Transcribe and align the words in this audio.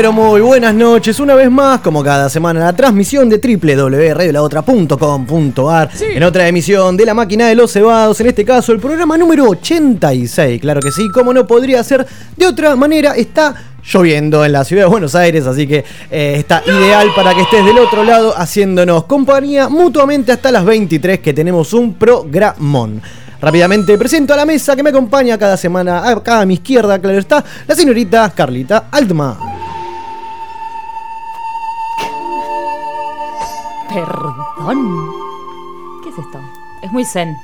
pero 0.00 0.14
muy 0.14 0.40
buenas 0.40 0.74
noches, 0.74 1.20
una 1.20 1.34
vez 1.34 1.50
más, 1.50 1.82
como 1.82 2.02
cada 2.02 2.30
semana, 2.30 2.60
la 2.60 2.72
transmisión 2.72 3.28
de 3.28 3.36
www.radiolaotra.com.ar 3.36 5.90
en 6.00 6.22
otra 6.22 6.48
emisión 6.48 6.96
de 6.96 7.04
La 7.04 7.12
Máquina 7.12 7.48
de 7.48 7.54
los 7.54 7.70
Cebados, 7.70 8.18
en 8.22 8.28
este 8.28 8.42
caso 8.42 8.72
el 8.72 8.80
programa 8.80 9.18
número 9.18 9.46
86, 9.46 10.58
claro 10.58 10.80
que 10.80 10.90
sí, 10.90 11.10
como 11.10 11.34
no 11.34 11.46
podría 11.46 11.84
ser 11.84 12.06
de 12.34 12.46
otra 12.46 12.76
manera, 12.76 13.14
está 13.14 13.54
lloviendo 13.84 14.42
en 14.42 14.52
la 14.52 14.64
ciudad 14.64 14.84
de 14.84 14.88
Buenos 14.88 15.14
Aires, 15.14 15.46
así 15.46 15.66
que 15.66 15.84
eh, 16.10 16.36
está 16.38 16.62
ideal 16.64 17.08
para 17.14 17.34
que 17.34 17.42
estés 17.42 17.62
del 17.62 17.76
otro 17.76 18.02
lado 18.02 18.32
haciéndonos 18.34 19.04
compañía 19.04 19.68
mutuamente 19.68 20.32
hasta 20.32 20.50
las 20.50 20.64
23 20.64 21.18
que 21.18 21.34
tenemos 21.34 21.74
un 21.74 21.92
programón. 21.92 23.02
Rápidamente 23.38 23.98
presento 23.98 24.32
a 24.32 24.38
la 24.38 24.46
mesa 24.46 24.74
que 24.74 24.82
me 24.82 24.88
acompaña 24.88 25.36
cada 25.36 25.58
semana, 25.58 26.08
acá 26.08 26.40
a 26.40 26.46
mi 26.46 26.54
izquierda, 26.54 26.98
claro 26.98 27.18
está, 27.18 27.44
la 27.66 27.74
señorita 27.74 28.32
Carlita 28.34 28.86
Altman. 28.90 29.59
Perdón. 33.92 35.10
¿Qué 36.02 36.10
es 36.10 36.18
esto? 36.18 36.40
Es 36.82 36.92
muy 36.92 37.04
zen. 37.04 37.36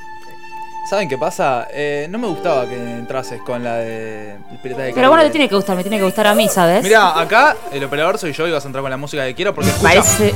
¿Saben 0.88 1.08
qué 1.08 1.18
pasa? 1.18 1.66
Eh, 1.72 2.06
no 2.08 2.18
me 2.18 2.28
gustaba 2.28 2.68
que 2.68 2.76
entrases 2.76 3.40
con 3.42 3.64
la 3.64 3.74
de 3.78 4.34
el 4.52 4.58
Pirata 4.62 4.82
de 4.82 4.92
Pero 4.92 5.08
bueno, 5.08 5.24
te 5.24 5.30
tiene 5.30 5.48
que 5.48 5.56
gustar, 5.56 5.74
me 5.76 5.82
tiene 5.82 5.98
que 5.98 6.04
gustar 6.04 6.28
a 6.28 6.34
mí, 6.36 6.48
¿sabes? 6.48 6.84
Mira, 6.84 7.18
acá 7.20 7.56
el 7.72 7.82
operador 7.82 8.18
soy 8.18 8.32
yo 8.32 8.46
y 8.46 8.52
vas 8.52 8.64
a 8.64 8.68
entrar 8.68 8.82
con 8.82 8.90
la 8.92 8.96
música 8.96 9.26
que 9.26 9.34
quiero 9.34 9.52
porque 9.52 9.70
escucha. 9.70 9.88
Parece 9.88 10.32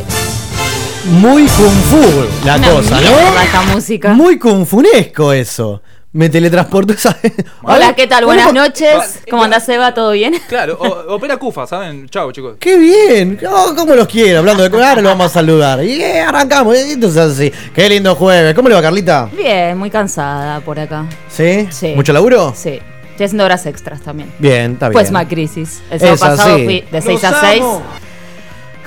Muy 1.05 1.47
kung 1.47 1.81
fu 1.89 2.27
la 2.45 2.57
una 2.57 2.71
cosa, 2.73 3.01
¿no? 3.01 3.41
esta 3.43 3.63
música. 3.63 4.13
Muy 4.13 4.39
kunfunesco 4.41 5.33
eso. 5.33 5.83
Me 6.13 6.29
teletransportó 6.29 6.93
esa. 6.95 7.17
Hola, 7.63 7.95
¿qué 7.95 8.09
tal? 8.09 8.25
Buenas 8.25 8.53
noches. 8.53 9.21
¿Cómo 9.31 9.45
andás, 9.45 9.69
Eva? 9.69 9.95
¿Todo 9.95 10.11
bien? 10.13 10.35
Claro, 10.49 10.77
o- 10.81 11.15
opera 11.15 11.37
Cufa, 11.37 11.67
¿saben? 11.69 12.09
Chao, 12.09 12.33
chicos. 12.33 12.57
¡Qué 12.59 12.77
bien! 12.77 13.39
Oh, 13.49 13.73
¿Cómo 13.77 13.95
los 13.95 14.09
quiero? 14.09 14.41
Hablando 14.41 14.69
de 14.69 14.77
ahora 14.85 15.01
lo 15.01 15.09
vamos 15.11 15.27
a 15.27 15.29
saludar. 15.29 15.85
Y 15.85 16.03
eh, 16.03 16.21
arrancamos. 16.21 16.77
Entonces 16.77 17.19
así. 17.21 17.53
Qué 17.73 17.89
lindo 17.89 18.17
jueves. 18.17 18.55
¿Cómo 18.55 18.69
le 18.69 18.75
va, 18.75 18.83
Carlita? 18.83 19.29
Bien, 19.37 19.79
muy 19.79 19.89
cansada 19.91 20.59
por 20.61 20.81
acá. 20.81 21.07
¿Sí? 21.29 21.69
Sí. 21.71 21.93
¿Mucho 21.95 22.13
laburo? 22.13 22.53
Sí. 22.57 22.81
Estoy 23.13 23.27
haciendo 23.27 23.45
horas 23.45 23.65
extras 23.67 24.01
también. 24.01 24.33
Bien, 24.41 24.73
está 24.73 24.89
bien. 24.89 24.95
Pues 24.95 25.13
más 25.13 25.27
crisis. 25.27 25.81
El 25.91 26.01
sábado 26.01 26.19
pasado 26.19 26.55
fui 26.65 26.81
de 26.91 27.01
6 27.03 27.23
Los 27.23 27.25
a 27.33 27.41
6. 27.41 27.63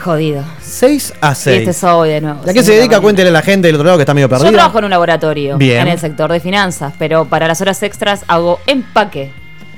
Jodido. 0.04 0.44
6 0.62 1.14
a 1.22 1.32
Y 1.32 1.36
6. 1.36 1.60
este 1.60 1.74
sábado 1.74 2.00
voy 2.00 2.10
de 2.10 2.22
nuevo. 2.22 2.42
¿A 2.48 2.54
qué 2.54 2.62
se 2.64 2.74
dedica? 2.74 3.00
Cuéntele 3.00 3.30
a 3.30 3.32
la 3.32 3.42
gente 3.42 3.68
del 3.68 3.76
otro 3.76 3.86
lado 3.86 3.98
que 3.98 4.04
está 4.04 4.14
medio 4.14 4.28
Yo 4.28 4.32
perdida. 4.38 4.52
trabajo 4.52 4.80
en 4.80 4.86
un 4.86 4.92
laboratorio 4.92 5.58
Bien. 5.58 5.82
en 5.82 5.88
el 5.90 6.00
sector 6.00 6.32
de 6.32 6.40
finanzas, 6.40 6.94
pero 7.00 7.26
para 7.26 7.48
las 7.48 7.62
horas 7.62 7.82
extras 7.84 8.24
hago 8.28 8.60
empaque. 8.68 9.32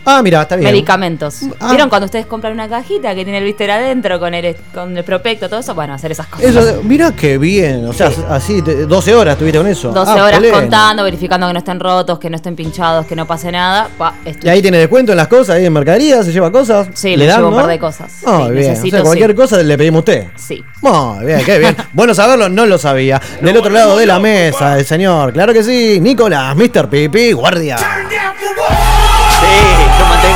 Ah, 0.05 0.21
mira, 0.23 0.43
está 0.43 0.55
bien. 0.55 0.69
Medicamentos. 0.71 1.39
Ah. 1.59 1.69
¿Vieron 1.69 1.89
cuando 1.89 2.05
ustedes 2.05 2.25
compran 2.27 2.53
una 2.53 2.69
cajita 2.69 3.15
que 3.15 3.23
tiene 3.23 3.39
el 3.39 3.43
blister 3.43 3.71
adentro 3.71 4.19
con 4.19 4.33
el, 4.33 4.55
con 4.73 4.95
el 4.97 5.03
prospecto, 5.03 5.49
todo 5.49 5.59
eso? 5.61 5.73
Bueno, 5.73 5.93
hacer 5.93 6.11
esas 6.11 6.27
cosas. 6.27 6.45
Eso, 6.55 6.81
mira 6.83 7.11
qué 7.15 7.37
bien. 7.37 7.85
O 7.85 7.93
sea, 7.93 8.11
así, 8.29 8.61
te- 8.61 8.85
12 8.85 9.15
horas 9.15 9.33
estuviste 9.33 9.57
con 9.57 9.67
eso. 9.67 9.91
12 9.91 10.11
Ah, 10.11 10.23
horas 10.25 10.39
pleno. 10.39 10.57
contando, 10.59 11.03
verificando 11.03 11.47
que 11.47 11.53
no 11.53 11.59
estén 11.59 11.79
rotos, 11.79 12.19
que 12.19 12.29
no 12.29 12.35
estén 12.35 12.55
pinchados, 12.55 13.05
que 13.05 13.15
no 13.15 13.25
pase 13.25 13.51
nada. 13.51 13.89
Pa, 13.97 14.13
¿Y 14.43 14.47
ahí 14.49 14.61
tiene 14.61 14.77
descuento 14.77 15.11
en 15.11 15.17
las 15.17 15.27
cosas? 15.27 15.55
¿Ahí 15.55 15.65
en 15.65 15.73
mercadería? 15.73 16.23
¿Se 16.23 16.31
lleva 16.31 16.51
cosas? 16.51 16.87
Sí, 16.93 17.09
¿Le 17.11 17.17
le 17.17 17.25
dan, 17.25 17.37
llevo 17.37 17.49
un 17.49 17.55
par 17.55 17.67
de 17.67 17.79
cosas. 17.79 18.11
Muy 18.25 18.33
Sí, 18.45 18.51
bien. 18.51 18.55
necesito, 18.69 18.95
o 18.95 18.99
sea, 18.99 19.03
cualquier 19.05 19.29
sí. 19.31 19.35
cosa 19.35 19.57
le 19.63 19.77
pedimos 19.77 19.97
a 19.97 19.99
usted. 19.99 20.27
Sí. 20.35 20.63
Muy 20.81 21.25
bien, 21.25 21.43
qué 21.43 21.57
bien. 21.59 21.75
bueno 21.93 22.13
saberlo, 22.13 22.47
no 22.49 22.65
lo 22.65 22.77
sabía. 22.77 23.19
Del 23.41 23.57
otro 23.57 23.71
lado 23.71 23.97
de 23.97 24.05
la 24.05 24.19
mesa, 24.19 24.77
el 24.77 24.85
señor, 24.85 25.33
claro 25.33 25.51
que 25.53 25.63
sí, 25.63 25.99
Nicolás, 25.99 26.55
Mr. 26.55 26.87
Pipi, 26.89 27.31
guardia. 27.31 27.77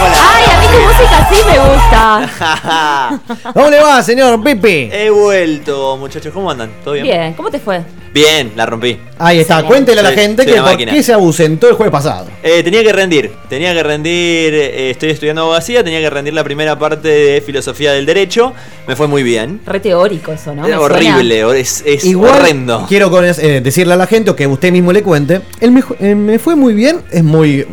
La. 0.01 0.35
¡Ay, 0.35 0.43
a 0.45 0.59
mí 0.59 0.67
tu 0.67 0.79
música 0.87 1.29
sí 1.31 1.41
me 1.45 1.59
gusta! 1.59 3.19
¿Cómo 3.53 3.69
le 3.69 3.79
va, 3.81 4.01
señor 4.03 4.43
Pipi? 4.43 4.89
He 4.91 5.09
vuelto, 5.09 5.97
muchachos, 5.97 6.33
¿cómo 6.33 6.49
andan? 6.51 6.71
¿Todo 6.83 6.93
bien? 6.93 7.05
Bien, 7.05 7.33
¿cómo 7.33 7.49
te 7.51 7.59
fue? 7.59 7.81
Bien, 8.11 8.53
la 8.55 8.65
rompí. 8.65 8.99
Ahí 9.19 9.39
está, 9.39 9.61
cuéntele 9.63 9.99
a 9.99 10.03
la 10.03 10.09
Soy- 10.09 10.17
gente 10.17 10.41
soy 10.43 10.47
que 10.47 10.53
una 10.59 10.63
por 10.63 10.71
máquina. 10.71 10.91
qué 10.93 11.03
se 11.03 11.13
ausentó 11.13 11.67
el 11.69 11.75
jueves 11.75 11.91
pasado. 11.91 12.25
Eh, 12.41 12.63
tenía 12.63 12.81
que 12.83 12.91
rendir, 12.91 13.31
tenía 13.47 13.71
que 13.73 13.83
rendir, 13.83 14.51
eh, 14.55 14.89
estoy 14.89 15.11
estudiando 15.11 15.43
abogacía, 15.43 15.83
tenía 15.83 15.99
que 15.99 16.09
rendir 16.09 16.33
la 16.33 16.43
primera 16.43 16.77
parte 16.79 17.07
de 17.07 17.41
filosofía 17.41 17.91
del 17.93 18.07
derecho, 18.07 18.53
me 18.87 18.95
fue 18.95 19.07
muy 19.07 19.21
bien. 19.21 19.61
Re 19.63 19.79
teórico 19.79 20.31
eso, 20.31 20.55
¿no? 20.55 20.63
Me 20.63 20.69
suena- 20.69 20.81
horrible, 20.81 21.45
hor- 21.45 21.55
es, 21.55 21.83
es 21.85 22.03
Igual 22.03 22.39
horrendo. 22.39 22.85
quiero 22.89 23.11
con- 23.11 23.25
eh, 23.25 23.61
decirle 23.61 23.93
a 23.93 23.97
la 23.97 24.07
gente 24.07 24.31
o 24.31 24.35
que 24.35 24.47
usted 24.47 24.71
mismo 24.71 24.91
le 24.91 25.03
cuente, 25.03 25.41
el 25.59 25.69
me, 25.71 25.83
eh, 25.99 26.15
me 26.15 26.39
fue 26.39 26.55
muy 26.55 26.73
bien, 26.73 27.01
es 27.11 27.23
muy 27.23 27.67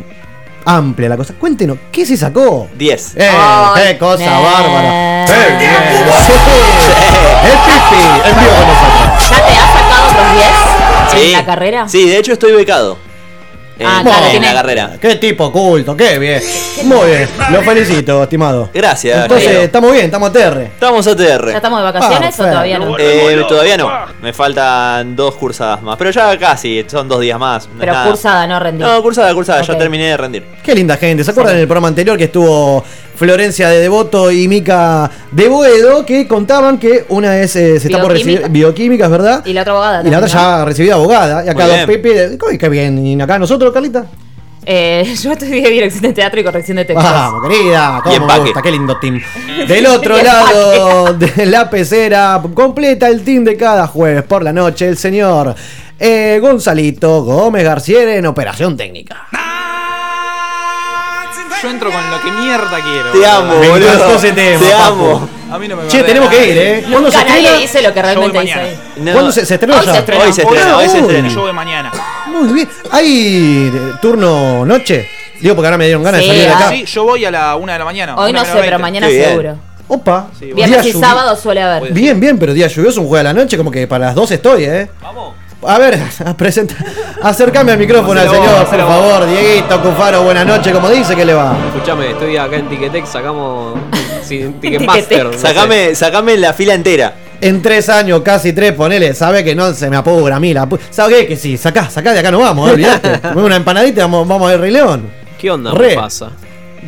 amplia 0.66 1.08
la 1.08 1.16
cosa. 1.16 1.32
Cuéntenos, 1.34 1.78
¿qué 1.90 2.04
se 2.04 2.16
sacó? 2.16 2.68
10. 2.76 3.14
¡Eh! 3.16 3.30
¡Qué 3.76 3.98
cosa 3.98 4.26
nah. 4.26 4.40
bárbara! 4.40 5.26
Sí. 6.26 6.32
El 7.44 7.58
Pipi, 7.58 8.02
el 8.28 8.34
vivo 8.34 8.52
con 8.56 8.66
nosotros. 8.68 9.30
¿Ya 9.30 9.36
te 9.46 9.52
has 9.52 9.72
sacado 9.72 10.08
otros 10.10 10.32
10 10.34 10.46
Sí. 11.20 11.26
en 11.26 11.32
la 11.32 11.44
carrera? 11.44 11.88
Sí, 11.88 12.08
de 12.08 12.18
hecho 12.18 12.32
estoy 12.32 12.52
becado. 12.52 12.98
En, 13.78 13.86
Ah, 13.86 14.00
claro, 14.02 14.26
en 14.32 14.42
la 14.42 14.54
carrera. 14.54 14.92
¡Qué 14.98 15.16
tipo 15.16 15.52
culto! 15.52 15.94
¡Qué 15.94 16.18
bien! 16.18 16.42
Muy 16.84 17.06
bien, 17.08 17.28
lo 17.52 17.60
felicito, 17.62 18.22
estimado. 18.22 18.70
Gracias. 18.72 19.22
Entonces, 19.22 19.46
querido. 19.46 19.62
estamos 19.64 19.92
bien, 19.92 20.06
estamos 20.06 20.30
a 20.30 20.32
TR. 20.32 20.62
Estamos 20.62 21.06
a 21.06 21.14
TR. 21.16 21.50
¿Ya 21.50 21.56
estamos 21.56 21.78
de 21.80 21.84
vacaciones 21.84 22.34
o 22.40 22.42
Perfecto. 22.42 22.50
todavía 22.50 22.78
no? 22.78 22.98
Eh, 22.98 23.44
todavía 23.48 23.76
no, 23.76 23.90
me 24.22 24.32
faltan 24.32 25.14
dos 25.14 25.34
cursadas 25.34 25.82
más, 25.82 25.96
pero 25.98 26.10
ya 26.10 26.38
casi, 26.38 26.84
son 26.86 27.06
dos 27.06 27.20
días 27.20 27.38
más. 27.38 27.68
Pero 27.78 27.92
nada. 27.92 28.06
cursada, 28.08 28.46
no 28.46 28.58
rendí. 28.58 28.82
No, 28.82 29.02
cursada, 29.02 29.34
cursada, 29.34 29.60
ya 29.60 29.76
terminé 29.76 30.06
de 30.06 30.16
rendir. 30.16 30.44
Qué 30.62 30.74
linda 30.74 30.96
gente. 30.96 31.22
¿Se 31.22 31.30
acuerdan 31.30 31.56
del 31.56 31.66
programa 31.66 31.88
anterior 31.88 32.16
que 32.16 32.24
estuvo 32.24 32.82
Florencia 33.16 33.68
de 33.68 33.80
Devoto 33.80 34.30
y 34.30 34.46
Mica 34.48 35.10
de 35.32 35.48
Boedo? 35.48 36.04
Que 36.06 36.28
contaban 36.28 36.78
que 36.78 37.04
una 37.08 37.40
es, 37.40 37.56
eh, 37.56 37.80
se 37.80 37.88
está 37.88 38.00
por 38.00 38.12
Bioquímica. 38.12 38.40
recibir 38.40 38.50
bioquímicas, 38.50 39.10
¿verdad? 39.10 39.42
Y 39.46 39.52
la 39.52 39.62
otra 39.62 39.72
abogada 39.72 40.06
Y 40.06 40.10
la 40.10 40.18
otra 40.18 40.28
ya 40.28 40.64
recibida 40.64 40.94
abogada. 40.94 41.44
Y 41.44 41.48
acá 41.48 41.66
bien. 41.66 41.86
Pepe. 41.86 42.38
Qué 42.58 42.68
bien. 42.68 43.04
¿Y 43.04 43.20
acá 43.20 43.38
nosotros, 43.38 43.72
Carlita? 43.72 44.06
Eh, 44.68 45.14
yo 45.22 45.32
estudié 45.32 45.70
dirección 45.70 46.02
de 46.02 46.12
teatro 46.12 46.40
y 46.40 46.44
corrección 46.44 46.76
de 46.76 46.84
textos. 46.84 47.04
Vamos, 47.04 47.48
querida. 47.48 48.00
Cómo 48.02 48.26
me 48.26 48.38
gusta. 48.40 48.60
Qué 48.62 48.70
lindo 48.72 48.98
team. 48.98 49.22
Del 49.68 49.86
otro 49.86 50.20
lado 50.22 51.14
de 51.14 51.46
la 51.46 51.70
pecera, 51.70 52.42
completa 52.52 53.08
el 53.08 53.22
team 53.22 53.44
de 53.44 53.56
cada 53.56 53.86
jueves 53.86 54.24
por 54.24 54.42
la 54.42 54.52
noche, 54.52 54.88
el 54.88 54.98
señor 54.98 55.54
eh, 55.98 56.38
Gonzalito 56.42 57.22
Gómez 57.22 57.64
García 57.64 58.16
en 58.16 58.26
Operación 58.26 58.76
Técnica. 58.76 59.28
Yo 61.62 61.70
entro 61.70 61.90
con 61.90 62.10
lo 62.10 62.20
que 62.20 62.30
mierda 62.32 62.78
quiero. 62.82 63.12
Te 63.12 63.26
amo, 63.26 63.58
Me 63.58 63.68
boludo. 63.68 64.14
ese 64.16 64.32
tema, 64.32 64.58
Te 64.64 64.70
papu. 64.72 64.92
amo. 64.92 65.28
A 65.50 65.58
mí 65.58 65.68
no 65.68 65.76
me 65.76 65.88
Che, 65.88 66.02
tenemos 66.02 66.28
que 66.28 66.46
ir, 66.50 66.58
¿eh? 66.58 66.84
¿Cuándo 66.90 67.10
se 67.10 67.16
Nunca 67.16 67.28
nadie 67.30 67.40
estrena? 67.44 67.58
dice 67.62 67.82
lo 67.82 67.94
que 67.94 68.02
realmente 68.02 68.40
dice 68.40 68.54
mañana. 68.54 68.68
ahí. 68.68 69.02
No, 69.02 69.12
¿Cuándo 69.12 69.32
se, 69.32 69.46
se 69.46 69.54
estrena 69.54 69.74
Hoy 69.80 69.86
ya? 69.86 69.92
se 69.92 69.98
estrena. 69.98 70.24
Hoy 70.24 70.32
se 70.32 70.42
estrena, 70.42 70.76
hoy 70.76 70.88
se 70.88 70.98
estrena. 70.98 71.28
Yo 71.28 71.40
voy 71.40 71.52
mañana. 71.52 71.92
Muy 72.26 72.52
bien. 72.52 72.68
¿Hay 72.90 73.70
eh, 73.74 73.92
turno 74.02 74.64
noche? 74.66 75.08
Digo, 75.40 75.54
porque 75.54 75.66
ahora 75.66 75.78
me 75.78 75.84
dieron 75.86 76.02
ganas 76.02 76.20
Sí, 76.20 76.26
de 76.28 76.32
salir 76.34 76.48
de 76.48 76.52
acá. 76.54 76.68
Sí, 76.70 76.84
yo 76.84 77.04
voy 77.04 77.24
a 77.24 77.30
la 77.30 77.56
una 77.56 77.72
de 77.74 77.78
la 77.78 77.84
mañana. 77.84 78.16
Hoy 78.16 78.32
no 78.32 78.40
sé, 78.44 78.50
pero 78.52 78.62
20. 78.62 78.78
mañana 78.78 79.06
Qué 79.06 79.12
bien. 79.14 79.28
seguro. 79.28 79.58
Opa. 79.88 80.26
Sí, 80.38 80.52
Viernes 80.52 80.82
Día 80.82 80.90
y 80.90 80.94
lluvi- 80.94 81.00
sábado 81.00 81.36
suele 81.36 81.62
haber. 81.62 81.92
Bien, 81.92 82.18
bien, 82.18 82.38
pero 82.38 82.52
día 82.52 82.66
lluvioso, 82.66 83.00
un 83.00 83.06
juego 83.06 83.18
de 83.18 83.24
la 83.24 83.32
noche, 83.32 83.56
como 83.56 83.70
que 83.70 83.86
para 83.86 84.06
las 84.06 84.14
12 84.16 84.34
estoy, 84.34 84.64
¿eh? 84.64 84.90
Vamos. 85.00 85.34
A 85.66 85.78
ver, 85.78 85.98
presenta, 86.36 86.74
acercame 87.22 87.72
al 87.72 87.78
micrófono 87.78 88.20
al 88.20 88.28
señor, 88.30 88.64
por 88.66 88.78
favor. 88.78 89.26
Dieguito, 89.26 89.80
Cufaro, 89.82 90.22
buenas 90.22 90.46
noches, 90.46 90.72
como 90.72 90.88
dice, 90.90 91.16
¿qué 91.16 91.24
le 91.24 91.34
va? 91.34 91.56
Escuchame, 91.74 92.10
estoy 92.12 92.36
acá 92.36 92.56
en 92.56 92.68
Ticketek, 92.68 93.04
sacamos 93.06 93.74
Ticketek. 94.28 94.60
Ticketmaster. 94.60 95.24
no 95.26 95.32
sé. 95.32 95.38
Sacame, 95.38 95.94
sacame 95.94 96.36
la 96.36 96.52
fila 96.52 96.74
entera. 96.74 97.14
En 97.40 97.60
tres 97.62 97.88
años, 97.88 98.22
casi 98.22 98.52
tres, 98.52 98.72
ponele, 98.72 99.12
sabe 99.12 99.42
que 99.44 99.54
no 99.54 99.74
se 99.74 99.90
me 99.90 99.96
apura 99.96 100.36
a 100.36 100.40
mí. 100.40 100.54
La 100.54 100.66
pu- 100.66 100.78
¿Sabe 100.90 101.16
qué? 101.22 101.26
Que 101.26 101.36
sí, 101.36 101.56
sacá, 101.56 101.90
sacá 101.90 102.12
de 102.12 102.20
acá 102.20 102.30
no 102.30 102.38
vamos, 102.38 102.68
eh, 102.70 102.72
olvidate. 102.72 103.20
Comemos 103.20 103.44
una 103.46 103.56
empanadita 103.56 104.00
y 104.00 104.02
vamos, 104.02 104.26
vamos 104.26 104.48
a 104.48 104.52
ver 104.52 104.60
Rey 104.60 104.70
León. 104.70 105.10
¿Qué 105.38 105.50
onda 105.50 105.72
Re. 105.72 105.90
¿Qué 105.90 105.94
pasa? 105.96 106.30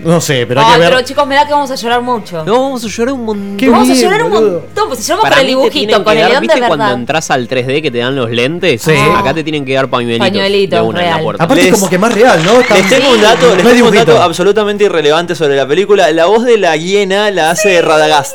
No 0.05 0.21
sé, 0.21 0.47
pero 0.47 0.61
hay 0.61 0.67
Ay, 0.67 0.73
que 0.75 0.79
ver. 0.81 0.89
pero 0.91 1.03
chicos, 1.03 1.27
me 1.27 1.35
da 1.35 1.47
que 1.47 1.53
vamos 1.53 1.71
a 1.71 1.75
llorar 1.75 2.01
mucho. 2.03 2.45
No, 2.45 2.63
vamos 2.63 2.85
a 2.85 2.89
llorar 2.89 3.15
un 3.15 3.25
montón. 3.25 3.57
Qué 3.57 3.69
vamos 3.69 3.87
bien, 3.89 3.99
a 3.99 4.01
llorar 4.03 4.23
un 4.25 4.31
boludo. 4.31 4.61
montón. 4.61 4.89
Pues 4.89 5.01
si 5.01 5.07
lloramos 5.09 5.31
por 5.31 5.39
el 5.41 5.47
dibujito, 5.47 6.05
con 6.05 6.13
el 6.17 6.21
dar- 6.21 6.31
león 6.31 6.43
de 6.43 6.47
¿Viste 6.47 6.59
cuando 6.67 6.77
verdad. 6.85 6.93
entras 7.01 7.31
al 7.31 7.49
3D 7.49 7.83
que 7.83 7.91
te 7.91 7.99
dan 7.99 8.17
los 8.17 8.31
lentes? 8.31 8.83
Sí. 8.83 8.93
Acá 9.17 9.35
te 9.35 9.43
tienen 9.43 9.65
que 9.65 9.75
dar 9.75 9.89
pañuelitos. 9.89 10.27
Pañuelitos, 10.29 10.81
de 10.81 10.87
una 10.87 11.01
en 11.01 11.05
la 11.07 11.13
real. 11.13 11.25
puerta. 11.25 11.45
Aparte, 11.45 11.63
Les- 11.65 11.73
como 11.75 11.89
que 11.91 11.99
más 11.99 12.13
real, 12.15 12.45
¿no? 12.45 12.59
Les 12.61 12.89
tengo 12.89 13.11
un 13.11 13.21
dato, 13.21 13.47
No 13.49 13.55
les 13.57 13.59
es 13.59 13.63
tengo 13.63 13.69
un 13.71 13.75
dibujito. 13.93 14.13
dato 14.13 14.23
absolutamente 14.23 14.85
irrelevante 14.85 15.35
sobre 15.35 15.57
la 15.57 15.67
película. 15.67 16.11
La 16.13 16.27
voz 16.27 16.45
de 16.45 16.59
la 16.59 16.77
hiena 16.77 17.31
la 17.31 17.51
hace 17.51 17.81
Radagast. 17.83 18.35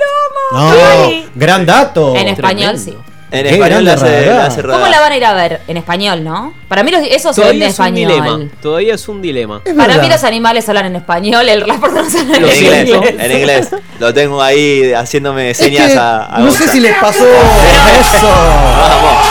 No, 0.51 1.11
gran 1.35 1.65
dato. 1.65 2.15
En 2.15 2.27
español, 2.27 2.75
Tremendo. 2.75 3.12
En 3.35 3.43
Qué 3.47 3.53
español 3.55 3.83
la 3.83 3.93
hace, 3.93 4.25
la 4.27 4.45
hace 4.45 4.61
¿Cómo 4.61 4.87
la 4.87 4.99
van 4.99 5.11
a 5.11 5.17
ir 5.17 5.25
a 5.25 5.33
ver? 5.33 5.61
En 5.67 5.77
español, 5.77 6.23
¿no? 6.23 6.53
Para 6.67 6.83
mí 6.83 6.91
los- 6.91 7.01
eso 7.01 7.33
se 7.33 7.41
vende 7.41 7.65
en 7.65 7.71
es 7.71 7.79
un 7.79 7.85
español. 7.87 8.11
dilema. 8.13 8.39
Todavía 8.61 8.93
es 8.93 9.07
un 9.07 9.21
dilema. 9.23 9.61
Es 9.65 9.73
Para 9.73 9.97
mí 9.97 10.07
los 10.07 10.23
animales 10.23 10.69
hablan 10.69 10.85
en 10.85 10.95
español, 10.97 11.49
el 11.49 11.61
rapper 11.67 11.91
no 11.93 11.99
habla 12.01 12.19
en 12.21 12.29
En 12.29 12.35
inglés, 12.43 12.87
siento. 12.87 13.03
en 13.23 13.31
inglés. 13.31 13.69
Lo 13.99 14.13
tengo 14.13 14.41
ahí 14.41 14.93
haciéndome 14.93 15.49
Es 15.49 15.57
señas 15.57 15.91
que 15.93 15.97
a, 15.97 16.25
a 16.25 16.39
no 16.39 16.51
sé 16.51 16.67
si 16.69 16.79
les 16.79 16.95
pasó 16.99 17.25
eso. 17.25 18.27
Vamos. 18.27 19.25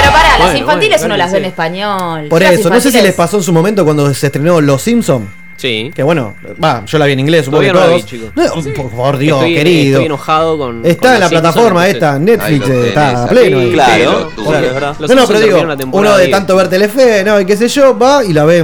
Pero 0.00 0.12
pará, 0.12 0.28
las 0.30 0.38
Bueno, 0.40 0.58
infantiles 0.58 1.00
bueno, 1.00 1.14
uno 1.14 1.16
las 1.24 1.32
ve 1.32 1.38
en 1.38 1.44
español. 1.46 2.26
Por 2.28 2.42
Yo 2.42 2.48
las 2.50 2.60
eso, 2.60 2.68
no 2.68 2.76
sé 2.76 2.82
si 2.82 2.88
infantiles- 2.98 3.02
les 3.02 3.14
pasó 3.14 3.36
en 3.38 3.42
su 3.42 3.52
momento 3.52 3.84
cuando 3.84 4.12
se 4.12 4.26
estrenó 4.26 4.60
Los 4.60 4.82
Simpsons. 4.82 5.26
Sí. 5.56 5.90
Que 5.94 6.02
bueno, 6.02 6.34
va, 6.62 6.84
yo 6.84 6.98
la 6.98 7.06
vi 7.06 7.12
en 7.14 7.20
inglés, 7.20 7.44
supongo 7.46 7.62
que 7.64 7.72
no 7.72 7.80
todos. 7.80 7.94
vi, 7.96 8.02
chicos. 8.02 8.30
No, 8.34 8.44
por 8.74 8.90
favor, 8.90 9.18
Dios, 9.18 9.38
estoy, 9.38 9.54
querido. 9.54 9.92
estoy 9.94 10.06
enojado 10.06 10.58
con. 10.58 10.84
Está 10.84 11.00
con 11.08 11.14
en 11.14 11.20
la 11.20 11.28
Simpsons, 11.28 11.40
plataforma 11.54 11.88
entonces- 11.88 11.94
esta, 11.94 12.18
Netflix, 12.18 12.68
está 12.86 13.24
a 13.24 13.28
pleno. 13.28 13.58
ahí. 13.60 13.72
Claro, 13.72 13.94
Pelotudo. 13.94 14.46
claro, 14.50 14.66
es 14.66 14.74
verdad. 14.74 14.96
Los 14.98 15.10
No, 15.10 15.16
no, 15.16 15.26
pero 15.26 15.40
digo, 15.40 15.62
uno 15.92 16.16
de 16.16 16.24
10. 16.26 16.30
tanto 16.36 16.56
ver 16.56 16.68
Telefe, 16.68 17.24
no, 17.24 17.40
y 17.40 17.46
qué 17.46 17.56
sé 17.56 17.68
yo, 17.68 17.98
va 17.98 18.22
y 18.24 18.32
la 18.34 18.44
ve 18.44 18.58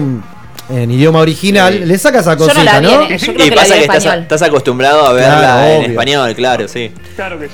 en, 0.71 0.91
idioma 0.91 1.19
original, 1.21 1.73
Sí. 1.73 1.85
le 1.87 1.99
saca 1.99 2.21
esa 2.21 2.35
Yo 2.37 2.47
no 2.47 2.53
cosita, 2.53 2.65
la 2.65 2.81
vi, 2.81 2.87
¿no? 2.87 3.03
en- 3.03 3.19
yo 3.19 3.33
creo 3.35 3.47
Y 3.47 3.51
que 3.51 3.57
la 3.57 3.63
vi 3.63 3.69
pasa 3.87 4.15
que 4.15 4.19
estás, 4.21 4.43
acostumbrado 4.43 5.07
a 5.07 5.13
verla 5.13 5.39
Claro, 5.39 5.67
en 5.71 5.77
obvio. 5.79 5.89
español, 5.91 6.35
claro, 6.35 6.69
sí. 6.69 6.93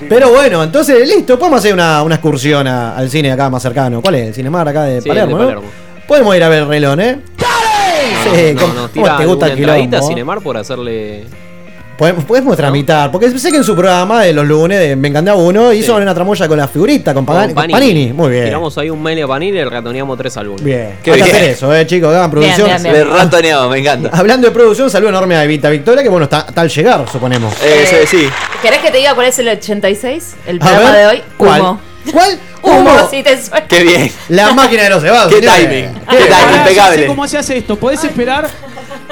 Pero 0.08 0.30
bueno, 0.30 0.62
entonces 0.62 1.08
listo, 1.08 1.38
podemos 1.38 1.60
hacer 1.60 1.74
una, 1.74 2.02
una 2.02 2.16
excursión 2.16 2.66
a- 2.66 2.96
al 2.96 3.08
cine 3.10 3.32
acá 3.32 3.48
más 3.50 3.62
cercano. 3.62 4.00
¿Cuál 4.02 4.16
es? 4.16 4.26
El 4.28 4.34
Cinemar 4.34 4.68
acá 4.68 4.82
de 4.84 5.00
Sí, 5.00 5.08
el 5.08 5.14
de 5.14 5.20
Palermo, 5.20 5.38
¿no? 5.38 5.44
Palermo. 5.44 5.64
Podemos 6.06 6.36
ir 6.36 6.42
a 6.44 6.48
ver 6.48 6.62
el 6.62 6.68
reloj, 6.68 6.98
¿eh? 7.00 7.18
Sí, 8.24 8.54
No, 8.54 8.60
¿cómo, 8.60 8.74
no, 8.74 8.88
tira 8.88 9.16
te 9.16 9.26
gusta 9.26 9.46
el 9.46 9.58
entradita 9.58 9.96
a 9.96 10.00
quilombo? 10.00 10.08
Cinemar 10.08 10.40
por 10.40 10.56
hacerle. 10.56 11.24
Podemos, 11.96 12.24
podemos 12.26 12.56
tramitar, 12.56 13.10
porque 13.10 13.28
sé 13.40 13.50
que 13.50 13.56
en 13.56 13.64
su 13.64 13.74
programa 13.74 14.22
de 14.22 14.32
los 14.32 14.46
lunes 14.46 14.78
de 14.78 14.94
Me 14.94 15.08
encanta 15.08 15.34
uno 15.34 15.72
hizo 15.72 15.96
Sí. 15.96 16.00
una 16.02 16.14
tramoya 16.14 16.46
con 16.46 16.56
la 16.56 16.68
figurita, 16.68 17.12
con, 17.12 17.26
Pagani- 17.26 17.52
con 17.54 17.64
con 17.64 17.70
Panini. 17.72 18.12
Muy 18.12 18.30
bien. 18.30 18.44
Tiramos 18.44 18.78
ahí 18.78 18.88
un 18.88 19.02
mail 19.02 19.20
a 19.24 19.26
Panini 19.26 19.50
y 19.50 19.54
le 19.56 19.64
ratoneamos 19.64 20.16
tres 20.16 20.36
álbumes. 20.36 20.62
Bien. 20.62 20.94
Qué 21.02 21.10
Hay 21.10 21.18
que 21.18 21.24
bien. 21.24 21.36
hacer 21.36 21.50
eso, 21.50 21.74
eh, 21.74 21.84
chicos, 21.88 22.14
hagan 22.14 22.30
producción. 22.30 22.68
bien, 22.68 22.82
bien. 22.84 22.94
De 22.94 23.04
ratoneado, 23.04 23.68
me 23.68 23.78
encanta. 23.80 24.10
Hablando 24.12 24.46
de 24.46 24.54
producción, 24.54 24.88
saludo 24.88 25.08
enorme 25.08 25.34
a 25.34 25.42
Evita 25.42 25.70
Victoria, 25.70 26.04
que 26.04 26.08
bueno, 26.08 26.24
está, 26.24 26.44
está 26.48 26.60
al 26.60 26.68
llegar, 26.68 27.04
suponemos. 27.10 27.52
Eh, 27.64 27.82
Eh, 27.90 28.06
sí, 28.06 28.16
sí. 28.18 28.28
¿Querés 28.62 28.78
que 28.78 28.92
te 28.92 28.98
diga 28.98 29.16
cuál 29.16 29.26
es 29.26 29.38
el 29.40 29.48
86? 29.48 30.36
El 30.46 30.60
programa 30.60 30.96
de 30.96 31.06
hoy. 31.06 31.22
¿cuál? 31.36 31.60
Humo. 31.60 31.80
¿Cuál? 32.12 32.38
Humo, 32.62 32.90
si 33.10 33.22
te 33.22 33.40
suena. 33.40 33.66
Qué 33.66 33.82
bien. 33.82 34.10
La 34.28 34.52
máquina 34.52 34.82
de 34.84 34.90
los 34.90 35.02
cebados. 35.02 35.32
Qué 35.32 35.40
señores. 35.40 35.60
timing. 35.68 35.94
Qué 36.10 36.16
Qué 36.16 36.24
timing, 36.24 36.56
impecable. 36.60 37.06
cómo 37.06 37.28
se 37.28 37.38
hace 37.38 37.56
esto. 37.58 37.76
Podés 37.76 38.02
esperar. 38.04 38.48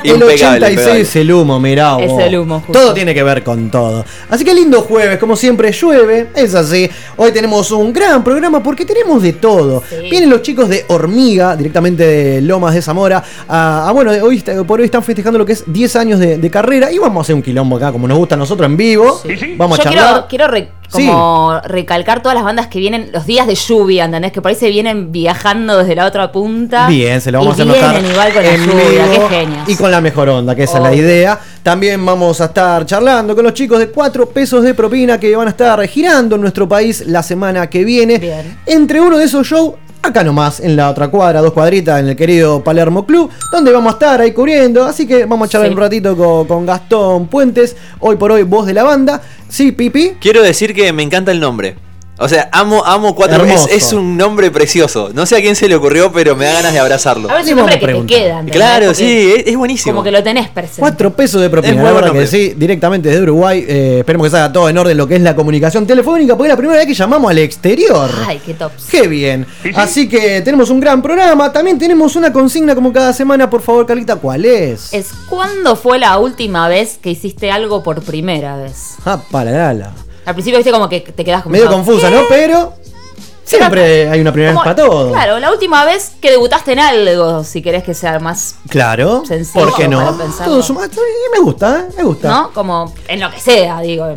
El 0.03 0.13
Impecable, 0.13 0.67
86 0.67 0.71
impecable. 0.77 1.01
es 1.01 1.17
el 1.17 1.33
humo, 1.33 1.59
mirá. 1.59 1.97
Es 1.99 2.13
el 2.19 2.39
humo, 2.39 2.61
justo. 2.61 2.73
Todo 2.73 2.95
tiene 2.95 3.15
que 3.15 3.23
ver 3.23 3.43
con 3.43 3.71
todo. 3.71 4.05
Así 4.29 4.45
que 4.45 4.53
lindo 4.55 4.83
jueves, 4.83 5.19
como 5.19 5.37
siempre 5.37 5.73
llueve, 5.73 6.29
es 6.35 6.55
así. 6.55 6.89
Hoy 7.17 7.33
tenemos 7.33 7.71
un 7.71 7.93
gran 7.93 8.23
programa 8.23 8.63
porque 8.63 8.85
tenemos 8.85 9.23
de 9.23 9.33
todo. 9.33 9.83
Sí. 9.89 10.09
Vienen 10.11 10.29
los 10.31 10.43
chicos 10.43 10.69
de 10.69 10.85
Hormiga, 10.89 11.57
directamente 11.57 12.07
de 12.07 12.41
Lomas 12.43 12.75
de 12.75 12.83
Zamora. 12.83 13.23
A, 13.49 13.89
a, 13.89 13.93
bueno, 13.93 14.11
hoy, 14.23 14.41
por 14.67 14.81
hoy 14.81 14.85
están 14.87 15.03
festejando 15.03 15.39
lo 15.39 15.47
que 15.47 15.55
es 15.55 15.65
10 15.67 15.97
años 15.97 16.21
de, 16.21 16.37
de 16.37 16.51
carrera 16.51 16.93
y 16.93 16.99
vamos 16.99 17.19
a 17.19 17.23
hacer 17.23 17.35
un 17.35 17.43
quilombo 17.43 17.77
acá, 17.77 17.91
como 17.91 18.07
nos 18.07 18.19
gusta 18.19 18.35
a 18.35 18.39
nosotros 18.39 18.67
en 18.67 18.77
vivo. 18.77 19.23
Vamos 19.57 19.79
a 19.79 19.83
Yo 19.83 19.91
charlar. 19.91 20.27
quiero, 20.29 20.29
quiero 20.29 20.49
re- 20.49 20.69
como 20.91 21.61
recalcar 21.65 22.23
todas 22.23 22.35
las 22.35 22.45
bandas 22.45 22.67
que 22.69 22.79
vienen 22.79 23.11
los 23.13 23.27
días 23.27 23.47
de 23.47 23.55
lluvia, 23.55 24.05
¿entendés? 24.05 24.33
Que 24.33 24.41
por 24.41 24.51
ahí 24.51 24.55
se 24.55 24.71
vienen 24.71 25.13
viajando 25.13 25.79
desde 25.79 25.95
la 25.95 26.07
otra 26.07 26.33
punta. 26.33 26.89
Bien, 26.89 27.21
se 27.21 27.33
lo 27.33 27.41
vamos 27.41 27.59
y 27.59 27.63
a 27.63 27.65
notar 27.65 28.05
igual 28.05 28.33
con 28.33 28.43
la 28.43 28.57
lluvia, 28.57 29.11
qué 29.11 29.29
genios. 29.29 29.69
y 29.69 29.77
con 29.77 29.91
la 29.91 30.01
mejor 30.01 30.29
onda, 30.29 30.55
que 30.55 30.65
esa 30.65 30.79
es 30.79 30.83
la 30.83 30.95
idea. 30.95 31.39
También 31.63 32.05
vamos 32.05 32.41
a 32.41 32.47
estar 32.47 32.87
charlando 32.87 33.35
con 33.35 33.45
los 33.45 33.55
chicos 33.55 33.79
de 33.79 33.89
4 33.89 34.29
pesos 34.29 34.63
de 34.63 34.75
propina 34.75 35.19
que 35.19 35.35
van 35.35 35.49
a 35.49 35.51
estar 35.51 35.85
girando 35.89 36.37
en 36.37 36.43
nuestro 36.43 36.69
país 36.69 37.05
la 37.07 37.23
semana 37.23 37.69
que 37.69 37.85
viene. 37.85 38.19
Bien. 38.19 38.59
Entre 38.67 39.01
uno 39.01 39.19
de 39.19 39.25
esos 39.25 39.47
shows, 39.47 39.75
acá 40.07 40.25
nomás, 40.25 40.61
en 40.61 40.77
la 40.77 40.91
otra 40.91 41.09
cuadra, 41.09 41.41
dos 41.41 41.53
cuadritas, 41.53 42.01
en 42.01 42.09
el 42.09 42.17
querido 42.17 42.63
Palermo 42.65 43.05
Club, 43.07 43.31
donde 43.53 43.73
vamos 43.73 43.93
a 43.93 43.97
estar 43.97 44.21
ahí 44.21 44.33
cubriendo. 44.33 44.85
Así 44.85 45.07
que 45.07 45.25
vamos 45.25 45.49
a 45.49 45.53
charlar 45.53 45.69
Sí. 45.71 45.75
un 45.75 45.81
ratito 45.81 46.17
con, 46.17 46.47
con 46.47 46.67
Gastón 46.67 47.27
Puentes, 47.29 47.77
hoy 48.01 48.17
por 48.17 48.33
hoy 48.33 48.43
voz 48.45 48.67
de 48.67 48.75
la 48.75 48.83
banda. 48.85 49.21
Sí, 49.49 49.73
Pipi. 49.73 50.13
Quiero 50.21 50.43
decir 50.43 50.75
que 50.75 50.93
me 50.93 51.03
encanta 51.03 51.31
el 51.33 51.41
nombre. 51.41 51.77
O 52.19 52.29
sea, 52.29 52.49
amo, 52.51 52.83
amo 52.87 53.15
cuatro 53.15 53.45
es, 53.45 53.67
es 53.71 53.93
un 53.93 54.17
nombre 54.17 54.51
precioso. 54.51 55.11
No 55.13 55.27
sé 55.27 55.37
a 55.37 55.41
quién 55.41 55.55
se 55.55 55.69
le 55.69 55.75
ocurrió, 55.75 56.11
pero 56.13 56.35
me 56.35 56.47
da 56.47 56.55
ganas 56.55 56.73
de 56.73 56.79
abrazarlo. 56.79 57.31
A 57.31 57.35
ver 57.35 57.43
si 57.43 57.49
Le 57.49 57.55
un 57.55 57.59
nombre 57.61 57.79
que 57.79 57.87
te 57.87 58.07
queda. 58.07 58.41
¿entendés? 58.41 58.57
Claro, 58.57 58.87
Porque 58.87 59.05
sí, 59.05 59.35
es, 59.37 59.47
es 59.49 59.57
buenísimo. 59.57 59.93
Como 59.93 60.05
que 60.05 60.11
lo 60.11 60.23
tenés 60.23 60.49
presente. 60.49 60.81
4 60.81 61.13
pesos 61.15 61.41
de 61.41 61.47
Es 61.47 61.51
propina, 61.51 61.75
muy 61.75 61.85
la 61.85 61.93
buen 61.93 62.05
verdad 62.05 62.19
que 62.19 62.27
sí, 62.27 62.55
directamente 62.57 63.11
desde 63.11 63.23
Uruguay. 63.23 63.65
Eh, 63.69 63.97
esperemos 63.99 64.27
que 64.27 64.31
salga 64.31 64.51
todo 64.51 64.69
en 64.69 64.79
orden 64.79 64.97
lo 64.97 65.07
que 65.07 65.17
es 65.17 65.21
la 65.21 65.37
comunicación 65.37 65.87
telefónica, 65.87 66.35
porque 66.37 66.49
es 66.49 66.53
la 66.55 66.57
primera 66.57 66.79
vez 66.79 66.87
que 66.87 66.95
llamamos 66.95 67.31
al 67.31 67.39
exterior. 67.39 68.11
Ay, 68.27 68.41
qué 68.45 68.55
tops. 68.55 68.87
Qué 68.91 69.09
bien. 69.09 69.47
Así 69.75 70.09
que 70.09 70.41
tenemos 70.41 70.71
un 70.71 70.81
gran 70.81 71.03
programa. 71.03 71.53
También 71.53 71.79
tenemos 71.79 72.17
una 72.17 72.33
consigna 72.33 72.75
como 72.75 72.95
cada 72.95 73.13
semana. 73.13 73.51
Por 73.51 73.61
favor, 73.61 73.85
Carlita, 73.85 74.17
¿cuál 74.17 74.47
es? 74.47 74.93
Es 74.95 75.11
¿cuándo 75.29 75.77
fue 75.77 75.99
la 75.99 76.17
última 76.17 76.67
vez 76.69 76.99
que 77.01 77.11
hiciste 77.11 77.51
algo 77.51 77.83
por 77.83 78.03
primera 78.03 78.57
vez? 78.57 78.95
Ah, 79.05 79.21
para 79.31 79.75
la. 79.75 80.06
Al 80.27 80.35
principio 80.35 80.59
viste 80.59 80.73
como 80.73 80.89
que 80.89 81.01
te 81.01 81.25
quedas 81.25 81.43
como 81.43 81.53
Medio 81.55 81.69
confusa, 81.71 82.09
¿qué? 82.11 82.15
¿no? 82.17 82.23
Pero 82.29 82.75
siempre 83.45 84.09
hay 84.11 84.21
una 84.21 84.33
primera 84.33 84.53
vez 84.53 84.61
para 84.61 84.75
todo. 84.77 85.13
Claro, 85.13 85.39
la 85.39 85.51
última 85.53 85.85
vez 85.85 86.13
que 86.21 86.31
debutaste 86.31 86.73
en 86.73 86.81
algo, 86.81 87.45
si 87.45 87.63
querés 87.63 87.85
que 87.85 87.95
sea 87.95 88.19
más, 88.19 88.57
Claro. 88.69 89.23
Sencillo 89.27 89.65
¿Por 89.67 89.75
qué 89.77 89.89
no? 89.89 90.17
Todo 90.45 90.63
suma- 90.63 90.89
Me 91.33 91.39
gusta, 91.41 91.81
¿eh? 91.89 91.95
Me 91.97 92.03
gusta. 92.03 92.29
¿no? 92.29 92.51
Como 92.53 92.93
en 93.09 93.21
lo 93.21 93.31
que 93.31 93.41
sea, 93.41 93.81
digo. 93.81 94.13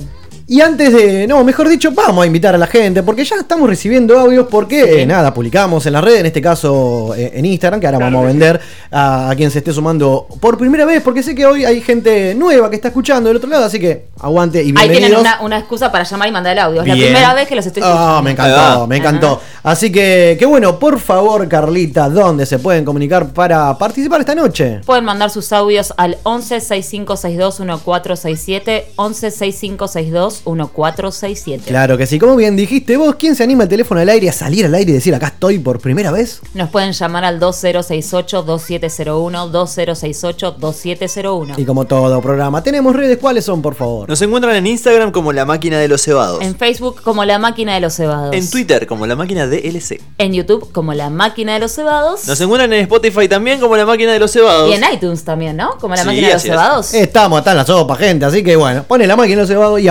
Y 0.52 0.62
antes 0.62 0.92
de, 0.92 1.28
no, 1.28 1.44
mejor 1.44 1.70
dicho, 1.70 1.92
vamos 1.92 2.24
a 2.24 2.26
invitar 2.26 2.56
a 2.56 2.58
la 2.58 2.66
gente, 2.66 3.04
porque 3.04 3.24
ya 3.24 3.36
estamos 3.36 3.70
recibiendo 3.70 4.18
audios, 4.18 4.48
porque 4.50 5.04
eh, 5.04 5.06
nada, 5.06 5.32
publicamos 5.32 5.86
en 5.86 5.94
la 5.94 6.02
red, 6.02 6.16
en 6.16 6.26
este 6.26 6.42
caso 6.42 7.14
eh, 7.16 7.34
en 7.36 7.46
Instagram, 7.46 7.80
que 7.80 7.86
ahora 7.86 8.00
vamos 8.00 8.24
a 8.24 8.28
vender 8.30 8.60
a, 8.90 9.30
a 9.30 9.36
quien 9.36 9.52
se 9.52 9.60
esté 9.60 9.72
sumando 9.72 10.26
por 10.40 10.58
primera 10.58 10.86
vez, 10.86 11.04
porque 11.04 11.22
sé 11.22 11.36
que 11.36 11.46
hoy 11.46 11.66
hay 11.66 11.82
gente 11.82 12.34
nueva 12.34 12.68
que 12.72 12.78
está 12.78 12.88
escuchando 12.88 13.28
del 13.30 13.38
otro 13.38 13.48
lado, 13.48 13.66
así 13.66 13.80
que 13.80 14.08
aguante 14.20 14.58
y 14.64 14.70
Ahí 14.70 14.72
bienvenidos. 14.72 15.02
tienen 15.02 15.20
una, 15.20 15.42
una 15.42 15.60
excusa 15.60 15.92
para 15.92 16.04
llamar 16.04 16.28
y 16.30 16.32
mandar 16.32 16.54
el 16.54 16.60
audio. 16.60 16.82
Es 16.82 16.88
la 16.88 16.94
primera 16.96 17.34
vez 17.36 17.48
que 17.48 17.56
los 17.56 17.68
estoy 17.68 17.84
Ah, 17.86 17.90
escuchando. 17.92 18.22
me 18.24 18.30
Ahí 18.32 18.34
encantó, 18.34 18.88
me 18.88 18.98
encantó. 18.98 19.42
Así 19.62 19.92
que, 19.92 20.36
qué 20.40 20.48
bueno, 20.48 20.80
por 20.80 21.00
favor, 21.00 21.48
Carlita, 21.48 22.10
¿dónde 22.10 22.48
se 22.48 22.58
pueden 22.58 22.84
comunicar 22.86 23.28
para 23.34 23.78
participar 23.78 24.22
esta 24.22 24.34
noche? 24.34 24.82
Pueden 24.84 25.06
mandar 25.06 25.30
sus 25.30 25.54
audios 25.54 25.94
al 25.96 26.18
11 26.24 26.60
6562 26.60 27.60
1467 27.60 28.88
11 28.96 29.30
6562 29.30 30.39
1467. 30.46 31.64
Claro 31.68 31.98
que 31.98 32.06
sí, 32.06 32.20
como 32.20 32.36
bien 32.36 32.56
dijiste 32.56 32.98
vos, 32.98 33.16
¿quién 33.16 33.36
se 33.36 33.44
anima 33.44 33.64
el 33.64 33.70
teléfono 33.70 34.00
al 34.02 34.10
aire 34.10 34.30
a 34.30 34.34
salir 34.34 34.66
al 34.66 34.74
aire 34.76 34.92
y 34.92 34.94
decir 34.94 35.14
acá 35.16 35.28
estoy 35.28 35.60
por 35.60 35.80
primera 35.80 36.12
vez? 36.12 36.42
Nos 36.54 36.70
pueden 36.70 36.92
llamar 36.92 37.26
al 37.26 37.40
2068 37.40 38.44
2701 38.44 39.48
2068 39.50 40.52
2701. 40.60 41.54
Y 41.58 41.66
como 41.66 41.86
todo 41.86 42.22
programa, 42.22 42.64
tenemos 42.64 42.96
redes, 42.96 43.18
¿cuáles 43.18 43.46
son, 43.46 43.62
por 43.62 43.76
favor? 43.76 44.10
Nos 44.10 44.22
encuentran 44.22 44.56
en 44.56 44.68
Instagram 44.68 45.12
como 45.12 45.34
La 45.34 45.46
Máquina 45.46 45.78
de 45.80 45.88
los 45.88 46.02
Cebados. 46.04 46.42
En 46.42 46.56
Facebook 46.56 47.02
como 47.04 47.26
La 47.26 47.40
Máquina 47.40 47.74
de 47.74 47.80
los 47.82 47.94
Cebados. 47.96 48.36
En 48.36 48.50
Twitter 48.50 48.88
como 48.88 49.06
La 49.08 49.16
Máquina 49.16 49.48
DLC. 49.48 50.02
En 50.18 50.34
YouTube 50.34 50.72
como 50.72 50.94
La 50.94 51.10
Máquina 51.10 51.54
de 51.54 51.60
los 51.60 51.74
Cebados. 51.74 52.28
Nos 52.28 52.40
encuentran 52.42 52.72
en 52.74 52.82
Spotify 52.82 53.28
también 53.28 53.60
como 53.60 53.76
La 53.78 53.86
Máquina 53.86 54.14
de 54.14 54.20
los 54.20 54.32
Cebados. 54.32 54.70
Y 54.70 54.74
en 54.74 54.84
iTunes 54.94 55.24
también, 55.24 55.58
¿no? 55.58 55.78
Como 55.80 55.96
La 55.96 56.02
Sí, 56.02 56.08
Máquina 56.08 56.28
de 56.28 56.34
los 56.34 56.42
así 56.42 56.48
es. 56.50 56.54
Cebados. 56.54 56.94
Estamos 56.94 57.40
hasta 57.40 57.52
en 57.52 57.58
la 57.58 57.66
sopa, 57.66 57.96
gente, 57.96 58.26
así 58.26 58.44
que 58.44 58.56
bueno, 58.56 58.84
pone 58.84 59.08
la 59.08 59.16
máquina 59.16 59.34
en 59.34 59.40
los 59.40 59.48
cebados 59.50 59.80
y 59.80 59.88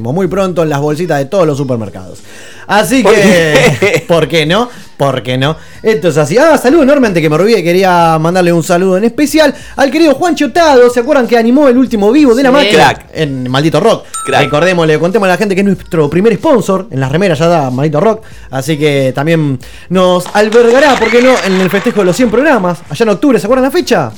muy 0.00 0.26
pronto 0.28 0.62
en 0.62 0.68
las 0.68 0.80
bolsitas 0.80 1.18
de 1.18 1.26
todos 1.26 1.46
los 1.46 1.56
supermercados. 1.56 2.20
Así 2.66 3.02
¿Por 3.02 3.14
que? 3.14 4.04
¿por 4.08 4.28
qué 4.28 4.46
no? 4.46 4.68
¿Por 4.96 5.22
qué 5.22 5.36
no? 5.36 5.56
Esto 5.82 6.08
es 6.08 6.16
así. 6.16 6.38
Ah, 6.38 6.56
saludo 6.56 6.84
enorme 6.84 7.08
antes 7.08 7.20
que 7.20 7.28
me 7.28 7.34
olvide. 7.34 7.62
Quería 7.62 8.16
mandarle 8.20 8.52
un 8.52 8.62
saludo 8.62 8.96
en 8.96 9.04
especial 9.04 9.52
al 9.76 9.90
querido 9.90 10.14
Juan 10.14 10.36
Chotado. 10.36 10.88
¿Se 10.90 11.00
acuerdan 11.00 11.26
que 11.26 11.36
animó 11.36 11.66
el 11.68 11.76
último 11.76 12.12
vivo 12.12 12.34
de 12.36 12.42
la 12.44 12.50
Sí. 12.50 12.54
máquina? 12.54 12.94
Crack. 12.94 13.06
En 13.14 13.50
Maldito 13.50 13.80
Rock. 13.80 14.06
Crack. 14.24 14.42
Recordémosle, 14.44 14.98
contemos 15.00 15.26
a 15.26 15.30
la 15.32 15.36
gente 15.36 15.56
que 15.56 15.62
es 15.62 15.66
nuestro 15.66 16.08
primer 16.08 16.34
sponsor. 16.36 16.86
En 16.90 17.00
las 17.00 17.10
remeras 17.10 17.38
ya 17.40 17.48
da 17.48 17.70
Maldito 17.70 17.98
Rock. 18.00 18.22
Así 18.50 18.78
que 18.78 19.12
también 19.12 19.58
nos 19.88 20.24
albergará, 20.32 20.94
¿por 20.94 21.10
qué 21.10 21.20
no? 21.20 21.32
En 21.44 21.60
el 21.60 21.68
festejo 21.68 22.00
de 22.00 22.06
los 22.06 22.16
100 22.16 22.30
programas. 22.30 22.78
Allá 22.88 23.02
en 23.02 23.08
octubre, 23.08 23.40
¿se 23.40 23.46
acuerdan 23.46 23.64
la 23.64 23.70
fecha? 23.72 24.12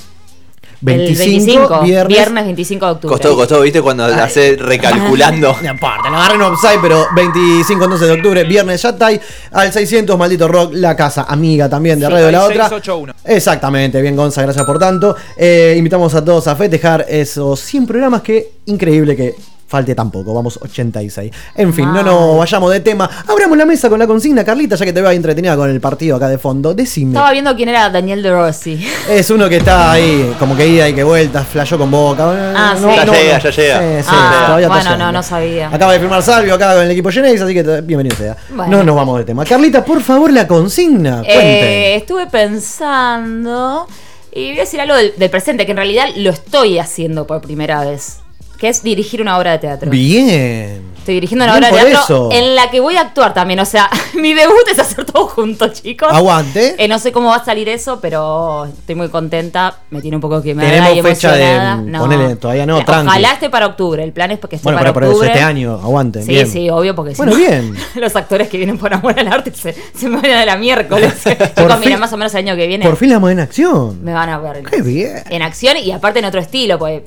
El 0.87 1.17
25, 1.17 1.83
viernes. 1.83 2.09
viernes. 2.09 2.45
25 2.45 2.87
de 2.87 2.93
octubre. 2.93 3.13
Costó, 3.13 3.37
costó, 3.37 3.61
¿viste? 3.61 3.81
Cuando 3.81 4.07
la 4.09 4.25
hace 4.25 4.57
recalculando. 4.57 5.57
Y 5.65 5.67
aparte, 5.67 6.11
la 6.11 6.19
agarré 6.19 6.35
en 6.35 6.43
offside, 6.43 6.79
pero 6.83 7.07
25 7.15 7.85
entonces 7.85 8.09
de 8.09 8.15
octubre, 8.15 8.45
viernes 8.45 8.83
ya 8.83 8.91
está 8.91 9.07
ahí, 9.07 9.21
al 9.53 9.73
600 9.73 10.19
Maldito 10.19 10.49
Rock, 10.49 10.73
la 10.75 10.95
casa 10.95 11.25
amiga 11.29 11.69
también 11.69 11.99
de. 11.99 12.09
Radio 12.09 12.27
de 12.27 12.33
la 12.33 12.45
Otra. 12.45 12.69
681. 12.69 13.15
Exactamente, 13.25 14.03
bien 14.03 14.17
Gonza, 14.17 14.43
gracias 14.43 14.65
por 14.65 14.79
tanto. 14.79 15.17
Eh, 15.37 15.75
invitamos 15.79 16.15
a 16.15 16.25
todos 16.25 16.47
a 16.49 16.57
festejar 16.57 17.07
esos 17.09 17.61
100 17.61 17.87
programas 17.87 18.23
que 18.23 18.53
increíble 18.67 19.17
que 19.17 19.35
falte 19.67 19.95
tampoco, 19.95 20.35
vamos 20.35 20.59
86. 20.63 21.33
En 21.57 21.73
fin, 21.75 21.93
no 21.93 22.03
nos 22.03 22.39
vayamos 22.39 22.71
de 22.73 22.81
tema. 22.81 23.09
Abramos 23.27 23.57
la 23.59 23.67
mesa 23.67 23.89
con 23.89 23.99
la 23.99 24.07
consigna, 24.07 24.45
Carlita, 24.45 24.77
ya 24.77 24.85
que 24.85 24.93
te 24.93 25.01
veo 25.01 25.11
ahí 25.11 25.17
entretenida 25.17 25.57
con 25.57 25.69
el 25.71 25.81
partido 25.81 26.17
acá 26.17 26.29
de 26.29 26.39
fondo. 26.39 26.75
Decime. 26.75 27.13
Estaba 27.13 27.33
viendo 27.33 27.55
quién 27.57 27.69
era 27.69 27.91
Daniel 27.91 28.23
De 28.23 28.31
Rossi. 28.31 28.87
Es 29.09 29.31
uno 29.31 29.49
que 29.49 29.57
está 29.57 29.93
ahí, 29.93 30.35
como 30.39 30.57
que 30.57 30.67
ida 30.67 30.89
y 30.89 30.95
que 30.95 31.03
vuelta, 31.03 31.43
flashó 31.45 31.79
con 31.79 31.91
boca. 31.91 32.53
Ah, 32.57 32.75
sí. 32.77 32.85
Ya 32.85 33.05
llega, 33.05 33.39
ya 33.39 33.51
llega. 33.51 33.79
Sí, 33.81 34.09
sí, 34.09 34.15
Ah, 34.17 34.57
está 34.61 34.69
bueno, 34.69 34.97
no, 34.97 35.13
no 35.13 35.23
sabía. 35.23 35.69
Acaba 35.73 35.93
de 35.93 36.01
firmar 36.01 36.23
Salvio 36.23 36.55
acá 36.55 36.75
con 36.75 36.85
el 36.85 36.91
equipo 36.91 37.11
Genex, 37.11 37.41
así 37.41 37.55
que 37.55 37.63
bienvenido 37.83 38.17
sea. 38.17 38.37
Bueno. 38.51 38.79
No 38.79 38.85
nos 38.85 38.97
vamos 38.97 39.19
de 39.19 39.25
tema. 39.25 39.45
Carlita, 39.45 39.85
por 39.85 40.01
favor, 40.03 40.33
la 40.33 40.47
consigna. 40.47 41.23
Eh, 41.27 41.97
estuve 41.97 42.27
pensando 42.27 43.87
y 44.33 44.49
voy 44.51 44.59
a 44.59 44.61
decir 44.63 44.81
algo 44.81 44.95
del, 44.97 45.15
del 45.17 45.31
presente, 45.31 45.65
que 45.65 45.73
en 45.73 45.77
realidad 45.77 46.07
lo 46.17 46.31
estoy 46.31 46.79
haciendo 46.79 47.27
por 47.27 47.41
primera 47.41 47.85
vez, 47.85 48.19
que 48.65 48.71
es 48.71 48.83
dirigir 48.83 49.21
una 49.21 49.37
obra 49.37 49.53
de 49.53 49.59
teatro. 49.59 49.91
Bien. 49.91 50.95
Estoy 50.97 51.17
dirigiendo 51.17 51.45
una 51.45 51.59
Bien 51.59 51.65
obra 51.71 51.85
de 51.85 51.91
teatro 51.91 52.05
eso. 52.05 52.29
en 52.33 52.55
la 52.55 52.71
que 52.71 52.81
voy 52.81 52.97
a 52.97 53.03
actuar 53.03 53.35
también. 53.35 53.61
O 53.61 53.67
sea, 53.67 53.91
mi 54.15 54.33
debut 54.33 54.67
es 54.73 54.79
hacer 54.79 55.05
todo 55.05 55.27
junto, 55.27 55.69
chicos. 55.69 56.09
Aguante. 56.11 56.77
Eh, 56.83 56.89
no 56.89 56.99
sé 56.99 57.13
cómo 57.13 57.29
va 57.29 57.37
a 57.37 57.45
salir 57.45 57.69
eso, 57.69 58.01
pero 58.01 58.65
estoy 58.65 58.95
muy 58.95 59.11
contenta. 59.11 59.81
Me 59.91 60.01
tiene 60.01 60.17
un 60.17 60.23
poco 60.23 60.41
que 60.41 60.55
me 60.55 60.65
Tenemos 60.65 60.97
y 60.97 61.03
fecha 61.03 61.33
de- 61.33 61.43
emocionada. 61.57 61.99
ponele, 61.99 62.37
todavía 62.37 62.65
no, 62.65 62.79
Eh, 62.81 62.85
tranqui. 62.87 63.07
Ojalá 63.09 63.33
esté 63.35 63.51
para 63.51 63.67
octubre. 63.67 64.03
El 64.03 64.15
plan 64.15 64.31
es 64.31 64.39
porque 64.39 64.57
esté 64.57 64.65
Bueno, 64.65 64.79
para 64.79 64.95
pero 64.95 64.95
por 64.95 65.03
eso 65.03 65.11
octubre. 65.13 65.29
este 65.31 65.43
año, 65.45 65.75
aguante. 65.75 66.23
Sí, 66.23 66.29
bien. 66.33 66.49
sí, 66.49 66.71
obvio, 66.71 66.95
porque 66.95 67.11
si 67.11 67.19
Bueno, 67.19 67.33
no, 67.33 67.39
bien. 67.39 67.75
los 67.97 68.17
actores 68.17 68.49
que 68.49 68.57
vienen 68.57 68.79
por 68.79 68.95
amor 68.95 69.15
al 69.21 69.29
arte 69.29 69.53
se, 69.55 69.75
se 69.95 70.09
me 70.09 70.17
van 70.23 70.31
a 70.31 70.47
la 70.47 70.57
miércoles. 70.57 71.13
Chicos, 71.23 71.81
mira, 71.81 71.99
más 71.99 72.15
o 72.15 72.17
menos 72.17 72.33
el 72.33 72.39
año 72.49 72.57
que 72.57 72.67
viene 72.67 72.83
Por 72.87 72.97
fin 72.97 73.11
la 73.11 73.17
vamos 73.17 73.33
en 73.33 73.41
acción. 73.41 74.03
me 74.03 74.15
van 74.15 74.31
a 74.31 74.39
ver. 74.39 74.63
Qué 74.63 74.81
bien. 74.81 75.23
En 75.29 75.43
acción 75.43 75.77
y 75.77 75.93
aparte 75.93 76.21
en 76.21 76.25
otro 76.25 76.41
estilo, 76.41 76.79
pues 76.79 77.03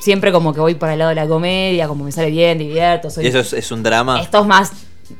siempre 0.00 0.32
como 0.32 0.52
que 0.52 0.60
voy 0.60 0.74
por 0.74 0.88
el 0.88 0.98
lado 0.98 1.10
de 1.10 1.14
la 1.14 1.26
comedia, 1.26 1.88
como 1.88 2.04
me 2.04 2.12
sale 2.12 2.30
bien, 2.30 2.58
divierto. 2.58 3.10
Soy... 3.10 3.24
Y 3.24 3.28
eso 3.28 3.40
es, 3.40 3.52
es 3.52 3.70
un 3.72 3.82
drama. 3.82 4.20
Esto 4.20 4.40
es 4.40 4.46
más 4.46 4.72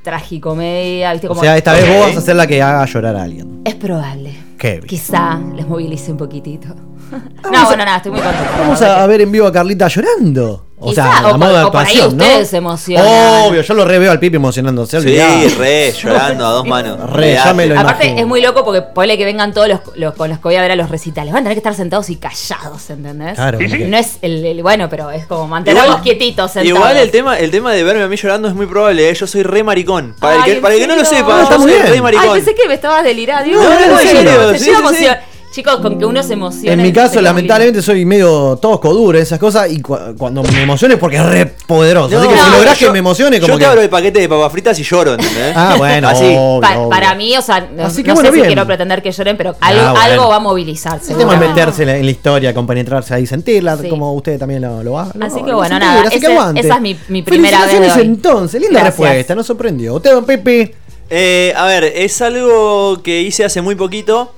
tragicomedia, 0.03 1.13
¿viste? 1.13 1.27
O 1.27 1.31
Como... 1.31 1.43
sea, 1.43 1.57
esta 1.57 1.73
vez 1.73 1.89
vos 1.89 2.09
vas 2.09 2.17
a 2.17 2.21
ser 2.21 2.37
la 2.37 2.47
que 2.47 2.63
haga 2.63 2.85
llorar 2.87 3.17
a 3.17 3.23
alguien. 3.23 3.63
Es 3.65 3.75
probable. 3.75 4.35
Qué 4.59 4.73
bien. 4.73 4.87
Quizá 4.87 5.39
les 5.55 5.67
movilice 5.67 6.11
un 6.11 6.19
poquitito. 6.19 6.69
Vamos 7.11 7.51
no, 7.53 7.59
a- 7.59 7.65
bueno, 7.67 7.85
nada, 7.85 7.97
estoy 7.99 8.13
muy 8.13 8.21
contenta. 8.21 8.51
Vamos 8.59 8.81
la 8.81 9.03
a 9.03 9.07
ver 9.07 9.21
en 9.21 9.33
vivo 9.33 9.47
a 9.47 9.53
Carlita 9.53 9.89
llorando. 9.89 10.63
O 10.79 10.91
Quizá, 10.91 11.05
sea, 11.21 11.29
o 11.29 11.35
a 11.35 11.39
modo 11.39 11.53
de 11.57 11.61
por- 11.63 11.69
o 11.69 11.73
por 11.73 11.81
ahí 11.81 11.87
actuación, 11.87 12.17
¿no? 12.19 12.25
ustedes 12.25 12.49
se 12.51 12.57
emocionan. 12.59 13.45
Obvio, 13.47 13.63
yo 13.63 13.73
lo 13.75 13.87
reveo 13.87 14.11
al 14.13 14.21
Pipi 14.21 14.37
emocionándose. 14.37 15.01
Sí, 15.01 15.55
re, 15.57 15.91
llorando 15.93 16.47
a 16.47 16.51
dos 16.51 16.67
manos. 16.67 16.99
Re, 17.15 17.33
ya 17.33 17.55
me 17.55 17.65
lo 17.67 17.81
Aparte 17.81 18.05
imagino. 18.05 18.21
es 18.21 18.27
muy 18.27 18.43
loco 18.43 18.63
porque 18.63 18.83
ponele 18.83 19.17
que 19.17 19.25
vengan 19.25 19.55
todos 19.55 19.69
los, 19.69 19.81
los 19.95 20.13
con 20.15 20.29
los 20.29 20.37
que 20.39 20.43
voy 20.43 20.57
a 20.57 20.61
ver 20.61 20.73
a 20.73 20.77
los 20.77 20.91
recitales. 20.91 21.33
Van 21.33 21.41
a 21.41 21.45
tener 21.45 21.55
que 21.55 21.61
estar 21.61 21.75
sentados 21.75 22.11
y 22.11 22.17
callados, 22.17 22.91
¿entendés? 22.91 23.37
Claro, 23.37 23.57
como 23.57 23.71
que- 23.71 23.87
No 23.87 23.97
es 23.97 24.19
el, 24.21 24.45
el- 24.45 24.63
bueno, 24.63 24.91
pero 24.91 25.11
es 25.11 25.25
como 25.25 25.49
mantenerlos 25.49 25.87
Igual- 25.87 26.03
quietitos 26.03 26.51
sentados. 26.53 26.77
Igual 26.79 26.97
el 26.99 27.11
tema, 27.11 27.39
el 27.39 27.51
tema 27.51 27.73
de 27.73 27.83
verme 27.83 28.03
a 28.03 28.09
mí 28.09 28.17
llorando 28.17 28.47
es 28.49 28.55
muy 28.55 28.67
probable, 28.67 29.09
¿eh? 29.09 29.15
yo 29.15 29.27
soy 29.27 29.45
re 29.45 29.63
maricón. 29.63 30.15
Para, 30.21 30.35
el 30.35 30.41
Ay, 30.43 30.51
que, 30.51 30.57
¿en 30.57 30.63
para 30.63 30.75
el 30.75 30.81
que 30.81 30.87
no 30.89 30.97
lo 30.97 31.05
serio? 31.07 31.19
sepa, 31.25 31.39
Ah, 31.39 31.43
está 31.45 31.55
yo 31.55 31.61
muy 31.63 31.71
soy 31.73 31.81
bien. 31.81 31.93
re 31.95 32.03
maricón. 32.03 32.27
Ay, 32.29 32.35
pensé 32.35 32.55
que 32.55 32.69
me 32.69 32.75
estabas 32.75 33.03
delirando. 33.03 33.51
No, 33.51 33.63
no, 33.63 33.71
no, 33.71 33.99
en 34.01 34.07
serio, 34.09 34.51
Se 34.53 34.59
sí, 34.59 34.65
lleva 34.67 34.91
sí, 34.91 34.97
sí. 34.97 35.05
emoción. 35.07 35.17
Chicos, 35.57 35.77
con 35.81 35.99
que 35.99 36.05
uno 36.05 36.23
se 36.23 36.35
emocione. 36.35 36.73
En 36.75 36.83
mi 36.83 36.93
caso, 36.93 37.19
lamentablemente, 37.23 37.81
soy 37.81 38.05
medio 38.05 38.59
tosco, 38.61 38.93
duro, 38.93 39.19
esas 39.19 39.39
cosas. 39.39 39.71
Y 39.71 39.81
cu- 39.81 39.97
cuando 40.19 40.43
me 40.43 40.63
emociono 40.63 40.93
es 40.93 41.01
porque 41.01 41.17
es 41.17 41.25
re 41.25 41.47
poderoso. 41.67 42.19
Así 42.19 42.29
que 42.29 42.35
No, 42.37 42.45
si 42.45 42.51
lográs 42.53 42.79
yo- 42.79 42.87
que 42.89 42.93
me 42.93 42.99
emocione, 42.99 43.41
como 43.41 43.55
Yo 43.55 43.55
te 43.55 43.61
que. 43.61 43.67
abro 43.67 43.81
el 43.81 43.89
paquete 43.89 44.21
de 44.21 44.29
papas 44.29 44.53
fritas 44.53 44.79
y 44.79 44.83
lloro, 44.83 45.13
¿entendés? 45.15 45.55
Ah, 45.57 45.77
bueno, 45.79 46.09
Así. 46.11 46.25
obvio, 46.37 46.61
Pa- 46.61 46.77
obvio. 46.79 46.89
para 46.91 47.15
mí, 47.15 47.35
o 47.39 47.41
sea, 47.41 47.67
no, 47.75 47.87
Así 47.87 48.03
que 48.03 48.09
no 48.09 48.15
bueno, 48.17 48.31
sé 48.33 48.37
si 48.37 48.43
quiero 48.43 48.67
pretender 48.67 49.01
que 49.03 49.11
lloren, 49.13 49.37
pero 49.39 49.57
algo, 49.61 49.81
Ah, 49.83 49.91
bueno. 49.93 49.99
algo 50.05 50.29
va 50.29 50.37
a 50.37 50.41
movilizarse. 50.41 51.13
El 51.13 51.19
tema 51.19 51.33
es 51.33 51.39
seguramente. 51.39 51.61
meterse 51.61 51.83
en 51.85 51.89
la- 51.89 51.97
en 51.97 52.05
la 52.05 52.11
historia, 52.11 52.53
compenetrarse 52.55 53.15
ahí, 53.15 53.27
sentirla, 53.27 53.79
Sí. 53.79 53.89
como 53.89 54.13
ustedes 54.13 54.39
también 54.39 54.61
lo, 54.61 54.83
lo 54.83 54.99
hacen. 54.99 55.23
Así 55.23 55.37
que 55.37 55.55
bueno, 55.55 55.63
sentir, 55.63 55.79
nada, 55.89 56.01
así 56.03 56.11
que 56.11 56.17
ese- 56.17 56.27
aguante. 56.27 56.61
esa 56.61 56.75
es 56.75 56.81
mi- 56.83 56.97
mi 57.09 57.23
primera 57.23 57.65
vez 57.65 57.97
entonces, 57.97 58.61
linda 58.61 58.81
Gracias. 58.81 58.99
respuesta, 59.09 59.35
nos 59.35 59.47
sorprendió. 59.47 59.95
Usted, 59.95 60.13
don 60.13 60.27
Pepe. 60.27 60.75
Eh, 61.09 61.55
a 61.57 61.65
ver, 61.67 61.85
es 61.85 62.21
algo 62.21 63.01
que 63.03 63.23
hice 63.23 63.45
hace 63.45 63.63
muy 63.63 63.75
poquito. 63.75 64.33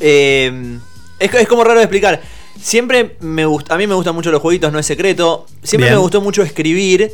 Eh, 0.00 0.78
es, 1.18 1.34
es 1.34 1.48
como 1.48 1.64
raro 1.64 1.78
de 1.78 1.84
explicar. 1.84 2.20
Siempre 2.60 3.16
me 3.20 3.44
gusta, 3.46 3.74
a 3.74 3.78
mí 3.78 3.86
me 3.86 3.94
gustan 3.94 4.14
mucho 4.14 4.30
los 4.30 4.40
jueguitos, 4.40 4.72
no 4.72 4.78
es 4.78 4.86
secreto. 4.86 5.46
Siempre 5.62 5.88
Bien. 5.88 5.98
me 5.98 6.02
gustó 6.02 6.20
mucho 6.20 6.42
escribir. 6.42 7.12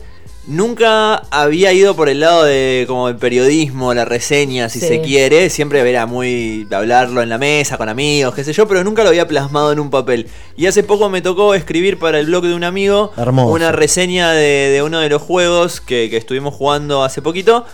Nunca 0.51 1.15
había 1.31 1.73
ido 1.73 1.95
por 1.95 2.09
el 2.09 2.19
lado 2.19 2.43
de 2.43 2.85
como 2.89 3.09
el 3.09 3.15
periodismo, 3.15 3.95
la 3.95 4.05
reseña, 4.05 4.69
si 4.69 4.81
Sí. 4.81 4.89
se 4.89 5.01
quiere. 5.01 5.49
Siempre 5.49 5.89
era 5.89 6.07
muy 6.07 6.65
de 6.65 6.75
hablarlo 6.75 7.23
en 7.23 7.29
la 7.29 7.39
mesa, 7.39 7.79
con 7.79 7.89
amigos, 7.89 8.35
qué 8.35 8.43
sé 8.43 8.53
yo, 8.53 8.67
pero 8.67 8.83
nunca 8.83 9.05
lo 9.05 9.11
había 9.11 9.29
plasmado 9.29 9.71
en 9.73 9.79
un 9.79 9.91
papel. 9.91 10.27
Y 10.57 10.67
hace 10.67 10.83
poco 10.83 11.09
me 11.09 11.23
tocó 11.23 11.55
escribir 11.55 12.01
para 12.01 12.19
el 12.19 12.27
blog 12.27 12.45
de 12.47 12.55
un 12.55 12.65
amigo 12.65 13.13
Hermoso. 13.17 13.53
una 13.53 13.71
reseña 13.71 14.33
de, 14.33 14.71
de 14.71 14.83
uno 14.83 14.99
de 14.99 15.09
los 15.09 15.23
juegos 15.23 15.81
que, 15.81 16.11
que 16.11 16.17
estuvimos 16.17 16.53
jugando 16.53 17.05
hace 17.05 17.23
poquito. 17.23 17.65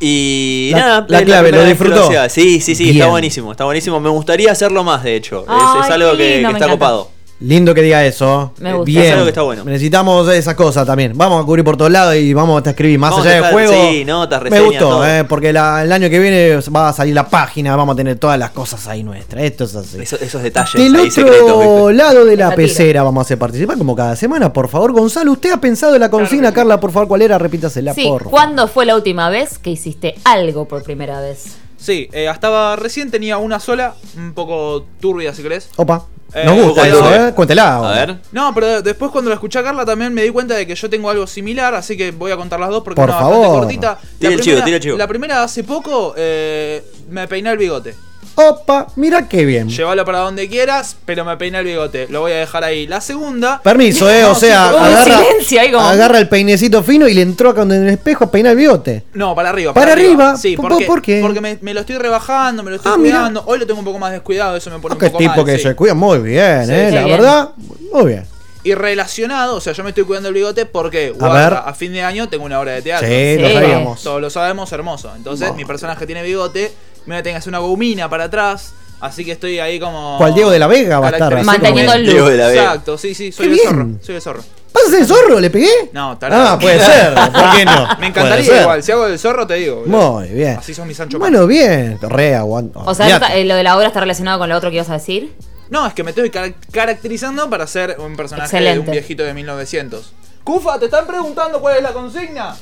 Y 0.00 0.70
La- 0.72 0.78
nada, 0.80 1.06
la 1.08 1.22
clave, 1.24 1.52
¿lo 1.52 1.64
disfrutó? 1.64 2.10
Sí, 2.28 2.60
sí, 2.60 2.74
sí, 2.74 2.90
está 2.90 3.06
buenísimo, 3.06 3.52
está 3.52 3.64
buenísimo. 3.64 4.00
Me 4.00 4.08
gustaría 4.10 4.50
hacerlo 4.50 4.82
más, 4.82 5.04
de 5.04 5.14
hecho. 5.14 5.42
Es- 5.42 5.46
Ay, 5.48 5.80
es, 5.84 5.90
algo 5.90 6.16
que, 6.16 6.34
lindo, 6.36 6.48
que 6.48 6.52
me 6.52 6.58
está 6.58 6.64
encanta. 6.66 6.70
copado. 6.72 7.10
Lindo 7.40 7.74
que 7.74 7.82
diga 7.82 8.04
eso. 8.06 8.52
Me 8.60 8.72
gusta. 8.72 8.84
Bien. 8.86 9.02
Es 9.04 9.12
algo 9.12 9.24
que 9.24 9.28
está 9.30 9.42
bueno. 9.42 9.64
Necesitamos 9.64 10.28
esas 10.32 10.54
cosas 10.54 10.86
también. 10.86 11.12
Vamos 11.16 11.42
a 11.42 11.44
cubrir 11.44 11.64
por 11.64 11.76
todos 11.76 11.90
lados 11.90 12.14
y 12.14 12.32
vamos 12.32 12.64
a 12.64 12.70
escribir 12.70 12.98
más 12.98 13.10
Vamos 13.10 13.26
allá 13.26 13.42
del 13.42 13.52
juego. 13.52 13.72
sí, 13.90 14.04
notas, 14.04 14.40
Me 14.42 14.50
reseñas, 14.50 14.70
gustó, 14.70 14.88
todo. 14.88 15.06
eh, 15.06 15.24
porque 15.24 15.52
la- 15.52 15.82
el 15.82 15.92
año 15.92 16.08
que 16.08 16.18
viene 16.20 16.56
va 16.74 16.88
a 16.88 16.92
salir 16.92 17.12
la 17.14 17.28
página, 17.28 17.74
vamos 17.76 17.94
a 17.94 17.96
tener 17.96 18.16
todas 18.18 18.38
las 18.38 18.50
cosas 18.50 18.86
ahí 18.86 19.02
nuestras. 19.02 19.42
Esto 19.42 19.64
es 19.64 19.74
así. 19.74 19.98
Eso- 20.00 20.16
esos 20.20 20.42
detalles 20.42 20.74
Del 20.74 20.94
ahí 20.94 21.08
otro 21.08 21.10
secretos. 21.10 21.94
lado 21.94 22.24
de 22.24 22.36
la 22.36 22.44
Esa 22.46 22.54
tira. 22.54 22.68
pecera 22.68 23.02
vamos 23.02 23.20
a 23.20 23.22
hacer 23.22 23.38
participar 23.38 23.76
como 23.78 23.96
cada 23.96 24.14
semana. 24.16 24.52
Por 24.52 24.68
favor, 24.68 24.92
Gonzalo, 24.92 25.32
¿usted 25.32 25.50
ha 25.52 25.60
pensado 25.60 25.94
en 25.96 26.00
la 26.00 26.10
consigna? 26.10 26.52
Carla, 26.54 26.78
por 26.80 26.92
favor, 26.92 27.08
¿cuál 27.08 27.22
era? 27.22 27.36
Repítasela, 27.36 27.94
Sí, 27.94 28.06
por. 28.08 28.24
¿cuándo 28.24 28.68
fue 28.68 28.86
la 28.86 28.94
última 28.94 29.28
vez 29.28 29.58
que 29.58 29.70
hiciste 29.70 30.14
algo 30.24 30.66
por 30.66 30.82
primera 30.84 31.20
vez? 31.20 31.56
Sí, 31.76 32.08
eh, 32.12 32.28
hasta 32.28 32.76
recién 32.76 33.10
tenía 33.10 33.36
una 33.36 33.60
sola, 33.60 33.94
un 34.16 34.32
poco 34.32 34.86
turbia 35.00 35.34
si 35.34 35.42
querés. 35.42 35.68
Opa, 35.76 36.06
Eh, 36.32 36.44
nos 36.44 36.56
gusta 36.56 36.80
¿cuál 36.80 36.88
eso, 36.88 37.14
es? 37.14 37.20
¿eh? 37.30 37.32
Cuéntela. 37.34 37.76
A 37.76 37.92
ver. 38.06 38.16
No, 38.32 38.52
pero 38.54 38.82
después 38.82 39.10
cuando 39.10 39.28
la 39.30 39.34
escuché 39.34 39.58
a 39.58 39.62
Carla 39.62 39.84
también 39.84 40.12
me 40.12 40.22
di 40.22 40.30
cuenta 40.30 40.54
de 40.54 40.66
que 40.66 40.74
yo 40.74 40.90
tengo 40.90 41.10
algo 41.10 41.26
similar, 41.26 41.74
así 41.74 41.96
que 41.96 42.10
voy 42.10 42.32
a 42.32 42.36
contar 42.36 42.58
las 42.58 42.70
dos 42.70 42.82
porque 42.82 42.96
Por 43.00 43.08
una 43.10 43.18
bastante 43.18 43.42
favor. 43.44 43.58
cortita. 43.60 43.98
Tira 44.18 44.30
la 44.30 44.34
el 44.36 44.40
chivo, 44.40 44.44
primera, 44.44 44.64
tira 44.64 44.76
el 44.76 44.82
chivo. 44.82 44.96
La 44.98 45.06
primera 45.08 45.42
hace 45.44 45.62
poco 45.64 46.14
eh, 46.16 46.82
me 47.10 47.28
peiné 47.28 47.50
el 47.52 47.58
bigote. 47.58 47.94
Opa, 48.36 48.88
mira 48.96 49.28
qué 49.28 49.44
bien. 49.44 49.68
Llévalo 49.68 50.04
para 50.04 50.18
donde 50.18 50.48
quieras, 50.48 50.96
pero 51.04 51.24
me 51.24 51.36
peiné 51.36 51.58
el 51.60 51.64
bigote. 51.66 52.06
Lo 52.10 52.20
voy 52.22 52.32
a 52.32 52.36
dejar 52.36 52.64
ahí. 52.64 52.86
La 52.86 53.00
segunda. 53.00 53.60
Permiso, 53.62 54.10
eh, 54.10 54.24
o 54.24 54.34
sea, 54.34 54.70
sí, 54.70 54.76
agarra, 54.76 55.04
silencio 55.04 55.60
ahí 55.60 55.70
como- 55.72 55.86
agarra 55.86 56.18
el 56.18 56.28
peinecito 56.28 56.82
fino 56.82 57.06
y 57.06 57.14
le 57.14 57.22
entró 57.22 57.50
acá 57.50 57.62
en 57.62 57.72
el 57.72 57.88
espejo 57.88 58.24
a 58.24 58.30
peinar 58.30 58.52
el 58.52 58.58
bigote. 58.58 59.04
No, 59.14 59.34
para 59.34 59.50
arriba. 59.50 59.72
¿Para 59.72 59.92
arriba? 59.92 60.36
Sí, 60.36 60.56
¿Por- 60.56 60.70
porque, 60.70 60.84
por 60.86 61.02
qué? 61.02 61.20
porque 61.22 61.40
me, 61.40 61.58
me 61.60 61.72
lo 61.74 61.80
estoy 61.80 61.96
rebajando, 61.96 62.62
me 62.62 62.70
lo 62.70 62.76
estoy 62.76 62.92
Ah, 62.92 62.96
cuidando. 62.98 63.44
Hoy 63.46 63.58
lo 63.60 63.66
tengo 63.66 63.78
un 63.78 63.84
poco 63.84 63.98
más 63.98 64.12
descuidado, 64.12 64.56
eso 64.56 64.70
me 64.70 64.78
pone 64.80 64.94
Ah, 64.94 64.96
un 64.96 65.00
qué 65.00 65.06
poco 65.06 65.18
tipo 65.18 65.36
mal, 65.36 65.44
que 65.44 65.56
sí. 65.56 65.62
se 65.62 65.74
cuida 65.76 65.94
muy 65.94 66.18
bien, 66.18 66.66
Sí, 66.66 66.72
eh, 66.72 66.90
la 66.92 67.04
bien. 67.04 67.16
verdad, 67.18 67.48
muy 67.92 68.06
bien. 68.06 68.26
Y 68.64 68.74
relacionado, 68.74 69.56
o 69.56 69.60
sea, 69.60 69.74
yo 69.74 69.82
me 69.84 69.90
estoy 69.90 70.04
cuidando 70.04 70.30
el 70.30 70.34
bigote 70.34 70.64
porque 70.64 71.08
A 71.14 71.28
guarda, 71.28 71.50
ver. 71.50 71.58
a 71.66 71.74
fin 71.74 71.92
de 71.92 72.02
año 72.02 72.28
tengo 72.30 72.44
una 72.46 72.58
obra 72.58 72.72
de 72.72 72.80
teatro. 72.82 73.06
Sí, 73.06 73.36
lo 73.38 73.50
sabíamos. 73.52 74.02
Todos 74.02 74.20
lo 74.22 74.30
sabemos, 74.30 74.72
hermoso. 74.72 75.12
Entonces, 75.14 75.54
mi 75.54 75.66
personaje 75.66 76.06
tiene 76.06 76.22
bigote, 76.22 76.72
me 77.06 77.22
que 77.22 77.34
hacer 77.34 77.48
una 77.50 77.58
gomina 77.58 78.08
para 78.08 78.24
atrás, 78.24 78.72
así 79.00 79.24
que 79.24 79.32
estoy 79.32 79.58
ahí 79.58 79.78
como... 79.80 80.16
¿Cuál 80.18 80.34
Diego 80.34 80.50
de 80.50 80.58
la 80.58 80.66
Vega 80.66 81.00
va 81.00 81.08
a 81.08 81.10
estar? 81.10 81.44
Manteniendo 81.44 81.92
el 81.92 82.04
look. 82.04 82.12
Diego 82.12 82.28
de 82.30 82.36
la 82.36 82.48
Vega. 82.48 82.62
Exacto, 82.64 82.98
sí, 82.98 83.14
sí, 83.14 83.32
soy 83.32 83.46
Qué 83.46 83.52
el 83.52 83.58
bien. 83.58 83.68
zorro, 83.68 83.88
soy 84.02 84.14
el 84.16 84.22
zorro. 84.22 84.42
¿Vas 84.72 84.84
a 84.86 84.90
ser 84.90 85.06
zorro? 85.06 85.38
¿Le 85.38 85.50
pegué? 85.50 85.70
No, 85.92 86.18
tarado. 86.18 86.48
Ah, 86.48 86.58
puede 86.58 86.80
ser, 86.80 87.14
¿por 87.14 87.56
qué 87.56 87.64
no? 87.64 87.88
Me 88.00 88.08
encantaría 88.08 88.62
igual, 88.62 88.82
si 88.82 88.90
hago 88.92 89.06
el 89.06 89.18
zorro 89.18 89.46
te 89.46 89.54
digo. 89.54 89.80
boludo. 89.82 90.12
Muy 90.20 90.28
bien. 90.30 90.56
Así 90.58 90.74
son 90.74 90.88
mis 90.88 90.96
Sancho 90.96 91.18
Bueno, 91.18 91.46
bien, 91.46 91.98
re 92.02 92.34
aguanto. 92.34 92.80
O 92.84 92.92
sea, 92.94 93.06
Olvídate. 93.06 93.40
eh, 93.40 93.44
lo 93.44 93.54
de 93.54 93.62
la 93.62 93.76
obra 93.76 93.86
está 93.86 94.00
relacionado 94.00 94.38
con 94.40 94.48
lo 94.48 94.56
otro 94.56 94.70
que 94.70 94.76
ibas 94.76 94.90
a 94.90 94.94
decir. 94.94 95.32
No, 95.70 95.86
es 95.86 95.94
que 95.94 96.02
me 96.02 96.10
estoy 96.10 96.28
car- 96.30 96.54
caracterizando 96.72 97.48
para 97.48 97.66
ser 97.66 97.96
un 98.00 98.16
personaje 98.16 98.56
de 98.56 98.62
Excelente. 98.64 98.90
un 98.90 98.92
viejito 98.92 99.22
de 99.22 99.32
1900. 99.32 100.12
Cufa, 100.42 100.78
¿te 100.78 100.86
están 100.86 101.06
preguntando 101.06 101.60
cuál 101.60 101.76
es 101.76 101.82
la 101.82 101.92
consigna? 101.92 102.54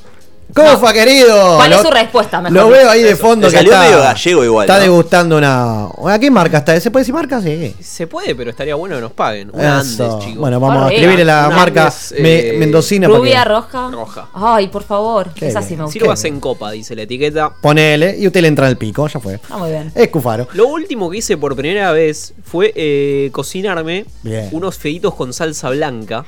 ¿Cómo 0.55 0.73
No. 0.73 0.79
fue, 0.79 0.93
querido? 0.93 1.57
¿Cuál 1.57 1.73
es 1.73 1.81
su 1.81 1.91
respuesta, 1.91 2.41
mejor 2.41 2.57
Lo 2.57 2.69
veo 2.69 2.91
ahí 2.91 3.03
de 3.03 3.11
Eso. 3.13 3.23
fondo. 3.23 3.47
Le 3.47 3.51
que 3.53 3.57
salió 3.59 3.73
está, 3.73 3.85
medio 3.85 3.99
gallego 4.03 4.45
igual, 4.45 4.65
Está 4.67 4.75
¿no? 4.77 4.83
degustando 4.83 5.37
una. 5.39 5.85
¿A 6.15 6.19
qué 6.19 6.31
marca 6.31 6.59
está? 6.59 6.79
¿Se 6.81 6.91
puede 6.91 7.03
decir 7.03 7.15
marca? 7.15 7.41
Sí. 7.41 7.75
Se 7.81 8.07
puede, 8.07 8.35
pero 8.35 8.51
estaría 8.51 8.75
bueno 8.75 8.97
que 8.97 9.01
nos 9.01 9.13
paguen. 9.13 9.51
Una. 9.53 9.81
Andes, 9.81 9.97
chicos. 10.21 10.37
Bueno, 10.37 10.61
vamos 10.61 10.85
a 10.85 10.93
escribirle 10.93 11.25
la 11.25 11.47
Una 11.49 11.57
marca 11.57 11.83
Andes, 11.85 12.15
eh, 12.17 12.57
mendocina. 12.59 13.09
Rubia, 13.09 13.45
roja. 13.45 13.89
Roja. 13.91 14.29
Ay, 14.35 14.69
por 14.69 14.83
favor. 14.83 15.31
Qué 15.35 15.49
Esa 15.49 15.61
bien. 15.61 15.69
sí 15.69 15.77
me 15.77 15.85
gusta. 15.85 15.99
Sirvas 15.99 16.25
en 16.25 16.41
copa, 16.41 16.71
dice 16.73 16.95
la 16.95 17.03
etiqueta. 17.03 17.53
Ponele 17.61 18.17
y 18.19 18.27
usted 18.27 18.43
le 18.43 18.49
entra 18.49 18.67
en 18.67 18.71
el 18.73 18.77
pico, 18.77 19.07
ya 19.09 19.21
fue. 19.21 19.35
Está 19.35 19.57
muy 19.57 19.71
bien. 19.71 19.91
Es 19.95 20.09
Cufaro. 20.09 20.49
Lo 20.53 20.67
último 20.69 21.11
que 21.11 21.19
hice 21.19 21.37
por 21.37 21.57
primera 21.57 21.93
vez 21.93 22.35
fue 22.45 22.73
eh, 22.77 23.31
cocinarme 23.33 24.05
Bien. 24.23 24.49
unos 24.53 24.77
feitos 24.77 25.15
con 25.15 25.33
salsa 25.33 25.71
blanca. 25.71 26.25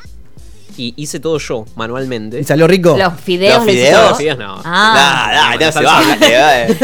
Y 0.77 0.93
hice 0.97 1.21
todo 1.21 1.39
yo, 1.39 1.65
manualmente. 1.77 2.41
¿Y 2.41 2.45
salió 2.45 2.67
rico? 2.67 2.97
Los 2.99 3.15
fideos, 3.21 3.59
Los 3.65 4.17
fideos. 4.19 4.39
no. 4.39 4.61
Ah. 4.65 5.31
Nah, 5.33 5.57
nah, 5.57 5.67
no 5.67 5.73
se 5.73 5.85
va. 5.85 6.03
eh. 6.21 6.77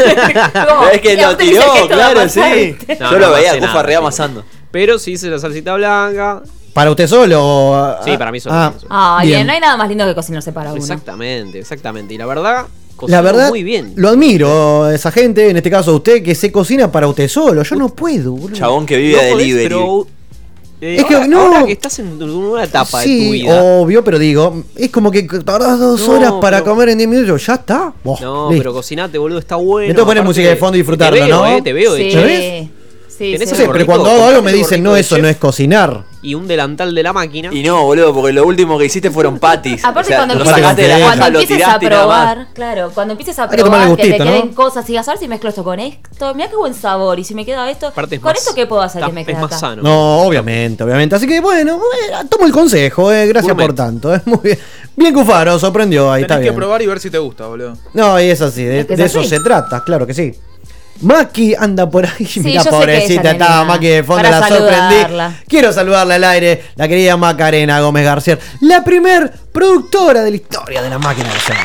No, 0.67 0.87
es 0.89 1.01
que 1.01 1.17
lo 1.17 1.35
tiró, 1.37 1.61
claro, 1.89 2.29
sí. 2.29 2.75
Yo 2.87 3.11
no 3.11 3.19
lo 3.19 3.31
veía, 3.31 3.53
Cufa 3.55 3.67
nada, 3.67 3.83
reamasando. 3.83 4.43
Pero 4.71 4.97
sí 4.97 5.11
hice 5.11 5.29
la 5.29 5.39
salsita 5.39 5.73
blanca. 5.75 6.41
¿Para 6.73 6.89
usted 6.89 7.05
solo? 7.07 7.37
o- 7.43 7.95
Sí, 8.05 8.11
ah, 8.13 8.17
para 8.17 8.31
mí 8.31 8.39
solo, 8.39 8.55
ah, 8.89 9.19
bien. 9.21 9.29
bien. 9.39 9.47
no 9.47 9.53
hay 9.53 9.59
nada 9.59 9.75
más 9.75 9.89
lindo 9.89 10.05
que 10.05 10.15
cocinarse 10.15 10.53
para 10.53 10.71
uno. 10.71 10.79
Exactamente, 10.81 11.59
exactamente. 11.59 12.13
Y 12.13 12.17
la 12.17 12.25
verdad, 12.25 12.67
La 13.07 13.19
verdad, 13.19 13.49
muy 13.49 13.61
bien. 13.63 13.91
lo 13.97 14.07
admiro, 14.07 14.89
esa 14.89 15.11
gente, 15.11 15.49
en 15.49 15.57
este 15.57 15.69
caso 15.69 15.93
usted, 15.95 16.23
que 16.23 16.33
se 16.33 16.49
cocina 16.49 16.89
para 16.89 17.09
usted 17.09 17.27
solo. 17.27 17.63
Yo 17.63 17.75
no 17.75 17.89
puedo, 17.89 18.31
boludo. 18.31 18.55
Chabón 18.55 18.85
que 18.85 18.95
vive 18.95 19.17
No 19.17 19.21
de 19.23 19.31
podés, 19.31 19.47
delivery. 19.47 19.65
pero, 19.67 20.07
eh, 20.81 20.95
Es 20.99 21.05
que 21.05 21.13
ahora, 21.13 21.27
no. 21.27 21.41
ahora 21.41 21.65
que 21.65 21.71
estás 21.73 21.99
en 21.99 22.21
una 22.21 22.63
etapa 22.63 22.99
de 23.01 23.05
tu 23.05 23.09
Sí, 23.11 23.31
vida. 23.31 23.63
obvio, 23.63 24.03
pero 24.03 24.17
digo, 24.19 24.63
es 24.75 24.89
como 24.89 25.11
que 25.11 25.23
tardás 25.23 25.79
dos 25.79 26.07
No, 26.07 26.13
horas 26.13 26.33
para 26.41 26.57
pero- 26.63 26.71
comer 26.71 26.89
en 26.89 26.97
10 26.97 27.09
minutos. 27.09 27.45
Ya 27.45 27.53
está. 27.53 27.93
No, 28.03 28.17
listo. 28.49 28.49
pero 28.57 28.73
cocinate, 28.73 29.17
boludo, 29.17 29.39
está 29.39 29.55
bueno. 29.57 29.87
Me 29.89 29.93
tengo 29.93 30.05
que 30.05 30.09
poner 30.09 30.21
Aparte, 30.21 30.27
música 30.29 30.49
de 30.49 30.55
fondo 30.55 30.75
y 30.77 30.79
disfrutarlo, 30.79 31.19
te 31.19 31.25
veo, 31.25 31.37
¿no? 31.37 31.47
eh, 31.47 31.61
te 31.61 31.73
veo, 31.73 31.93
de 31.93 31.99
Sí. 32.01 32.07
hecho. 32.07 32.19
¿Ya 32.19 32.25
ves? 32.25 32.69
Sí, 33.17 33.37
sí. 33.37 33.63
Pero 33.71 33.85
cuando 33.85 34.09
hago 34.09 34.23
algo 34.25 34.41
me 34.41 34.51
dicen, 34.51 34.81
no, 34.81 34.93
de 34.93 35.01
eso 35.01 35.15
chef. 35.15 35.21
no 35.23 35.29
es 35.29 35.37
cocinar. 35.37 36.03
Y 36.23 36.35
un 36.35 36.47
delantal 36.47 36.93
de 36.93 37.01
la 37.03 37.13
máquina. 37.13 37.49
Y 37.51 37.63
no, 37.63 37.83
boludo, 37.83 38.13
porque 38.13 38.31
lo 38.31 38.45
último 38.45 38.77
que 38.77 38.85
hiciste 38.85 39.09
fueron 39.09 39.39
patis. 39.39 39.83
Aparte, 39.85 40.07
O 40.07 40.09
sea, 40.09 40.17
cuando, 40.19 40.33
empieces, 40.35 40.55
sacaste 40.55 40.81
de 40.83 40.87
la 40.87 40.99
cuando 40.99 41.17
caja, 41.17 41.29
lo 41.31 41.39
empieces 41.39 41.67
a 41.67 41.79
probar, 41.79 42.47
claro, 42.53 42.91
cuando 42.93 43.11
empieces 43.13 43.39
a 43.39 43.49
que 43.49 43.57
probar, 43.57 43.95
que 43.95 44.03
te 44.11 44.17
queden 44.17 44.49
cosas 44.53 44.87
y 44.89 44.97
a 44.97 45.01
ver 45.01 45.17
si 45.17 45.27
mezclo 45.27 45.49
esto 45.49 45.63
con 45.63 45.79
esto, 45.79 46.33
mira 46.35 46.49
qué 46.49 46.55
buen 46.55 46.73
sabor, 46.75 47.17
y 47.19 47.23
si 47.23 47.33
me 47.33 47.43
queda 47.45 47.69
esto, 47.71 47.87
Aparte 47.87 48.15
es 48.15 48.21
¿con 48.21 48.29
más- 48.31 48.39
esto 48.39 48.53
qué 48.53 48.67
puedo 48.67 48.81
hacer 48.83 49.03
que 49.03 49.11
me 49.11 49.21
es 49.21 49.27
quede 49.27 49.35
más 49.37 49.45
acá? 49.45 49.57
sano. 49.57 49.81
No, 49.81 50.19
obviamente, 50.21 50.83
obviamente. 50.83 51.15
Así 51.15 51.25
que 51.27 51.41
bueno, 51.41 51.77
eh, 51.77 52.25
tomo 52.29 52.45
el 52.45 52.51
consejo, 52.51 53.11
eh, 53.11 53.25
gracias 53.27 53.51
Gourmet. 53.53 53.65
por 53.67 53.75
tanto. 53.75 54.13
eh, 54.13 54.21
muy 54.25 54.39
bien. 54.43 54.59
Bien, 54.95 55.13
Cufaro, 55.13 55.57
sorprendió, 55.57 56.11
ahí 56.11 56.21
está 56.23 56.35
Tenés 56.35 56.49
que 56.49 56.51
bien. 56.51 56.59
probar 56.59 56.81
y 56.81 56.85
ver 56.87 56.99
si 56.99 57.09
te 57.09 57.17
gusta, 57.17 57.47
boludo. 57.47 57.73
No, 57.93 58.19
y 58.19 58.25
es 58.29 58.41
así, 58.41 58.63
de, 58.63 58.81
Es 58.81 58.85
que 58.85 58.93
es 58.93 58.99
de 58.99 59.05
eso 59.05 59.23
se 59.23 59.39
trata, 59.39 59.83
claro 59.83 60.05
que 60.05 60.13
sí. 60.13 60.33
Maki 61.01 61.55
anda 61.55 61.89
por 61.89 62.05
ahí, 62.05 62.25
sé 62.25 62.41
que 62.43 62.69
pobrecita, 62.69 63.31
estaba 63.31 63.65
Maki 63.65 63.87
de 63.87 64.03
fondo, 64.03 64.23
para 64.23 64.39
la 64.39 64.47
sorprendí. 64.47 64.75
saludarla. 64.75 65.33
Quiero 65.47 65.73
saludarla 65.73 66.15
al 66.15 66.23
aire, 66.23 66.63
la 66.75 66.87
querida 66.87 67.17
Macarena 67.17 67.79
Gómez 67.81 68.05
García, 68.05 68.37
la 68.61 68.83
primer 68.83 69.31
productora 69.51 70.21
de 70.23 70.29
la 70.31 70.35
historia 70.35 70.81
de 70.81 70.89
la 70.89 70.99
máquina 70.99 71.29
de 71.29 71.35
hacer. 71.35 71.55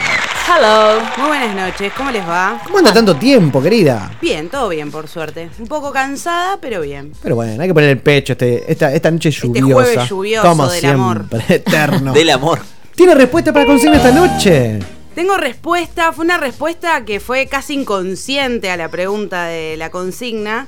Hello. 0.49 1.01
Muy 1.19 1.27
buenas 1.29 1.55
noches, 1.57 1.93
¿cómo 1.97 2.11
les 2.11 2.27
va? 2.27 2.61
¿Cómo 2.65 2.79
anda 2.79 2.93
tanto 2.93 3.17
tiempo, 3.17 3.61
querida? 3.61 4.13
Bien, 4.23 4.49
todo 4.49 4.69
bien, 4.69 4.91
por 4.91 5.09
suerte. 5.09 5.51
Un 5.59 5.67
poco 5.67 5.93
cansada, 5.93 6.59
pero 6.61 6.81
bien. 6.81 7.13
Pero 7.23 7.35
bueno, 7.35 7.61
hay 7.61 7.69
que 7.69 7.75
poner 7.75 7.91
el 7.91 7.99
pecho 7.99 8.33
este, 8.35 8.71
esta, 8.71 8.93
esta 8.95 9.11
noche 9.11 9.31
lluviosa. 9.31 9.75
jueves 9.75 10.09
lluvioso 10.09 10.49
como 10.49 10.69
del 10.69 10.81
siempre, 10.81 11.01
amor. 11.01 11.25
eterno. 11.49 12.13
Del 12.13 12.31
amor. 12.31 12.61
¿Tiene 12.95 13.15
respuesta 13.15 13.53
para 13.53 13.67
consigna 13.67 13.97
esta 13.97 14.13
noche? 14.13 14.79
Tengo 15.17 15.39
respuesta, 15.39 16.13
fue 16.13 16.27
una 16.27 16.37
respuesta 16.37 17.07
que 17.07 17.21
fue 17.21 17.47
casi 17.47 17.73
inconsciente 17.73 18.71
a 18.71 18.77
la 18.77 18.91
pregunta 18.91 19.47
de 19.47 19.75
la 19.79 19.89
consigna. 19.91 20.67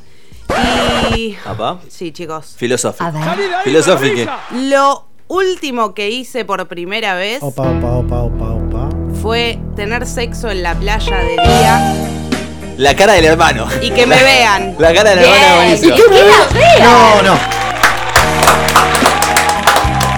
Y... 1.14 1.34
Papá. 1.44 1.80
Sí, 1.90 2.12
chicos. 2.12 2.54
Filosófico. 2.56 3.12
Filosófico. 3.62 4.32
Lo 4.52 5.04
último 5.26 5.92
que 5.92 6.08
hice 6.08 6.46
por 6.46 6.66
primera 6.66 7.14
vez 7.14 7.42
Opa, 7.42 7.61
opa, 7.64 7.88
opa, 7.88 8.20
opa, 8.22 8.44
opa. 8.52 8.88
fue 9.20 9.58
tener 9.76 10.06
sexo 10.06 10.48
en 10.50 10.62
la 10.62 10.74
playa 10.74 11.18
de 11.18 11.32
día 11.32 11.94
La 12.78 12.96
cara 12.96 13.12
del 13.12 13.26
hermano. 13.26 13.68
y 13.82 13.90
que 13.90 14.06
me 14.06 14.16
vean. 14.16 14.76
La 14.78 14.94
cara 14.94 15.11
del 15.11 15.18
hermano 15.18 15.44
es 15.44 15.82
buenísima. 15.82 15.94
¿Y 15.94 15.98
qué 15.98 16.08
la 16.08 16.58
vea? 16.58 16.84
No, 16.87 17.22
no. 17.22 17.38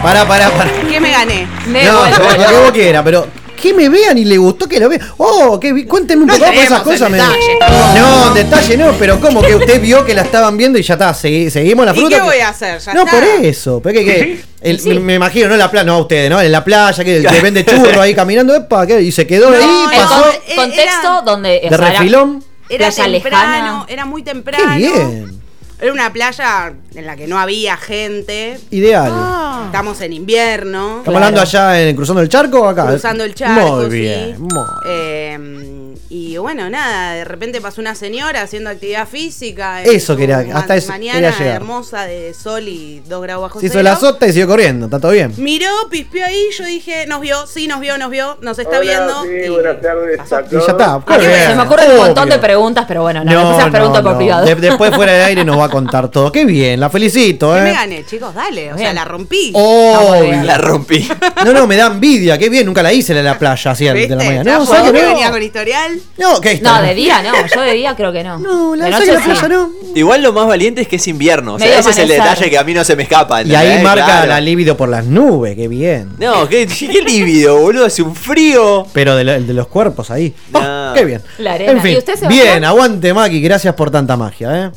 Pará, 0.05 0.25
pará, 0.25 0.51
pará. 0.51 0.71
¿Qué 0.89 1.01
me 1.01 1.11
gané? 1.11 1.49
Me 1.67 1.83
No, 1.85 2.05
lo 2.09 2.47
que 2.47 2.57
vos 2.61 2.71
quieras, 2.71 3.03
pero 3.05 3.27
que 3.61 3.73
me 3.75 3.89
vean 3.89 4.17
y 4.19 4.25
le 4.25 4.37
gustó 4.39 4.69
que 4.69 4.81
lo 4.81 4.89
vean. 4.89 5.01
Oh, 5.19 5.59
que 5.61 5.73
vi- 5.73 5.85
cuénteme 5.85 6.23
un 6.23 6.29
No 6.29 6.35
poco 6.35 6.47
más 6.53 6.65
esas 6.65 6.81
cosas. 6.83 7.11
me- 7.11 7.19
detalle. 7.19 7.59
No, 7.99 8.35
detalle 8.35 8.77
no, 8.77 8.93
pero 8.99 9.21
como 9.21 9.43
que 9.43 9.55
usted 9.55 9.81
vio 9.81 10.05
que 10.05 10.15
la 10.15 10.23
estaban 10.23 10.57
viendo 10.57 10.79
y 10.79 10.83
ya 10.83 10.95
está, 10.95 11.11
segui- 11.13 11.51
seguimos 11.51 11.85
la 11.87 11.93
¿Y 11.93 11.97
fruta. 12.01 12.17
qué 12.17 12.23
voy 12.23 12.39
a 12.39 12.49
hacer? 12.49 12.79
¿Ya 12.81 12.95
no, 12.95 13.05
está? 13.05 13.13
por 13.13 13.25
eso. 13.45 13.81
Pero 13.83 13.99
que, 14.01 14.05
que- 14.05 14.45
el- 14.63 14.81
Sí. 14.81 14.89
me, 14.91 15.01
me 15.01 15.15
imagino, 15.15 15.49
no 15.49 15.55
en 15.55 15.59
la 15.61 15.71
playa, 15.71 15.85
no 15.85 15.99
ustedes, 16.01 16.31
¿no? 16.31 16.41
En 16.41 16.51
la 16.53 16.65
playa, 16.65 17.05
que, 17.05 17.23
que 17.23 17.41
vende 17.41 17.65
churro 17.67 18.01
ahí 18.01 18.15
caminando, 18.15 18.55
epa, 18.55 18.87
¿qué? 18.87 19.01
y 19.03 19.13
se 19.13 19.27
quedó 19.27 19.51
No, 19.51 19.57
ahí, 19.57 19.85
El 19.93 20.01
pasó 20.01 20.23
con- 20.23 20.57
contexto 20.57 21.09
era- 21.09 21.23
donde. 21.25 21.49
o 21.59 21.63
de 21.63 21.69
sea, 21.69 21.77
era 21.79 21.91
refilón. 21.91 22.45
Era 22.69 22.87
playa 22.91 23.05
temprano, 23.13 23.51
lejana. 23.53 23.85
era 23.89 24.07
muy 24.07 24.23
Qué 24.23 24.31
temprano. 24.31 24.77
bien. 24.77 25.40
Era 25.81 25.93
una 25.93 26.13
playa 26.13 26.73
en 26.95 27.07
la 27.07 27.17
que 27.17 27.27
no 27.27 27.39
había 27.39 27.77
gente. 27.77 28.59
Ideal. 28.71 29.11
Ah. 29.15 29.63
Estamos 29.67 30.01
en 30.01 30.13
invierno. 30.13 30.99
¿Estamos 30.99 31.17
hablando 31.17 31.41
allá 31.41 31.81
en 31.81 31.97
Cruzando 31.97 32.21
el 32.23 32.29
Charco 32.29 32.61
o 32.61 32.69
acá? 32.69 32.87
Cruzando 32.87 33.25
el 33.25 33.35
charco. 33.35 33.77
Muy 33.77 33.85
sí. 33.87 33.91
bien. 34.01 34.37
muy- 34.41 34.65
Eh, 34.87 35.87
y 36.13 36.37
bueno, 36.39 36.69
nada, 36.69 37.15
de 37.15 37.25
repente 37.25 37.61
pasó 37.61 37.81
una 37.81 37.95
señora 37.95 38.43
haciendo 38.43 38.69
actividad 38.69 39.07
física. 39.07 39.83
Eso 39.85 40.17
quería- 40.17 40.45
hasta 40.55 40.75
eso 40.75 40.89
Mañana 40.89 41.33
quería 41.33 41.55
hermosa 41.55 42.05
de 42.05 42.35
sol 42.35 42.67
y 42.67 43.01
2 43.09 43.23
grados 43.23 43.43
bajo 43.43 43.61
Se 43.61 43.67
hizo 43.67 43.75
cero. 43.75 43.85
la 43.85 43.97
sota 43.97 44.27
y 44.27 44.33
siguió 44.33 44.49
corriendo, 44.49 44.87
está 44.87 44.99
todo 44.99 45.13
bien. 45.13 45.33
Miró, 45.37 45.69
pispeó 45.89 46.27
ahí, 46.27 46.47
yo 46.59 46.65
dije, 46.65 47.07
nos 47.07 47.21
vio, 47.21 47.47
sí, 47.47 47.69
nos 47.69 47.79
vio, 47.79 47.97
nos 47.97 48.11
vio, 48.11 48.39
nos 48.43 48.59
está 48.59 48.81
viendo. 48.81 49.23
Sí, 49.23 49.29
y 49.47 49.49
buenas 49.51 49.81
tardes 49.81 50.19
pasó. 50.19 50.37
a 50.39 50.41
Y 50.43 50.51
ya 50.51 50.59
está. 50.59 50.95
A 50.95 50.99
mí 50.99 51.27
bien. 51.27 51.47
se 51.47 51.55
me 51.55 51.63
ocurren 51.63 51.91
un 51.93 51.97
montón 51.99 52.29
de 52.29 52.39
preguntas, 52.39 52.85
pero 52.89 53.03
bueno, 53.03 53.25
no, 53.25 53.33
no, 53.59 53.71
preguntas 53.71 54.03
por 54.03 54.13
no. 54.13 54.19
privado. 54.19 54.47
De- 54.47 54.55
después 54.57 54.93
fuera 54.95 55.13
del 55.13 55.23
aire 55.23 55.45
nos 55.45 55.57
va 55.59 55.67
a 55.67 55.70
contar 55.71 56.09
todo. 56.11 56.31
Qué 56.33 56.45
bien, 56.45 56.79
la 56.81 56.91
felicito, 56.91 57.53
¿Qué 57.55 57.59
¿eh? 57.61 57.63
me 57.63 57.73
gané, 57.73 58.05
chicos? 58.07 58.35
Dale, 58.35 58.73
o 58.73 58.79
sea, 58.79 58.93
la 58.93 59.05
rompí. 59.05 59.51
Oh. 59.55 60.21
La 60.45 60.59
rompí. 60.59 61.09
no, 61.45 61.53
no, 61.53 61.67
me 61.67 61.77
da 61.77 61.87
envidia, 61.87 62.37
qué 62.39 62.49
bien, 62.49 62.67
nunca 62.67 62.83
la 62.83 62.93
hice 62.93 63.17
en 63.17 63.25
la 63.25 63.39
playa 63.39 63.71
así 63.71 63.85
de 63.85 63.93
¿Viste? 63.93 64.17
la 64.17 64.25
mañana. 64.25 64.45
¿Te 64.45 64.51
No, 64.51 64.59
das 64.61 64.69
¿sabes 64.69 64.83
cuenta 64.83 64.93
que 64.93 65.01
que 65.01 65.07
no? 65.09 65.15
venía 65.15 65.31
con 65.31 65.43
historial? 65.43 66.01
No, 66.19 66.41
¿qué 66.41 66.49
No, 66.61 66.71
está? 66.77 66.83
de 66.83 66.95
día 66.95 67.23
no. 67.23 67.33
Yo 67.55 67.61
de 67.63 67.73
día 67.73 67.95
creo 67.97 68.13
que 68.13 68.25
no. 68.25 68.39
No, 68.39 68.77
la, 68.77 68.87
de 68.87 68.93
¿sabes 68.93 69.09
noche 69.09 69.21
que 69.23 69.29
la 69.29 69.41
playa 69.41 69.41
sí. 69.41 69.49
no. 69.87 69.97
Igual 69.97 70.23
lo 70.23 70.33
más 70.33 70.47
valiente 70.47 70.83
es 70.83 70.89
que 70.89 70.97
es 70.97 71.09
invierno. 71.09 71.55
O 71.55 71.59
sea, 71.59 71.79
ese 71.79 71.91
es 71.91 71.99
el 71.99 72.09
detalle 72.09 72.49
que 72.51 72.59
a 72.59 72.65
mí 72.65 72.75
no 72.75 72.85
se 72.85 72.97
me 72.97 73.03
escapa. 73.05 73.43
Y 73.43 73.55
ahí 73.55 73.83
marca 73.83 74.05
Claro. 74.07 74.27
la 74.29 74.41
libido 74.41 74.77
por 74.77 74.89
las 74.89 75.05
nubes, 75.05 75.57
qué 75.57 75.69
bien. 75.69 76.11
No, 76.19 76.49
qué, 76.49 76.67
qué 76.67 77.03
lívido, 77.03 77.59
boludo. 77.59 77.87
Hace 77.87 78.03
un 78.03 78.15
frío. 78.15 78.87
Pero 78.93 79.17
de, 79.17 79.25
lo- 79.25 79.41
de 79.41 79.55
los 79.55 79.67
cuerpos 79.69 80.11
ahí. 80.11 80.35
Oh, 80.53 80.61
No. 80.61 80.93
qué 80.95 81.05
bien. 81.05 81.23
La 81.39 81.55
arena. 81.55 81.73
En 81.73 81.81
fin, 81.83 81.93
¿Y 81.93 81.99
usted, 81.99 82.15
Sebastián? 82.15 82.45
bien, 82.47 82.65
aguante 82.65 83.13
Maki, 83.15 83.41
gracias 83.41 83.75
por 83.75 83.91
tanta 83.91 84.17
magia, 84.17 84.67
¿eh? 84.67 84.71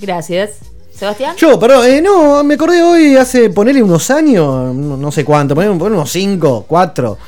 Gracias. 0.00 0.50
Sebastián. 0.94 1.34
Yo, 1.36 1.58
perdón, 1.58 1.86
eh, 1.86 2.02
no, 2.02 2.44
me 2.44 2.54
acordé 2.54 2.82
hoy, 2.82 3.16
hace 3.16 3.48
ponerle 3.50 3.82
unos 3.82 4.10
años, 4.10 4.74
no, 4.74 4.96
no 4.96 5.10
sé 5.12 5.24
cuánto, 5.24 5.54
poner, 5.54 5.70
poner 5.78 5.92
unos 5.96 6.10
5, 6.10 6.64
4, 6.68 7.18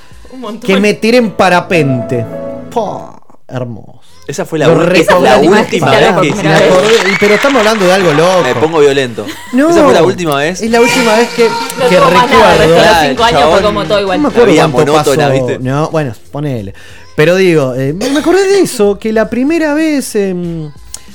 que 0.63 0.77
me 0.79 0.95
tiré 0.95 1.19
en 1.19 1.31
parapente. 1.31 2.25
Po, 2.71 3.19
hermoso. 3.49 4.01
Esa 4.29 4.45
fue 4.45 4.59
la, 4.59 4.67
esa 4.67 5.17
fue 5.17 5.25
la 5.29 5.37
última 5.39 5.57
vez 5.61 5.67
que 5.69 5.77
y- 5.79 7.17
pero 7.19 7.35
estamos 7.35 7.59
hablando 7.59 7.85
de 7.87 7.93
algo 7.93 8.13
loco. 8.13 8.43
me 8.45 8.55
pongo 8.55 8.79
violento. 8.81 9.27
No, 9.53 9.71
Esa 9.71 9.83
fue 9.85 9.95
la 9.95 10.03
última 10.05 10.37
vez. 10.37 10.61
Es 10.63 10.71
la 10.71 10.81
última 10.81 11.17
vez 11.17 11.29
que, 11.31 11.49
No 11.79 11.89
que 11.89 11.97
nada, 11.97 12.11
recuerdo. 12.11 12.75
los 12.77 12.99
cinco 13.09 13.25
años 13.25 13.41
fue 13.43 13.51
chabón. 13.51 13.63
como 13.63 13.83
todo 13.85 13.95
No 13.97 14.01
igual. 14.03 14.21
me 14.21 14.29
acuerdo 14.29 14.55
cuánto 14.55 14.79
monótona, 14.93 15.29
pasó. 15.29 15.33
¿viste? 15.47 15.59
No, 15.59 15.91
bueno, 15.91 16.13
ponele. 16.31 16.73
Pero 17.17 17.35
digo, 17.37 17.75
eh, 17.75 17.93
me 17.95 18.19
acordé 18.19 18.47
de 18.47 18.61
eso, 18.61 18.99
que 18.99 19.13
la 19.13 19.29
primera 19.29 19.75
vez, 19.75 20.15
em, 20.15 20.71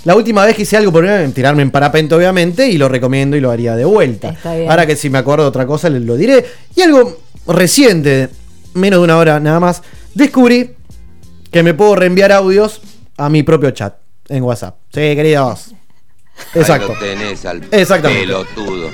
la 0.08 0.16
última 0.16 0.46
vez 0.46 0.56
que 0.56 0.62
hice 0.62 0.78
algo 0.78 0.94
por 0.94 1.06
tirarme 1.34 1.64
en 1.64 1.70
parapente 1.70 2.16
obviamente, 2.16 2.70
y 2.70 2.78
lo 2.78 2.88
recomiendo 2.88 3.36
y 3.36 3.42
lo 3.42 3.52
haría 3.52 3.76
de 3.76 3.84
vuelta. 3.84 4.30
Está 4.30 4.56
bien. 4.56 4.72
Ahora 4.72 4.88
que 4.88 4.96
si 4.96 5.10
me 5.10 5.18
acuerdo 5.18 5.44
de 5.44 5.50
otra 5.50 5.68
cosa, 5.68 5.90
les 5.90 6.02
lo 6.02 6.16
diré. 6.16 6.46
Y 6.78 6.82
algo 6.82 7.20
reciente, 7.46 8.30
menos 8.74 9.02
de 9.02 9.04
una 9.04 9.18
hora 9.18 9.42
nada 9.42 9.60
más, 9.60 9.84
descubrí 10.14 10.76
que 11.52 11.62
me 11.62 11.74
puedo 11.74 11.98
reenviar 11.98 12.32
audios 12.32 12.80
a 13.18 13.28
mi 13.28 13.44
propio 13.44 13.72
chat 13.72 13.96
en 14.30 14.44
WhatsApp. 14.44 14.78
Sí, 14.94 15.02
queridos. 15.02 15.72
Exacto. 16.56 16.94
tenés 17.02 17.46
al 17.46 17.68
Exactamente. 17.70 18.28
pelotudo. 18.28 18.90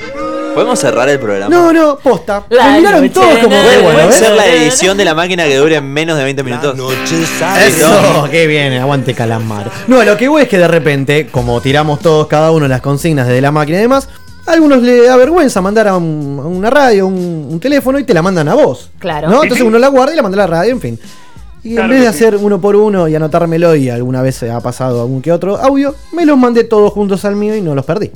¿Podemos 0.53 0.79
cerrar 0.79 1.09
el 1.09 1.19
programa? 1.19 1.53
No, 1.53 1.73
no, 1.73 1.97
posta. 1.97 2.43
La 2.49 2.71
Me 2.71 2.77
miraron 2.79 3.01
noche 3.01 3.13
todos 3.13 3.27
como 3.39 3.47
¿Puede, 3.49 3.81
bueno, 3.81 4.11
ser 4.11 4.31
la 4.35 4.47
edición 4.47 4.97
de 4.97 5.05
la 5.05 5.15
máquina 5.15 5.45
que 5.45 5.55
dure 5.57 5.81
menos 5.81 6.17
de 6.17 6.23
20 6.23 6.43
minutos? 6.43 6.75
Eso, 7.67 8.27
qué 8.31 8.47
bien, 8.47 8.73
aguante 8.73 9.13
calamar. 9.13 9.69
No, 9.87 10.03
lo 10.03 10.17
que 10.17 10.27
voy 10.27 10.43
es 10.43 10.47
que 10.49 10.57
de 10.57 10.67
repente, 10.67 11.27
como 11.31 11.59
tiramos 11.61 11.99
todos 11.99 12.27
cada 12.27 12.51
uno 12.51 12.67
las 12.67 12.81
consignas 12.81 13.27
desde 13.27 13.41
la 13.41 13.51
máquina 13.51 13.77
y 13.79 13.81
demás, 13.81 14.07
a 14.45 14.51
algunos 14.53 14.81
le 14.81 15.03
da 15.03 15.15
vergüenza 15.15 15.61
mandar 15.61 15.87
a, 15.87 15.97
un- 15.97 16.39
a 16.43 16.47
una 16.47 16.69
radio, 16.69 17.07
un, 17.07 17.47
un 17.49 17.59
teléfono 17.59 17.97
y 17.99 18.03
te 18.03 18.13
la 18.13 18.21
mandan 18.21 18.47
a 18.49 18.55
vos. 18.55 18.89
Claro. 18.99 19.29
¿no? 19.29 19.43
Entonces 19.43 19.65
uno 19.65 19.79
la 19.79 19.87
guarda 19.87 20.13
y 20.13 20.15
la 20.17 20.21
manda 20.21 20.43
a 20.43 20.47
la 20.47 20.57
radio, 20.57 20.71
en 20.73 20.81
fin. 20.81 20.99
Y 21.63 21.75
Claro 21.75 21.85
en 21.85 21.89
vez 21.91 21.99
de 22.01 22.17
sí. 22.17 22.23
hacer 22.25 22.35
uno 22.35 22.59
por 22.59 22.75
uno 22.75 23.07
y 23.07 23.15
anotármelo, 23.15 23.73
y 23.75 23.89
alguna 23.89 24.21
vez 24.21 24.35
se 24.35 24.51
ha 24.51 24.59
pasado 24.59 25.01
algún 25.01 25.21
que 25.21 25.31
otro 25.31 25.55
audio, 25.57 25.95
me 26.11 26.25
los 26.25 26.37
mandé 26.37 26.65
todos 26.65 26.91
juntos 26.91 27.23
al 27.23 27.37
mío 27.37 27.55
y 27.55 27.61
no 27.61 27.73
los 27.73 27.85
perdí. 27.85 28.11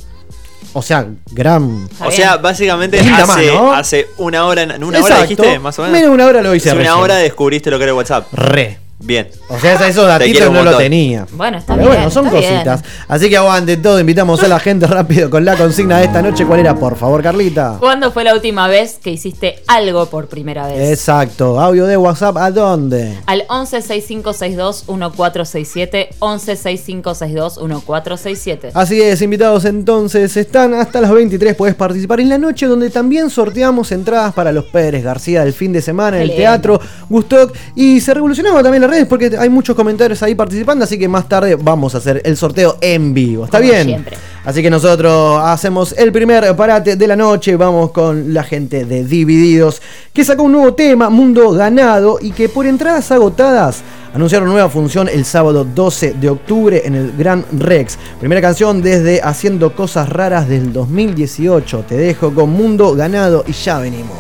O 0.73 0.81
sea, 0.81 1.07
gran. 1.31 1.87
O 2.03 2.11
sea, 2.11 2.37
básicamente 2.37 2.99
hace, 2.99 3.51
mano. 3.51 3.73
hace 3.73 4.07
una 4.17 4.45
hora, 4.45 4.63
en 4.63 4.83
una 4.83 4.99
hora 5.01 5.21
dijiste, 5.21 5.59
más 5.59 5.77
o 5.79 5.83
menos. 5.83 6.09
Una 6.11 6.25
hora 6.25 6.41
lo 6.41 6.53
hice 6.53 6.69
Hace 6.69 6.77
una 6.77 6.85
recién. 6.89 7.03
hora 7.03 7.15
descubriste 7.15 7.71
lo 7.71 7.77
que 7.77 7.83
era 7.83 7.91
el 7.91 7.97
WhatsApp. 7.97 8.27
Re. 8.33 8.79
Bien. 8.99 9.27
O 9.49 9.59
sea, 9.59 9.73
esos 9.87 10.07
datitos 10.07 10.51
no 10.51 10.63
lo 10.63 10.75
tenía. 10.77 11.27
Bueno, 11.33 11.57
está 11.59 11.75
Pero 11.75 11.87
bien. 11.87 11.97
bueno, 11.97 12.11
son 12.11 12.25
está 12.25 12.39
bien. 12.39 12.53
cositas. 12.53 12.83
Así 13.07 13.29
que 13.29 13.37
aguante 13.37 13.77
todo. 13.77 13.99
Invitamos 13.99 14.43
a 14.43 14.47
la 14.47 14.59
gente 14.59 14.87
rápido 14.87 15.29
con 15.29 15.45
la 15.45 15.55
consigna 15.55 15.99
de 15.99 16.05
esta 16.05 16.21
noche. 16.21 16.45
¿Cuál 16.45 16.61
era, 16.61 16.75
por 16.75 16.95
favor, 16.97 17.21
Carlita? 17.21 17.77
¿Cuándo 17.79 18.11
fue 18.11 18.23
la 18.23 18.33
última 18.33 18.67
vez 18.67 18.99
que 19.01 19.11
hiciste 19.11 19.61
algo 19.67 20.07
por 20.07 20.27
primera 20.27 20.67
vez? 20.67 20.91
Exacto. 20.91 21.59
Audio 21.59 21.85
de 21.85 21.95
WhatsApp, 21.95 22.37
¿a 22.37 22.49
dónde? 22.51 23.17
Al 23.27 23.43
11 23.49 23.81
6562 23.81 24.85
1467 24.87 26.09
11 26.19 26.55
6562 26.55 27.57
1467. 27.61 28.71
Así 28.73 29.01
es, 29.01 29.21
invitados 29.21 29.65
entonces 29.65 30.35
están 30.37 30.73
hasta 30.73 31.01
las 31.01 31.11
23. 31.11 31.55
Puedes 31.55 31.75
participar 31.75 32.19
en 32.19 32.29
la 32.29 32.37
noche 32.37 32.65
donde 32.65 32.89
también 32.89 33.29
sorteamos 33.29 33.91
entradas 33.91 34.33
para 34.33 34.51
los 34.51 34.65
Pérez 34.65 35.03
García 35.03 35.43
del 35.43 35.53
fin 35.53 35.71
de 35.71 35.81
semana 35.81 36.17
en 36.17 36.23
el 36.23 36.35
Teatro 36.35 36.79
Gustoc. 37.09 37.55
Y 37.75 38.01
se 38.01 38.13
revolucionaron 38.13 38.63
también 38.63 38.86
las 38.87 38.95
redes 38.95 39.07
porque 39.07 39.35
hay 39.37 39.49
muchos 39.49 39.75
comentarios 39.75 40.21
ahí 40.23 40.35
participando. 40.35 40.85
Así 40.85 40.97
que 40.97 41.07
más 41.07 41.27
tarde 41.27 41.55
vamos 41.55 41.93
a 41.95 41.99
hacer 41.99 42.21
el 42.23 42.37
sorteo 42.37 42.77
en 42.81 43.13
vivo. 43.13 43.45
¿Está 43.45 43.59
Como 43.59 43.69
bien? 43.71 43.87
siempre. 43.87 44.17
Así 44.45 44.61
que 44.61 44.69
nosotros 44.69 45.41
hacemos 45.43 45.93
el 45.97 46.11
primer 46.11 46.55
parate 46.55 46.95
de 46.95 47.07
la 47.07 47.15
noche. 47.15 47.55
Vamos 47.55 47.91
con 47.91 48.33
la 48.33 48.43
gente 48.43 48.85
de 48.85 49.03
Divididos 49.03 49.81
que 50.13 50.23
sacó 50.23 50.43
un 50.43 50.53
nuevo 50.53 50.73
tema, 50.73 51.09
Mundo 51.09 51.51
Ganado, 51.51 52.17
y 52.21 52.31
que 52.31 52.49
por 52.49 52.65
entradas 52.65 53.11
agotadas 53.11 53.81
anunciaron 54.13 54.49
nueva 54.49 54.69
función 54.69 55.09
el 55.09 55.25
sábado 55.25 55.63
12 55.65 56.13
de 56.13 56.29
octubre 56.29 56.81
en 56.85 56.95
el 56.95 57.11
Gran 57.17 57.45
Rex. 57.51 57.97
Primera 58.19 58.41
canción 58.41 58.81
desde 58.81 59.21
Haciendo 59.21 59.75
Cosas 59.75 60.09
Raras 60.09 60.47
del 60.47 60.71
2018. 60.73 61.85
Te 61.87 61.97
dejo 61.97 62.33
con 62.33 62.49
Mundo 62.49 62.95
Ganado 62.95 63.43
y 63.47 63.51
ya 63.51 63.79
venimos. 63.79 64.17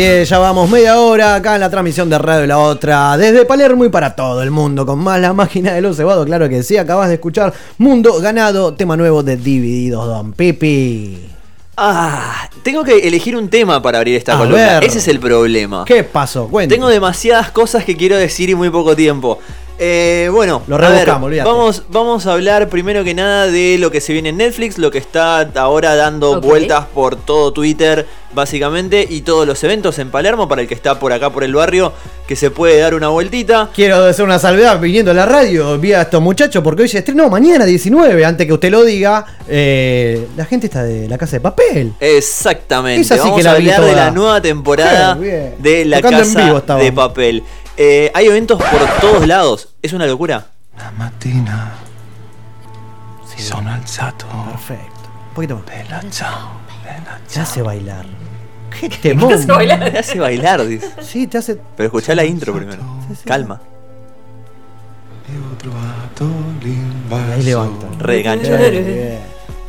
Así 0.00 0.08
es, 0.08 0.30
ya 0.30 0.38
vamos 0.38 0.70
media 0.70 0.98
hora 0.98 1.34
acá 1.34 1.56
en 1.56 1.60
la 1.60 1.68
transmisión 1.68 2.08
de 2.08 2.16
Radio 2.16 2.46
La 2.46 2.58
Otra, 2.58 3.18
desde 3.18 3.44
Palermo 3.44 3.84
y 3.84 3.90
para 3.90 4.16
todo 4.16 4.42
el 4.42 4.50
mundo, 4.50 4.86
con 4.86 4.98
más 4.98 5.20
la 5.20 5.34
máquina 5.34 5.74
de 5.74 5.82
los 5.82 5.98
cebados, 5.98 6.24
claro 6.24 6.48
que 6.48 6.62
sí, 6.62 6.78
acabas 6.78 7.08
de 7.08 7.16
escuchar 7.16 7.52
Mundo 7.76 8.18
Ganado, 8.18 8.72
tema 8.72 8.96
nuevo 8.96 9.22
de 9.22 9.36
Divididos 9.36 10.06
Don 10.06 10.32
Pipi. 10.32 11.18
Ah, 11.76 12.48
tengo 12.62 12.82
que 12.82 12.96
elegir 13.06 13.36
un 13.36 13.50
tema 13.50 13.82
para 13.82 13.98
abrir 13.98 14.16
esta 14.16 14.36
A 14.36 14.38
columna. 14.38 14.80
ver. 14.80 14.84
Ese 14.84 15.00
es 15.00 15.08
el 15.08 15.20
problema. 15.20 15.84
¿Qué 15.84 16.02
pasó? 16.02 16.48
Cuéntame. 16.48 16.76
Tengo 16.76 16.88
demasiadas 16.88 17.50
cosas 17.50 17.84
que 17.84 17.94
quiero 17.94 18.16
decir 18.16 18.48
y 18.48 18.54
muy 18.54 18.70
poco 18.70 18.96
tiempo. 18.96 19.38
Eh, 19.82 20.28
bueno, 20.30 20.62
Lo 20.66 20.76
a 20.76 20.90
ver, 20.90 21.08
vamos, 21.42 21.84
vamos 21.88 22.26
a 22.26 22.34
hablar 22.34 22.68
primero 22.68 23.02
que 23.02 23.14
nada 23.14 23.46
de 23.46 23.78
lo 23.78 23.90
que 23.90 24.02
se 24.02 24.12
viene 24.12 24.28
en 24.28 24.36
Netflix, 24.36 24.76
lo 24.76 24.90
que 24.90 24.98
está 24.98 25.40
ahora 25.54 25.96
dando 25.96 26.38
vueltas 26.38 26.84
por 26.92 27.16
todo 27.16 27.50
Twitter, 27.54 28.06
básicamente, 28.34 29.06
y 29.08 29.22
todos 29.22 29.46
los 29.46 29.64
eventos 29.64 29.98
en 29.98 30.10
Palermo, 30.10 30.46
para 30.48 30.60
el 30.60 30.68
que 30.68 30.74
está 30.74 30.98
por 30.98 31.14
acá 31.14 31.30
por 31.30 31.44
el 31.44 31.54
barrio, 31.54 31.94
que 32.28 32.36
se 32.36 32.50
puede 32.50 32.78
dar 32.78 32.94
una 32.94 33.08
vueltita. 33.08 33.70
Quiero 33.74 34.04
hacer 34.04 34.22
una 34.22 34.38
salvedad 34.38 34.78
viniendo 34.78 35.12
a 35.12 35.14
la 35.14 35.24
radio, 35.24 35.78
vi 35.78 35.94
a 35.94 36.02
estos 36.02 36.20
muchachos, 36.20 36.62
porque 36.62 36.82
hoy 36.82 36.88
se 36.88 36.98
estrena, 36.98 37.22
no, 37.22 37.30
mañana 37.30 37.64
19, 37.64 38.22
antes 38.22 38.46
que 38.46 38.52
usted 38.52 38.70
lo 38.70 38.84
diga, 38.84 39.24
eh, 39.48 40.28
la 40.36 40.44
gente 40.44 40.66
está 40.66 40.82
de 40.82 41.08
la 41.08 41.16
casa 41.16 41.36
de 41.36 41.40
papel. 41.40 41.94
Exactamente. 42.00 43.16
Vamos 43.16 43.38
que 43.38 43.42
la 43.42 43.52
a 43.52 43.54
hablar 43.54 43.82
de 43.82 43.92
la 43.94 44.10
nueva 44.10 44.42
temporada 44.42 45.14
bien. 45.14 45.54
de 45.58 45.86
la 45.86 46.02
Tocando 46.02 46.22
en 46.22 46.34
casa 46.34 46.76
de 46.76 46.92
papel. 46.92 47.42
Eh, 47.82 48.10
hay 48.12 48.26
eventos 48.26 48.58
por 48.62 48.80
todos 49.00 49.26
lados. 49.26 49.68
Es 49.80 49.94
una 49.94 50.06
locura. 50.06 50.48
La 50.76 50.90
mattina 50.92 51.72
si 53.26 53.42
sono 53.42 53.72
alzato. 53.72 54.26
Perfecto. 54.50 55.00
Un 55.30 55.34
poquito 55.34 55.54
más. 55.56 55.64
Bella 55.66 56.02
ciao, 56.10 56.50
bella 56.84 57.18
Te 57.26 57.32
ciao. 57.32 57.42
hace 57.44 57.62
bailar. 57.62 58.04
Qué 58.78 58.88
temón. 59.02 59.32
hace 59.32 59.46
bailar? 59.46 59.90
Te 59.90 59.98
hace 59.98 60.18
bailar, 60.20 60.66
dice. 60.66 60.90
Sí, 61.00 61.26
te 61.26 61.38
hace. 61.38 61.56
Pero 61.76 61.86
escuchá 61.86 62.14
la 62.14 62.24
intro 62.24 62.52
primero. 62.54 62.82
Calma. 63.24 63.60
E 65.26 65.38
ho 65.38 65.56
trovato 65.56 66.28
Y 66.60 66.64
l'invaso. 66.66 67.32
ahí 67.32 67.42
levanta. 67.42 67.86
Re 67.98 68.22
gancho. 68.22 68.50
Qué 68.58 68.70
bien. 68.70 69.18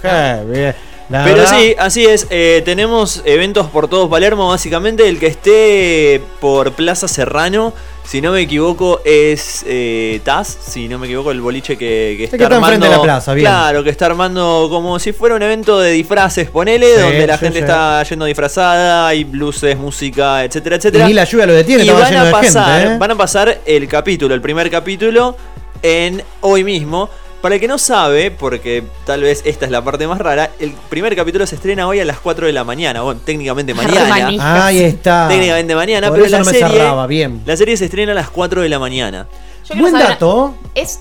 Qué 0.02 0.44
bien. 0.52 0.76
La 1.10 1.24
Pero 1.26 1.38
verdad, 1.38 1.58
sí, 1.60 1.76
así 1.78 2.06
es. 2.06 2.26
eh, 2.30 2.62
tenemos 2.64 3.22
eventos 3.26 3.68
por 3.68 3.88
todo 3.90 4.10
Palermo, 4.10 4.48
básicamente. 4.48 5.08
El 5.10 5.20
que 5.20 5.28
esté 5.28 6.22
por 6.40 6.72
Plaza 6.72 7.08
Serrano, 7.10 7.74
si 8.04 8.20
no 8.22 8.32
me 8.32 8.42
equivoco, 8.42 9.02
es 9.06 9.64
eh, 9.68 10.20
Taz. 10.24 10.58
Si 10.62 10.88
no 10.90 11.00
me 11.00 11.08
equivoco, 11.08 11.32
el 11.32 11.40
boliche 11.40 11.78
que, 11.78 12.16
que 12.18 12.24
está, 12.26 12.38
que 12.38 12.44
está 12.44 12.56
armando. 12.56 12.86
de 12.86 12.92
la 12.92 13.02
plaza, 13.02 13.34
bien. 13.34 13.46
Claro, 13.46 13.84
que 13.84 13.90
está 13.90 14.08
armando 14.08 14.68
como 14.70 15.00
si 15.00 15.14
fuera 15.14 15.36
un 15.36 15.42
evento 15.42 15.80
de 15.80 15.92
disfraces, 15.92 16.50
ponele, 16.50 16.96
Sí, 16.96 17.02
donde 17.02 17.28
la 17.28 17.38
sí, 17.38 17.46
gente 17.46 17.60
sí. 17.60 17.64
está 17.64 18.04
yendo 18.04 18.26
disfrazada, 18.26 19.08
hay 19.08 19.24
luces, 19.24 19.78
música, 19.78 20.44
etcétera, 20.44 20.76
etcétera. 20.76 21.06
Y 21.06 21.08
ni 21.10 21.14
la 21.14 21.24
lluvia 21.24 21.46
lo 21.46 21.54
detiene, 21.54 21.86
Y 21.86 21.90
van 21.90 22.16
a 22.16 22.32
pasar, 22.32 22.80
gente. 22.82 22.94
¿eh? 22.96 22.98
van 22.98 23.12
a 23.12 23.16
pasar 23.16 23.62
el 23.66 23.88
capítulo, 23.88 24.36
el 24.36 24.42
primer 24.42 24.70
capítulo, 24.70 25.38
en 25.82 26.22
hoy 26.42 26.64
mismo. 26.64 27.10
Para 27.42 27.56
el 27.56 27.62
que 27.62 27.68
no 27.68 27.80
sabe, 27.80 28.30
porque 28.30 28.84
tal 29.06 29.22
vez 29.22 29.42
esta 29.46 29.66
es 29.66 29.72
la 29.72 29.84
parte 29.84 30.06
más 30.08 30.20
rara, 30.20 30.52
el 30.60 30.74
primer 30.90 31.16
capítulo 31.16 31.48
se 31.48 31.56
estrena 31.56 31.88
hoy 31.88 32.00
a 32.00 32.06
las 32.06 32.20
4 32.20 32.46
de 32.46 32.54
la 32.54 32.64
mañana. 32.64 33.02
Bueno, 33.02 33.20
técnicamente 33.26 33.74
mañana. 33.74 34.06
Manija. 34.06 34.66
Ahí 34.68 34.80
está. 34.84 35.28
Técnicamente 35.28 35.74
mañana, 35.74 36.08
Por 36.10 36.18
pero 36.18 36.26
eso 36.28 36.32
la 36.34 36.40
no 36.40 36.46
me 36.46 36.52
serie, 36.52 36.68
cerraba, 36.78 37.08
bien. 37.08 37.42
la 37.46 37.58
serie 37.58 37.76
se 37.78 37.86
estrena 37.86 38.12
a 38.12 38.16
las 38.16 38.30
4 38.30 38.62
de 38.62 38.70
la 38.70 38.78
mañana. 38.78 39.28
Yo 39.68 39.76
Buen 39.76 39.92
saber, 39.92 40.08
dato. 40.10 40.54
¿Es 40.76 41.00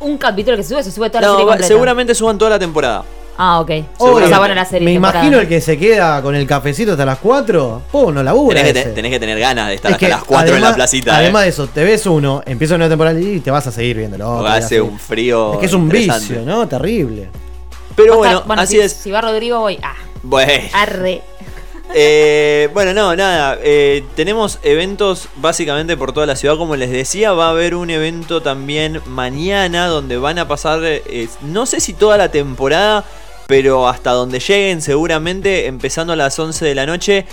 un 0.00 0.16
capítulo 0.16 0.56
que 0.56 0.62
se 0.62 0.70
sube? 0.70 0.82
¿Se 0.82 0.90
sube 0.90 1.10
toda 1.10 1.20
la 1.20 1.26
No, 1.26 1.32
serie 1.34 1.46
completa? 1.46 1.68
seguramente 1.68 2.14
suban 2.14 2.38
toda 2.38 2.50
la 2.52 2.58
temporada. 2.58 3.04
Ah, 3.36 3.60
ok. 3.60 3.68
La 3.70 4.64
serie 4.64 4.84
Me 4.84 4.92
temporada. 4.92 5.18
imagino 5.20 5.40
el 5.40 5.48
que 5.48 5.60
se 5.60 5.76
queda 5.78 6.22
con 6.22 6.34
el 6.34 6.46
cafecito 6.46 6.92
hasta 6.92 7.04
las 7.04 7.18
4. 7.18 7.82
Po, 7.90 8.12
no 8.12 8.22
labura. 8.22 8.56
Tenés 8.58 8.72
que, 8.72 8.78
ese. 8.80 8.88
te- 8.90 8.94
tenés 8.94 9.10
que 9.10 9.20
tener 9.20 9.38
ganas 9.40 9.68
de 9.68 9.74
estar 9.74 9.90
Es 9.90 9.94
hasta 9.96 10.06
que 10.06 10.10
las 10.10 10.22
4 10.24 10.46
en 10.48 10.52
además- 10.54 10.70
la 10.70 10.74
placita. 10.76 11.10
eh. 11.10 11.14
Además 11.16 11.42
de 11.42 11.48
eso, 11.48 11.66
te 11.66 11.82
ves 11.84 12.06
uno, 12.06 12.42
empieza 12.46 12.74
una 12.76 12.88
temporada 12.88 13.18
y 13.20 13.40
te 13.40 13.50
vas 13.50 13.66
a 13.66 13.72
seguir 13.72 13.96
viéndolo. 13.96 14.24
Porque 14.26 14.38
te 14.38 14.44
vas 14.44 14.52
a 14.54 14.58
hace 14.58 14.68
seguir. 14.76 14.82
un 14.82 14.98
frío. 14.98 15.52
Es 15.54 15.58
que 15.58 15.66
es 15.66 15.72
un 15.72 15.82
interesante. 15.84 16.28
vicio, 16.34 16.42
¿no? 16.46 16.68
Terrible. 16.68 17.28
Pero 17.96 18.16
bueno, 18.18 18.42
bueno, 18.46 18.62
así 18.62 18.74
si, 18.76 18.80
es. 18.80 18.92
Si 18.92 19.10
va 19.10 19.20
Rodrigo, 19.20 19.58
voy. 19.60 19.78
Ah, 19.82 19.94
Bueno. 20.22 20.52
arre. 20.72 21.22
Eh, 21.96 22.70
bueno, 22.72 22.92
no, 22.94 23.14
nada. 23.14 23.56
eh, 23.62 24.02
tenemos 24.16 24.58
eventos 24.62 25.28
básicamente 25.36 25.96
por 25.96 26.12
toda 26.12 26.26
la 26.26 26.34
ciudad. 26.34 26.56
Como 26.56 26.74
les 26.76 26.90
decía, 26.90 27.32
va 27.32 27.46
a 27.48 27.50
haber 27.50 27.74
un 27.76 27.88
evento 27.90 28.42
también 28.42 29.00
mañana 29.06 29.86
donde 29.86 30.16
van 30.16 30.38
a 30.38 30.48
pasar, 30.48 30.80
eh, 30.82 31.28
no 31.42 31.66
sé 31.66 31.78
si 31.80 31.92
toda 31.92 32.16
la 32.16 32.30
temporada, 32.30 33.04
pero 33.46 33.88
hasta 33.88 34.10
donde 34.12 34.40
lleguen 34.40 34.80
seguramente, 34.82 35.66
empezando 35.66 36.12
a 36.12 36.16
las 36.16 36.38
11 36.38 36.64
de 36.64 36.74
la 36.74 36.86
noche 36.86 37.26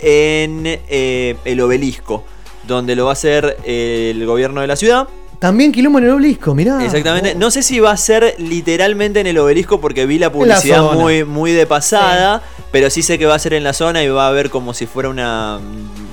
en 0.00 0.62
eh, 0.66 1.36
el 1.44 1.60
obelisco, 1.60 2.24
donde 2.66 2.96
lo 2.96 3.04
va 3.04 3.10
a 3.10 3.12
hacer 3.12 3.58
eh, 3.64 4.12
el 4.14 4.24
gobierno 4.26 4.60
de 4.60 4.66
la 4.66 4.76
ciudad. 4.76 5.08
También 5.38 5.72
quilombo 5.72 5.98
en 5.98 6.04
el 6.04 6.10
obelisco, 6.10 6.54
mirá. 6.54 6.84
Exactamente. 6.84 7.32
Oh. 7.34 7.38
No 7.38 7.50
sé 7.50 7.62
si 7.62 7.80
va 7.80 7.92
a 7.92 7.96
ser 7.96 8.34
literalmente 8.38 9.20
en 9.20 9.26
el 9.26 9.38
obelisco 9.38 9.80
porque 9.80 10.04
vi 10.04 10.18
la 10.18 10.30
publicidad 10.30 10.92
muy, 10.92 11.24
muy 11.24 11.52
de 11.52 11.66
pasada. 11.66 12.42
Pero 12.70 12.90
sí 12.90 13.02
sé 13.02 13.18
que 13.18 13.26
va 13.26 13.34
a 13.34 13.38
ser 13.38 13.54
en 13.54 13.64
la 13.64 13.72
zona 13.72 14.02
y 14.02 14.08
va 14.08 14.26
a 14.26 14.28
haber 14.28 14.50
como 14.50 14.74
si 14.74 14.86
fuera 14.86 15.08
una 15.08 15.58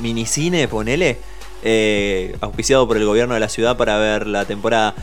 minicine, 0.02 0.68
ponele. 0.68 1.18
eh, 1.64 2.36
auspiciado 2.40 2.88
por 2.88 2.98
el 2.98 3.06
gobierno 3.06 3.34
de 3.34 3.40
la 3.40 3.50
ciudad 3.50 3.78
para 3.78 3.98
ver 3.98 4.28
la 4.28 4.46
temporada. 4.46 4.96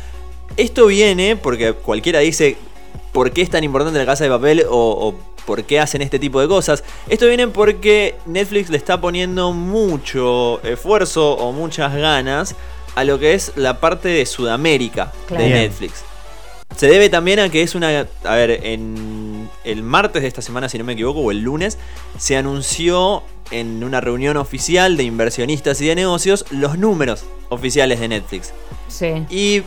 Esto 0.56 0.86
viene 0.86 1.36
porque 1.36 1.72
cualquiera 1.74 2.20
dice 2.20 2.56
por 3.14 3.30
qué 3.30 3.40
es 3.40 3.48
tan 3.48 3.64
importante 3.64 3.98
la 3.98 4.04
casa 4.04 4.24
de 4.24 4.30
papel 4.30 4.66
o, 4.68 4.76
o 4.76 5.14
por 5.46 5.64
qué 5.64 5.80
hacen 5.80 6.02
este 6.02 6.18
tipo 6.18 6.40
de 6.40 6.48
cosas. 6.48 6.84
Esto 7.08 7.26
viene 7.26 7.48
porque 7.48 8.16
Netflix 8.26 8.68
le 8.68 8.76
está 8.76 9.00
poniendo 9.00 9.52
mucho 9.52 10.60
esfuerzo 10.62 11.32
o 11.34 11.52
muchas 11.52 11.94
ganas 11.94 12.54
a 12.94 13.04
lo 13.04 13.18
que 13.18 13.34
es 13.34 13.52
la 13.56 13.80
parte 13.80 14.08
de 14.08 14.26
Sudamérica 14.26 15.12
Claro. 15.26 15.44
de. 15.44 15.50
Netflix. 15.50 16.02
Se 16.76 16.88
debe 16.88 17.08
también 17.08 17.38
a 17.38 17.48
que 17.50 17.62
es 17.62 17.74
una... 17.76 18.06
A 18.24 18.34
ver, 18.34 18.50
en 18.66 19.48
el 19.62 19.82
martes 19.84 20.22
de 20.22 20.28
esta 20.28 20.42
semana, 20.42 20.68
si 20.68 20.76
no 20.76 20.82
me 20.84 20.94
equivoco, 20.94 21.20
o 21.20 21.30
el 21.30 21.40
lunes, 21.40 21.78
se 22.18 22.36
anunció 22.36 23.22
en 23.52 23.84
una 23.84 24.00
reunión 24.00 24.36
oficial 24.36 24.96
de 24.96 25.04
inversionistas 25.04 25.80
y 25.80 25.86
de 25.86 25.94
negocios 25.94 26.44
los 26.50 26.76
números 26.76 27.24
oficiales 27.48 28.00
de 28.00 28.08
Netflix. 28.08 28.52
Sí. 28.88 29.24
Y 29.30 29.62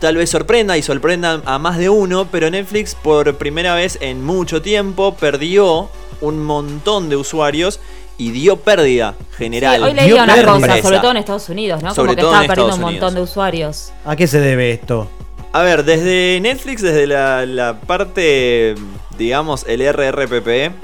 tal 0.00 0.16
vez 0.16 0.30
sorprenda 0.30 0.76
y 0.76 0.82
sorprenda 0.82 1.42
a 1.44 1.58
más 1.58 1.78
de 1.78 1.88
uno, 1.88 2.28
pero 2.30 2.50
Netflix 2.50 2.94
por 2.94 3.36
primera 3.36 3.74
vez 3.74 3.98
en 4.00 4.24
mucho 4.24 4.62
tiempo 4.62 5.14
perdió 5.14 5.88
un 6.20 6.42
montón 6.42 7.08
de 7.08 7.16
usuarios 7.16 7.80
y 8.18 8.30
dio 8.30 8.56
pérdida 8.56 9.14
general. 9.36 9.82
Hoy 9.82 9.92
Dio 9.92 10.02
leía 10.02 10.24
una 10.24 10.34
pérdida. 10.34 10.52
cosa, 10.52 10.82
sobre 10.82 10.98
todo 10.98 11.10
en 11.10 11.16
Estados 11.18 11.48
Unidos, 11.48 11.82
¿no? 11.82 11.94
Sobre 11.94 12.08
Como 12.08 12.16
que 12.16 12.22
todo 12.22 12.30
estaba 12.30 12.44
en 12.44 12.48
perdiendo 12.48 12.74
un 12.76 12.80
montón 12.80 13.14
de 13.14 13.20
usuarios. 13.20 13.92
¿A 14.04 14.16
qué 14.16 14.26
se 14.26 14.40
debe 14.40 14.72
esto? 14.72 15.08
A 15.52 15.62
ver, 15.62 15.84
desde 15.84 16.38
Netflix, 16.40 16.82
desde 16.82 17.06
la, 17.06 17.46
la 17.46 17.80
parte, 17.80 18.74
digamos, 19.18 19.64
el 19.68 19.80
RRPP, 19.80 20.74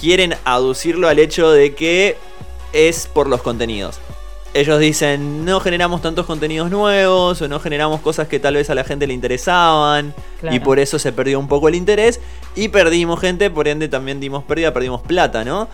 quieren 0.00 0.34
aducirlo 0.44 1.08
al 1.08 1.18
hecho 1.18 1.50
de 1.50 1.74
que 1.74 2.16
es 2.72 3.06
por 3.06 3.28
los 3.28 3.42
contenidos. 3.42 4.00
Ellos 4.54 4.78
dicen, 4.78 5.44
no 5.44 5.58
generamos 5.58 6.00
tantos 6.00 6.26
contenidos 6.26 6.70
nuevos 6.70 7.42
o 7.42 7.48
no 7.48 7.58
generamos 7.58 8.00
cosas 8.00 8.28
que 8.28 8.38
tal 8.38 8.54
vez 8.54 8.70
a 8.70 8.76
la 8.76 8.84
gente 8.84 9.06
le 9.08 9.12
interesaban 9.12 10.14
Claro. 10.40 10.54
y 10.54 10.60
por 10.60 10.78
eso 10.78 10.98
se 11.00 11.10
perdió 11.12 11.40
un 11.40 11.48
poco 11.48 11.68
el 11.68 11.74
interés 11.74 12.20
y 12.54 12.68
perdimos 12.68 13.18
gente, 13.20 13.50
por 13.50 13.66
ende 13.66 13.88
también 13.88 14.20
dimos 14.20 14.44
pérdida, 14.44 14.72
perdimos 14.72 15.02
plata, 15.02 15.44
¿no? 15.44 15.68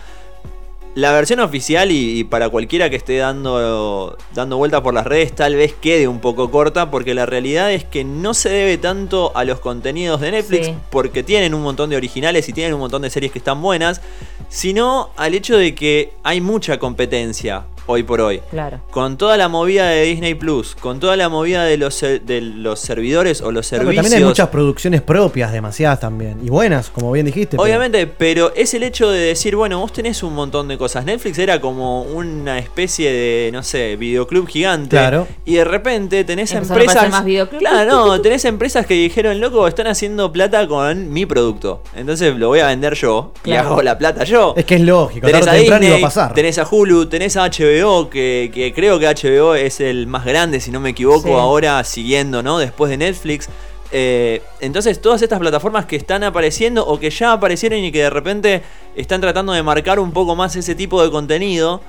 La 0.95 1.13
versión 1.13 1.39
oficial 1.39 1.89
y, 1.91 2.19
y 2.19 2.23
para 2.25 2.49
cualquiera 2.49 2.89
que 2.89 2.97
esté 2.97 3.15
dando, 3.17 4.17
dando 4.33 4.57
vuelta 4.57 4.83
por 4.83 4.93
las 4.93 5.05
redes 5.07 5.33
tal 5.33 5.55
vez 5.55 5.73
quede 5.79 6.07
un 6.09 6.19
poco 6.19 6.51
corta 6.51 6.91
porque 6.91 7.13
la 7.13 7.25
realidad 7.25 7.71
es 7.71 7.85
que 7.85 8.03
no 8.03 8.33
se 8.33 8.49
debe 8.49 8.77
tanto 8.77 9.31
a 9.35 9.45
los 9.45 9.59
contenidos 9.61 10.19
de 10.19 10.31
Netflix 10.31 10.65
Sí. 10.67 10.73
porque 10.89 11.23
tienen 11.23 11.53
un 11.53 11.61
montón 11.61 11.89
de 11.91 11.95
originales 11.95 12.49
y 12.49 12.53
tienen 12.53 12.73
un 12.73 12.81
montón 12.81 13.03
de 13.03 13.09
series 13.09 13.31
que 13.31 13.37
están 13.37 13.61
buenas, 13.61 14.01
sino 14.49 15.11
al 15.15 15.33
hecho 15.33 15.55
de 15.55 15.75
que 15.75 16.13
hay 16.23 16.41
mucha 16.41 16.77
competencia 16.77 17.63
hoy 17.87 18.03
por 18.03 18.21
hoy. 18.21 18.41
Claro. 18.49 18.81
Con 18.91 19.17
toda 19.17 19.37
la 19.37 19.47
movida 19.49 19.87
de 19.89 20.03
Disney 20.03 20.33
Plus, 20.35 20.75
con 20.75 20.99
toda 20.99 21.15
la 21.17 21.29
movida 21.29 21.63
de 21.65 21.77
los, 21.77 21.93
ser- 21.95 22.21
de 22.21 22.41
los 22.41 22.79
servidores 22.79 23.41
o 23.41 23.51
los 23.51 23.67
Claro, 23.67 23.83
servicios. 23.83 24.03
también 24.05 24.21
hay 24.23 24.27
muchas 24.27 24.47
producciones 24.49 25.01
propias, 25.01 25.51
demasiadas 25.51 25.99
también. 25.99 26.37
Y 26.43 26.49
buenas, 26.49 26.89
como 26.89 27.11
bien 27.11 27.25
dijiste. 27.25 27.51
pero- 27.57 27.63
Obviamente, 27.63 28.07
pero 28.07 28.53
es 28.55 28.73
el 28.73 28.83
hecho 28.83 29.09
de 29.09 29.19
decir, 29.19 29.55
bueno, 29.55 29.79
vos 29.79 29.91
tenés 29.93 30.23
un 30.23 30.33
montón 30.33 30.67
de 30.67 30.77
cosas. 30.77 31.05
Netflix 31.05 31.37
era 31.39 31.59
como 31.59 32.03
una 32.03 32.59
especie 32.59 33.11
de, 33.11 33.49
no 33.51 33.63
sé, 33.63 33.95
videoclub 33.95 34.47
gigante. 34.47 34.89
Claro. 34.89 35.27
Y 35.45 35.55
de 35.55 35.63
repente 35.65 36.23
tenés 36.23 36.51
Empezaron 36.51 36.81
empresas. 36.81 37.09
más. 37.09 37.49
Claro, 37.59 37.89
no, 38.07 38.21
tenés 38.21 38.45
empresas 38.45 38.85
que 38.85 38.93
dijeron, 38.93 39.39
loco, 39.39 39.67
están 39.67 39.87
haciendo 39.87 40.31
plata 40.31 40.67
con 40.67 41.11
mi 41.11 41.25
producto. 41.25 41.83
Entonces 41.95 42.35
lo 42.35 42.47
voy 42.49 42.59
a 42.59 42.67
vender 42.67 42.93
yo 42.95 43.33
y 43.43 43.49
Claro. 43.51 43.69
hago 43.69 43.81
la 43.81 43.97
plata 43.97 44.23
yo. 44.23 44.53
Es 44.55 44.65
que 44.65 44.75
es 44.75 44.81
lógico, 44.81 45.27
Tenés 45.27 45.45
tarde 45.45 45.57
a 45.57 45.61
temprano 45.61 45.81
Disney, 45.81 45.99
iba 45.99 46.07
a 46.07 46.09
pasar. 46.09 46.33
tenés 46.33 46.57
a 46.57 46.67
Hulu, 46.69 47.05
tenés 47.07 47.37
a 47.37 47.43
HBO, 47.45 47.70
que, 48.09 48.51
que 48.53 48.73
creo 48.73 48.99
que 48.99 49.07
HBO 49.07 49.55
es 49.55 49.79
el 49.79 50.07
más 50.07 50.25
grande, 50.25 50.59
si 50.59 50.71
no 50.71 50.79
me 50.79 50.89
equivoco, 50.89 51.27
Sí. 51.29 51.33
ahora 51.33 51.83
siguiendo, 51.83 52.43
¿no? 52.43 52.57
Después 52.59 52.89
de 52.89 52.97
Netflix. 52.97 53.49
Eh, 53.93 54.41
entonces, 54.61 55.01
todas 55.01 55.21
estas 55.21 55.39
plataformas 55.39 55.85
que 55.85 55.95
están 55.97 56.23
apareciendo 56.23 56.85
o 56.85 56.99
que 56.99 57.09
ya 57.09 57.33
aparecieron 57.33 57.79
y 57.79 57.91
que 57.91 58.03
de 58.03 58.09
repente 58.09 58.61
están 58.95 59.19
tratando 59.21 59.51
de 59.53 59.61
marcar 59.63 59.99
un 59.99 60.11
poco 60.11 60.35
más 60.35 60.55
ese 60.55 60.75
tipo 60.75 61.03
de 61.03 61.11
contenido, 61.11 61.81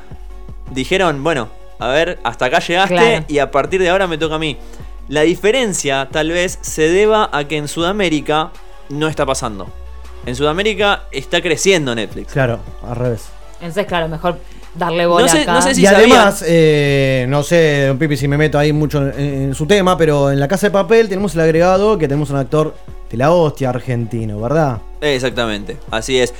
dijeron, 0.71 1.23
bueno, 1.23 1.49
a 1.79 1.88
ver, 1.88 2.18
hasta 2.25 2.47
acá 2.47 2.59
llegaste 2.61 2.95
Claro. 2.95 3.25
y 3.29 3.38
a 3.38 3.51
partir 3.51 3.81
de 3.81 3.88
ahora 3.90 4.07
me 4.07 4.18
toca 4.18 4.37
a 4.37 4.38
mí. 4.38 4.57
La 5.09 5.23
diferencia 5.23 6.09
tal 6.11 6.31
vez 6.31 6.59
se 6.62 6.88
deba 6.88 7.29
a 7.33 7.45
que 7.47 7.57
en 7.57 7.68
Sudamérica 7.68 8.51
no 8.88 9.09
está 9.09 9.27
pasando. 9.27 9.68
En 10.27 10.37
Sudamérica 10.37 11.05
está 11.11 11.40
creciendo 11.42 11.95
Netflix. 11.95 12.33
Claro, 12.33 12.61
al 12.88 12.97
revés. 12.97 13.25
Entonces, 13.61 13.87
claro, 13.87 14.09
mejor 14.09 14.38
darle 14.74 15.06
bola 15.06 15.26
No 15.26 15.32
sé- 15.32 15.42
acá. 15.42 15.52
no 15.54 15.62
sé 15.62 15.74
si 15.74 15.82
y 15.82 15.85
sabía- 15.87 15.98
además, 16.22 16.44
eh, 16.46 17.26
no 17.28 17.42
sé, 17.42 17.87
don 17.88 17.98
Pipi, 17.98 18.16
si 18.16 18.28
me 18.28 18.38
meto 18.38 18.58
ahí 18.58 18.72
mucho 18.72 19.06
en, 19.06 19.18
en 19.20 19.54
su 19.54 19.66
tema, 19.66 19.96
pero 19.98 20.30
en 20.30 20.40
la 20.40 20.48
casa 20.48 20.66
de 20.68 20.70
papel 20.70 21.08
tenemos 21.08 21.35
el 21.35 21.40
agregado 21.42 21.98
que 21.98 22.08
tenemos 22.08 22.30
un 22.30 22.37
actor 22.37 22.74
de 23.11 23.16
la 23.18 23.30
hostia 23.32 23.68
argentino, 23.68 24.40
¿verdad? 24.40 24.78
Exactamente, 25.00 25.76
así 25.90 26.18
es. 26.18 26.32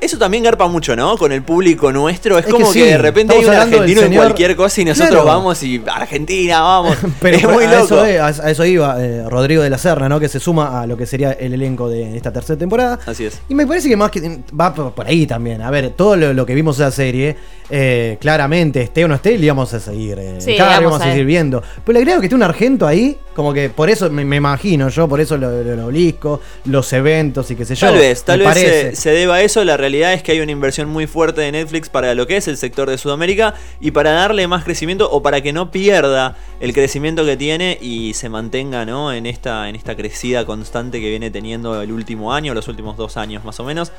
Eso 0.00 0.18
también 0.18 0.42
garpa 0.44 0.66
mucho, 0.68 0.94
¿no? 0.94 1.16
Con 1.16 1.32
el 1.32 1.42
público 1.42 1.90
nuestro. 1.92 2.38
Es, 2.38 2.46
Es 2.46 2.52
como 2.52 2.70
que 2.72 2.84
de 2.84 2.98
repente 2.98 3.32
hay 3.34 3.40
estamos 3.40 3.44
un 3.44 3.62
hablando 3.62 3.76
del 3.76 3.82
argentino 3.82 4.00
en 4.02 4.08
señor- 4.12 4.24
cualquier 4.24 4.56
cosa 4.56 4.80
y 4.80 4.84
nosotros 4.84 5.10
Claro. 5.10 5.24
vamos 5.26 5.62
y 5.62 5.82
Argentina, 5.86 6.60
vamos. 6.60 6.96
Pero 7.20 7.36
es 7.38 7.48
muy 7.48 7.64
a, 7.64 7.72
loco. 7.80 7.84
Eso, 7.84 8.04
es, 8.04 8.40
a, 8.40 8.50
eso 8.50 8.64
iba 8.64 9.02
eh, 9.02 9.24
Rodrigo 9.28 9.62
de 9.62 9.70
la 9.70 9.78
Serna, 9.78 10.08
¿no? 10.08 10.20
Que 10.20 10.28
se 10.28 10.38
suma 10.38 10.82
a 10.82 10.86
lo 10.86 10.96
que 10.96 11.06
sería 11.06 11.32
el 11.32 11.54
elenco 11.54 11.88
de 11.88 12.16
esta 12.16 12.32
tercera 12.32 12.58
temporada. 12.58 12.98
Así 13.06 13.24
es. 13.24 13.40
Y 13.48 13.54
me 13.54 13.66
parece 13.66 13.88
que 13.88 13.96
más 13.96 14.10
que 14.10 14.40
va 14.58 14.74
por 14.74 15.06
ahí 15.06 15.26
también. 15.26 15.62
A 15.62 15.70
ver, 15.70 15.90
todo 15.90 16.14
lo, 16.16 16.32
lo 16.34 16.44
que 16.46 16.54
vimos 16.54 16.78
en 16.78 16.84
la 16.84 16.90
serie, 16.90 17.36
eh, 17.70 18.18
claramente, 18.20 18.82
esté 18.82 19.04
o 19.04 19.08
no 19.08 19.14
esté, 19.14 19.38
le 19.38 19.46
íbamos 19.46 19.72
a 19.72 19.80
seguir. 19.80 20.18
eh, 20.20 20.36
Sí, 20.40 20.56
cada 20.56 20.72
vamos 20.76 20.84
vamos 20.92 21.00
a 21.00 21.04
a 21.06 21.10
seguir 21.12 21.24
viendo. 21.26 21.62
Pero 21.84 21.94
le 21.94 21.98
agrego 22.00 22.20
que 22.20 22.26
esté 22.26 22.36
un 22.36 22.42
argento 22.42 22.86
ahí, 22.86 23.16
como 23.34 23.52
que 23.52 23.70
por 23.70 23.88
eso 23.90 24.08
me, 24.10 24.24
me 24.24 24.36
imagino 24.36 24.88
yo, 24.88 25.08
por 25.08 25.20
eso 25.20 25.36
lo, 25.36 25.62
lo, 25.62 25.74
lo 25.76 25.86
obelisco, 25.86 26.40
los 26.66 26.92
eventos 26.92 27.50
y 27.50 27.56
qué 27.56 27.64
sé 27.64 27.74
yo. 27.74 27.86
Tal 27.88 27.96
vez, 27.98 28.22
tal 28.24 28.40
vez 28.40 28.98
se 28.98 29.10
deba 29.10 29.36
a 29.36 29.42
eso. 29.42 29.64
La 29.64 29.76
realidad 29.86 30.12
es 30.12 30.22
que 30.22 30.32
hay 30.32 30.40
una 30.40 30.52
inversión 30.52 30.88
muy 30.88 31.06
fuerte 31.06 31.40
de 31.40 31.52
Netflix 31.52 31.88
para 31.88 32.14
lo 32.14 32.26
que 32.26 32.36
es 32.36 32.48
el 32.48 32.56
sector 32.56 32.90
de 32.90 32.98
Sudamérica 32.98 33.54
y 33.80 33.92
para 33.92 34.10
darle 34.10 34.48
más 34.48 34.64
crecimiento 34.64 35.08
o 35.10 35.22
para 35.22 35.40
que 35.40 35.52
no 35.52 35.70
pierda 35.70 36.36
el 36.58 36.72
crecimiento 36.72 37.24
que 37.24 37.36
tiene 37.36 37.78
y 37.80 38.14
se 38.14 38.28
mantenga 38.28 38.84
¿no? 38.84 39.12
en, 39.12 39.26
esta, 39.26 39.68
en 39.68 39.76
esta 39.76 39.94
crecida 39.96 40.44
constante 40.44 41.00
que 41.00 41.08
viene 41.08 41.30
teniendo 41.30 41.80
el 41.80 41.92
último 41.92 42.32
año, 42.32 42.52
los 42.52 42.66
últimos 42.66 42.96
dos 42.96 43.16
años 43.16 43.44
más 43.44 43.60
o 43.60 43.64
menos. 43.64 43.92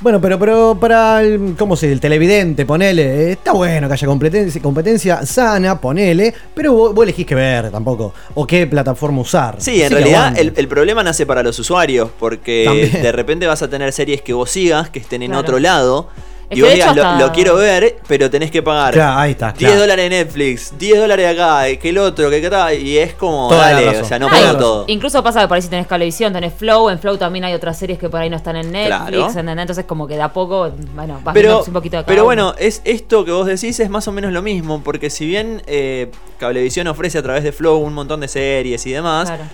Bueno, 0.00 0.18
pero, 0.18 0.38
pero 0.38 0.78
para 0.80 1.22
el, 1.22 1.54
¿cómo 1.58 1.76
se 1.76 1.86
dice? 1.86 1.92
El 1.94 2.00
televidente, 2.00 2.64
ponele, 2.64 3.32
está 3.32 3.52
bueno 3.52 3.86
que 3.86 3.92
haya 3.92 4.06
competencia, 4.06 4.62
competencia 4.62 5.26
sana, 5.26 5.78
ponele, 5.78 6.32
pero 6.54 6.72
vos, 6.72 6.94
vos 6.94 7.02
elegís 7.02 7.26
qué 7.26 7.34
ver 7.34 7.70
tampoco, 7.70 8.14
o 8.34 8.46
qué 8.46 8.66
plataforma 8.66 9.20
usar. 9.20 9.56
Sí, 9.58 9.82
en 9.82 9.90
realidad 9.92 10.32
el, 10.38 10.54
el 10.56 10.68
problema 10.68 11.02
nace 11.02 11.26
para 11.26 11.42
los 11.42 11.58
usuarios, 11.58 12.08
porque 12.18 12.64
También. 12.64 13.02
de 13.02 13.12
repente 13.12 13.46
vas 13.46 13.60
a 13.60 13.68
tener 13.68 13.92
series 13.92 14.22
que 14.22 14.32
vos 14.32 14.50
sigas, 14.50 14.88
que 14.88 15.00
estén 15.00 15.22
en 15.22 15.32
Claro. 15.32 15.42
otro 15.42 15.58
lado, 15.58 16.08
Es 16.50 16.58
y 16.58 16.62
vos 16.62 16.72
digas, 16.72 16.96
lo, 17.20 17.30
quiero 17.32 17.54
ver, 17.56 17.98
pero 18.08 18.28
tenés 18.28 18.50
que 18.50 18.60
pagar 18.60 18.92
Claro, 18.92 19.20
ahí 19.20 19.30
está, 19.30 19.52
10 19.52 19.56
claro. 19.58 19.80
dólares 19.82 20.10
de 20.10 20.16
Netflix, 20.24 20.74
10 20.76 20.98
dólares 20.98 21.28
acá, 21.32 21.64
que 21.78 21.88
el 21.90 21.98
otro, 21.98 22.28
que 22.28 22.44
acá, 22.44 22.74
y 22.74 22.98
es 22.98 23.14
como, 23.14 23.48
Toda 23.48 23.70
dale, 23.72 24.00
o 24.00 24.04
sea, 24.04 24.18
no 24.18 24.28
razón. 24.28 24.58
todo. 24.58 24.84
Incluso 24.88 25.22
pasa 25.22 25.42
que 25.42 25.46
por 25.48 25.54
ahí 25.56 25.62
si 25.62 25.68
tenés 25.68 25.86
cablevisión, 25.86 26.32
tenés 26.32 26.52
Flow, 26.52 26.90
en 26.90 26.98
Flow 26.98 27.16
también 27.18 27.44
hay 27.44 27.54
otras 27.54 27.78
series 27.78 28.00
que 28.00 28.08
por 28.08 28.20
ahí 28.20 28.28
no 28.28 28.36
están 28.36 28.56
en 28.56 28.72
Netflix, 28.72 29.06
Claro. 29.08 29.28
¿entendés? 29.30 29.58
entonces 29.62 29.84
como 29.84 30.08
que 30.08 30.16
de 30.16 30.22
a 30.22 30.32
poco, 30.32 30.72
bueno, 30.96 31.20
vas 31.22 31.34
Pero, 31.34 31.62
un 31.64 31.72
poquito 31.72 31.98
de 31.98 32.02
pero 32.02 32.22
uno. 32.22 32.24
bueno, 32.26 32.54
es 32.58 32.82
esto 32.84 33.24
que 33.24 33.30
vos 33.30 33.46
decís 33.46 33.78
es 33.78 33.88
más 33.88 34.08
o 34.08 34.12
menos 34.12 34.32
lo 34.32 34.42
mismo, 34.42 34.82
porque 34.82 35.08
si 35.08 35.26
bien 35.26 35.62
eh, 35.68 36.10
Cablevisión 36.38 36.88
ofrece 36.88 37.18
a 37.18 37.22
través 37.22 37.44
de 37.44 37.52
Flow 37.52 37.78
un 37.78 37.94
montón 37.94 38.18
de 38.20 38.26
series 38.28 38.84
y 38.86 38.92
demás, 38.92 39.28
Claro. 39.28 39.44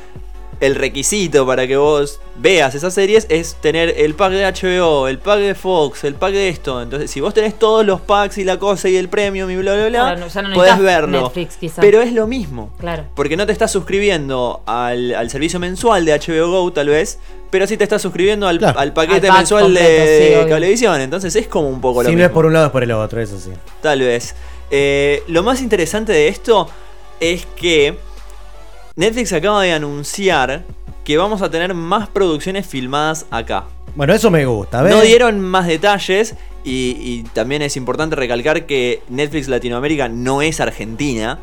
El 0.59 0.75
requisito 0.75 1.47
para 1.47 1.67
que 1.67 1.77
vos 1.77 2.19
veas 2.37 2.75
esas 2.75 2.95
series 2.95 3.27
es 3.29 3.57
tener 3.61 3.95
el 3.99 4.15
pack 4.15 4.33
de 4.33 4.45
HBO, 4.47 5.07
el 5.09 5.19
pack 5.19 5.39
de 5.41 5.55
Fox, 5.55 6.05
el 6.05 6.15
pack 6.15 6.33
de 6.33 6.49
esto. 6.49 6.81
Entonces, 6.81 7.11
si 7.11 7.21
vos 7.21 7.35
tenés 7.35 7.59
todos 7.59 7.85
los 7.85 8.01
packs 8.01 8.39
y 8.39 8.45
la 8.45 8.59
cosa 8.59 8.89
y 8.89 8.97
el 8.97 9.09
premium 9.11 9.51
y 9.51 9.57
bla 9.57 9.75
bla 9.75 9.89
bla, 9.89 9.99
Claro, 10.01 10.19
no- 10.21 10.29
ya 10.29 10.43
no 10.43 10.55
podés 10.55 10.79
verlo. 10.79 11.33
Netflix. 11.35 11.75
Pero 11.79 12.01
es 12.01 12.13
lo 12.13 12.27
mismo. 12.27 12.71
Claro. 12.79 13.05
Porque 13.15 13.37
no 13.37 13.45
te 13.45 13.53
estás 13.53 13.71
suscribiendo 13.73 14.63
al, 14.67 15.15
al 15.15 15.29
servicio 15.31 15.61
mensual 15.61 16.05
de 16.07 16.13
HBO 16.19 16.49
Go, 16.51 16.73
tal 16.73 16.89
vez, 16.89 17.19
pero 17.51 17.67
sí 17.67 17.77
te 17.77 17.85
estás 17.85 18.01
suscribiendo 18.03 18.49
al, 18.49 18.59
Claro. 18.59 18.79
al 18.79 18.93
paquete 18.93 19.27
Al 19.27 19.33
pack 19.33 19.37
mensual 19.39 19.63
completo, 19.65 19.87
de, 20.05 20.41
sí. 20.43 20.49
Cablevisión. 20.49 21.01
Entonces 21.01 21.37
es 21.37 21.49
como 21.49 21.69
un 21.69 21.81
poco 21.83 22.03
lo 22.03 22.09
Si 22.09 22.15
no 22.15 22.19
mismo. 22.19 22.27
es 22.29 22.33
por 22.33 22.47
un 22.47 22.53
lado, 22.55 22.67
es 22.67 22.73
por 22.73 22.83
el 22.83 22.93
otro, 22.93 23.21
eso 23.21 23.39
sí. 23.39 23.51
Tal 23.83 24.01
vez. 24.01 24.35
Eh, 24.71 25.23
lo 25.29 25.43
más 25.43 25.61
interesante 25.61 26.13
de 26.13 26.29
esto 26.29 26.69
es 27.21 27.47
que 27.57 27.99
Netflix 28.97 29.31
acaba 29.35 29.63
de 29.63 29.73
anunciar 29.73 30.65
que 31.05 31.19
vamos 31.19 31.43
a 31.43 31.51
tener 31.51 31.75
más 31.75 32.09
producciones 32.09 32.67
filmadas 32.67 33.27
acá. 33.31 33.65
Bueno, 33.95 34.15
eso 34.15 34.31
me 34.31 34.47
gusta, 34.47 34.83
¿ves? 34.83 34.95
No 34.95 35.03
dieron 35.03 35.39
más 35.41 35.67
detalles 35.67 36.35
y, 36.65 36.97
y 36.99 37.23
también 37.35 37.61
es 37.61 37.77
importante 37.77 38.17
recalcar 38.17 38.65
que 38.65 39.03
Netflix 39.11 39.49
Latinoamérica 39.49 40.09
no 40.09 40.41
es 40.41 40.61
Argentina, 40.61 41.39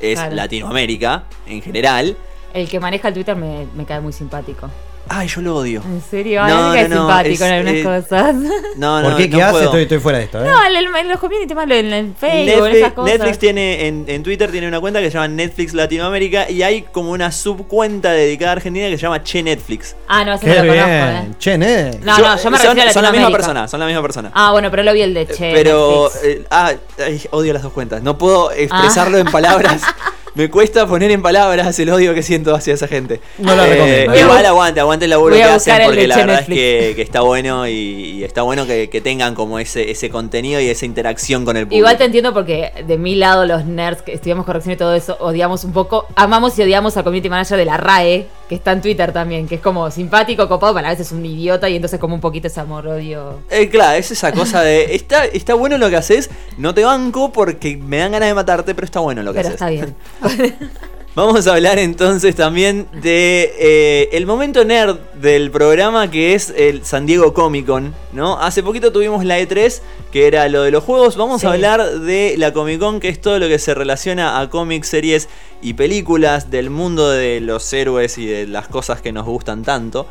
es 0.00 0.18
Claro. 0.18 0.36
Latinoamérica 0.36 1.24
en 1.46 1.60
general. 1.60 2.16
El 2.54 2.68
que 2.68 2.78
maneja 2.78 3.08
el 3.08 3.14
Twitter 3.14 3.34
me, 3.34 3.66
me 3.74 3.84
cae 3.84 4.00
muy 4.00 4.12
simpático. 4.12 4.70
Ay, 5.14 5.28
yo 5.28 5.42
lo 5.42 5.56
odio. 5.56 5.82
¿En 5.84 6.00
serio? 6.02 6.40
No, 6.46 6.72
no, 6.74 6.86
simpático 6.88 7.34
es, 7.34 7.40
en 7.42 7.52
algunas 7.52 7.74
eh, 7.74 7.82
cosas. 7.82 8.34
No, 8.76 9.02
no, 9.02 9.08
¿Por 9.10 9.16
qué? 9.18 9.28
no 9.28 9.36
¿Qué 9.36 9.42
hace? 9.42 9.64
Estoy, 9.64 9.82
estoy 9.82 9.98
fuera 9.98 10.16
de 10.18 10.24
esto, 10.24 10.42
¿eh? 10.42 10.48
No, 10.48 10.64
en, 10.64 10.74
el- 10.76 10.96
en 10.96 11.08
los 11.08 11.18
community 11.20 11.54
más 11.54 11.64
en 11.70 11.92
el 11.92 12.14
Facebook, 12.14 12.38
en 12.40 12.48
esas 12.48 12.62
Netflix, 12.72 12.92
cosas. 12.94 13.12
Netflix 13.18 13.38
tiene 13.38 13.86
en, 13.88 14.04
en 14.08 14.22
Twitter 14.22 14.50
tiene 14.50 14.68
una 14.68 14.80
cuenta 14.80 15.00
que 15.00 15.06
se 15.10 15.14
llama 15.14 15.28
Netflix 15.28 15.74
Latinoamérica 15.74 16.48
y 16.48 16.62
hay 16.62 16.82
como 16.82 17.10
una 17.10 17.30
subcuenta 17.30 18.12
dedicada 18.12 18.52
a 18.52 18.54
Argentina 18.54 18.86
que 18.88 18.96
se 18.96 19.02
llama 19.02 19.22
Che 19.22 19.42
Netflix. 19.42 19.94
Ah, 20.08 20.24
no, 20.24 20.32
ese 20.34 20.46
Qué 20.46 20.54
no 20.58 20.64
lo 20.64 20.72
bien. 20.72 20.84
conozco, 20.84 21.04
¿eh? 21.32 21.34
Che, 21.38 21.58
ne. 21.58 21.90
No, 22.02 22.18
no, 22.18 22.36
yo 22.36 22.50
me 22.50 22.56
son, 22.58 22.68
refiero 22.68 22.90
a 22.90 22.92
son 22.94 23.02
la 23.02 23.12
misma 23.12 23.30
persona, 23.30 23.68
son 23.68 23.80
la 23.80 23.86
misma 23.86 24.00
persona. 24.02 24.30
Ah, 24.34 24.52
bueno, 24.52 24.70
pero 24.70 24.82
lo 24.82 24.94
vi 24.94 25.02
el 25.02 25.12
de 25.12 25.26
Che. 25.26 25.52
Pero 25.52 26.10
Netflix. 26.14 26.24
eh, 26.40 26.46
ah, 26.50 26.72
ay, 27.04 27.22
odio 27.32 27.52
las 27.52 27.62
dos 27.62 27.72
cuentas. 27.72 28.02
No 28.02 28.16
puedo 28.16 28.50
expresarlo 28.50 29.18
en 29.18 29.26
palabras. 29.26 29.82
Me 30.34 30.48
cuesta 30.48 30.86
poner 30.86 31.10
en 31.10 31.20
palabras 31.20 31.78
el 31.78 31.90
odio 31.90 32.14
que 32.14 32.22
siento 32.22 32.54
hacia 32.54 32.72
esa 32.74 32.88
gente. 32.88 33.20
No 33.38 33.54
la 33.54 33.66
recomiendo. 33.66 34.16
Igual 34.16 34.46
aguante, 34.46 34.80
aguante 34.80 35.04
el 35.04 35.10
laburo 35.10 35.34
Voy 35.34 35.42
a 35.42 35.46
que 35.46 35.52
hacen 35.52 35.72
buscar 35.74 35.80
el 35.82 35.86
porque 35.88 36.06
la 36.06 36.16
verdad 36.16 36.34
es 36.34 36.48
Netflix. 36.48 36.60
que, 36.60 36.92
que 36.96 37.02
está 37.02 37.20
bueno 37.20 37.68
y, 37.68 37.72
y 37.72 38.24
está 38.24 38.42
bueno 38.42 38.66
que, 38.66 38.88
que 38.88 39.00
tengan 39.02 39.34
como 39.34 39.58
ese, 39.58 39.90
ese 39.90 40.08
contenido 40.08 40.60
y 40.60 40.68
esa 40.68 40.86
interacción 40.86 41.44
con 41.44 41.56
el 41.56 41.64
público. 41.66 41.78
Igual 41.78 41.98
te 41.98 42.04
entiendo 42.04 42.32
porque 42.32 42.72
de 42.86 42.96
mi 42.96 43.14
lado 43.14 43.44
los 43.44 43.66
nerds 43.66 44.02
que 44.02 44.14
estudiamos 44.14 44.46
corrección 44.46 44.72
y 44.74 44.76
todo 44.76 44.94
eso 44.94 45.16
odiamos 45.20 45.64
un 45.64 45.72
poco, 45.72 46.06
amamos 46.16 46.58
y 46.58 46.62
odiamos 46.62 46.96
al 46.96 47.04
community 47.04 47.28
manager 47.28 47.58
de 47.58 47.64
la 47.66 47.76
RAE, 47.76 48.26
que 48.52 48.56
está 48.56 48.72
en 48.72 48.82
Twitter 48.82 49.12
también, 49.12 49.48
que 49.48 49.54
es 49.54 49.60
como 49.62 49.90
simpático, 49.90 50.46
copado, 50.46 50.74
pero 50.74 50.86
a 50.86 50.90
veces 50.90 51.10
un 51.10 51.24
idiota 51.24 51.70
y 51.70 51.76
entonces 51.76 51.98
como 51.98 52.14
un 52.14 52.20
poquito 52.20 52.48
ese 52.48 52.60
amor 52.60 52.86
odio. 52.86 53.38
Eh, 53.48 53.70
claro, 53.70 53.96
es 53.96 54.10
esa 54.10 54.30
cosa 54.30 54.60
de. 54.60 54.94
Está, 54.94 55.24
está 55.24 55.54
bueno 55.54 55.78
lo 55.78 55.88
que 55.88 55.96
haces, 55.96 56.28
no 56.58 56.74
te 56.74 56.84
banco 56.84 57.32
porque 57.32 57.78
me 57.78 57.96
dan 57.98 58.12
ganas 58.12 58.28
de 58.28 58.34
matarte, 58.34 58.74
pero 58.74 58.84
está 58.84 59.00
bueno 59.00 59.22
lo 59.22 59.32
que 59.32 59.40
Pero 59.40 59.54
haces. 59.54 59.54
está 59.54 59.70
bien. 59.70 59.94
Vamos 61.14 61.46
a 61.46 61.52
hablar 61.52 61.78
entonces 61.78 62.34
también 62.34 62.88
de 63.02 63.52
eh, 63.58 64.08
el 64.12 64.24
momento 64.24 64.64
nerd 64.64 64.96
del 65.20 65.50
programa 65.50 66.10
que 66.10 66.32
es 66.34 66.48
el 66.56 66.86
San 66.86 67.04
Diego 67.04 67.34
Comic 67.34 67.66
Con, 67.66 67.94
¿no? 68.14 68.40
Hace 68.40 68.62
poquito 68.62 68.92
tuvimos 68.92 69.22
la 69.22 69.38
E3, 69.38 69.82
que 70.10 70.26
era 70.26 70.48
lo 70.48 70.62
de 70.62 70.70
los 70.70 70.82
juegos. 70.82 71.16
Vamos 71.18 71.42
Sí. 71.42 71.46
a 71.46 71.50
hablar 71.52 72.00
de 72.00 72.36
la 72.38 72.54
Comic 72.54 72.78
Con, 72.80 72.98
que 72.98 73.10
es 73.10 73.20
todo 73.20 73.38
lo 73.38 73.46
que 73.46 73.58
se 73.58 73.74
relaciona 73.74 74.40
a 74.40 74.48
cómics, 74.48 74.88
series 74.88 75.28
y 75.60 75.74
películas 75.74 76.50
del 76.50 76.70
mundo 76.70 77.10
de 77.10 77.40
los 77.42 77.70
héroes 77.74 78.16
y 78.16 78.24
de 78.24 78.46
las 78.46 78.68
cosas 78.68 79.02
que 79.02 79.12
nos 79.12 79.26
gustan 79.26 79.64
tanto. 79.64 80.06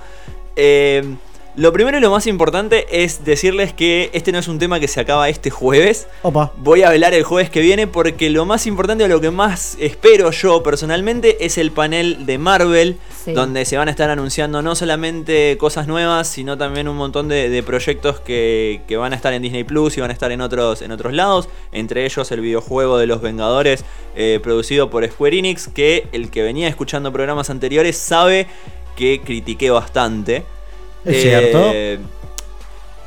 Eh, 0.56 1.04
lo 1.56 1.74
primero 1.74 1.98
y 1.98 2.02
lo 2.02 2.10
más 2.12 2.28
importante 2.28 2.86
es 3.04 3.26
decirles 3.26 3.74
que 3.74 4.10
este 4.14 4.32
no 4.32 4.40
es 4.40 4.48
un 4.48 4.58
tema 4.58 4.80
que 4.80 4.88
se 4.88 5.00
acaba 5.02 5.28
este 5.30 5.50
jueves. 5.50 6.08
Opa. 6.22 6.52
Voy 6.58 6.84
a 6.84 6.90
hablar 6.90 7.14
el 7.14 7.24
jueves 7.24 7.50
que 7.50 7.60
viene 7.60 7.88
porque 7.88 8.30
lo 8.30 8.46
más 8.46 8.68
importante 8.68 9.04
o 9.04 9.08
lo 9.08 9.20
que 9.20 9.32
más 9.32 9.76
espero 9.80 10.32
yo 10.32 10.64
personalmente 10.64 11.46
es 11.46 11.58
el 11.58 11.72
panel 11.72 12.26
de 12.26 12.38
Marvel, 12.38 12.98
Sí. 13.24 13.34
donde 13.34 13.66
se 13.66 13.78
van 13.78 13.88
a 13.88 13.92
estar 13.92 14.10
anunciando 14.10 14.62
no 14.64 14.74
solamente 14.76 15.56
cosas 15.60 15.88
nuevas, 15.88 16.28
sino 16.28 16.58
también 16.58 16.88
un 16.88 16.98
montón 16.98 17.28
de, 17.28 17.50
de 17.50 17.62
proyectos 17.62 18.20
que, 18.20 18.82
que 18.88 18.98
van 18.98 19.14
a 19.14 19.16
estar 19.16 19.32
en 19.34 19.44
Disney 19.44 19.64
Plus 19.64 19.96
y 19.98 20.02
van 20.02 20.10
a 20.10 20.14
estar 20.14 20.32
en 20.32 20.42
otros, 20.42 20.82
en 20.82 20.92
otros 20.92 21.14
lados, 21.14 21.48
entre 21.72 22.06
ellos 22.06 22.32
el 22.32 22.42
videojuego 22.42 22.98
de 22.98 23.06
los 23.06 23.22
Vengadores 23.22 23.86
eh, 24.16 24.40
producido 24.42 24.90
por 24.90 25.08
Square 25.08 25.38
Enix, 25.38 25.68
que 25.68 26.08
el 26.14 26.32
que 26.32 26.42
venía 26.42 26.68
escuchando 26.68 27.12
programas 27.12 27.50
anteriores 27.52 27.96
sabe 27.98 28.48
que 28.96 29.22
critiqué 29.24 29.70
bastante. 29.70 30.44
Es 31.06 31.16
Eh, 31.18 31.22
cierto. 31.22 31.74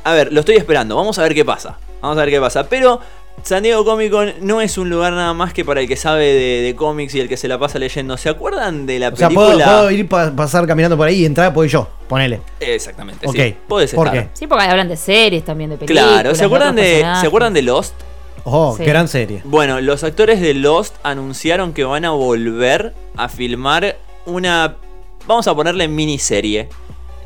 a 0.03 0.13
ver, 0.13 0.31
lo 0.33 0.39
estoy 0.41 0.55
esperando. 0.55 0.95
Vamos 0.95 1.17
a 1.19 1.23
ver 1.23 1.33
qué 1.33 1.45
pasa. 1.45 1.77
Vamos 2.01 2.17
a 2.17 2.21
ver 2.21 2.29
qué 2.29 2.39
pasa. 2.39 2.67
Pero 2.69 2.99
San 3.43 3.63
Diego 3.63 3.83
Comic 3.85 4.11
Con 4.11 4.33
no 4.41 4.61
es 4.61 4.77
un 4.77 4.89
lugar 4.89 5.13
nada 5.13 5.33
más 5.33 5.53
que 5.53 5.65
para 5.65 5.81
el 5.81 5.87
que 5.87 5.95
sabe 5.95 6.25
de, 6.25 6.61
de 6.61 6.75
cómics 6.75 7.13
y 7.15 7.19
el 7.19 7.27
que 7.29 7.37
se 7.37 7.47
la 7.47 7.57
pasa 7.57 7.79
leyendo. 7.79 8.17
¿Se 8.17 8.29
acuerdan 8.29 8.85
de 8.85 8.99
la 8.99 9.09
O 9.09 9.15
sea, 9.15 9.27
película? 9.29 9.53
¿puedo, 9.65 9.77
puedo 9.79 9.91
ir 9.91 10.07
pa- 10.07 10.31
pasar 10.35 10.65
caminando 10.67 10.95
por 10.97 11.07
ahí 11.07 11.21
y 11.21 11.25
entrar, 11.25 11.53
pues 11.53 11.71
yo, 11.71 11.87
ponele. 12.07 12.41
Exactamente, 12.59 13.27
Ok. 13.27 13.35
sí. 13.35 13.55
Podés 13.67 13.93
¿Por 13.93 14.07
estar. 14.07 14.23
qué? 14.23 14.29
Sí, 14.33 14.47
porque 14.47 14.65
hablan 14.65 14.87
de 14.87 14.97
series 14.97 15.43
también, 15.43 15.69
de 15.71 15.77
películas. 15.77 16.05
Claro, 16.05 16.35
¿se 16.35 16.45
acuerdan, 16.45 16.75
de. 16.75 17.05
¿se 17.19 17.27
acuerdan 17.27 17.53
de 17.53 17.61
Lost? 17.61 17.93
Oh, 18.43 18.75
Sí. 18.77 18.83
gran 18.85 19.07
serie. 19.07 19.41
Bueno, 19.43 19.81
los 19.81 20.03
actores 20.03 20.39
de 20.39 20.53
Lost 20.53 20.95
anunciaron 21.01 21.73
que 21.73 21.83
van 21.83 22.05
a 22.05 22.11
volver 22.11 22.93
a 23.17 23.27
filmar 23.27 23.97
una. 24.27 24.75
Vamos 25.25 25.47
a 25.47 25.55
ponerle 25.55 25.87
miniserie. 25.87 26.69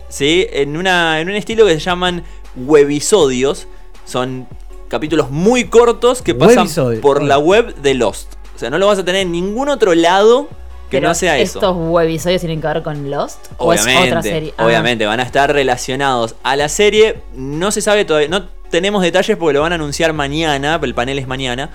¿Sí? 0.10 0.48
En, 0.52 0.76
una, 0.76 1.20
en 1.22 1.30
un 1.30 1.36
estilo 1.36 1.66
que 1.66 1.74
se 1.76 1.80
llaman 1.80 2.24
webisodios. 2.56 3.68
Son 4.06 4.48
capítulos 4.88 5.30
muy 5.30 5.66
cortos 5.66 6.22
que 6.22 6.34
pasan 6.36 6.68
por 7.02 7.22
la 7.24 7.38
web 7.38 7.76
de 7.76 7.94
Lost. 7.94 8.34
O 8.56 8.60
sea, 8.60 8.70
no 8.70 8.78
lo 8.78 8.88
vas 8.88 9.00
a 9.00 9.06
tener 9.06 9.22
en 9.22 9.32
ningún 9.32 9.70
otro 9.70 9.94
lado 9.96 10.48
que 10.90 10.98
Pero 10.98 11.10
no 11.10 11.14
sea 11.14 11.38
eso. 11.38 11.60
¿Estos 11.60 11.76
webisodios 11.78 12.42
tienen 12.42 12.60
que 12.60 12.68
ver 12.68 12.82
con 12.82 13.10
Lost? 13.12 13.38
¿O 13.58 13.72
es 13.72 13.84
Obviamente, 13.84 14.10
otra 14.10 14.22
serie? 14.24 14.54
Ah. 14.58 14.66
obviamente, 14.66 15.06
van 15.06 15.20
a 15.20 15.24
estar 15.24 15.54
relacionados 15.54 16.36
a 16.42 16.56
la 16.56 16.68
serie. 16.68 17.22
No 17.36 17.70
se 17.72 17.82
sabe 17.82 18.06
todavía, 18.06 18.28
no 18.30 18.48
tenemos 18.72 19.04
detalles 19.04 19.38
porque 19.38 19.54
lo 19.54 19.62
van 19.62 19.72
a 19.72 19.76
anunciar 19.76 20.14
mañana, 20.14 20.80
el 20.82 20.96
panel 20.96 21.20
es 21.20 21.28
mañana. 21.28 21.70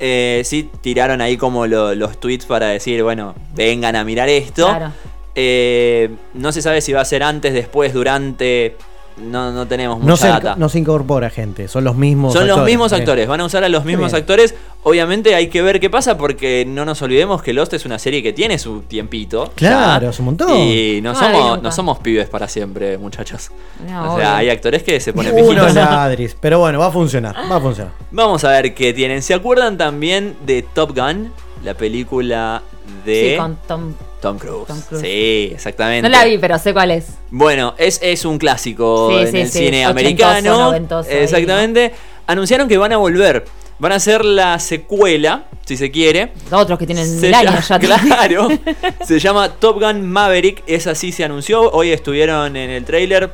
Eh, 0.00 0.42
sí, 0.44 0.68
tiraron 0.82 1.20
ahí 1.20 1.36
como 1.36 1.66
lo- 1.66 1.94
los 1.94 2.18
tweets 2.20 2.44
para 2.44 2.66
decir, 2.66 3.02
bueno, 3.02 3.34
vengan 3.54 3.94
a 3.96 4.04
mirar 4.04 4.28
esto. 4.28 4.66
Claro. 4.66 4.92
Eh, 5.38 6.10
no 6.34 6.50
se 6.50 6.62
sabe 6.62 6.80
si 6.80 6.92
va 6.92 7.02
a 7.02 7.04
ser 7.04 7.22
antes, 7.22 7.52
después, 7.52 7.92
durante. 7.92 8.76
No, 9.18 9.50
no 9.50 9.66
tenemos 9.66 9.96
mucha 9.98 10.08
No 10.10 10.16
se, 10.18 10.26
data. 10.28 10.56
no 10.58 10.68
se 10.68 10.78
incorpora 10.78 11.30
gente, 11.30 11.68
son 11.68 11.84
los 11.84 11.96
mismos 11.96 12.34
Son 12.34 12.46
los 12.46 12.62
mismos 12.66 12.92
actores, 12.92 13.26
van 13.26 13.40
a 13.40 13.46
usar 13.46 13.64
a 13.64 13.70
los 13.70 13.82
mismos 13.86 14.12
bien. 14.12 14.20
actores. 14.20 14.54
Obviamente 14.82 15.34
hay 15.34 15.48
que 15.48 15.62
ver 15.62 15.80
qué 15.80 15.88
pasa 15.88 16.18
porque 16.18 16.66
no 16.68 16.84
nos 16.84 17.00
olvidemos 17.00 17.42
que 17.42 17.54
Lost 17.54 17.72
es 17.72 17.86
una 17.86 17.98
serie 17.98 18.22
que 18.22 18.34
tiene 18.34 18.58
su 18.58 18.82
tiempito. 18.82 19.52
Claro, 19.54 20.04
ya. 20.04 20.10
es 20.10 20.18
un 20.18 20.26
montón. 20.26 20.54
Y 20.54 21.00
no 21.02 21.14
No, 21.14 21.18
somos, 21.18 21.62
no 21.62 21.72
somos 21.72 21.98
pibes 22.00 22.28
para 22.28 22.46
siempre, 22.46 22.98
muchachos. 22.98 23.50
No, 23.88 24.02
o 24.02 24.14
obvio. 24.14 24.18
sea, 24.18 24.36
hay 24.36 24.50
actores 24.50 24.82
que 24.82 25.00
se 25.00 25.14
ponen 25.14 25.34
ladris, 25.74 26.36
pero 26.40 26.58
bueno, 26.58 26.78
va 26.78 26.88
a 26.88 26.92
funcionar, 26.92 27.34
va 27.50 27.56
a 27.56 27.60
funcionar. 27.60 27.92
Vamos 28.10 28.44
a 28.44 28.50
ver 28.50 28.74
qué 28.74 28.92
tienen. 28.92 29.22
¿Se 29.22 29.32
acuerdan 29.32 29.78
también 29.78 30.36
de 30.44 30.60
Top 30.62 30.94
Gun? 30.94 31.32
La 31.66 31.74
película 31.74 32.62
de 33.04 33.32
Sí, 33.32 33.36
con 33.36 33.56
Tom. 33.66 33.94
Tom, 34.22 34.38
Cruise. 34.38 34.66
Tom 34.68 34.80
Cruise. 34.88 35.02
Sí, 35.02 35.50
exactamente. 35.52 36.08
No 36.08 36.16
la 36.16 36.24
vi, 36.24 36.38
pero 36.38 36.58
sé 36.58 36.72
cuál 36.72 36.92
es. 36.92 37.06
Bueno, 37.30 37.74
es, 37.76 37.98
es 38.02 38.24
un 38.24 38.38
clásico 38.38 39.10
Sí, 39.10 39.16
en 39.18 39.30
sí, 39.32 39.38
el 39.40 39.48
cine 39.50 39.86
ochentoso, 39.86 39.90
americano. 39.90 40.58
noventoso 40.58 41.10
ahí, 41.10 41.16
Exactamente. 41.18 41.92
Anunciaron 42.28 42.68
que 42.68 42.78
van 42.78 42.92
a 42.92 42.96
volver. 42.98 43.44
Van 43.78 43.92
a 43.92 43.96
hacer 43.96 44.24
la 44.24 44.58
secuela, 44.58 45.46
si 45.66 45.76
se 45.76 45.90
quiere. 45.90 46.32
Otros 46.50 46.78
que 46.78 46.86
tienen 46.86 47.20
mil 47.20 47.34
años 47.34 47.68
ya. 47.68 47.78
claro. 47.80 48.48
se 49.04 49.18
llama 49.18 49.50
Top 49.50 49.80
Gun 49.82 50.06
Maverick. 50.06 50.62
Es 50.68 50.86
así 50.86 51.10
se 51.12 51.24
anunció. 51.24 51.70
Hoy 51.72 51.90
estuvieron 51.90 52.56
en 52.56 52.70
el 52.70 52.84
trailer. 52.84 53.32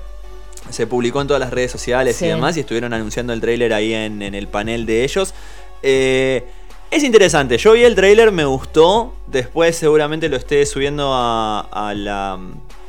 Se 0.70 0.86
publicó 0.86 1.20
en 1.20 1.26
todas 1.28 1.40
las 1.40 1.50
redes 1.52 1.70
sociales 1.70 2.16
Sí. 2.16 2.24
y 2.24 2.28
demás. 2.28 2.56
Y 2.56 2.60
estuvieron 2.60 2.92
anunciando 2.94 3.32
el 3.34 3.40
trailer 3.42 3.72
ahí 3.74 3.92
en, 3.92 4.22
en 4.22 4.34
el 4.34 4.48
panel 4.48 4.86
de 4.86 5.04
ellos. 5.04 5.34
Eh, 5.82 6.44
es 6.92 7.02
interesante. 7.02 7.56
Yo 7.58 7.72
vi 7.72 7.84
el 7.84 7.94
trailer, 7.94 8.30
me 8.30 8.44
gustó. 8.44 9.14
Después 9.26 9.74
seguramente 9.74 10.28
lo 10.28 10.36
esté 10.36 10.64
subiendo 10.66 11.12
a, 11.12 11.60
a 11.60 11.94
la, 11.94 12.38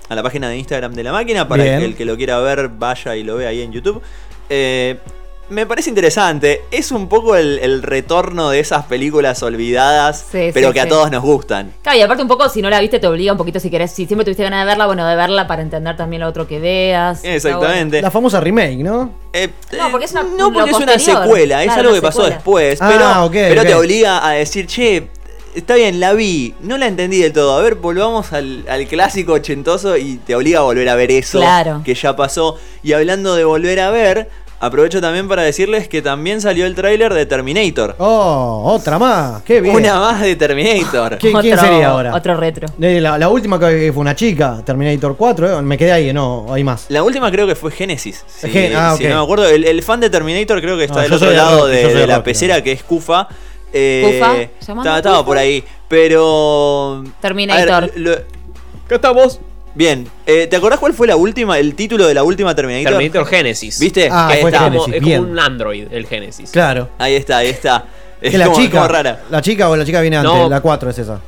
a 0.09 0.15
la 0.15 0.21
página 0.23 0.49
de 0.49 0.57
Instagram 0.57 0.93
de 0.93 1.03
la 1.03 1.13
máquina. 1.13 1.47
Para 1.47 1.63
Bien. 1.63 1.79
que 1.79 1.85
el 1.85 1.95
que 1.95 2.05
lo 2.05 2.17
quiera 2.17 2.39
ver 2.39 2.67
vaya 2.67 3.15
y 3.15 3.23
lo 3.23 3.37
vea 3.37 3.49
ahí 3.49 3.61
en 3.61 3.71
YouTube. 3.71 4.01
Eh, 4.49 4.97
me 5.49 5.65
parece 5.65 5.89
interesante. 5.89 6.61
Es 6.71 6.91
un 6.91 7.07
poco 7.07 7.35
el, 7.35 7.59
el 7.59 7.83
retorno 7.83 8.49
de 8.49 8.59
esas 8.59 8.85
películas 8.85 9.43
olvidadas, 9.43 10.25
Sí, 10.31 10.49
pero 10.53 10.69
sí, 10.69 10.73
que 10.73 10.81
a 10.81 10.87
todos 10.87 11.11
nos 11.11 11.21
gustan. 11.21 11.73
Claro, 11.83 11.97
y 11.97 12.01
aparte 12.01 12.21
un 12.23 12.27
poco, 12.29 12.47
si 12.49 12.61
no 12.61 12.69
la 12.69 12.79
viste, 12.79 12.99
te 12.99 13.07
obliga 13.07 13.31
un 13.31 13.37
poquito 13.37 13.59
si 13.59 13.69
querés. 13.69 13.91
Si 13.91 14.05
siempre 14.05 14.25
tuviste 14.25 14.43
ganas 14.43 14.61
de 14.61 14.65
verla, 14.65 14.85
bueno, 14.87 15.05
de 15.07 15.15
verla 15.15 15.45
para 15.47 15.61
entender 15.61 15.95
también 15.97 16.21
lo 16.21 16.27
otro 16.27 16.47
que 16.47 16.59
veas. 16.59 17.23
Exactamente. 17.23 18.01
La 18.01 18.11
famosa 18.11 18.39
remake, 18.39 18.77
¿no? 18.77 19.11
Eh, 19.33 19.49
No, 19.77 19.91
porque 19.91 20.05
es 20.05 20.11
una- 20.13 20.23
no 20.23 20.51
porque 20.53 20.71
es 20.71 20.77
una 20.77 20.97
secuela, 20.99 21.61
es 21.63 21.67
Claro, 21.67 21.81
algo 21.89 21.93
que 21.93 22.01
pasó 22.01 22.23
después. 22.23 22.81
Ah, 22.81 22.89
pero 22.91 23.25
ok, 23.25 23.31
pero 23.33 23.63
te 23.63 23.75
obliga 23.75 24.25
a 24.27 24.31
decir, 24.31 24.65
che, 24.67 25.07
está 25.55 25.75
bien, 25.75 25.99
la 25.99 26.13
vi, 26.13 26.55
no 26.61 26.77
la 26.77 26.87
entendí 26.87 27.19
del 27.21 27.33
todo. 27.33 27.57
A 27.57 27.61
ver, 27.61 27.75
volvamos 27.75 28.31
al, 28.33 28.65
al 28.69 28.87
clásico 28.87 29.33
ochentoso 29.33 29.97
y 29.97 30.17
te 30.17 30.35
obliga 30.35 30.59
a 30.59 30.63
volver 30.63 30.87
a 30.89 30.95
ver 30.95 31.11
eso 31.11 31.39
Claro. 31.39 31.81
que 31.83 31.93
ya 31.95 32.15
pasó. 32.15 32.57
Y 32.81 32.93
hablando 32.93 33.35
de 33.35 33.43
volver 33.43 33.79
a 33.79 33.89
ver, 33.91 34.29
aprovecho 34.65 35.01
también 35.01 35.27
para 35.27 35.41
decirles 35.43 35.87
que 35.87 36.01
también 36.01 36.41
salió 36.41 36.65
el 36.65 36.75
tráiler 36.75 37.13
de 37.13 37.25
Terminator. 37.25 37.95
Oh, 37.99 38.61
otra 38.65 38.97
más, 38.99 39.41
qué 39.43 39.61
bien. 39.61 39.75
Una 39.75 39.99
más 39.99 40.21
de 40.21 40.35
Terminator. 40.35 41.17
¿Quién, 41.19 41.33
quién 41.39 41.53
Otro- 41.55 41.67
sería 41.67 41.89
ahora? 41.89 42.15
Otro 42.15 42.35
retro. 42.37 42.67
Eh, 42.81 42.99
La, 43.01 43.17
la 43.17 43.29
última 43.29 43.59
que 43.59 43.91
fue 43.93 44.01
una 44.01 44.15
chica, 44.15 44.61
Terminator 44.65 45.15
4, 45.17 45.59
eh, 45.59 45.61
me 45.61 45.77
quedé 45.77 45.91
ahí, 45.91 46.13
no, 46.13 46.45
hay 46.51 46.63
más. 46.63 46.85
La 46.89 47.03
última 47.03 47.29
creo 47.31 47.45
que 47.47 47.55
fue 47.55 47.71
Genesis. 47.71 48.23
Si, 48.27 48.49
Gen- 48.49 48.75
ah, 48.75 48.95
si 48.97 49.03
ok. 49.05 49.09
no 49.11 49.17
me 49.17 49.23
acuerdo. 49.23 49.47
El, 49.49 49.63
el 49.65 49.83
fan 49.83 49.99
de 49.99 50.09
Terminator 50.09 50.61
creo 50.61 50.77
que 50.77 50.85
está 50.85 50.95
No, 50.95 51.01
del 51.01 51.09
yo 51.11 51.15
otro 51.17 51.27
soy 51.27 51.35
de 51.35 51.41
lado 51.41 51.67
de, 51.67 51.75
yo 51.81 51.87
soy 51.89 51.93
de 51.95 51.99
de 52.01 52.07
la 52.07 52.23
pecera, 52.23 52.61
que 52.63 52.71
es 52.71 52.83
Kufa. 52.83 53.27
Eh, 53.73 54.01
¿Kufa? 54.19 54.33
¿Llamando 54.67 54.81
Estaba, 54.81 54.97
estaba 54.97 55.17
Kufa? 55.17 55.25
por 55.25 55.37
ahí. 55.37 55.63
Pero. 55.89 57.03
Terminator. 57.21 57.71
A 57.71 57.79
ver, 57.81 57.91
lo- 57.95 58.11
Acá 58.85 58.95
estamos. 58.95 59.39
Bien. 59.75 60.07
Eh, 60.25 60.47
¿Te 60.47 60.55
acordás 60.55 60.79
cuál 60.79 60.93
fue 60.93 61.07
la 61.07 61.15
última, 61.15 61.57
el 61.59 61.75
título 61.75 62.07
de 62.07 62.13
la 62.13 62.23
última 62.23 62.55
Terminator? 62.55 62.93
Terminator 62.93 63.25
Genesis. 63.25 63.79
¿Viste? 63.79 64.09
Ah, 64.11 64.27
Ahí 64.29 64.41
está. 64.43 64.59
Genesis. 64.59 64.81
Como- 64.83 64.93
es 64.95 65.01
bien. 65.01 65.19
como 65.21 65.31
un 65.31 65.39
Android 65.39 65.87
el 65.91 66.05
Genesis. 66.07 66.51
Claro. 66.51 66.89
Ahí 66.97 67.15
está, 67.15 67.37
ahí 67.37 67.47
está. 67.49 67.85
Es 68.21 68.31
Que 68.31 68.37
la 68.37 68.45
como, 68.45 68.57
chica, 68.57 68.77
como 68.79 68.87
rara. 68.87 69.21
la 69.29 69.41
chica 69.41 69.69
o 69.69 69.75
la 69.75 69.83
chica 69.85 69.99
viene 70.01 70.17
antes, 70.17 70.31
No. 70.33 70.47
la 70.49 70.61
4 70.61 70.89
es 70.89 70.97
esa. 70.99 71.19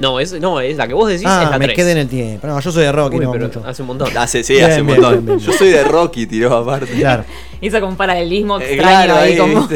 No, 0.00 0.18
es, 0.18 0.32
no, 0.40 0.60
es 0.60 0.78
la 0.78 0.88
que 0.88 0.94
vos 0.94 1.06
decís 1.08 1.26
es 1.26 1.28
Ah, 1.30 1.46
la 1.50 1.58
me 1.58 1.66
3. 1.66 1.76
quedé 1.76 1.92
en 1.92 1.98
el 1.98 2.08
tiempo. 2.08 2.46
No, 2.46 2.58
yo 2.58 2.72
soy 2.72 2.84
de 2.84 2.90
Rocky, 2.92 3.18
Uy, 3.18 3.24
no 3.26 3.32
pero 3.32 3.46
mucho. 3.48 3.62
hace 3.66 3.82
un 3.82 3.88
montón. 3.88 4.16
Hace, 4.16 4.42
sí, 4.42 4.54
Bien, 4.54 4.70
hace 4.70 4.80
un 4.80 4.86
montón. 4.86 5.12
bien, 5.12 5.26
bien. 5.26 5.38
Yo 5.40 5.52
soy 5.52 5.68
de 5.68 5.84
Rocky, 5.84 6.26
tiró 6.26 6.56
aparte. 6.56 6.86
Claro. 6.92 7.24
Hizo 7.60 7.78
como 7.80 7.92
un 7.92 7.96
paralelismo 7.98 8.58
Eh, 8.60 8.64
extraño 8.76 9.04
claro, 9.04 9.20
ahí, 9.20 9.36
como. 9.36 9.68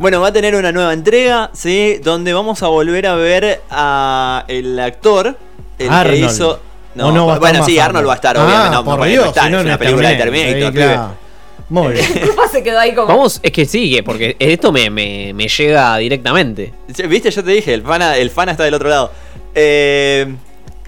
Bueno, 0.00 0.20
va 0.20 0.28
a 0.28 0.32
tener 0.32 0.56
una 0.56 0.72
nueva 0.72 0.92
entrega, 0.92 1.48
¿sí? 1.52 2.00
Donde 2.02 2.32
vamos 2.32 2.60
a 2.64 2.66
volver 2.66 3.06
a 3.06 3.14
ver 3.14 3.60
a 3.70 4.44
el 4.48 4.76
actor, 4.80 5.36
el 5.78 5.90
Arnold. 5.90 6.10
que 6.18 6.26
hizo. 6.26 6.60
No, 6.94 7.08
¿O 7.08 7.12
no 7.12 7.26
va 7.26 7.32
a 7.32 7.36
estar 7.36 7.40
bueno, 7.40 7.58
más 7.60 7.66
sí, 7.66 7.78
Arnold 7.78 8.06
va 8.08 8.12
a 8.12 8.16
estar, 8.16 8.36
obviamente. 8.36 8.66
Ah, 8.68 8.70
No, 8.70 8.84
por 8.84 9.04
Dios, 9.06 9.22
no 9.24 9.28
estar, 9.30 9.44
si 9.44 9.50
no, 9.50 9.58
es 9.60 9.64
una 9.64 9.78
película 9.78 10.08
de 10.10 10.16
Terminator. 10.16 10.72
Claro. 10.72 11.14
Muy 11.68 11.92
bien. 11.94 12.04
Se 12.50 12.62
quedó 12.62 12.78
ahí 12.78 12.94
como. 12.94 13.08
Vamos, 13.08 13.40
es 13.42 13.50
que 13.50 13.64
sigue, 13.64 14.02
porque 14.02 14.36
esto 14.38 14.72
me, 14.72 14.90
me, 14.90 15.32
me 15.34 15.48
llega 15.48 15.96
directamente. 15.96 16.72
Viste, 17.08 17.30
yo 17.30 17.42
te 17.42 17.50
dije, 17.50 17.72
el 17.72 17.82
fana, 17.82 18.16
el 18.18 18.30
fana 18.30 18.52
está 18.52 18.64
del 18.64 18.74
otro 18.74 18.90
lado. 18.90 19.10
Eh, 19.54 20.26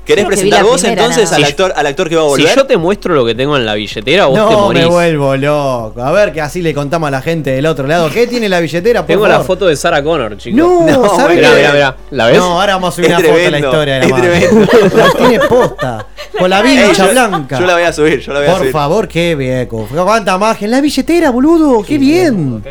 ¿Querés 0.04 0.24
Creo 0.26 0.28
que 0.36 0.36
vi 0.44 0.50
presentar 0.50 0.64
la 0.64 0.70
vos 0.70 0.80
primera, 0.82 1.02
entonces 1.02 1.24
nada 1.24 1.36
al 1.36 1.40
más. 1.42 1.50
actor, 1.50 1.72
al 1.76 1.86
actor 1.86 2.08
que 2.10 2.16
va 2.16 2.20
a 2.22 2.24
Si 2.24 2.30
volver? 2.42 2.56
yo 2.56 2.66
te 2.66 2.76
muestro 2.76 3.14
lo 3.14 3.24
que 3.24 3.34
tengo 3.34 3.56
en 3.56 3.64
la 3.64 3.74
billetera, 3.74 4.26
vos 4.26 4.34
te 4.34 4.54
No, 4.54 4.60
morís. 4.60 4.82
me 4.82 4.88
vuelvo 4.88 5.36
loco. 5.36 6.02
A 6.02 6.12
ver 6.12 6.32
que 6.32 6.40
así 6.42 6.60
le 6.60 6.74
contamos 6.74 7.08
a 7.08 7.10
la 7.10 7.22
gente 7.22 7.50
del 7.52 7.64
otro 7.66 7.86
lado. 7.86 8.10
¿Qué 8.10 8.26
tiene 8.26 8.48
la 8.50 8.60
billetera? 8.60 9.00
Por 9.00 9.06
Tengo 9.06 9.26
la 9.26 9.34
favor? 9.36 9.46
foto 9.46 9.66
de 9.66 9.76
Sarah 9.76 10.02
Connor, 10.02 10.36
chicos. 10.36 10.58
No, 10.58 10.80
No, 10.86 11.16
¿sabes 11.16 11.36
Mirá, 11.36 11.50
qué? 11.50 11.56
mirá, 11.56 11.72
mirá. 11.72 11.96
¿La 12.10 12.26
ves? 12.26 12.36
No, 12.38 12.60
ahora 12.60 12.74
vamos 12.74 12.92
a 12.92 12.96
subir 12.96 13.10
Es 13.12 13.18
una 13.18 13.26
foto 13.26 13.34
de 13.38 13.50
la 13.50 13.58
tremendo, 13.58 13.68
historia 13.70 13.94
de 13.94 14.00
la 14.00 14.04
es 14.06 14.10
madre. 14.12 14.48
tremendo. 14.48 14.96
La 14.96 15.10
tiene 15.12 15.38
posta. 15.40 16.06
Con 16.38 16.50
la 16.50 16.62
vincha 16.62 17.06
blanca. 17.06 17.60
Yo 17.60 17.66
la 17.66 17.72
voy 17.74 17.82
a 17.84 17.92
subir, 17.92 18.20
yo 18.20 18.32
la 18.34 18.38
voy 18.40 18.48
a 18.48 18.50
Por 18.52 18.58
subir. 18.60 18.72
favor, 18.72 19.08
qué 19.08 19.34
viejo. 19.34 19.88
¿Cuánta 19.90 20.36
magia? 20.36 20.64
En 20.66 20.70
la 20.70 20.80
billetera, 20.82 21.30
boludo. 21.30 21.82
Qué 21.82 21.96
bien. 21.96 22.62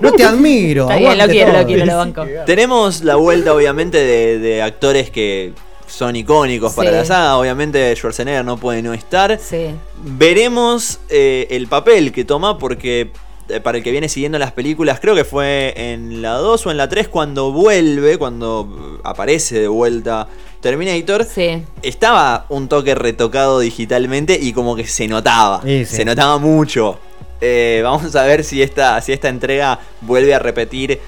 No 0.00 0.12
te 0.12 0.24
admiro. 0.24 0.84
Está 0.84 0.94
bien, 0.96 1.04
lo 1.04 1.10
aguante 1.24 1.32
quiero, 1.32 1.50
todo. 1.52 1.60
lo 1.60 1.66
quiero, 1.66 1.86
lo 1.86 1.96
banco. 1.96 2.26
Tenemos 2.46 3.02
la 3.02 3.16
vuelta, 3.16 3.52
obviamente, 3.54 3.98
de, 3.98 4.38
de 4.38 4.62
actores 4.62 5.10
que 5.10 5.52
son 5.90 6.16
icónicos 6.16 6.72
para 6.72 6.90
la 6.90 7.04
saga. 7.04 7.36
Obviamente, 7.36 7.94
Schwarzenegger 7.94 8.44
no 8.44 8.56
puede 8.56 8.82
no 8.82 8.94
estar. 8.94 9.38
Sí. 9.38 9.66
Veremos 10.02 11.00
eh, 11.08 11.46
el 11.50 11.66
papel 11.66 12.12
que 12.12 12.24
toma 12.24 12.58
porque 12.58 13.10
eh, 13.50 13.60
para 13.60 13.78
el 13.78 13.84
que 13.84 13.90
viene 13.90 14.08
siguiendo 14.08 14.38
las 14.38 14.52
películas, 14.52 15.00
creo 15.00 15.14
que 15.14 15.24
fue 15.24 15.74
en 15.76 16.22
la 16.22 16.34
2 16.34 16.66
o 16.66 16.70
en 16.70 16.76
la 16.76 16.88
3 16.88 17.08
cuando 17.08 17.52
vuelve, 17.52 18.16
cuando 18.16 18.68
eh, 18.70 19.00
aparece 19.04 19.60
de 19.60 19.68
vuelta 19.68 20.28
Terminator. 20.60 21.24
Sí. 21.24 21.62
Estaba 21.82 22.46
un 22.48 22.68
toque 22.68 22.94
retocado 22.94 23.60
digitalmente 23.60 24.38
y 24.40 24.52
como 24.52 24.76
que 24.76 24.86
se 24.86 25.08
notaba. 25.08 25.62
Sí, 25.62 25.84
sí. 25.84 25.96
Se 25.96 26.04
notaba 26.04 26.38
mucho. 26.38 26.98
Eh, 27.40 27.80
vamos 27.82 28.14
a 28.14 28.24
ver 28.24 28.44
si 28.44 28.62
esta, 28.62 29.00
si 29.00 29.12
esta 29.12 29.28
entrega 29.28 29.80
vuelve 30.02 30.34
a 30.34 30.38
repetir 30.38 31.00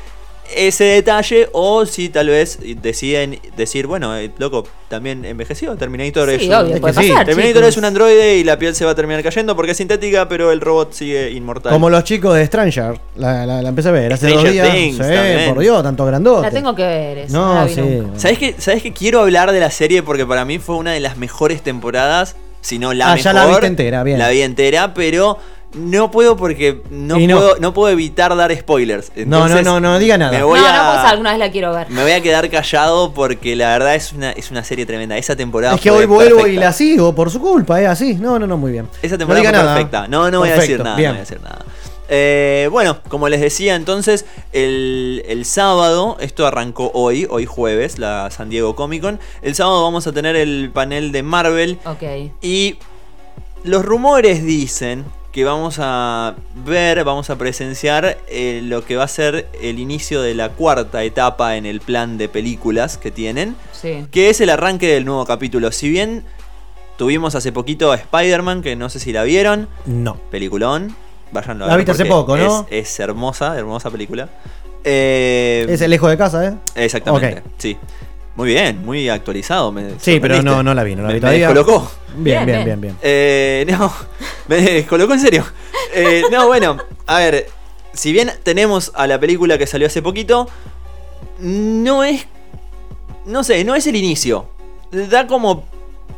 ese 0.55 0.85
detalle 0.85 1.49
o 1.53 1.87
si 1.87 2.09
tal 2.11 2.29
vez 2.29 2.59
deciden 2.83 3.39
decir, 3.57 3.87
bueno, 3.87 4.17
eh, 4.17 4.31
loco, 4.39 4.65
también 4.89 5.25
envejeció. 5.25 5.75
Terminator 5.77 6.29
Sí, 6.29 6.35
es 6.35 6.43
un- 6.49 6.55
obvio, 6.55 6.81
puede 6.81 6.95
pasar. 6.95 7.25
Terminator 7.25 7.55
chicos. 7.63 7.69
es 7.69 7.77
un 7.79 7.85
androide 7.87 8.37
y 8.37 8.45
la 8.45 8.59
piel 8.59 8.75
se 8.75 8.85
va 8.85 8.91
a 8.91 8.95
terminar 8.95 9.23
cayendo 9.23 9.57
porque 9.57 9.73
es 9.73 9.79
sintética, 9.79 10.29
pero 10.29 10.53
el 10.53 10.61
robot 10.61 10.93
sigue 10.93 11.31
inmortal. 11.31 11.73
Como 11.73 11.89
los 11.89 12.05
chicos 12.05 12.35
de 12.37 12.45
Stranger. 12.47 12.99
La, 13.17 13.47
la, 13.47 13.63
la 13.63 13.69
empecé 13.71 13.89
a 13.89 13.93
ver 13.93 14.13
hace 14.13 14.29
dos 14.31 14.45
días. 14.45 14.71
Things 14.73 14.97
sí, 14.99 15.49
por 15.49 15.59
Dios, 15.61 15.83
tanto 15.83 16.05
grandote. 16.05 16.43
La 16.43 16.51
tengo 16.51 16.75
que 16.75 16.83
ver. 16.85 17.19
Eso, 17.19 17.35
No, 17.37 17.55
la 17.55 17.65
vi 17.65 17.75
sí. 17.75 18.03
¿Sabes 18.17 18.39
que, 18.39 18.55
¿Sabes 18.59 18.83
que 18.83 18.93
quiero 18.93 19.21
hablar 19.21 19.53
de 19.53 19.61
la 19.61 19.71
serie? 19.71 20.03
Porque 20.03 20.27
para 20.27 20.45
mí 20.45 20.59
fue 20.59 20.75
una 20.77 20.93
de 20.93 21.01
las 21.01 21.17
mejores 21.17 21.63
temporadas, 21.63 22.37
si 22.61 22.79
no 22.79 22.93
la 22.93 23.07
Ah, 23.13 23.15
mejor. 23.15 23.25
ya 23.25 23.33
la 23.33 23.47
viste 23.47 23.67
entera, 23.67 24.03
bien. 24.03 24.19
La 24.19 24.29
vi 24.29 24.43
entera, 24.43 24.93
pero 24.93 25.39
no 25.75 26.11
puedo 26.11 26.37
porque 26.37 26.83
no, 26.91 27.19
no. 27.19 27.37
Puedo, 27.37 27.57
no 27.59 27.75
puedo 27.75 27.93
evitar 27.93 28.35
dar 28.37 28.55
spoilers. 28.57 29.13
No, 29.27 29.49
no, 29.49 29.63
no, 29.63 29.81
no 29.81 29.99
diga 29.99 30.19
nada. 30.19 30.33
Me 30.33 30.39
No, 30.41 30.47
voy 30.49 30.61
no, 30.61 30.67
a, 30.67 30.93
pues 31.01 31.13
alguna 31.13 31.31
vez 31.31 31.39
la 31.39 31.51
quiero 31.51 31.73
ver. 31.73 31.89
me 31.91 32.03
voy 32.03 32.13
a 32.13 32.21
quedar 32.23 32.49
callado 32.51 33.13
porque 33.13 33.57
la 33.57 33.71
verdad 33.71 33.95
es 33.95 34.13
una, 34.13 34.33
es 34.33 34.51
una 34.51 34.65
serie 34.65 34.87
tremenda. 34.87 35.17
Esa 35.17 35.37
temporada 35.37 35.75
Es 35.75 35.81
que 35.81 35.91
hoy 35.91 36.07
vuelvo 36.07 36.47
y 36.47 36.57
la 36.57 36.73
sigo 36.73 37.15
por 37.15 37.31
su 37.31 37.41
culpa, 37.41 37.81
es 37.81 37.89
así. 37.89 38.15
No, 38.15 38.39
no, 38.39 38.47
no, 38.47 38.57
muy 38.57 38.73
bien. 38.73 38.89
Esa 39.03 39.15
no 39.15 39.19
temporada 39.19 39.41
diga 39.41 39.51
fue 39.53 39.59
nada. 39.63 39.75
perfecta. 39.75 40.09
No, 40.09 40.31
no 40.31 40.39
voy 40.41 40.49
a 40.51 40.55
decir 40.57 40.83
nada. 40.83 40.97
bien. 40.97 41.09
No 41.11 41.15
voy 41.15 41.19
a 41.19 41.21
decir 41.25 41.41
nada. 41.43 41.65
Eh, 42.15 42.69
bueno, 42.71 42.99
como 43.09 43.31
les 43.31 43.41
decía 43.41 43.75
entonces, 43.75 44.27
el, 44.53 45.23
el 45.27 45.47
sábado, 45.47 46.19
esto 46.21 46.47
arrancó 46.47 46.91
hoy, 46.93 47.27
hoy 47.31 47.47
jueves, 47.47 47.99
la 47.99 48.31
San 48.31 48.51
Diego 48.51 48.77
Comic 48.77 49.01
Con. 49.01 49.21
El 49.41 49.55
sábado 49.55 49.83
vamos 49.83 50.07
a 50.07 50.13
tener 50.13 50.37
el 50.37 50.71
panel 50.75 51.11
de 51.13 51.23
Marvel 51.23 51.79
Ok. 51.87 52.33
y 52.43 52.77
los 53.65 53.83
rumores 53.85 54.45
dicen 54.45 55.05
que 55.33 55.45
vamos 55.45 55.77
a 55.81 56.35
ver, 56.55 57.05
vamos 57.05 57.31
a 57.31 57.37
presenciar 57.37 58.19
eh, 58.29 58.61
lo 58.63 58.85
que 58.85 58.97
va 58.97 59.05
a 59.05 59.09
ser 59.09 59.49
el 59.63 59.79
inicio 59.79 60.21
de 60.21 60.35
la 60.35 60.51
cuarta 60.51 61.03
etapa 61.05 61.57
en 61.57 61.65
el 61.65 61.81
plan 61.81 62.19
de 62.19 62.29
películas 62.29 62.99
que 62.99 63.11
tienen, 63.11 63.57
Sí. 63.73 64.07
que 64.11 64.29
es 64.29 64.41
el 64.43 64.51
arranque 64.51 64.89
del 64.93 65.05
nuevo 65.07 65.25
capítulo. 65.25 65.73
Si 65.73 65.89
bien 65.89 66.25
tuvimos 66.99 67.35
hace 67.35 67.51
poquito 67.51 67.93
a 67.93 67.97
Spider-Man, 67.97 68.61
que 68.63 68.77
no 68.77 68.91
sé 68.91 69.01
si 69.01 69.13
la 69.13 69.23
vieron, 69.25 69.69
No. 69.87 70.17
peliculón, 70.31 70.95
vayan 71.33 71.63
a 71.63 71.67
La 71.67 71.77
viste 71.77 71.93
hace 71.93 72.05
poco, 72.05 72.37
¿no? 72.37 72.67
Es, 72.71 72.91
es 72.91 73.01
hermosa, 73.01 73.57
hermosa 73.59 73.91
película. 73.91 74.29
Eh, 74.85 75.65
Es 75.69 75.81
el 75.81 75.91
lejos 75.91 76.11
de 76.11 76.19
casa, 76.19 76.47
¿eh? 76.47 76.55
Exactamente, 76.75 77.43
sí. 77.57 77.79
Muy 78.35 78.49
bien, 78.49 78.85
muy 78.85 79.09
actualizado. 79.09 79.71
Me 79.73 79.99
Sí, 80.01 80.19
pero 80.21 80.43
no, 80.43 80.63
no 80.63 80.73
la 80.75 80.83
vi, 80.85 80.95
no 80.97 81.03
la 81.03 81.09
vi 81.09 81.15
Me- 81.15 81.15
me 81.15 81.21
todavía. 81.21 81.49
descolocó. 81.49 81.91
Bien, 82.17 82.23
Bien, 82.25 82.47
bien, 82.47 82.47
bien. 82.47 82.65
bien, 82.65 82.81
bien. 82.81 82.97
Eh, 83.03 83.67
no, 83.71 83.93
me 84.49 84.57
descolocó 84.61 85.13
en 85.15 85.21
serio. 85.21 85.45
Eh, 85.95 86.23
no, 86.33 86.47
bueno, 86.47 86.79
a 87.07 87.19
ver, 87.19 87.49
si 87.93 88.13
bien 88.13 88.33
tenemos 88.43 88.91
a 88.95 89.07
la 89.07 89.21
película 89.21 89.59
que 89.59 89.67
salió 89.67 89.87
hace 89.87 90.01
poquito, 90.01 90.49
no 91.39 92.05
es, 92.05 92.27
no 93.27 93.45
sé, 93.45 93.65
no 93.65 93.75
es 93.75 93.87
el 93.87 93.97
inicio. 93.97 94.47
Da 94.91 95.27
como 95.27 95.65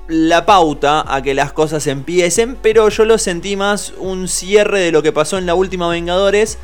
la 0.06 0.44
pauta 0.46 1.04
a 1.12 1.22
que 1.22 1.34
las 1.34 1.52
cosas 1.52 1.86
empiecen, 1.86 2.56
pero 2.60 2.88
yo 2.90 3.04
lo 3.04 3.18
sentí 3.18 3.56
más 3.56 3.92
un 3.98 4.28
cierre 4.28 4.80
de 4.80 4.92
lo 4.92 5.02
que 5.02 5.12
pasó 5.12 5.38
en 5.38 5.46
la 5.46 5.54
última 5.54 5.88
Vengadores 5.88 6.58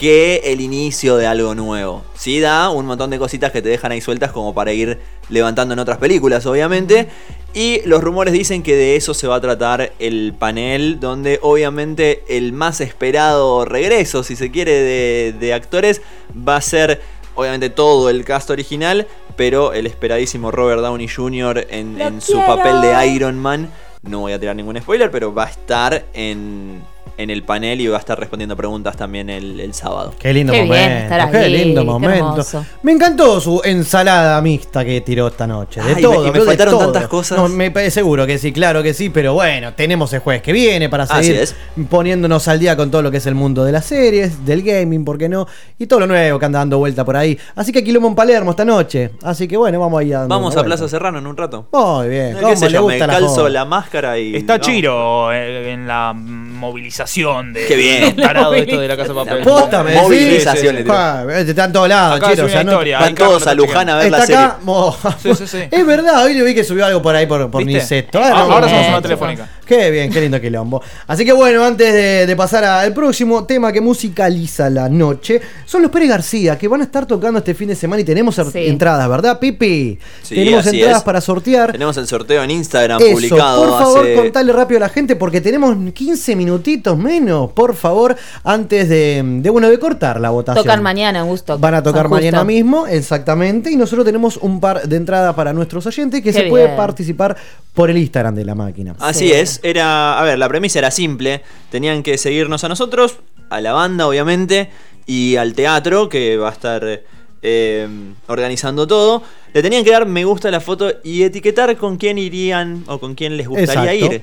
que 0.00 0.40
el 0.44 0.62
inicio 0.62 1.18
de 1.18 1.26
algo 1.26 1.54
nuevo. 1.54 2.02
Sí 2.14 2.40
da 2.40 2.70
un 2.70 2.86
montón 2.86 3.10
de 3.10 3.18
cositas 3.18 3.52
que 3.52 3.60
te 3.60 3.68
dejan 3.68 3.92
ahí 3.92 4.00
sueltas 4.00 4.32
como 4.32 4.54
para 4.54 4.72
ir 4.72 4.98
levantando 5.28 5.74
en 5.74 5.78
otras 5.78 5.98
películas, 5.98 6.46
obviamente. 6.46 7.08
Y 7.52 7.82
los 7.84 8.02
rumores 8.02 8.32
dicen 8.32 8.62
que 8.62 8.74
de 8.74 8.96
eso 8.96 9.12
se 9.12 9.26
va 9.26 9.34
a 9.34 9.42
tratar 9.42 9.92
el 9.98 10.32
panel, 10.38 11.00
donde 11.00 11.38
obviamente 11.42 12.24
el 12.28 12.54
más 12.54 12.80
esperado 12.80 13.66
regreso, 13.66 14.22
si 14.22 14.36
se 14.36 14.50
quiere, 14.50 14.72
de, 14.72 15.34
de 15.38 15.52
actores 15.52 16.00
va 16.34 16.56
a 16.56 16.62
ser 16.62 17.02
obviamente 17.34 17.68
todo 17.68 18.08
el 18.08 18.24
cast 18.24 18.48
original, 18.48 19.06
pero 19.36 19.74
el 19.74 19.86
esperadísimo 19.86 20.50
Robert 20.50 20.80
Downey 20.80 21.08
Jr. 21.08 21.66
en, 21.68 21.98
¡Lo 21.98 22.06
en 22.06 22.20
su 22.22 22.38
papel 22.38 22.80
de 22.80 23.06
Iron 23.08 23.38
Man. 23.38 23.70
No 24.00 24.20
voy 24.20 24.32
a 24.32 24.40
tirar 24.40 24.56
ningún 24.56 24.80
spoiler, 24.80 25.10
pero 25.10 25.34
va 25.34 25.44
a 25.44 25.50
estar 25.50 26.06
en, 26.14 26.80
en 27.22 27.30
el 27.30 27.42
panel 27.42 27.80
y 27.80 27.86
va 27.88 27.96
a 27.96 28.00
estar 28.00 28.18
respondiendo 28.18 28.56
preguntas 28.56 28.96
también 28.96 29.30
el, 29.30 29.60
el 29.60 29.74
sábado. 29.74 30.14
Qué 30.18 30.32
lindo 30.32 30.52
Qué 30.52 30.62
bien 30.62 30.68
momento. 30.74 31.02
estar 31.14 31.30
qué 31.30 31.36
ahí, 31.38 31.52
lindo 31.64 31.80
qué 31.82 31.86
momento. 31.86 32.44
Me 32.82 32.92
encantó 32.92 33.40
su 33.40 33.60
ensalada 33.64 34.40
mixta 34.40 34.84
que 34.84 35.00
tiró 35.00 35.28
esta 35.28 35.46
noche. 35.46 35.80
De 35.82 35.88
Ay, 35.90 35.94
me- 35.96 36.02
todo. 36.02 36.26
y 36.26 36.30
me 36.30 36.38
de 36.38 36.44
faltaron 36.44 36.74
todo. 36.74 36.84
tantas 36.92 37.08
cosas. 37.08 37.38
No, 37.38 37.48
me 37.48 37.70
parece 37.70 37.90
seguro 37.92 38.26
que 38.26 38.38
sí, 38.38 38.52
claro 38.52 38.82
que 38.82 38.94
sí, 38.94 39.10
pero 39.10 39.34
bueno, 39.34 39.74
tenemos 39.74 40.12
el 40.12 40.20
jueves 40.20 40.42
que 40.42 40.52
viene 40.52 40.88
para 40.88 41.06
seguir 41.06 41.48
poniéndonos 41.88 42.46
al 42.48 42.58
día 42.58 42.76
con 42.76 42.90
todo 42.90 43.02
lo 43.02 43.10
que 43.10 43.16
es 43.18 43.26
el 43.26 43.34
mundo 43.34 43.64
de 43.64 43.72
las 43.72 43.84
series, 43.84 44.44
del 44.44 44.62
gaming, 44.62 45.04
¿por 45.04 45.18
qué 45.18 45.28
no? 45.28 45.46
Y 45.78 45.86
todo 45.86 46.00
lo 46.00 46.06
nuevo 46.06 46.38
que 46.38 46.46
anda 46.46 46.58
dando 46.60 46.78
vuelta 46.78 47.04
por 47.04 47.16
ahí. 47.16 47.38
Así 47.56 47.72
que 47.72 47.82
quilombo 47.84 48.08
en 48.08 48.14
Palermo 48.14 48.50
esta 48.52 48.64
noche. 48.64 49.10
Así 49.22 49.46
que 49.48 49.56
bueno, 49.56 49.80
vamos 49.80 50.00
ahí 50.00 50.12
a 50.12 50.26
Vamos 50.26 50.56
a 50.56 50.62
Plaza 50.64 50.88
Serrano 50.88 51.18
en 51.18 51.26
un 51.26 51.36
rato. 51.36 51.66
Muy 51.72 52.08
bien. 52.08 52.34
¿Qué 52.36 52.42
¿Cómo 52.42 52.54
le 52.66 52.70
yo? 52.70 52.86
Me 52.86 52.92
gusta 52.94 53.06
la 53.06 53.12
calzo 53.14 53.48
la 53.48 53.64
máscara 53.64 54.18
y. 54.18 54.36
Está. 54.36 54.60
Chiro 54.60 55.32
eh, 55.32 55.72
en 55.72 55.86
la 55.86 56.12
movilización 56.14 57.09
de. 57.14 57.66
Qué 57.66 57.76
bien. 57.76 58.16
Tarado 58.16 58.54
esto 58.54 58.78
de 58.80 58.86
la 58.88 58.96
Casa 58.96 59.08
de 59.08 59.14
Papel. 59.14 59.42
Posta, 59.42 59.82
me. 59.82 59.94
Movilización 59.96 60.74
le 60.76 60.82
tiró. 60.82 60.94
Ja, 60.94 61.24
Está 61.40 61.64
en 61.64 61.72
todos 61.72 61.88
lados, 61.88 62.20
es 62.32 62.38
o 62.40 62.48
sea, 62.48 62.62
no-. 62.64 62.78
Van 62.78 63.14
todos 63.14 63.46
a 63.46 63.54
Luján 63.54 63.88
a 63.88 63.96
ver 63.96 64.06
Está 64.06 64.18
la 64.18 64.26
serie. 64.26 64.42
acá. 64.44 64.58
mo- 64.62 64.96
Sí, 65.22 65.34
sí, 65.34 65.46
sí. 65.46 65.58
Es 65.70 65.86
verdad, 65.86 66.24
hoy 66.24 66.34
le 66.34 66.42
vi 66.44 66.54
que 66.54 66.62
subió 66.64 66.86
algo 66.86 67.02
por 67.02 67.14
ahí 67.16 67.26
por, 67.26 67.50
por 67.50 67.64
¿Viste? 67.64 67.80
Niceto. 67.80 68.18
Ah, 68.22 68.28
Bueno, 68.30 68.54
ahora 68.54 68.66
bien. 68.66 68.78
somos 68.78 68.88
una 68.90 69.02
telefónica. 69.02 69.48
Qué 69.66 69.90
bien, 69.90 70.10
qué 70.12 70.20
lindo 70.20 70.40
quilombo. 70.40 70.82
Así 71.06 71.24
que 71.24 71.32
bueno, 71.32 71.64
antes 71.64 71.92
de, 71.92 72.26
de 72.26 72.36
pasar 72.36 72.64
al 72.64 72.92
próximo 72.92 73.44
tema 73.44 73.72
que 73.72 73.80
musicaliza 73.80 74.68
la 74.70 74.88
noche, 74.88 75.40
son 75.64 75.82
los 75.82 75.90
Pérez 75.90 76.08
García, 76.08 76.58
que 76.58 76.66
van 76.68 76.80
a 76.80 76.84
estar 76.84 77.06
tocando 77.06 77.38
este 77.38 77.54
fin 77.54 77.68
de 77.68 77.76
semana 77.76 78.00
y 78.02 78.04
tenemos 78.04 78.36
er- 78.38 78.50
Sí. 78.50 78.66
entradas, 78.66 79.08
¿verdad, 79.08 79.38
Pipi? 79.38 79.98
Sí, 80.22 80.34
tenemos 80.34 80.66
así 80.66 80.76
entradas 80.76 80.98
es. 80.98 81.04
para 81.04 81.20
sortear. 81.20 81.70
Tenemos 81.72 81.96
el 81.96 82.06
sorteo 82.08 82.42
en 82.42 82.50
Instagram 82.50 83.00
Eso, 83.00 83.12
publicado 83.12 83.62
por 83.64 83.78
favor, 83.78 84.00
hace. 84.04 84.14
contale 84.14 84.52
rápido 84.52 84.78
a 84.78 84.80
la 84.80 84.88
gente 84.88 85.14
porque 85.16 85.40
tenemos 85.40 85.76
15 85.92 86.34
minutitos 86.34 86.98
menos, 87.00 87.50
por 87.52 87.74
favor, 87.74 88.16
antes 88.44 88.88
de, 88.88 89.22
de, 89.24 89.50
bueno, 89.50 89.68
de 89.68 89.78
cortar 89.78 90.20
la 90.20 90.30
votación. 90.30 90.64
Tocan 90.64 90.82
mañana 90.82 91.22
Gusto. 91.22 91.58
Van 91.58 91.74
a 91.74 91.82
tocar 91.82 92.08
mañana 92.08 92.44
mismo, 92.44 92.86
exactamente. 92.86 93.70
Y 93.70 93.76
nosotros 93.76 94.04
tenemos 94.04 94.36
un 94.36 94.60
par 94.60 94.82
de 94.88 94.96
entradas 94.96 95.34
para 95.34 95.52
nuestros 95.52 95.86
oyentes 95.86 96.20
que 96.22 96.32
Qué 96.32 96.42
se 96.42 96.48
puede 96.48 96.68
participar 96.76 97.36
por 97.74 97.90
el 97.90 97.98
Instagram 97.98 98.34
de 98.34 98.44
la 98.44 98.54
máquina. 98.54 98.94
Así 99.00 99.28
Sí. 99.28 99.32
es, 99.32 99.60
era, 99.62 100.18
a 100.18 100.22
ver, 100.22 100.38
la 100.38 100.48
premisa 100.48 100.78
era 100.78 100.90
simple, 100.90 101.42
tenían 101.70 102.02
que 102.02 102.18
seguirnos 102.18 102.62
a 102.64 102.68
nosotros, 102.68 103.16
a 103.48 103.60
la 103.60 103.72
banda 103.72 104.06
obviamente, 104.06 104.70
y 105.06 105.36
al 105.36 105.54
teatro 105.54 106.08
que 106.08 106.36
va 106.36 106.50
a 106.50 106.52
estar 106.52 107.02
eh, 107.42 107.88
organizando 108.26 108.86
todo. 108.86 109.22
Le 109.52 109.62
tenían 109.62 109.82
que 109.84 109.90
dar 109.90 110.06
me 110.06 110.24
gusta 110.24 110.48
a 110.48 110.50
la 110.50 110.60
foto 110.60 110.92
y 111.02 111.22
etiquetar 111.22 111.76
con 111.76 111.96
quién 111.96 112.18
irían 112.18 112.84
o 112.86 112.98
con 113.00 113.14
quién 113.14 113.36
les 113.36 113.48
gustaría 113.48 113.92
Exacto. 113.94 114.14
ir. 114.14 114.22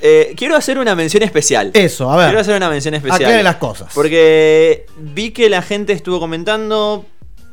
Eh, 0.00 0.34
quiero 0.36 0.56
hacer 0.56 0.78
una 0.78 0.94
mención 0.94 1.22
especial. 1.22 1.70
Eso, 1.74 2.10
a 2.10 2.16
ver. 2.16 2.26
Quiero 2.26 2.40
hacer 2.40 2.56
una 2.56 2.68
mención 2.68 2.94
especial. 2.94 3.22
Aclare 3.22 3.42
las 3.42 3.56
cosas. 3.56 3.92
Porque 3.94 4.86
vi 4.98 5.30
que 5.30 5.48
la 5.48 5.62
gente 5.62 5.92
estuvo 5.92 6.20
comentando 6.20 7.06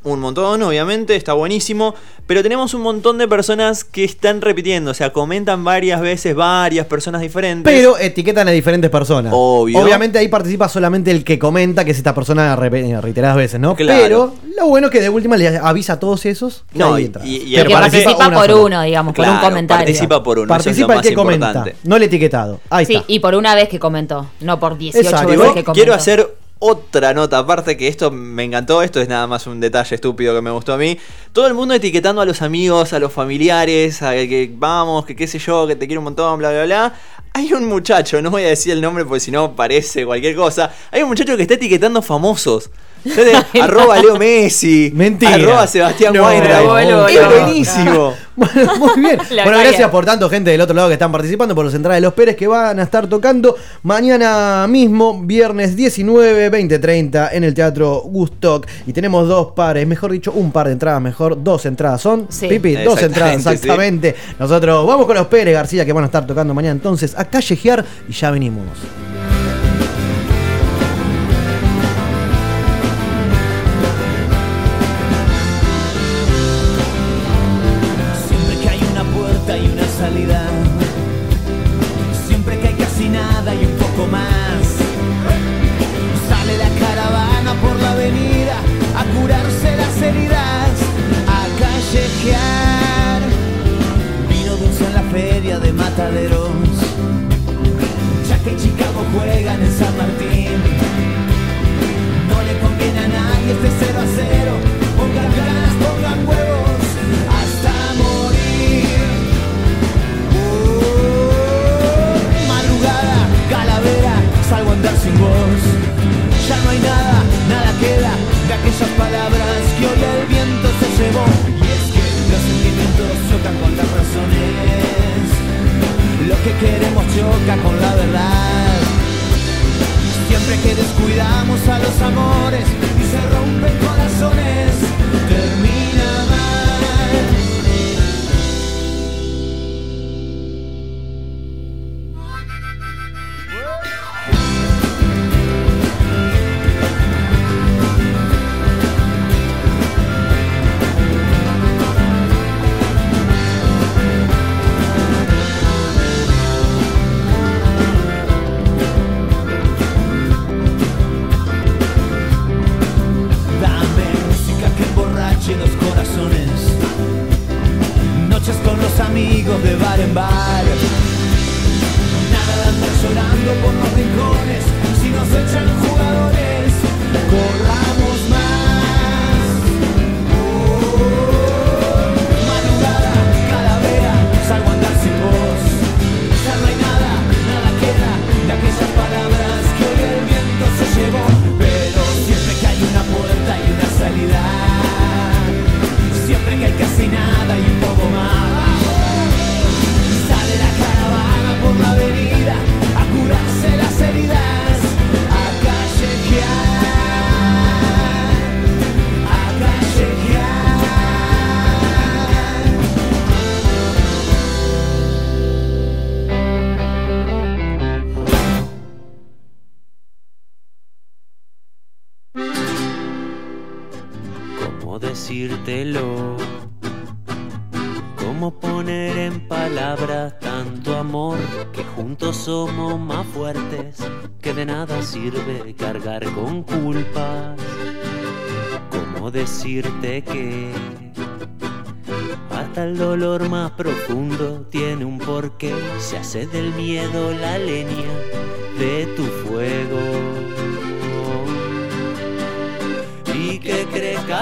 un 0.03 0.19
montón, 0.19 0.61
obviamente, 0.63 1.15
está 1.15 1.33
buenísimo. 1.33 1.95
Pero 2.25 2.41
tenemos 2.41 2.73
un 2.73 2.81
montón 2.81 3.17
de 3.17 3.27
personas 3.27 3.83
que 3.83 4.03
están 4.05 4.39
repitiendo, 4.41 4.91
o 4.91 4.93
sea, 4.93 5.11
comentan 5.11 5.63
varias 5.65 5.99
veces, 5.99 6.33
varias 6.35 6.85
personas 6.85 7.21
diferentes. 7.21 7.71
Pero 7.73 7.97
etiquetan 7.97 8.47
a 8.47 8.51
diferentes 8.51 8.89
personas. 8.89 9.33
Obvio. 9.35 9.77
Obviamente 9.79 10.19
ahí 10.19 10.29
participa 10.29 10.69
solamente 10.69 11.11
el 11.11 11.25
que 11.25 11.37
comenta, 11.37 11.83
que 11.83 11.91
es 11.91 11.97
esta 11.97 12.15
persona 12.15 12.55
re- 12.55 13.01
reiteradas 13.01 13.35
veces, 13.35 13.59
¿no? 13.59 13.75
Claro. 13.75 14.01
Pero 14.01 14.33
lo 14.57 14.67
bueno 14.67 14.87
es 14.87 14.91
que 14.91 15.01
de 15.01 15.09
última 15.09 15.35
le 15.35 15.57
avisa 15.57 15.93
a 15.93 15.99
todos 15.99 16.25
esos. 16.25 16.63
que 16.71 16.79
No, 16.79 16.97
y- 16.97 17.11
y- 17.25 17.35
y 17.35 17.55
Pero 17.55 17.67
que 17.67 17.73
participa 17.75 18.31
por 18.31 18.51
uno, 18.53 18.81
digamos, 18.83 19.13
por 19.13 19.27
un 19.27 19.37
comentario. 19.39 19.85
Participa 19.85 20.23
por 20.23 20.39
uno, 20.39 20.47
Participa 20.47 20.71
eso 20.71 20.81
es 20.83 20.89
el 20.89 20.95
más 20.95 21.07
que 21.07 21.13
comenta, 21.13 21.65
no 21.83 21.95
el 21.97 22.03
etiquetado. 22.03 22.61
Ahí 22.69 22.85
Sí, 22.85 22.93
está. 22.95 23.05
y 23.09 23.19
por 23.19 23.35
una 23.35 23.53
vez 23.53 23.67
que 23.67 23.79
comentó, 23.79 24.27
no 24.39 24.59
por 24.61 24.77
18 24.77 25.05
Exacto. 25.09 25.27
veces 25.27 25.43
que 25.47 25.51
comentó. 25.63 25.73
quiero 25.73 25.93
hacer 25.93 26.35
otra 26.65 27.13
nota 27.13 27.39
aparte 27.39 27.75
que 27.75 27.89
esto 27.89 28.09
me 28.09 28.45
encantó, 28.45 28.81
esto 28.83 29.01
es 29.01 29.09
nada 29.09 29.27
más 29.27 29.47
un 29.47 29.59
detalle 29.59 29.95
estúpido 29.95 30.33
que 30.33 30.41
me 30.41 30.49
gustó 30.49 30.71
a 30.71 30.77
mí. 30.77 30.97
Todo 31.33 31.45
el 31.47 31.53
mundo 31.53 31.73
etiquetando 31.73 32.21
a 32.21 32.25
los 32.25 32.41
amigos, 32.41 32.93
a 32.93 32.99
los 32.99 33.11
familiares, 33.11 34.01
a 34.01 34.13
que 34.13 34.49
vamos, 34.55 35.05
que 35.05 35.13
qué 35.13 35.27
sé 35.27 35.39
yo, 35.39 35.67
que 35.67 35.75
te 35.75 35.87
quiero 35.87 35.99
un 35.99 36.05
montón, 36.05 36.39
bla 36.39 36.51
bla 36.51 36.63
bla. 36.63 36.93
Hay 37.33 37.51
un 37.51 37.65
muchacho, 37.65 38.21
no 38.21 38.31
voy 38.31 38.43
a 38.43 38.47
decir 38.47 38.71
el 38.71 38.79
nombre 38.79 39.03
porque 39.03 39.19
si 39.19 39.29
no 39.29 39.57
parece 39.57 40.05
cualquier 40.05 40.37
cosa. 40.37 40.73
Hay 40.91 41.03
un 41.03 41.09
muchacho 41.09 41.35
que 41.35 41.41
está 41.41 41.55
etiquetando 41.55 42.01
famosos. 42.01 42.69
Entonces, 43.05 43.37
arroba 43.61 43.99
Leo 43.99 44.17
Messi, 44.17 44.91
Mentira. 44.93 45.35
arroba 45.35 45.67
Sebastián 45.67 46.13
No, 46.13 46.25
Weinreich. 46.25 47.17
Es 47.17 47.29
buenísimo. 47.29 48.13
Bueno, 48.35 48.75
muy 48.77 48.99
bien. 48.99 49.19
La 49.29 49.43
bueno, 49.43 49.59
gracias 49.59 49.89
por 49.91 50.05
tanto, 50.05 50.27
gente 50.27 50.49
del 50.49 50.59
otro 50.59 50.75
lado 50.75 50.87
que 50.87 50.93
están 50.93 51.11
participando, 51.11 51.53
por 51.53 51.65
los 51.65 51.73
entradas 51.75 51.97
de 51.97 52.01
los 52.01 52.13
Pérez 52.13 52.35
que 52.35 52.47
van 52.47 52.79
a 52.79 52.83
estar 52.83 53.05
tocando 53.05 53.55
mañana 53.83 54.65
mismo, 54.67 55.21
viernes 55.23 55.75
19, 55.75 56.49
20, 56.49 56.79
30, 56.79 57.29
en 57.31 57.43
el 57.43 57.53
Teatro 57.53 58.01
Gustock. 58.05 58.65
Y 58.87 58.93
tenemos 58.93 59.27
dos 59.27 59.51
pares, 59.51 59.85
mejor 59.85 60.11
dicho, 60.11 60.31
un 60.31 60.51
par 60.51 60.65
de 60.65 60.73
entradas, 60.73 60.99
mejor, 60.99 61.43
dos 61.43 61.67
entradas 61.67 62.01
son. 62.01 62.25
Sí. 62.29 62.47
Pipi, 62.47 62.77
dos 62.77 62.99
entradas, 63.03 63.35
Exactamente, 63.35 64.09
exactamente. 64.09 64.15
Nosotros 64.39 64.87
vamos 64.87 65.05
con 65.05 65.15
los 65.15 65.27
Pérez 65.27 65.53
García 65.53 65.85
que 65.85 65.93
van 65.93 66.03
a 66.03 66.07
estar 66.07 66.25
tocando 66.25 66.55
mañana 66.55 66.73
entonces 66.73 67.13
a 67.15 67.25
callejear 67.25 67.85
y 68.09 68.13
ya 68.13 68.31
venimos. 68.31 68.65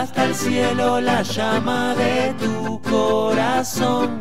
Hasta 0.01 0.25
el 0.25 0.33
cielo 0.33 0.99
la 0.99 1.21
llama 1.21 1.93
de 1.93 2.33
tu 2.43 2.81
corazón, 2.81 4.17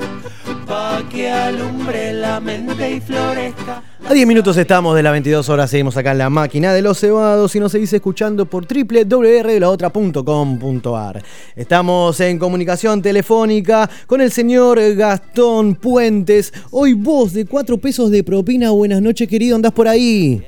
pa' 0.66 1.02
que 1.08 1.30
alumbre 1.30 2.12
la 2.12 2.38
mente 2.38 2.96
y 2.96 3.00
florezca. 3.00 3.82
A 4.06 4.12
10 4.12 4.26
minutos 4.26 4.58
estamos 4.58 4.94
de 4.94 5.02
las 5.02 5.12
22 5.12 5.48
horas, 5.48 5.70
seguimos 5.70 5.96
acá 5.96 6.12
en 6.12 6.18
la 6.18 6.28
máquina 6.28 6.74
de 6.74 6.82
los 6.82 7.00
cebados 7.00 7.56
y 7.56 7.60
nos 7.60 7.72
seguís 7.72 7.94
escuchando 7.94 8.44
por 8.44 8.66
www.laotra.com.ar. 8.66 11.22
Estamos 11.56 12.20
en 12.20 12.38
comunicación 12.38 13.00
telefónica 13.00 13.88
con 14.06 14.20
el 14.20 14.30
señor 14.30 14.78
Gastón 14.96 15.76
Puentes. 15.76 16.52
Hoy 16.72 16.92
vos 16.92 17.32
de 17.32 17.46
4 17.46 17.78
pesos 17.78 18.10
de 18.10 18.22
propina. 18.22 18.70
Buenas 18.70 19.00
noches, 19.00 19.26
querido, 19.26 19.56
andás 19.56 19.72
por 19.72 19.88
ahí. 19.88 20.44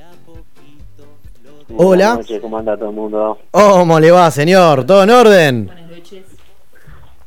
Hola. 1.77 2.14
Buenas 2.14 2.16
noches, 2.18 2.41
¿cómo 2.41 2.59
anda 2.59 2.77
todo 2.77 2.91
el 2.91 2.95
mundo? 2.97 3.39
¿Cómo 3.51 4.01
le 4.01 4.11
va, 4.11 4.31
señor? 4.31 4.85
¿Todo 4.85 5.03
en 5.05 5.11
orden? 5.11 5.70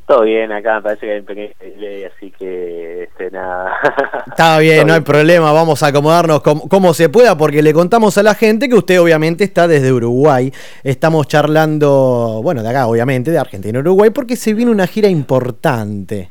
Todo 0.08 0.22
bien, 0.22 0.52
acá 0.52 0.76
me 0.76 0.82
parece 0.84 1.08
que 1.08 1.14
hay 1.14 1.20
un 1.20 1.26
pequeño 1.26 1.54
delay, 1.60 2.04
así 2.04 2.30
que 2.30 3.04
este, 3.04 3.32
nada. 3.32 3.76
Está 4.28 4.60
bien, 4.60 4.86
no 4.86 4.94
hay 4.94 5.02
problema, 5.02 5.52
vamos 5.52 5.82
a 5.82 5.88
acomodarnos 5.88 6.42
como, 6.42 6.70
como 6.70 6.94
se 6.94 7.10
pueda 7.10 7.36
porque 7.36 7.64
le 7.64 7.74
contamos 7.74 8.16
a 8.20 8.24
la 8.24 8.36
gente 8.36 8.70
que 8.70 8.76
usted 8.76 9.02
obviamente 9.02 9.44
está 9.44 9.68
desde 9.68 9.92
Uruguay. 9.92 10.52
Estamos 10.84 11.28
charlando, 11.28 12.40
bueno, 12.44 12.62
de 12.62 12.70
acá 12.70 12.86
obviamente, 12.86 13.32
de 13.32 13.40
Argentina 13.40 13.80
y 13.80 13.82
Uruguay, 13.82 14.12
porque 14.12 14.36
se 14.36 14.54
viene 14.54 14.70
una 14.70 14.86
gira 14.86 15.10
importante. 15.10 16.30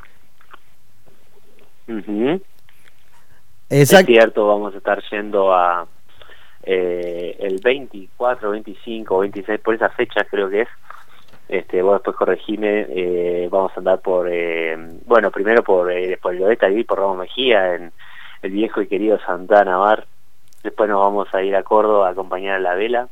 Es 3.69 3.89
cierto, 3.89 4.47
vamos 4.47 4.73
a 4.73 4.77
estar 4.77 5.03
yendo 5.11 5.53
a 5.53 5.85
eh, 6.65 7.37
el 7.39 7.59
24, 7.63 8.49
25, 8.51 9.19
26, 9.19 9.59
por 9.59 9.75
esa 9.75 9.89
fecha 9.89 10.23
creo 10.25 10.49
que 10.49 10.61
es. 10.61 10.69
Este, 11.47 11.83
vos 11.83 11.93
después 11.93 12.17
corregime, 12.17 12.87
eh, 12.89 13.47
vamos 13.51 13.71
a 13.75 13.79
andar 13.79 14.01
por, 14.01 14.27
eh, 14.31 14.75
bueno, 15.05 15.29
primero 15.29 15.63
por, 15.63 15.91
por 16.19 16.33
el 16.33 16.43
Oeste 16.43 16.65
ahí, 16.65 16.83
por 16.83 16.99
Ramos 16.99 17.19
Mejía, 17.19 17.75
en 17.75 17.91
el 18.41 18.51
viejo 18.51 18.81
y 18.81 18.87
querido 18.87 19.19
Santana 19.19 19.77
Bar. 19.77 20.07
Después 20.63 20.89
nos 20.89 21.01
vamos 21.01 21.31
a 21.33 21.43
ir 21.43 21.55
a 21.55 21.61
Córdoba 21.61 22.07
a 22.07 22.11
acompañar 22.11 22.55
a 22.55 22.59
la 22.59 22.73
vela, 22.73 23.07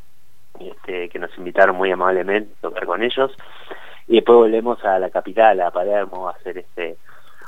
este, 0.60 1.10
que 1.10 1.20
nos 1.20 1.38
invitaron 1.38 1.76
muy 1.76 1.92
amablemente 1.92 2.52
a 2.58 2.62
tocar 2.62 2.88
con 2.88 3.04
ellos. 3.04 3.32
Y 4.08 4.16
después 4.16 4.36
volvemos 4.36 4.84
a 4.84 4.98
la 4.98 5.12
capital, 5.12 5.62
a 5.62 5.70
Palermo, 5.70 6.28
a 6.28 6.32
hacer 6.32 6.58
este 6.58 6.98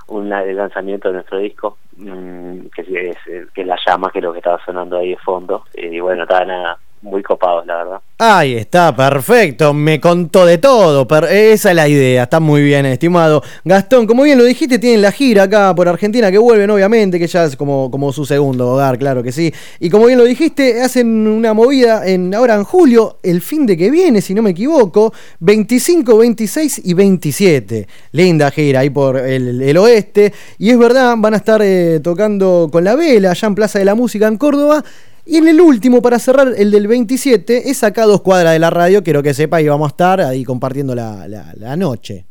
un 0.07 0.31
el 0.31 0.55
lanzamiento 0.55 1.07
de 1.09 1.15
nuestro 1.15 1.39
disco, 1.39 1.77
mm, 1.97 2.67
que, 2.75 2.81
es, 2.81 3.17
eh, 3.27 3.47
que 3.53 3.61
es 3.61 3.67
La 3.67 3.77
Llama, 3.85 4.11
que 4.11 4.19
es 4.19 4.23
lo 4.23 4.31
que 4.31 4.39
estaba 4.39 4.63
sonando 4.63 4.97
ahí 4.97 5.09
de 5.09 5.17
fondo. 5.17 5.65
Y 5.73 5.99
bueno, 5.99 6.23
estaba 6.23 6.45
nada, 6.45 6.79
muy 7.05 7.21
copados, 7.23 7.65
la 7.65 7.77
verdad. 7.77 8.01
Ahí 8.17 8.55
está, 8.55 8.95
perfecto, 8.95 9.73
me 9.73 9.99
contó 9.99 10.45
de 10.45 10.57
todo, 10.57 11.07
esa 11.29 11.69
es 11.69 11.75
la 11.75 11.87
idea, 11.87 12.23
está 12.23 12.39
muy 12.39 12.63
bien, 12.63 12.85
estimado. 12.85 13.43
Gastón, 13.63 14.07
como 14.07 14.23
bien 14.23 14.37
lo 14.37 14.43
dijiste, 14.43 14.79
tienen 14.79 15.01
la 15.01 15.11
gira 15.11 15.43
acá 15.43 15.73
por 15.75 15.87
Argentina, 15.87 16.31
que 16.31 16.37
vuelven 16.37 16.69
obviamente, 16.71 17.19
que 17.19 17.27
ya 17.27 17.43
es 17.43 17.55
como, 17.55 17.91
como 17.91 18.11
su 18.11 18.25
segundo 18.25 18.71
hogar, 18.71 18.97
claro 18.97 19.21
que 19.21 19.31
sí. 19.31 19.53
Y 19.79 19.89
como 19.89 20.07
bien 20.07 20.17
lo 20.17 20.25
dijiste, 20.25 20.81
hacen 20.81 21.27
una 21.27 21.53
movida 21.53 22.07
en 22.07 22.33
ahora 22.33 22.55
en 22.55 22.63
julio, 22.63 23.19
el 23.21 23.41
fin 23.41 23.65
de 23.65 23.77
que 23.77 23.91
viene, 23.91 24.21
si 24.21 24.33
no 24.33 24.41
me 24.41 24.51
equivoco, 24.51 25.13
25, 25.39 26.17
26 26.17 26.81
y 26.85 26.93
27. 26.93 27.87
Linda 28.13 28.49
gira 28.49 28.79
ahí 28.79 28.89
por 28.89 29.17
el, 29.17 29.61
el 29.61 29.77
oeste. 29.77 30.33
Y 30.57 30.69
es 30.71 30.77
verdad, 30.77 31.15
van 31.17 31.33
a 31.33 31.37
estar 31.37 31.61
eh, 31.61 31.99
tocando 32.01 32.69
con 32.71 32.83
la 32.83 32.95
vela 32.95 33.31
allá 33.31 33.47
en 33.47 33.55
Plaza 33.55 33.79
de 33.79 33.85
la 33.85 33.95
Música 33.95 34.27
en 34.27 34.37
Córdoba. 34.37 34.83
Y 35.25 35.37
en 35.37 35.47
el 35.47 35.59
último, 35.59 36.01
para 36.01 36.19
cerrar, 36.19 36.49
el 36.55 36.69
del 36.69 36.87
27, 36.87 37.69
es 37.69 37.83
acá 37.83 38.03
dos 38.05 38.21
cuadras 38.21 38.53
de 38.53 38.59
la 38.59 38.69
radio. 38.69 39.03
Quiero 39.03 39.23
que 39.23 39.33
sepa 39.33 39.59
y 39.61 39.67
vamos 39.67 39.87
a 39.87 39.89
estar 39.89 40.21
ahí 40.21 40.43
compartiendo 40.43 40.93
la, 40.93 41.27
la- 41.27 41.75
noche. 41.75 42.25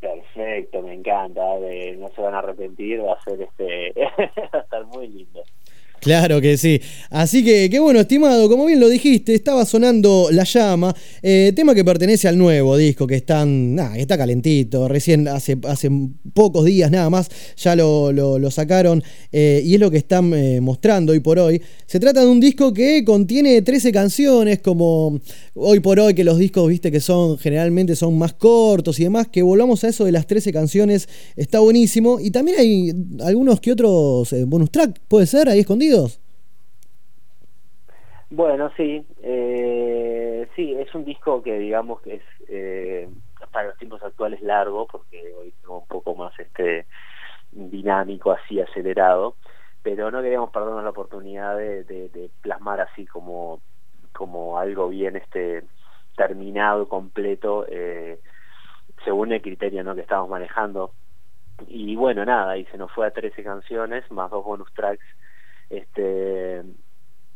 Perfecto, 0.00 0.82
me 0.82 0.94
encanta. 0.94 1.40
no 1.98 2.08
se 2.08 2.20
van 2.20 2.34
a 2.34 2.38
arrepentir, 2.38 3.00
va 3.04 3.12
a 3.14 3.22
ser 3.22 3.40
este. 3.42 3.92
va 4.54 4.58
a 4.58 4.62
estar 4.62 4.86
muy 4.86 5.06
lindo. 5.08 5.42
Claro 6.00 6.40
que 6.40 6.56
sí. 6.56 6.80
Así 7.10 7.44
que, 7.44 7.68
qué 7.68 7.78
bueno, 7.78 8.00
estimado, 8.00 8.48
como 8.48 8.64
bien 8.64 8.80
lo 8.80 8.88
dijiste, 8.88 9.34
estaba 9.34 9.66
sonando 9.66 10.28
La 10.32 10.44
Llama, 10.44 10.96
eh, 11.22 11.52
tema 11.54 11.74
que 11.74 11.84
pertenece 11.84 12.26
al 12.26 12.38
nuevo 12.38 12.74
disco, 12.78 13.06
que, 13.06 13.16
están, 13.16 13.78
está 13.96 14.16
calentito, 14.16 14.88
recién 14.88 15.28
hace, 15.28 15.58
hace 15.64 15.90
pocos 16.32 16.64
días 16.64 16.90
nada 16.90 17.10
más 17.10 17.28
ya 17.56 17.76
lo, 17.76 18.12
lo- 18.12 18.50
sacaron 18.50 19.02
eh, 19.30 19.62
y 19.64 19.74
es 19.74 19.80
lo 19.80 19.90
que 19.90 19.98
están 19.98 20.32
eh, 20.32 20.60
mostrando 20.62 21.12
hoy 21.12 21.20
por 21.20 21.38
hoy. 21.38 21.60
Se 21.86 22.00
trata 22.00 22.22
de 22.22 22.26
un 22.28 22.40
disco 22.40 22.72
que 22.72 23.04
contiene 23.04 23.60
13 23.60 23.92
canciones, 23.92 24.60
como 24.60 25.20
hoy 25.54 25.80
por 25.80 26.00
hoy 26.00 26.14
que 26.14 26.24
los 26.24 26.38
discos, 26.38 26.66
viste, 26.66 26.90
que 26.90 27.00
son 27.00 27.36
generalmente 27.38 27.94
son 27.94 28.16
más 28.16 28.32
cortos 28.32 28.98
y 28.98 29.04
demás, 29.04 29.28
que 29.28 29.42
volvamos 29.42 29.84
a 29.84 29.88
eso 29.88 30.06
de 30.06 30.12
las 30.12 30.26
13 30.26 30.50
canciones, 30.52 31.08
está 31.36 31.60
buenísimo. 31.60 32.18
Y 32.20 32.30
también 32.30 32.58
hay 32.58 32.92
algunos 33.22 33.60
que 33.60 33.70
otros 33.72 34.34
bonus 34.46 34.70
track, 34.72 34.98
puede 35.06 35.26
ser, 35.26 35.48
ahí 35.50 35.60
Bueno, 38.30 38.70
sí, 38.76 39.04
eh, 39.22 40.48
sí, 40.54 40.74
es 40.74 40.94
un 40.94 41.04
disco 41.04 41.42
que 41.42 41.58
digamos 41.58 42.00
que 42.02 42.16
es 42.16 42.22
eh, 42.48 43.08
para 43.52 43.68
los 43.68 43.78
tiempos 43.78 44.02
actuales 44.02 44.40
largo, 44.42 44.86
porque 44.86 45.34
hoy 45.34 45.52
tengo 45.60 45.80
un 45.80 45.86
poco 45.88 46.14
más 46.14 46.38
este 46.38 46.86
dinámico, 47.50 48.30
así 48.30 48.60
acelerado, 48.60 49.34
pero 49.82 50.10
no 50.10 50.22
queríamos 50.22 50.50
perdernos 50.50 50.84
la 50.84 50.90
oportunidad 50.90 51.56
de 51.56 52.30
plasmar 52.42 52.80
así 52.80 53.06
como, 53.06 53.60
como 54.12 54.58
algo 54.58 54.88
bien 54.88 55.16
este 55.16 55.64
terminado, 56.20 56.86
completo, 56.86 57.64
eh, 57.66 58.20
según 59.04 59.32
el 59.32 59.40
criterio 59.40 59.82
¿no? 59.82 59.94
que 59.94 60.02
estábamos 60.02 60.30
manejando. 60.30 60.92
Y 61.66 61.96
bueno, 61.96 62.24
nada, 62.24 62.58
y 62.58 62.66
se 62.66 62.76
nos 62.76 62.92
fue 62.92 63.06
a 63.06 63.10
13 63.10 63.42
canciones, 63.42 64.10
más 64.10 64.30
dos 64.30 64.44
bonus 64.44 64.72
tracks, 64.74 65.04
este 65.70 66.62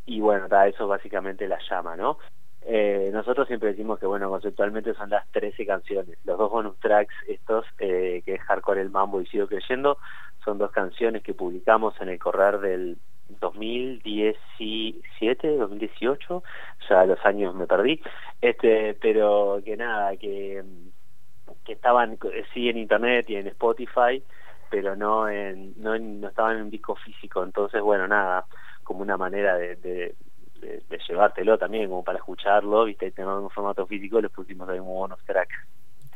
y 0.06 0.20
bueno, 0.20 0.48
nada, 0.48 0.68
eso 0.68 0.86
básicamente 0.86 1.48
la 1.48 1.58
llama, 1.70 1.96
¿no? 1.96 2.18
Eh, 2.66 3.10
nosotros 3.12 3.46
siempre 3.46 3.68
decimos 3.70 3.98
que, 3.98 4.06
bueno, 4.06 4.30
conceptualmente 4.30 4.94
son 4.94 5.10
las 5.10 5.30
13 5.32 5.66
canciones. 5.66 6.16
Los 6.24 6.38
dos 6.38 6.50
bonus 6.50 6.78
tracks, 6.80 7.14
estos, 7.28 7.66
eh, 7.78 8.22
que 8.24 8.34
es 8.34 8.40
Hardcore 8.42 8.80
el 8.80 8.88
Mambo 8.90 9.20
y 9.20 9.26
Sigo 9.26 9.46
Creyendo, 9.46 9.98
son 10.44 10.58
dos 10.58 10.72
canciones 10.72 11.22
que 11.22 11.34
publicamos 11.34 11.94
en 12.00 12.08
el 12.08 12.18
correr 12.18 12.58
del 12.60 12.98
2017, 13.40 15.56
2018, 15.56 16.42
ya 16.88 17.04
los 17.06 17.24
años 17.24 17.54
me 17.54 17.66
perdí, 17.66 18.02
este 18.40 18.94
pero 19.00 19.60
que 19.64 19.76
nada, 19.76 20.16
que, 20.16 20.64
que 21.64 21.72
estaban 21.72 22.18
eh, 22.32 22.44
sí 22.52 22.68
en 22.68 22.78
internet 22.78 23.30
y 23.30 23.36
en 23.36 23.46
Spotify, 23.48 24.22
pero 24.74 24.96
no 24.96 25.28
en 25.28 25.72
no, 25.76 25.94
en- 25.94 26.20
no 26.20 26.28
estaban 26.28 26.56
en 26.56 26.62
un 26.64 26.70
disco 26.70 26.96
físico, 26.96 27.44
entonces 27.44 27.80
bueno, 27.80 28.08
nada, 28.08 28.46
como 28.82 29.02
una 29.02 29.16
manera 29.16 29.56
de, 29.56 29.76
de, 29.76 30.16
de- 30.60 30.82
de 30.88 30.98
llevártelo 31.08 31.56
también, 31.58 31.88
como 31.88 32.02
para 32.04 32.18
escucharlo, 32.18 32.84
viste, 32.84 33.06
y 33.06 33.12
tenerlo 33.12 33.38
en 33.38 33.44
un 33.44 33.50
formato 33.50 33.86
físico, 33.86 34.20
los 34.20 34.32
pusimos 34.32 34.68
ahí 34.68 34.78
como 34.78 34.94
bonus 34.94 35.24
track. 35.24 35.48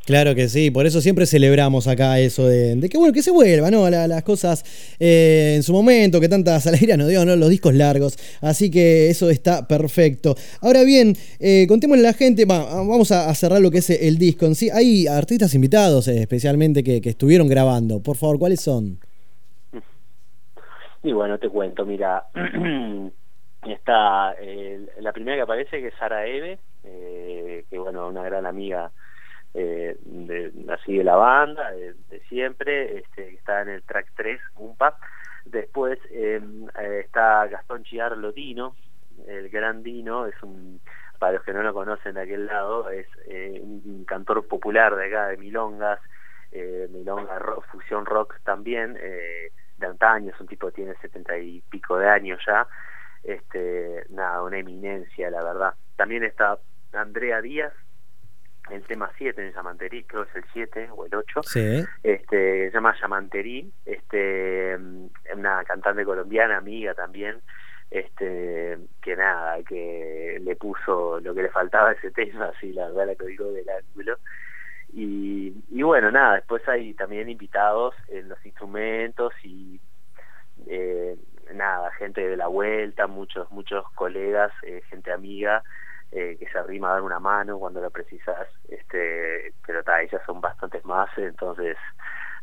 Claro 0.08 0.34
que 0.34 0.48
sí, 0.48 0.70
por 0.70 0.86
eso 0.86 1.02
siempre 1.02 1.26
celebramos 1.26 1.86
acá 1.86 2.18
eso 2.18 2.46
de, 2.48 2.80
que 2.90 2.96
bueno, 2.96 3.12
que 3.12 3.20
se 3.20 3.30
vuelva, 3.30 3.70
¿no? 3.70 3.90
La- 3.90 4.08
las 4.08 4.22
cosas 4.22 4.64
eh, 4.98 5.52
en 5.54 5.62
su 5.62 5.74
momento, 5.74 6.18
que 6.18 6.30
tantas 6.30 6.66
alegrías 6.66 6.96
nos 6.96 7.08
dio, 7.08 7.26
¿no? 7.26 7.36
Los 7.36 7.50
discos 7.50 7.74
largos. 7.74 8.16
Así 8.40 8.70
que 8.70 9.10
eso 9.10 9.28
está 9.28 9.68
perfecto. 9.68 10.34
Ahora 10.62 10.82
bien, 10.82 11.14
eh, 11.40 11.66
contémosle 11.68 12.08
a 12.08 12.12
la 12.12 12.16
gente, 12.16 12.46
va, 12.46 12.64
vamos 12.64 13.12
a, 13.12 13.28
a 13.28 13.34
cerrar 13.34 13.60
lo 13.60 13.70
que 13.70 13.78
es 13.78 13.90
el 13.90 14.16
disco 14.16 14.46
en 14.46 14.54
sí. 14.54 14.70
Hay 14.70 15.06
artistas 15.06 15.54
invitados, 15.54 16.08
eh, 16.08 16.22
especialmente, 16.22 16.82
que, 16.82 17.02
que 17.02 17.10
estuvieron 17.10 17.46
grabando. 17.46 18.00
Por 18.00 18.16
favor, 18.16 18.38
¿cuáles 18.38 18.62
son? 18.62 18.98
Y 21.02 21.12
bueno, 21.12 21.38
te 21.38 21.50
cuento, 21.50 21.84
mira, 21.84 22.24
está 23.68 24.34
eh, 24.40 24.86
la 25.00 25.12
primera 25.12 25.36
que 25.36 25.42
aparece 25.42 25.80
que 25.82 25.88
es 25.88 25.94
Sara 25.98 26.26
Eve, 26.26 26.58
eh, 26.84 27.66
que 27.68 27.78
bueno, 27.78 28.08
una 28.08 28.22
gran 28.22 28.46
amiga 28.46 28.90
eh, 29.58 29.96
de, 30.02 30.52
así 30.72 30.96
de 30.96 31.04
la 31.04 31.16
banda, 31.16 31.72
de, 31.72 31.94
siempre, 32.28 32.98
este, 32.98 33.34
está 33.34 33.62
en 33.62 33.70
el 33.70 33.82
track 33.82 34.12
3, 34.16 34.40
Umpa. 34.56 34.98
Después 35.44 35.98
eh, 36.10 36.40
eh, 36.78 37.00
está 37.04 37.46
Gastón 37.48 37.82
Chiar 37.82 38.16
Lotino, 38.16 38.76
el 39.26 39.48
gran 39.48 39.82
Dino, 39.82 40.26
es 40.26 40.40
un, 40.42 40.80
para 41.18 41.32
los 41.32 41.42
que 41.42 41.52
no 41.52 41.62
lo 41.62 41.74
conocen 41.74 42.14
de 42.14 42.22
aquel 42.22 42.46
lado, 42.46 42.88
es 42.90 43.06
eh, 43.26 43.60
un 43.60 44.04
cantor 44.04 44.46
popular 44.46 44.94
de 44.94 45.06
acá, 45.06 45.28
de 45.28 45.36
Milongas, 45.38 45.98
eh, 46.52 46.88
Milonga 46.90 47.38
rock, 47.38 47.66
fusión 47.72 48.06
rock 48.06 48.36
también, 48.44 48.96
eh, 49.00 49.50
de 49.78 49.86
antaño, 49.86 50.32
es 50.32 50.40
un 50.40 50.46
tipo 50.46 50.68
que 50.68 50.74
tiene 50.74 50.94
setenta 51.00 51.36
y 51.36 51.62
pico 51.62 51.98
de 51.98 52.08
años 52.08 52.40
ya, 52.46 52.66
este, 53.24 54.04
nada, 54.10 54.42
una 54.42 54.58
eminencia, 54.58 55.30
la 55.30 55.42
verdad. 55.42 55.74
También 55.96 56.22
está 56.22 56.58
Andrea 56.92 57.40
Díaz, 57.40 57.72
el 58.70 58.82
tema 58.84 59.10
7 59.16 59.46
en 59.46 59.52
Yamanterí, 59.54 60.04
creo 60.04 60.24
que 60.24 60.30
es 60.30 60.36
el 60.36 60.44
7 60.52 60.88
o 60.94 61.06
el 61.06 61.14
8, 61.14 61.42
Sí. 61.44 61.84
este, 62.02 62.68
se 62.68 62.74
llama 62.74 62.94
Yamanterí, 63.00 63.72
este, 63.86 64.76
una 65.34 65.64
cantante 65.64 66.04
colombiana, 66.04 66.56
amiga 66.58 66.94
también, 66.94 67.40
este, 67.90 68.78
que 69.02 69.16
nada, 69.16 69.62
que 69.62 70.38
le 70.42 70.56
puso 70.56 71.20
lo 71.20 71.34
que 71.34 71.42
le 71.42 71.48
faltaba 71.50 71.90
a 71.90 71.92
ese 71.92 72.10
tema, 72.10 72.46
así 72.56 72.72
la 72.72 72.88
verdad 72.88 73.06
la 73.06 73.14
colgó 73.16 73.50
del 73.52 73.68
ángulo. 73.68 74.18
Y, 74.92 75.54
y 75.70 75.82
bueno, 75.82 76.10
nada, 76.10 76.36
después 76.36 76.66
hay 76.68 76.94
también 76.94 77.28
invitados 77.28 77.94
en 78.08 78.28
los 78.28 78.44
instrumentos 78.44 79.32
y 79.42 79.80
eh, 80.66 81.16
nada, 81.54 81.90
gente 81.92 82.26
de 82.26 82.36
la 82.36 82.46
vuelta, 82.46 83.06
muchos, 83.06 83.50
muchos 83.50 83.84
colegas, 83.92 84.50
eh, 84.62 84.82
gente 84.88 85.12
amiga, 85.12 85.62
eh, 86.12 86.36
que 86.38 86.46
se 86.48 86.58
arrima 86.58 86.88
a 86.88 86.92
dar 86.94 87.02
una 87.02 87.20
mano 87.20 87.58
cuando 87.58 87.80
lo 87.80 87.90
precisas, 87.90 88.48
este, 88.68 89.52
pero 89.66 89.82
ta, 89.82 90.00
ellas 90.02 90.20
son 90.26 90.40
bastantes 90.40 90.84
más, 90.84 91.08
entonces 91.16 91.76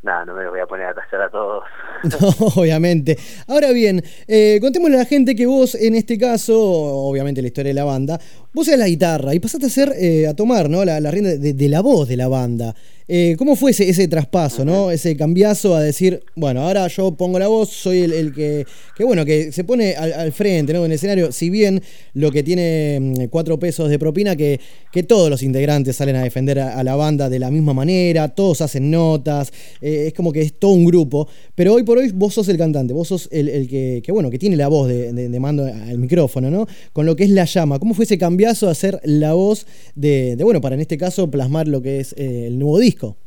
nada, 0.05 0.23
no 0.25 0.35
me 0.35 0.43
los 0.43 0.51
voy 0.51 0.61
a 0.61 0.67
poner 0.67 0.85
a 0.85 0.93
tallar 0.93 1.27
a 1.27 1.29
todos. 1.29 1.63
No, 2.03 2.61
obviamente. 2.61 3.17
Ahora 3.47 3.71
bien, 3.71 4.03
eh, 4.27 4.59
contémosle 4.61 4.95
a 4.95 4.99
la 4.99 5.05
gente 5.05 5.35
que 5.35 5.47
vos, 5.47 5.73
en 5.75 5.95
este 5.95 6.17
caso, 6.17 6.55
obviamente 6.55 7.41
la 7.41 7.47
historia 7.47 7.69
de 7.71 7.73
la 7.73 7.83
banda, 7.83 8.19
vos 8.55 8.67
eras 8.67 8.79
la 8.79 8.87
guitarra 8.87 9.35
y 9.35 9.39
pasaste 9.39 9.67
a 9.67 9.69
ser, 9.69 9.93
eh, 9.99 10.25
a 10.27 10.33
tomar, 10.33 10.69
¿no? 10.69 10.83
La, 10.85 10.99
la 10.99 11.11
rienda 11.11 11.35
de, 11.37 11.53
de 11.53 11.69
la 11.69 11.81
voz 11.81 12.07
de 12.07 12.17
la 12.17 12.27
banda. 12.27 12.73
Eh, 13.07 13.35
¿Cómo 13.37 13.55
fue 13.55 13.69
ese, 13.69 13.87
ese 13.87 14.07
traspaso, 14.07 14.65
¿no? 14.65 14.89
Ese 14.89 15.15
cambiazo 15.15 15.75
a 15.75 15.81
decir, 15.83 16.23
bueno, 16.35 16.61
ahora 16.61 16.87
yo 16.87 17.11
pongo 17.11 17.37
la 17.37 17.47
voz, 17.47 17.69
soy 17.69 17.99
el, 17.99 18.11
el 18.13 18.33
que, 18.33 18.65
que, 18.97 19.03
bueno, 19.03 19.23
que 19.23 19.51
se 19.51 19.63
pone 19.63 19.93
al, 19.93 20.11
al 20.13 20.31
frente, 20.31 20.73
¿no? 20.73 20.79
En 20.79 20.85
el 20.91 20.93
escenario, 20.93 21.31
si 21.31 21.51
bien 21.51 21.83
lo 22.15 22.31
que 22.31 22.41
tiene 22.41 22.97
mm, 22.99 23.25
cuatro 23.29 23.59
pesos 23.59 23.91
de 23.91 23.99
propina, 23.99 24.35
que, 24.35 24.59
que 24.91 25.03
todos 25.03 25.29
los 25.29 25.43
integrantes 25.43 25.95
salen 25.97 26.15
a 26.15 26.23
defender 26.23 26.57
a, 26.59 26.79
a 26.79 26.83
la 26.83 26.95
banda 26.95 27.29
de 27.29 27.37
la 27.37 27.51
misma 27.51 27.75
manera, 27.75 28.29
todos 28.29 28.61
hacen 28.61 28.89
notas, 28.89 29.51
eh, 29.81 30.05
es 30.07 30.13
como 30.13 30.31
que 30.31 30.41
es 30.41 30.53
todo 30.57 30.71
un 30.71 30.85
grupo, 30.85 31.27
pero 31.53 31.73
hoy 31.75 31.83
por 31.83 31.99
hoy 31.99 32.09
vos 32.11 32.33
sos 32.33 32.47
el 32.49 32.57
cantante, 32.57 32.91
vos 32.93 33.07
sos 33.09 33.29
el, 33.31 33.49
el 33.49 33.67
que, 33.67 34.01
que, 34.03 34.11
bueno, 34.11 34.31
que 34.31 34.39
tiene 34.39 34.55
la 34.55 34.67
voz 34.67 34.87
de, 34.87 35.13
de- 35.13 35.29
de 35.29 35.39
mando 35.39 35.63
al 35.65 35.99
micrófono, 35.99 36.49
¿no? 36.49 36.65
Con 36.91 37.05
lo 37.05 37.15
que 37.15 37.25
es 37.25 37.29
la 37.29 37.45
llama. 37.45 37.77
¿Cómo 37.77 37.93
fue 37.93 38.05
ese 38.05 38.17
cambiazo 38.17 38.44
a 38.49 38.73
ser 38.73 38.99
la 39.03 39.33
voz 39.33 39.65
de, 39.95 40.37
bueno, 40.41 40.61
para 40.61 40.75
en 40.75 40.81
este 40.81 40.97
caso 40.97 41.29
plasmar 41.29 41.67
lo 41.67 41.81
que 41.81 41.99
es 41.99 42.13
eh, 42.13 42.47
el 42.47 42.59
nuevo 42.59 42.79
disco? 42.79 43.17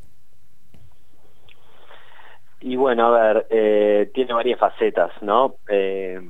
Y 2.61 2.77
bueno, 2.77 3.15
a 3.15 3.33
ver, 3.33 3.47
eh, 3.51 4.11
tiene 4.15 4.33
varias 4.33 4.59
facetas, 4.59 5.13
¿no? 5.23 5.57
Eh, 5.69 6.21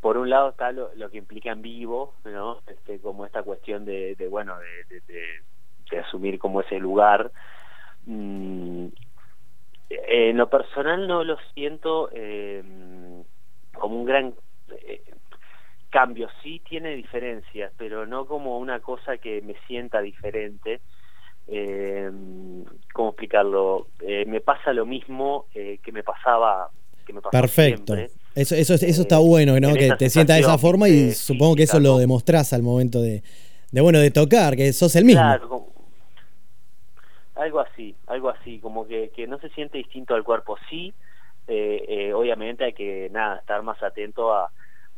por 0.00 0.16
un 0.18 0.30
lado 0.30 0.50
está 0.50 0.70
lo, 0.70 0.90
que 1.10 1.18
implica 1.18 1.50
en 1.50 1.62
vivo, 1.62 2.14
¿no? 2.24 2.58
Este, 2.66 3.00
como 3.00 3.24
esta 3.24 3.42
cuestión 3.42 3.84
de, 3.84 4.14
de 4.16 4.28
bueno, 4.28 4.54
de, 4.58 5.98
asumir 5.98 6.38
como 6.38 6.60
ese 6.60 6.78
lugar. 6.78 7.30
Mm, 8.06 8.88
en 9.88 10.36
lo 10.36 10.50
personal 10.50 11.06
no 11.06 11.24
lo 11.24 11.36
siento 11.54 12.10
eh, 12.12 12.62
como 13.74 14.00
un 14.00 14.04
gran 14.04 14.34
eh, 15.94 15.98
cambio. 15.98 16.28
Sí 16.42 16.60
tiene 16.68 16.94
diferencias, 16.96 17.72
pero 17.76 18.06
no 18.06 18.26
como 18.26 18.58
una 18.58 18.80
cosa 18.80 19.18
que 19.18 19.40
me 19.42 19.54
sienta 19.66 20.00
diferente. 20.00 20.80
Eh, 21.46 22.10
¿Cómo 22.92 23.10
explicarlo? 23.10 23.88
Eh, 24.00 24.24
me 24.26 24.40
pasa 24.40 24.72
lo 24.72 24.86
mismo 24.86 25.46
eh, 25.54 25.78
que 25.82 25.92
me 25.92 26.02
pasaba, 26.02 26.70
que 27.06 27.12
me 27.12 27.20
Perfecto. 27.20 27.94
siempre. 27.94 28.10
Eso, 28.34 28.54
eso, 28.56 28.74
eso 28.74 29.02
está 29.02 29.18
bueno, 29.18 29.60
¿no? 29.60 29.74
Que 29.74 29.92
te 29.96 30.10
sientas 30.10 30.36
de 30.36 30.42
esa 30.42 30.58
forma 30.58 30.88
y 30.88 31.10
eh, 31.10 31.12
supongo 31.12 31.54
que 31.54 31.62
eso 31.64 31.78
lo 31.78 31.98
demostrás 31.98 32.52
al 32.52 32.62
momento 32.62 33.00
de, 33.00 33.22
de, 33.70 33.80
bueno, 33.80 34.00
de 34.00 34.10
tocar, 34.10 34.56
que 34.56 34.72
sos 34.72 34.96
el 34.96 35.04
mismo. 35.04 35.20
Claro, 35.20 35.48
como- 35.48 35.74
algo 37.36 37.60
así, 37.60 37.94
algo 38.06 38.30
así, 38.30 38.58
como 38.60 38.86
que, 38.86 39.10
que 39.10 39.26
no 39.26 39.38
se 39.38 39.48
siente 39.50 39.78
distinto 39.78 40.14
al 40.14 40.24
cuerpo. 40.24 40.56
Sí, 40.70 40.94
eh, 41.46 41.84
eh, 41.88 42.12
obviamente 42.14 42.64
hay 42.64 42.72
que 42.72 43.08
nada 43.12 43.36
estar 43.36 43.62
más 43.62 43.82
atento 43.82 44.32
a 44.32 44.50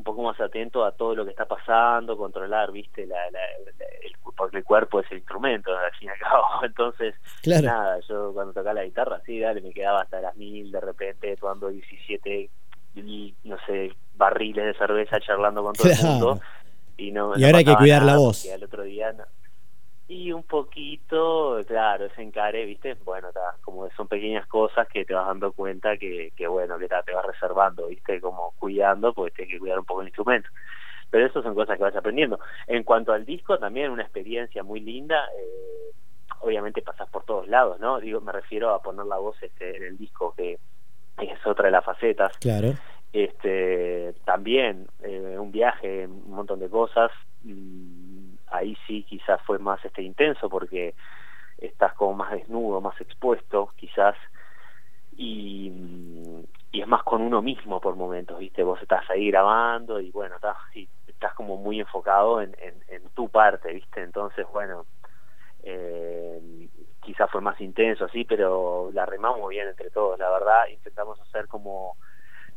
poco 0.06 0.22
más 0.22 0.40
atento 0.40 0.84
a 0.86 0.92
todo 0.92 1.14
lo 1.14 1.24
que 1.24 1.30
está 1.32 1.44
pasando, 1.44 2.16
controlar, 2.16 2.72
viste, 2.72 3.06
la, 3.06 3.16
la- 3.30 3.40
la- 3.78 3.84
el, 4.02 4.12
porque 4.36 4.56
el 4.58 4.64
cuerpo 4.64 5.00
es 5.00 5.10
el 5.12 5.18
instrumento, 5.18 5.76
al 5.76 5.92
fin 5.98 6.08
y 6.08 6.12
al 6.12 6.18
cabo. 6.30 6.44
Entonces, 6.64 7.14
Claro. 7.42 7.66
nada, 7.66 8.00
yo 8.08 8.32
cuando 8.32 8.52
tocaba 8.54 8.74
la 8.74 8.84
guitarra, 8.84 9.20
sí, 9.26 9.38
dale, 9.40 9.60
me 9.60 9.72
quedaba 9.72 10.00
hasta 10.02 10.20
las 10.22 10.34
mil, 10.36 10.72
de 10.72 10.80
repente 10.80 11.36
tomando 11.36 11.68
17, 11.68 12.48
y, 12.94 13.34
no 13.44 13.56
sé, 13.66 13.92
barriles 14.14 14.64
de 14.64 14.74
cerveza 14.78 15.20
charlando 15.20 15.62
con 15.62 15.74
todo 15.74 15.90
el 15.90 16.02
mundo. 16.02 16.40
Y, 16.96 17.12
no, 17.12 17.36
Y 17.36 17.40
no 17.40 17.46
ahora 17.46 17.58
hay 17.58 17.64
que 17.66 17.76
cuidar 17.76 18.02
la 18.02 18.16
voz. 18.16 18.40
porque 18.42 18.54
Al 18.54 18.64
otro 18.64 18.82
día 18.84 19.12
no. 19.12 19.24
Y 20.08 20.30
un 20.30 20.44
poquito, 20.44 21.58
claro, 21.66 22.06
ese 22.06 22.22
encare, 22.22 22.64
¿viste? 22.64 22.94
Bueno, 23.04 23.32
ta, 23.32 23.56
como 23.62 23.88
son 23.90 24.06
pequeñas 24.06 24.46
cosas 24.46 24.86
que 24.88 25.04
te 25.04 25.14
vas 25.14 25.26
dando 25.26 25.52
cuenta 25.52 25.96
que, 25.96 26.32
que 26.36 26.46
bueno, 26.46 26.78
que 26.78 26.86
ta, 26.88 27.02
te 27.02 27.12
vas 27.12 27.26
reservando, 27.26 27.88
¿viste? 27.88 28.20
Como 28.20 28.52
cuidando, 28.58 29.12
porque 29.12 29.32
tienes 29.34 29.54
que 29.54 29.58
cuidar 29.58 29.78
un 29.80 29.84
poco 29.84 30.02
el 30.02 30.08
instrumento. 30.08 30.48
Pero 31.10 31.26
eso 31.26 31.42
son 31.42 31.54
cosas 31.54 31.76
que 31.76 31.82
vas 31.84 31.96
aprendiendo. 31.96 32.38
En 32.66 32.84
cuanto 32.84 33.12
al 33.12 33.24
disco, 33.24 33.58
también 33.58 33.90
una 33.90 34.02
experiencia 34.02 34.62
muy 34.62 34.80
linda. 34.80 35.24
eh, 35.38 35.92
obviamente 36.40 36.82
pasas 36.82 37.08
por 37.08 37.24
todos 37.24 37.48
lados, 37.48 37.80
¿no? 37.80 37.98
Digo, 38.00 38.20
me 38.20 38.32
refiero 38.32 38.70
a 38.70 38.82
poner 38.82 39.06
la 39.06 39.16
voz 39.18 39.36
este, 39.42 39.76
en 39.76 39.84
el 39.84 39.96
disco, 39.98 40.34
que 40.36 40.58
es 41.18 41.46
otra 41.46 41.66
de 41.66 41.70
las 41.72 41.84
facetas 41.84 42.36
Claro. 42.38 42.74
este 43.12 44.14
también 44.24 44.86
eh, 45.02 45.36
un 45.38 45.50
viaje 45.50 46.06
un 46.06 46.30
montón 46.30 46.60
de 46.60 46.68
cosas 46.68 47.10
mm, 47.42 47.85
ahí 48.56 48.76
sí 48.86 49.04
quizás 49.04 49.40
fue 49.42 49.58
más 49.58 49.84
este 49.84 50.02
intenso 50.02 50.48
porque 50.48 50.94
estás 51.58 51.94
como 51.94 52.14
más 52.14 52.32
desnudo 52.32 52.80
más 52.80 53.00
expuesto 53.00 53.72
quizás 53.76 54.16
y, 55.16 55.72
y 56.72 56.80
es 56.80 56.86
más 56.86 57.02
con 57.02 57.22
uno 57.22 57.40
mismo 57.40 57.80
por 57.80 57.96
momentos, 57.96 58.38
¿viste? 58.38 58.62
Vos 58.62 58.80
estás 58.82 59.08
ahí 59.10 59.28
grabando 59.30 59.98
y 60.00 60.10
bueno, 60.10 60.36
estás, 60.36 60.56
estás 61.06 61.32
como 61.34 61.56
muy 61.56 61.80
enfocado 61.80 62.42
en, 62.42 62.54
en, 62.60 62.74
en 62.88 63.08
tu 63.10 63.28
parte, 63.28 63.72
¿viste? 63.72 64.02
Entonces, 64.02 64.46
bueno, 64.52 64.86
eh, 65.62 66.68
quizás 67.00 67.30
fue 67.30 67.40
más 67.40 67.60
intenso 67.60 68.04
así, 68.04 68.24
pero 68.24 68.90
la 68.92 69.06
remamos 69.06 69.48
bien 69.48 69.68
entre 69.68 69.90
todos, 69.90 70.18
la 70.18 70.30
verdad, 70.30 70.66
intentamos 70.70 71.18
hacer 71.20 71.48
como 71.48 71.96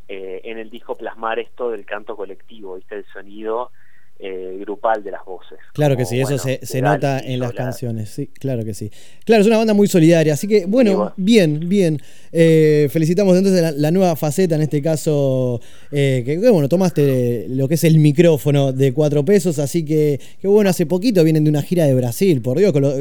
eh, 0.07 0.41
en 0.43 0.57
el 0.57 0.69
disco 0.69 0.95
plasmar 0.95 1.39
esto 1.39 1.69
del 1.69 1.85
canto 1.85 2.15
colectivo, 2.15 2.75
¿viste? 2.75 2.95
El 2.95 3.05
sonido 3.05 3.71
eh, 4.19 4.57
grupal 4.59 5.01
de 5.01 5.11
las 5.11 5.23
voces. 5.25 5.57
Claro 5.73 5.95
que 5.95 6.03
Como, 6.03 6.09
sí, 6.09 6.19
eso 6.19 6.35
bueno, 6.43 6.59
se, 6.61 6.81
nota 6.81 7.19
en 7.19 7.39
las 7.39 7.53
la- 7.53 7.55
canciones, 7.55 8.09
sí, 8.09 8.27
claro 8.27 8.65
que 8.65 8.73
sí. 8.73 8.91
Claro, 9.25 9.41
es 9.41 9.47
una 9.47 9.57
banda 9.57 9.73
muy 9.73 9.87
solidaria, 9.87 10.33
así 10.33 10.45
que 10.47 10.65
bueno, 10.65 11.13
bien, 11.15 11.67
bien. 11.69 12.01
Eh, 12.31 12.89
felicitamos 12.91 13.37
entonces 13.37 13.61
la, 13.61 13.71
la 13.71 13.91
nueva 13.91 14.15
faceta, 14.17 14.55
en 14.55 14.61
este 14.61 14.81
caso, 14.81 15.61
eh, 15.91 16.23
que, 16.25 16.37
bueno, 16.37 16.67
tomaste 16.67 17.45
lo 17.49 17.67
que 17.69 17.75
es 17.75 17.83
el 17.85 17.97
micrófono 17.99 18.73
de 18.73 18.91
cuatro 18.93 19.23
pesos, 19.23 19.57
así 19.57 19.85
que, 19.85 20.19
que 20.41 20.47
bueno, 20.49 20.69
hace 20.69 20.85
poquito 20.85 21.23
vienen 21.23 21.45
de 21.45 21.49
una 21.49 21.61
gira 21.61 21.85
de 21.85 21.95
Brasil, 21.95 22.41
por 22.41 22.57
Dios, 22.59 22.73
con, 22.73 22.81
lo- 22.81 22.93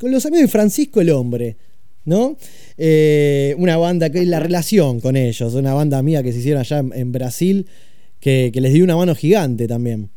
con 0.00 0.10
los 0.10 0.24
amigos 0.24 0.42
de 0.46 0.48
Francisco 0.48 1.00
el 1.00 1.10
Hombre. 1.10 1.56
¿No? 2.04 2.36
Eh, 2.78 3.54
una 3.58 3.76
banda 3.76 4.10
que 4.10 4.22
es 4.22 4.26
la 4.26 4.40
relación 4.40 4.98
con 4.98 5.14
ellos, 5.14 5.54
una 5.54 5.72
banda 5.72 5.98
amiga 5.98 6.20
que 6.24 6.32
se 6.32 6.40
hicieron 6.40 6.58
allá 6.62 6.78
en, 6.78 6.92
en 6.94 7.12
Brasil, 7.12 7.68
que, 8.18 8.50
que 8.52 8.60
les 8.60 8.72
dio 8.72 8.82
una 8.82 8.96
mano 8.96 9.14
gigante 9.14 9.68
también. 9.68 10.10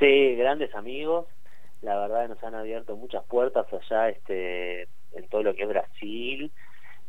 Sí, 0.00 0.34
grandes 0.34 0.74
amigos. 0.74 1.26
La 1.82 1.96
verdad 1.98 2.28
nos 2.28 2.42
han 2.42 2.54
abierto 2.56 2.96
muchas 2.96 3.22
puertas 3.24 3.66
allá 3.72 4.08
este, 4.08 4.82
en 5.12 5.28
todo 5.30 5.42
lo 5.44 5.54
que 5.54 5.62
es 5.62 5.68
Brasil. 5.68 6.50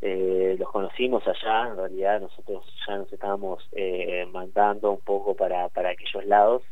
Eh, 0.03 0.55
los 0.59 0.69
conocimos 0.69 1.23
allá, 1.27 1.67
en 1.69 1.77
realidad 1.77 2.21
nosotros 2.21 2.63
ya 2.87 2.97
nos 2.97 3.11
estábamos 3.13 3.67
eh, 3.73 4.25
mandando 4.31 4.91
un 4.91 5.01
poco 5.01 5.35
para, 5.35 5.69
para 5.69 5.89
aquellos 5.91 6.25
lados 6.25 6.63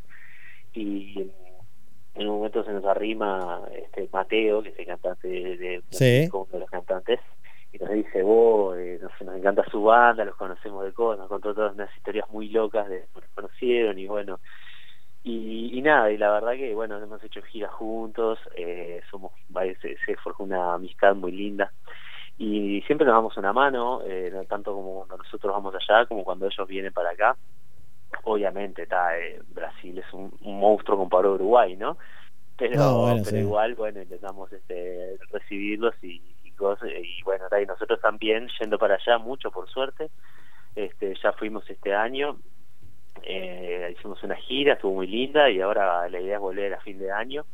y 0.73 1.31
en 2.15 2.27
un 2.27 2.37
momento 2.37 2.63
se 2.63 2.71
nos 2.71 2.83
arrima 2.85 3.61
este 3.75 4.09
Mateo, 4.11 4.63
que 4.63 4.69
es 4.69 4.79
el 4.79 4.85
cantante 4.87 5.27
de, 5.27 5.57
de- 5.57 5.83
Sí. 5.91 6.27
uno 6.33 6.47
de 6.51 6.59
los 6.59 6.69
cantantes, 6.69 7.19
y 7.71 7.77
nos 7.77 7.91
dice, 7.91 8.23
vos, 8.23 8.75
eh, 8.79 8.97
nos, 9.01 9.11
nos 9.21 9.37
encanta 9.37 9.63
su 9.69 9.83
banda, 9.83 10.25
los 10.25 10.35
conocemos 10.35 10.83
de 10.85 10.91
cosas, 10.93 11.19
nos 11.19 11.29
contó 11.29 11.53
todas 11.53 11.75
unas 11.75 11.95
historias 11.97 12.27
muy 12.31 12.49
locas 12.49 12.89
de 12.89 13.05
cómo 13.13 13.21
nos 13.25 13.35
conocieron 13.35 13.99
y 13.99 14.07
bueno, 14.07 14.39
y, 15.23 15.77
y 15.77 15.81
nada, 15.81 16.11
y 16.11 16.17
la 16.17 16.31
verdad 16.31 16.53
que 16.53 16.73
bueno, 16.73 16.97
hemos 16.97 17.23
hecho 17.23 17.41
giras 17.43 17.71
juntos, 17.73 18.39
eh, 18.55 19.01
somos 19.11 19.31
se, 19.81 19.97
se 20.05 20.15
forjó 20.17 20.43
una 20.43 20.75
amistad 20.75 21.15
muy 21.15 21.31
linda 21.31 21.71
y 22.37 22.81
siempre 22.83 23.05
nos 23.05 23.15
damos 23.15 23.35
una 23.37 23.51
mano, 23.51 24.01
eh, 24.05 24.29
no 24.33 24.45
tanto 24.45 24.73
como 24.73 24.95
cuando 24.99 25.17
nosotros 25.17 25.53
vamos 25.53 25.75
allá 25.75 26.05
como 26.05 26.23
cuando 26.23 26.45
ellos 26.47 26.67
vienen 26.67 26.93
para 26.93 27.11
acá. 27.11 27.35
Obviamente, 28.23 28.83
está 28.83 29.09
Brasil 29.53 29.97
es 29.99 30.13
un, 30.13 30.33
un 30.41 30.59
monstruo 30.59 30.97
comparado 30.97 31.33
a 31.33 31.35
Uruguay, 31.35 31.75
¿no? 31.75 31.97
Pero, 32.57 32.77
No, 32.77 33.01
bueno, 33.01 33.21
pero 33.25 33.37
sí. 33.37 33.37
igual, 33.37 33.75
bueno, 33.75 34.01
intentamos 34.01 34.51
este, 34.53 35.17
recibirlos 35.31 35.95
y, 36.01 36.21
y 36.43 36.51
y 36.51 37.23
bueno, 37.23 37.45
y 37.61 37.65
nosotros 37.65 38.01
también 38.01 38.47
yendo 38.59 38.77
para 38.77 38.95
allá 38.95 39.17
mucho 39.17 39.49
por 39.51 39.69
suerte, 39.69 40.09
este, 40.75 41.15
ya 41.23 41.31
fuimos 41.33 41.69
este 41.69 41.93
año 41.93 42.37
eh, 43.23 43.93
hicimos 43.97 44.21
una 44.23 44.35
gira, 44.35 44.73
estuvo 44.73 44.95
muy 44.95 45.07
linda 45.07 45.49
y 45.49 45.61
ahora 45.61 46.07
la 46.09 46.19
idea 46.19 46.35
es 46.35 46.41
volver 46.41 46.73
a 46.73 46.81
fin 46.81 46.97
de 46.99 47.11
año 47.11 47.45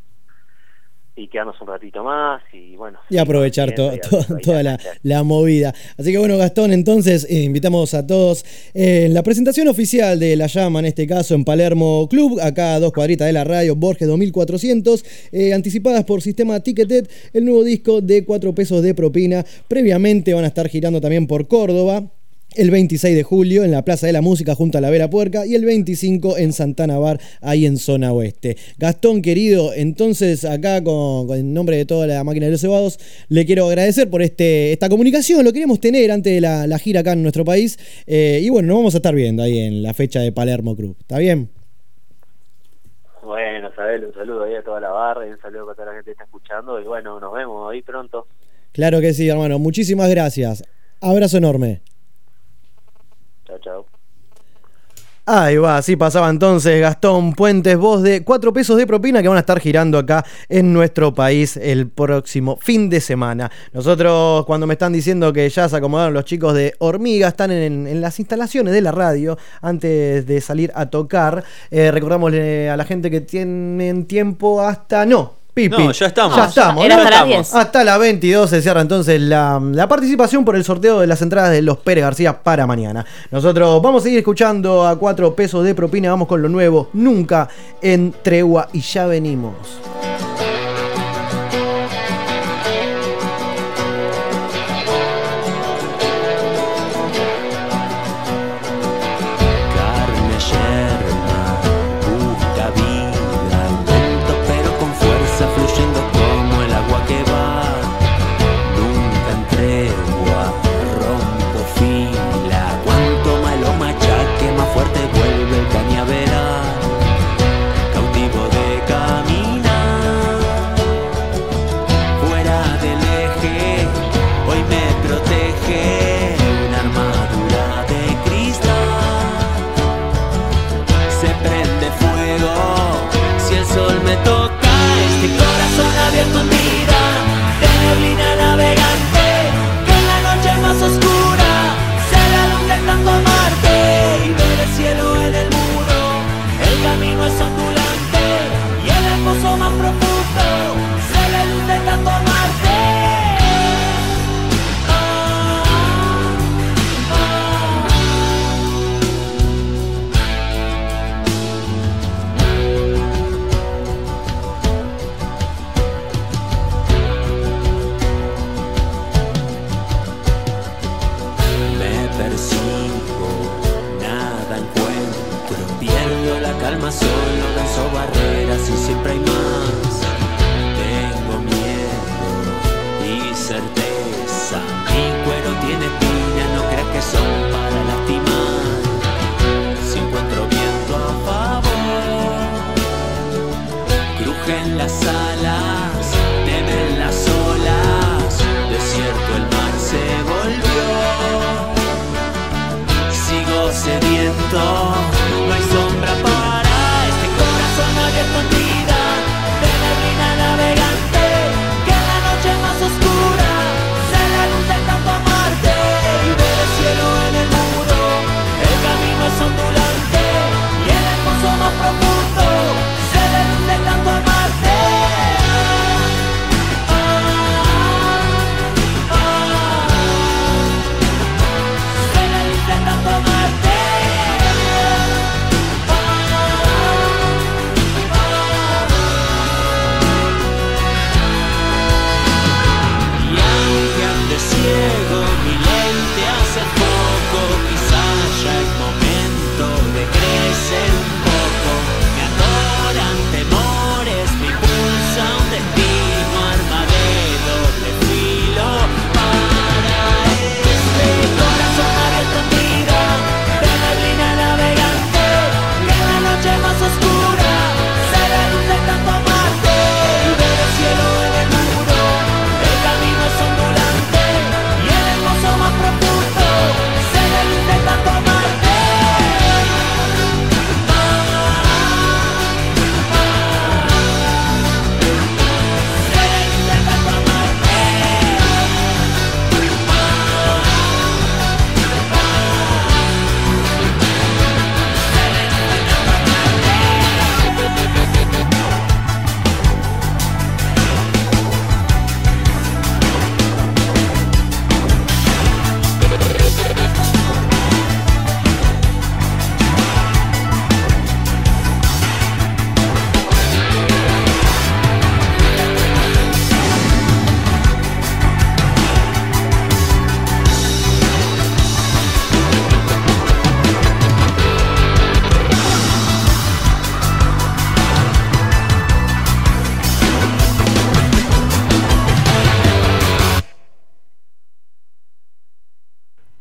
y 1.18 1.30
quedarnos 1.30 1.56
un 1.62 1.68
ratito 1.68 2.04
más 2.04 2.42
y 2.52 2.76
bueno. 2.76 3.00
y 3.10 3.18
aprovechar 3.18 3.74
to- 3.74 3.94
to- 4.00 4.38
toda 4.44 4.62
la, 4.64 4.78
la 5.04 5.24
movida. 5.24 5.74
Así 5.98 6.12
que 6.12 6.18
bueno, 6.18 6.38
Gastón, 6.38 6.74
entonces 6.74 7.26
eh, 7.30 7.44
invitamos 7.44 7.94
a 7.94 8.06
todos 8.06 8.44
eh, 8.74 9.06
en 9.06 9.14
la 9.14 9.24
presentación 9.24 9.70
oficial 9.70 10.20
de 10.20 10.36
La 10.36 10.48
Llama, 10.48 10.80
en 10.80 10.86
este 10.88 11.08
caso 11.08 11.34
en 11.34 11.46
Palermo 11.46 12.06
Club, 12.10 12.42
acá 12.42 12.76
a 12.76 12.80
dos 12.82 12.92
cuadritas 12.92 13.28
de 13.28 13.32
la 13.34 13.46
radio, 13.46 13.78
Borges 13.78 14.10
2400, 14.10 15.06
eh, 15.32 15.54
anticipadas 15.54 16.04
por 16.04 16.22
sistema 16.22 16.60
Ticketed, 16.60 17.08
el 17.32 17.46
nuevo 17.46 17.64
disco 17.64 18.02
de 18.02 18.26
4 18.26 18.54
pesos 18.54 18.82
de 18.84 18.94
propina. 18.94 19.46
Previamente 19.70 20.34
van 20.34 20.44
a 20.44 20.48
estar 20.48 20.68
girando 20.68 21.00
también 21.00 21.28
por 21.28 21.48
Córdoba. 21.48 22.04
El 22.56 22.72
26 22.72 23.16
de 23.16 23.24
julio 23.24 23.64
en 23.64 23.72
la 23.72 23.84
Plaza 23.84 24.08
de 24.08 24.14
la 24.14 24.22
Música 24.22 24.56
junto 24.56 24.78
a 24.78 24.82
la 24.82 24.90
Vera 24.90 25.10
Puerca 25.10 25.46
y 25.46 25.56
el 25.56 25.66
25 25.66 26.38
en 26.38 26.54
Santana 26.54 26.98
Bar, 26.98 27.20
ahí 27.42 27.66
en 27.66 27.78
zona 27.78 28.14
oeste. 28.14 28.58
Gastón, 28.78 29.22
querido, 29.22 29.74
entonces 29.74 30.46
acá 30.46 30.84
con, 30.84 31.28
con 31.28 31.38
el 31.38 31.54
nombre 31.54 31.78
de 31.78 31.86
toda 31.86 32.08
la 32.08 32.24
máquina 32.24 32.46
de 32.46 32.54
los 32.54 32.62
cebados, 32.62 33.00
le 33.28 33.46
quiero 33.46 33.68
agradecer 33.68 34.10
por 34.10 34.22
este, 34.22 34.72
esta 34.74 34.90
comunicación, 34.90 35.44
lo 35.44 35.52
queríamos 35.52 35.80
tener 35.80 36.12
antes 36.12 36.34
de 36.34 36.42
la, 36.42 36.66
la 36.68 36.80
gira 36.80 37.02
acá 37.02 37.14
en 37.14 37.22
nuestro 37.24 37.44
país. 37.44 37.78
eh, 38.08 38.40
y 38.42 38.50
bueno, 38.50 38.70
nos 38.70 38.78
vamos 38.78 38.94
a 38.96 38.98
estar 38.98 39.14
viendo 39.14 39.44
ahí 39.44 39.60
en 39.60 39.84
la 39.84 39.94
fecha 39.94 40.20
de 40.22 40.32
Palermo 40.32 40.76
Club. 40.76 40.96
¿Está 41.00 41.18
bien? 41.20 41.50
Bueno, 43.22 43.70
Sabel, 43.76 44.06
un 44.06 44.14
saludo 44.14 44.44
ahí 44.44 44.54
a 44.56 44.64
toda 44.64 44.80
la 44.80 44.90
barra 44.90 45.28
y 45.28 45.32
un 45.32 45.42
saludo 45.42 45.66
para 45.66 45.76
toda 45.76 45.88
la 45.88 45.94
gente 45.94 46.06
que 46.06 46.12
está 46.12 46.24
escuchando 46.26 46.80
y 46.80 46.84
bueno, 46.84 47.20
nos 47.20 47.34
vemos 47.34 47.72
ahí 47.72 47.82
pronto. 47.82 48.28
Claro 48.72 49.02
que 49.02 49.14
sí, 49.14 49.28
hermano. 49.28 49.58
Muchísimas 49.58 50.10
gracias. 50.10 50.64
Abrazo 51.02 51.38
enorme. 51.38 51.82
Chao, 53.48 53.58
chao. 53.60 53.86
Ahí 55.28 55.58
va, 55.58 55.78
así 55.78 55.96
pasaba 55.96 56.30
entonces 56.30 56.80
Gastón 56.80 57.34
Puentes, 57.34 57.76
voz 57.78 58.04
de 58.04 58.24
4 58.24 58.54
pesos 58.54 58.78
de 58.78 58.86
propina 58.86 59.24
que 59.24 59.28
van 59.28 59.38
a 59.38 59.40
estar 59.40 59.60
girando 59.60 59.98
acá 59.98 60.24
en 60.50 60.72
nuestro 60.72 61.16
país 61.16 61.58
el 61.58 61.90
próximo 61.90 62.60
fin 62.62 62.92
de 62.92 63.02
semana. 63.02 63.50
Nosotros 63.74 64.46
cuando 64.46 64.68
me 64.68 64.74
están 64.76 64.94
diciendo 64.94 65.34
que 65.34 65.50
ya 65.50 65.68
se 65.68 65.78
acomodaron 65.78 66.14
los 66.14 66.26
chicos 66.26 66.54
de 66.54 66.76
Hormiga, 66.78 67.30
están 67.30 67.50
en, 67.50 68.02
las 68.02 68.20
instalaciones 68.20 68.72
de 68.72 68.82
la 68.82 68.92
radio 68.92 69.36
antes 69.62 70.28
de 70.28 70.42
salir 70.42 70.72
a 70.76 70.92
tocar, 70.92 71.44
eh, 71.72 71.90
recordamosle 71.90 72.70
a 72.70 72.78
la 72.78 72.86
gente 72.86 73.10
que 73.10 73.22
tienen 73.22 74.06
tiempo 74.06 74.62
hasta... 74.62 75.08
No. 75.08 75.35
Pipi. 75.56 75.84
No, 75.86 75.92
ya 75.94 76.08
estamos. 76.08 76.36
Ya 76.36 76.46
estamos. 76.46 76.86
Era 76.86 76.98
¿no? 76.98 77.02
hasta 77.02 77.10
las 77.12 77.22
Estamos. 77.22 77.52
10. 77.52 77.56
Hasta 77.56 77.84
las 77.86 78.00
22 78.00 78.50
se 78.50 78.62
cierra 78.62 78.82
entonces 78.82 79.22
la, 79.22 79.62
la 79.72 79.88
participación 79.88 80.44
por 80.44 80.58
el 80.58 80.66
sorteo 80.66 81.00
de 81.00 81.08
las 81.08 81.22
entradas 81.22 81.52
de 81.52 81.62
los 81.62 81.78
Pérez 81.78 82.04
García 82.04 82.44
para 82.44 82.68
mañana. 82.68 83.06
Nosotros 83.32 83.82
vamos 83.82 84.02
a 84.02 84.04
seguir 84.04 84.20
escuchando 84.20 84.86
a 84.86 85.00
4 85.00 85.34
pesos 85.34 85.64
de 85.64 85.74
propina. 85.74 86.10
Vamos 86.10 86.28
con 86.28 86.42
lo 86.42 86.50
nuevo. 86.50 86.90
Nunca 86.92 87.48
en 87.82 88.14
tregua 88.22 88.68
y 88.74 88.82
ya 88.82 89.08
venimos. 89.08 89.54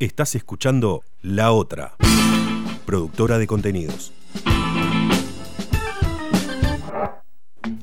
Estás 0.01 0.35
escuchando 0.35 1.05
La 1.23 1.53
Otra, 1.53 1.95
productora 2.85 3.39
de 3.39 3.47
contenidos. 3.47 4.13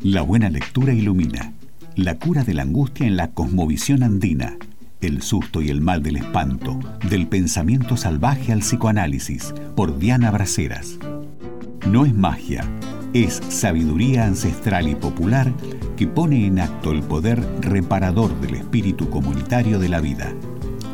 La 0.01 0.22
buena 0.22 0.49
lectura 0.49 0.93
ilumina. 0.93 1.53
La 1.95 2.20
cura 2.20 2.43
de 2.43 2.53
la 2.53 2.64
angustia 2.64 3.07
en 3.07 3.16
la 3.16 3.32
cosmovisión 3.32 4.03
andina. 4.03 4.57
El 4.99 5.22
susto 5.22 5.62
y 5.62 5.70
el 5.70 5.80
mal 5.80 6.03
del 6.03 6.18
espanto. 6.18 6.78
Del 7.09 7.28
pensamiento 7.28 7.95
salvaje 7.95 8.51
al 8.51 8.59
psicoanálisis. 8.59 9.53
Por 9.78 9.97
Diana 9.97 10.32
Braceras. 10.32 10.97
No 11.88 12.05
es 12.05 12.14
magia. 12.14 12.70
Es 13.14 13.41
sabiduría 13.47 14.26
ancestral 14.26 14.89
y 14.89 14.95
popular 14.95 15.53
que 15.95 16.07
pone 16.07 16.45
en 16.45 16.59
acto 16.59 16.91
el 16.91 17.03
poder 17.03 17.41
reparador 17.62 18.38
del 18.41 18.55
espíritu 18.55 19.09
comunitario 19.09 19.80
de 19.80 19.88
la 19.88 20.01
vida. 20.01 20.34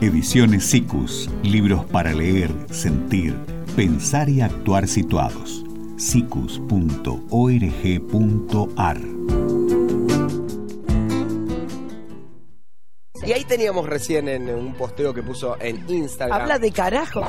Ediciones 0.02 0.66
SICUS. 0.66 1.30
Libros 1.44 1.86
para 1.86 2.14
leer, 2.14 2.52
sentir, 2.70 3.36
pensar 3.76 4.30
y 4.30 4.42
actuar 4.42 4.88
situados. 4.88 5.64
sicus.org.ar 5.98 6.58
Y 13.26 13.32
ahí 13.34 13.44
teníamos 13.46 13.88
recién 13.88 14.30
en 14.30 14.48
un 14.50 14.74
posteo 14.76 15.14
que 15.14 15.24
puso 15.24 15.58
en 15.60 15.84
Instagram. 15.90 16.42
Habla 16.42 16.60
de 16.60 16.72
carajo. 16.72 17.26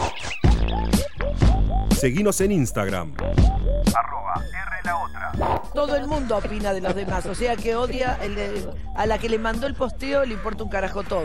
Seguinos 1.99 2.41
en 2.43 2.53
Instagram. 2.53 3.15
Todo 5.75 5.97
el 5.97 6.07
mundo 6.07 6.37
opina 6.37 6.73
de 6.73 6.81
los 6.81 6.95
demás, 6.95 7.27
o 7.27 7.35
sea 7.35 7.57
que 7.57 7.75
odia 7.77 8.19
el 8.23 8.35
de- 8.35 8.71
a 8.95 9.07
la 9.07 9.19
que 9.19 9.29
le 9.29 9.39
mandó 9.39 9.67
el 9.67 9.75
posteo, 9.75 10.25
le 10.25 10.35
importa 10.35 10.63
un 10.65 10.71
carajo 10.71 11.03
todo. 11.03 11.25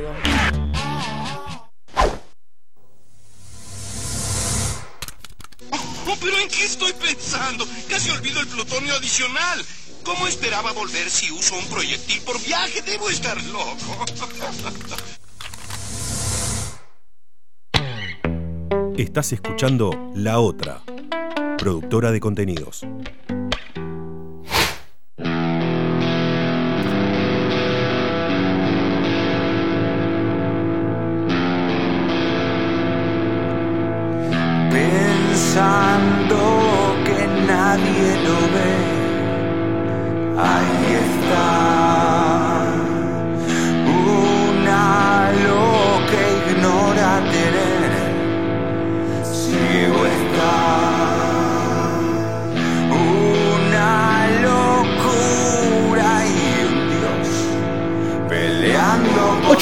Pero 6.23 6.39
¿en 6.39 6.47
qué 6.47 6.63
estoy 6.63 6.93
pensando? 6.93 7.65
Casi 7.89 8.09
olvido 8.09 8.39
el 8.39 8.47
plutonio 8.47 8.93
adicional. 8.95 9.63
¿Cómo 10.03 10.27
esperaba 10.27 10.71
volver 10.71 11.09
si 11.09 11.31
uso 11.31 11.55
un 11.55 11.65
proyectil 11.65 12.21
por 12.21 12.41
viaje? 12.41 12.81
Debo 12.81 13.09
estar 13.09 13.41
loco. 13.43 14.05
Estás 18.97 19.33
escuchando 19.33 20.11
La 20.15 20.39
Otra, 20.39 20.81
productora 21.57 22.11
de 22.11 22.19
contenidos. 22.19 22.85
Nadie 38.13 38.27
lo 38.27 38.39
ve, 38.53 38.83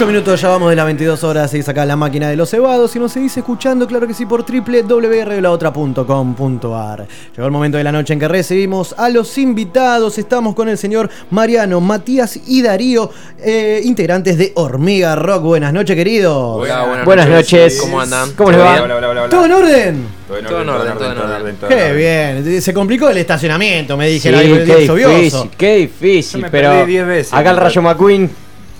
8 0.01 0.07
minutos 0.07 0.41
ya 0.41 0.49
vamos 0.49 0.71
de 0.71 0.75
las 0.75 0.85
22 0.85 1.23
horas 1.23 1.53
y 1.53 1.61
saca 1.61 1.85
la 1.85 1.95
máquina 1.95 2.27
de 2.27 2.35
los 2.35 2.49
cebados 2.49 2.95
y 2.95 2.99
nos 2.99 3.11
seguís 3.11 3.37
escuchando, 3.37 3.85
claro 3.85 4.07
que 4.07 4.15
sí, 4.15 4.25
por 4.25 4.43
www.laotra.com.ar. 4.43 7.07
Llegó 7.35 7.45
el 7.45 7.51
momento 7.51 7.77
de 7.77 7.83
la 7.83 7.91
noche 7.91 8.13
en 8.13 8.19
que 8.19 8.27
recibimos 8.27 8.95
a 8.97 9.09
los 9.09 9.37
invitados. 9.37 10.17
Estamos 10.17 10.55
con 10.55 10.69
el 10.69 10.79
señor 10.79 11.07
Mariano, 11.29 11.79
Matías 11.81 12.39
y 12.47 12.63
Darío, 12.63 13.11
eh, 13.37 13.79
integrantes 13.83 14.39
de 14.39 14.53
Hormiga 14.55 15.15
Rock. 15.15 15.43
Buenas 15.43 15.71
noches, 15.71 15.95
queridos. 15.95 16.61
Hola, 16.63 16.83
buenas 16.83 17.05
Buenas 17.05 17.29
noches. 17.29 17.51
noches. 17.51 17.79
¿Cómo 17.81 18.01
andan? 18.01 18.31
¿Cómo 18.31 18.49
les 18.49 18.57
¿Todo 18.59 18.65
va? 18.65 18.71
bien? 18.71 18.83
Hola, 18.85 18.95
hola, 18.95 19.09
hola, 19.09 19.21
hola. 19.21 19.29
¿Todo 19.29 19.45
en 19.45 19.51
orden? 19.51 20.07
Todo 20.27 20.37
en 20.39 20.45
orden, 20.47 20.57
todo 20.57 20.61
en 20.63 20.69
orden, 20.69 20.97
todo 20.97 21.11
en 21.11 21.19
orden. 21.41 21.55
todo 21.57 21.69
en 21.69 21.77
Qué 21.77 21.93
bien. 21.93 22.43
Se 22.63 22.73
complicó 22.73 23.07
el 23.07 23.19
estacionamiento, 23.19 23.95
me 23.95 24.07
Sí, 24.07 24.13
dijeron. 24.13 24.39
ahí, 24.39 24.63
qué 24.65 24.77
difícil, 24.77 25.49
qué 25.55 25.75
difícil, 25.75 26.43
pero 26.49 26.71
perdí 26.71 26.91
10 26.93 27.05
veces. 27.05 27.31
acá 27.33 27.51
el 27.51 27.57
Rayo 27.57 27.81
McQueen. 27.83 28.31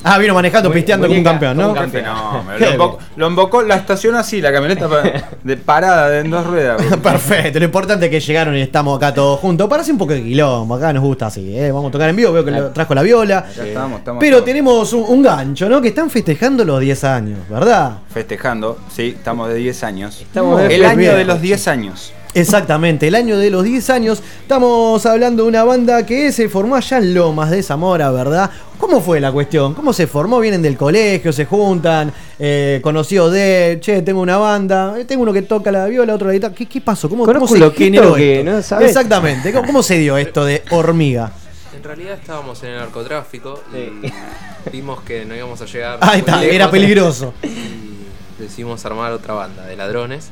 Ah, 0.03 0.17
vino 0.17 0.33
manejando, 0.33 0.69
Mu- 0.69 0.73
pisteando 0.75 1.07
como 1.07 1.17
un 1.19 1.23
muñeca, 1.23 1.31
campeón, 1.31 1.57
¿no? 1.57 1.63
como 1.69 1.73
un 1.73 1.77
campeón. 1.91 2.05
No, 2.05 2.43
Qué 2.57 2.77
lo, 3.17 3.27
invocó, 3.27 3.61
la 3.61 3.75
estación 3.75 4.15
así, 4.15 4.41
la 4.41 4.51
camioneta 4.51 4.87
pa- 4.89 5.03
de 5.43 5.57
parada 5.57 6.19
en 6.19 6.29
dos 6.31 6.45
ruedas. 6.47 6.81
Perfecto, 7.03 7.59
lo 7.59 7.65
importante 7.65 8.05
es 8.05 8.11
que 8.11 8.19
llegaron 8.19 8.55
y 8.55 8.61
estamos 8.61 8.97
acá 8.97 9.13
todos 9.13 9.39
juntos. 9.39 9.69
Para 9.69 9.81
hacer 9.83 9.93
un 9.93 9.99
poco 9.99 10.13
de 10.13 10.23
quilombo, 10.23 10.75
acá 10.75 10.91
nos 10.91 11.03
gusta 11.03 11.27
así, 11.27 11.55
¿eh? 11.57 11.71
Vamos 11.71 11.89
a 11.89 11.91
tocar 11.91 12.09
en 12.09 12.15
vivo, 12.15 12.31
veo 12.33 12.43
que 12.43 12.51
lo 12.51 12.69
trajo 12.71 12.95
la 12.95 13.03
viola. 13.03 13.37
Acá 13.39 13.63
estamos, 13.65 13.99
estamos 13.99 14.19
Pero 14.19 14.37
todos 14.37 14.45
tenemos 14.45 14.93
un, 14.93 15.05
un 15.07 15.21
gancho, 15.21 15.69
¿no? 15.69 15.81
Que 15.81 15.89
están 15.89 16.09
festejando 16.09 16.65
los 16.65 16.79
10 16.79 17.03
años, 17.03 17.39
¿verdad? 17.49 17.97
festejando, 18.13 18.77
sí, 18.93 19.13
estamos 19.17 19.49
de 19.49 19.55
10 19.55 19.83
años. 19.83 20.19
Estamos 20.21 20.61
de 20.61 20.75
el 20.75 20.83
año 20.85 20.97
bien. 20.97 21.15
de 21.15 21.25
los 21.25 21.41
10 21.41 21.67
años. 21.67 22.13
Exactamente, 22.33 23.07
el 23.07 23.15
año 23.15 23.37
de 23.37 23.49
los 23.49 23.63
10 23.63 23.89
años. 23.89 24.23
Estamos 24.41 25.05
hablando 25.05 25.43
de 25.43 25.49
una 25.49 25.65
banda 25.65 26.05
que 26.05 26.31
se 26.31 26.47
formó 26.47 26.75
allá 26.75 26.97
en 26.97 27.13
Lomas 27.13 27.49
de 27.51 27.61
Zamora, 27.61 28.09
¿verdad? 28.11 28.49
¿Cómo 28.77 29.01
fue 29.01 29.19
la 29.19 29.31
cuestión? 29.31 29.73
¿Cómo 29.73 29.91
se 29.91 30.07
formó? 30.07 30.39
Vienen 30.39 30.61
del 30.61 30.77
colegio, 30.77 31.33
se 31.33 31.45
juntan, 31.45 32.11
eh, 32.39 32.79
conocidos 32.81 33.33
de, 33.33 33.79
che, 33.81 34.01
tengo 34.01 34.21
una 34.21 34.37
banda, 34.37 34.95
eh, 34.97 35.05
tengo 35.05 35.23
uno 35.23 35.33
que 35.33 35.41
toca 35.41 35.71
la 35.71 35.85
viola, 35.87 36.15
otro 36.15 36.27
la 36.27 36.33
guitarra. 36.33 36.55
¿Qué, 36.55 36.67
qué 36.67 36.79
pasó? 36.79 37.09
¿Cómo, 37.09 37.25
cómo 37.25 37.47
se 37.47 37.71
generó 37.71 38.15
que 38.15 38.39
esto? 38.39 38.51
no 38.51 38.61
sabe. 38.61 38.85
Exactamente, 38.85 39.51
¿cómo, 39.51 39.67
cómo 39.67 39.83
se 39.83 39.97
dio 39.97 40.17
esto 40.17 40.45
de 40.45 40.63
hormiga? 40.71 41.33
En 41.75 41.83
realidad 41.83 42.13
estábamos 42.13 42.63
en 42.63 42.69
el 42.69 42.77
narcotráfico 42.77 43.61
y 43.73 44.69
vimos 44.71 45.01
que 45.01 45.25
no 45.25 45.35
íbamos 45.35 45.61
a 45.61 45.65
llegar. 45.65 45.99
Ahí 46.01 46.19
está, 46.19 46.39
lejos 46.39 46.55
era 46.55 46.71
peligroso. 46.71 47.33
Y 47.43 48.41
decidimos 48.41 48.85
armar 48.85 49.11
otra 49.11 49.33
banda 49.33 49.65
de 49.65 49.75
ladrones. 49.75 50.29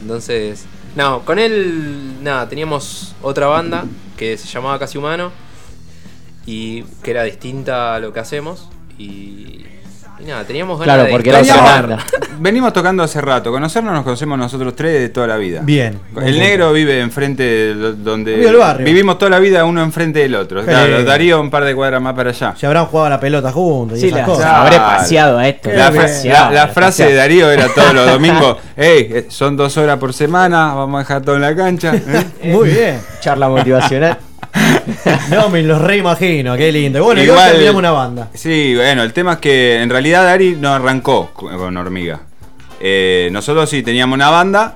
Entonces, 0.00 0.64
no, 0.96 1.24
con 1.24 1.38
él, 1.38 2.22
nada, 2.22 2.48
teníamos 2.48 3.14
otra 3.22 3.46
banda 3.46 3.84
que 4.16 4.36
se 4.36 4.46
llamaba 4.48 4.78
Casi 4.78 4.98
Humano 4.98 5.32
y 6.44 6.82
que 7.02 7.12
era 7.12 7.22
distinta 7.24 7.94
a 7.94 7.98
lo 7.98 8.12
que 8.12 8.20
hacemos. 8.20 8.68
Y, 8.98 9.64
y 10.22 10.26
nada, 10.26 10.44
teníamos 10.44 10.78
ganas 10.78 10.86
Claro, 10.94 11.04
de 11.04 11.10
porque 11.10 11.28
era 11.30 11.40
otra 11.40 11.52
explorar. 11.54 11.86
banda. 11.88 12.04
Venimos 12.38 12.72
tocando 12.72 13.02
hace 13.02 13.20
rato. 13.20 13.50
Conocernos 13.52 13.92
nos 13.92 14.02
conocemos 14.04 14.38
nosotros 14.38 14.74
tres 14.74 15.00
de 15.00 15.08
toda 15.10 15.26
la 15.28 15.36
vida. 15.36 15.60
Bien. 15.62 15.98
El 16.20 16.38
negro 16.38 16.72
vive 16.72 17.00
enfrente 17.00 17.42
de 17.42 17.92
donde 17.94 18.34
Vive 18.34 18.48
el 18.48 18.56
barrio. 18.56 18.84
vivimos 18.86 19.18
toda 19.18 19.30
la 19.30 19.38
vida 19.38 19.64
uno 19.64 19.82
enfrente 19.82 20.20
del 20.20 20.34
otro. 20.34 20.64
Claro. 20.64 21.04
Darío 21.04 21.40
un 21.40 21.50
par 21.50 21.64
de 21.64 21.74
cuadras 21.74 22.00
más 22.02 22.14
para 22.14 22.30
allá. 22.30 22.54
Se 22.56 22.66
habrán 22.66 22.86
jugado 22.86 23.06
a 23.06 23.10
la 23.10 23.20
pelota 23.20 23.52
juntos 23.52 23.98
y 23.98 24.00
Sí, 24.00 24.06
esas 24.08 24.20
la- 24.20 24.24
cosas. 24.26 24.46
habré 24.46 24.76
paseado 24.78 25.38
a 25.38 25.48
esto. 25.48 25.70
La, 25.72 25.92
frase 25.92 26.72
paseado. 26.74 27.10
de 27.10 27.14
Darío 27.16 27.50
era 27.50 27.68
todos 27.68 27.94
los 27.94 28.06
domingos, 28.10 28.56
hey, 28.76 29.08
eh, 29.10 29.26
son 29.28 29.56
dos 29.56 29.76
horas 29.76 29.98
por 29.98 30.12
semana, 30.12 30.74
vamos 30.74 30.96
a 30.96 30.98
dejar 31.00 31.22
todo 31.22 31.36
en 31.36 31.42
la 31.42 31.54
cancha. 31.54 31.94
¿eh? 31.94 32.24
Muy 32.44 32.70
bien. 32.70 33.00
Charla 33.20 33.48
motivacional. 33.48 34.18
No, 35.30 35.48
me 35.48 35.62
lo 35.62 35.78
reimagino, 35.78 36.56
qué 36.56 36.70
lindo. 36.72 37.02
Bueno, 37.04 37.22
igual 37.22 37.38
Igual- 37.38 37.50
terminamos 37.52 37.78
una 37.78 37.90
banda. 37.90 38.28
Sí, 38.34 38.74
bueno, 38.76 39.02
el 39.02 39.12
tema 39.12 39.34
es 39.34 39.38
que 39.38 39.80
en 39.82 39.90
realidad 39.90 40.24
Dari 40.24 40.56
no 40.56 40.72
arrancó 40.72 41.30
con 41.32 41.76
Hormiga. 41.76 42.20
Eh, 42.80 43.28
nosotros 43.32 43.68
sí 43.70 43.82
teníamos 43.82 44.14
una 44.16 44.30
banda 44.30 44.74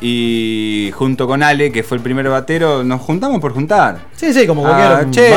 y 0.00 0.90
junto 0.94 1.26
con 1.26 1.42
Ale, 1.42 1.72
que 1.72 1.82
fue 1.82 1.96
el 1.96 2.02
primer 2.02 2.28
batero, 2.28 2.84
nos 2.84 3.00
juntamos 3.00 3.40
por 3.40 3.52
juntar. 3.54 3.98
Sí, 4.14 4.32
sí, 4.32 4.46
como 4.46 4.62
cualquier 4.62 4.86
Ah, 4.88 5.06
che, 5.10 5.34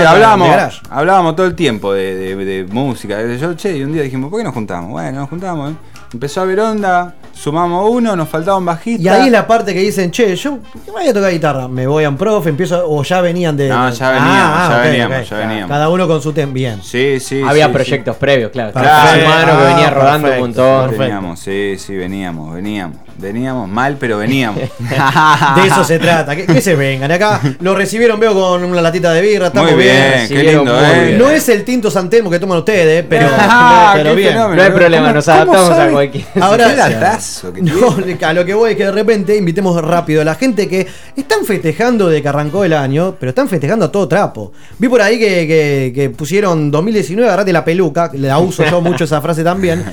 hablábamos, 0.89 1.35
todo 1.35 1.45
el 1.47 1.55
tiempo 1.55 1.93
de, 1.93 2.15
de- 2.15 2.35
de 2.45 2.63
música. 2.65 3.17
Yo, 3.39 3.53
che, 3.55 3.77
y 3.77 3.83
un 3.83 3.93
día 3.93 4.03
dijimos, 4.03 4.29
¿por 4.29 4.39
qué 4.39 4.43
nos 4.43 4.53
juntamos? 4.53 4.91
Bueno, 4.91 5.21
nos 5.21 5.29
juntamos. 5.29 5.71
¿eh? 5.71 5.75
Empezó 6.13 6.41
a 6.41 6.43
haber 6.43 6.59
onda, 6.59 7.15
sumamos 7.41 7.89
uno, 7.89 8.15
nos 8.15 8.27
faltaba 8.27 8.57
un 8.57 8.65
bajista. 8.65 9.01
Y 9.01 9.07
ahí 9.07 9.25
es 9.27 9.31
la 9.31 9.47
parte 9.47 9.73
que 9.73 9.79
dicen, 9.79 10.11
che, 10.11 10.35
yo 10.35 10.59
voy 10.91 11.07
a 11.07 11.13
tocar 11.13 11.31
guitarra, 11.31 11.67
me 11.67 11.87
voy 11.87 12.03
a 12.03 12.09
un 12.09 12.17
profe, 12.17 12.49
empiezo, 12.49 12.83
o 12.87 13.01
ya 13.03 13.21
venían 13.21 13.55
de. 13.55 13.69
No, 13.69 13.89
ya 13.89 14.11
veníamos, 14.11 14.69
ya 14.69 14.77
veníamos, 14.81 15.29
ya 15.29 15.37
veníamos. 15.37 15.69
Cada 15.69 15.89
uno 15.89 16.07
con 16.07 16.21
su 16.21 16.33
tema, 16.33 16.51
bien. 16.53 16.81
Sí, 16.83 17.19
sí. 17.19 17.41
Había 17.45 17.67
sí, 17.67 17.73
proyectos 17.73 18.15
previos, 18.17 18.51
claro. 18.51 18.73
Perfecto. 18.73 18.97
Estaba 18.97 19.13
su 19.15 19.27
mano 19.27 19.59
que 19.59 19.65
Ah, 19.65 19.67
venía 19.69 19.89
rodando 19.89 20.27
perfecto, 20.27 20.43
un 20.43 20.49
montón. 20.49 20.81
perfecto. 20.81 21.01
Veníamos, 21.03 21.39
sí, 21.39 21.75
sí, 21.77 21.95
veníamos, 21.95 22.53
veníamos. 22.53 22.97
Veníamos 23.21 23.67
mal, 23.67 23.97
pero 23.99 24.17
veníamos. 24.17 24.59
De 24.79 25.67
eso 25.67 25.83
se 25.83 25.99
trata, 25.99 26.35
que, 26.35 26.45
que 26.45 26.61
se 26.61 26.75
vengan. 26.75 27.11
Acá 27.11 27.41
lo 27.59 27.75
recibieron, 27.75 28.19
veo 28.19 28.33
con 28.33 28.63
una 28.63 28.81
latita 28.81 29.11
de 29.13 29.21
birra, 29.21 29.47
estamos 29.47 29.71
Muy 29.73 29.83
bien, 29.83 30.13
bien. 30.15 30.27
qué 30.29 30.43
lindo, 30.53 30.73
muy 30.73 30.83
¿eh? 30.83 31.05
bien. 31.07 31.17
No 31.19 31.29
es 31.29 31.49
el 31.49 31.63
tinto 31.65 31.91
Santelmo 31.91 32.29
que 32.29 32.39
toman 32.39 32.59
ustedes, 32.59 33.05
pero, 33.09 33.27
Ah, 33.37 33.91
pero 33.95 34.11
qué 34.11 34.15
bien. 34.15 34.29
fenómeno. 34.33 34.55
No 34.55 34.63
hay 34.67 34.71
problema, 34.71 35.03
¿Cómo- 35.07 35.15
nos 35.15 35.27
adaptamos 35.27 35.71
a 35.71 35.89
cualquier. 35.89 36.25
Ahora 36.39 36.69
Qué 36.69 36.75
latazo 36.75 37.53
que 37.53 37.61
No, 37.61 37.95
a 38.27 38.33
lo 38.33 38.45
que 38.45 38.53
voy 38.53 38.71
es 38.71 38.77
que 38.77 38.85
de 38.85 38.91
repente 38.91 39.35
invitemos 39.35 39.81
rápido 39.83 40.21
a 40.21 40.25
la 40.25 40.35
gente 40.35 40.67
que 40.67 40.87
están 41.15 41.45
festejando 41.45 42.07
de 42.09 42.21
que 42.21 42.27
arrancó 42.29 42.63
el 42.63 42.73
año, 42.73 43.15
pero 43.19 43.31
están 43.31 43.49
festejando 43.49 43.85
a 43.85 43.91
todo 43.91 44.07
trapo. 44.07 44.51
Vi 44.77 44.87
por 44.87 45.01
ahí 45.01 45.19
que, 45.19 45.45
que- 45.47 45.91
que 45.93 46.09
pusieron 46.09 46.71
2019, 46.71 47.27
agarrate 47.27 47.51
la 47.53 47.65
peluca, 47.65 48.09
la 48.13 48.39
uso 48.39 48.63
yo 48.63 48.79
mucho 48.81 49.03
esa 49.03 49.19
frase 49.21 49.43
también. 49.43 49.83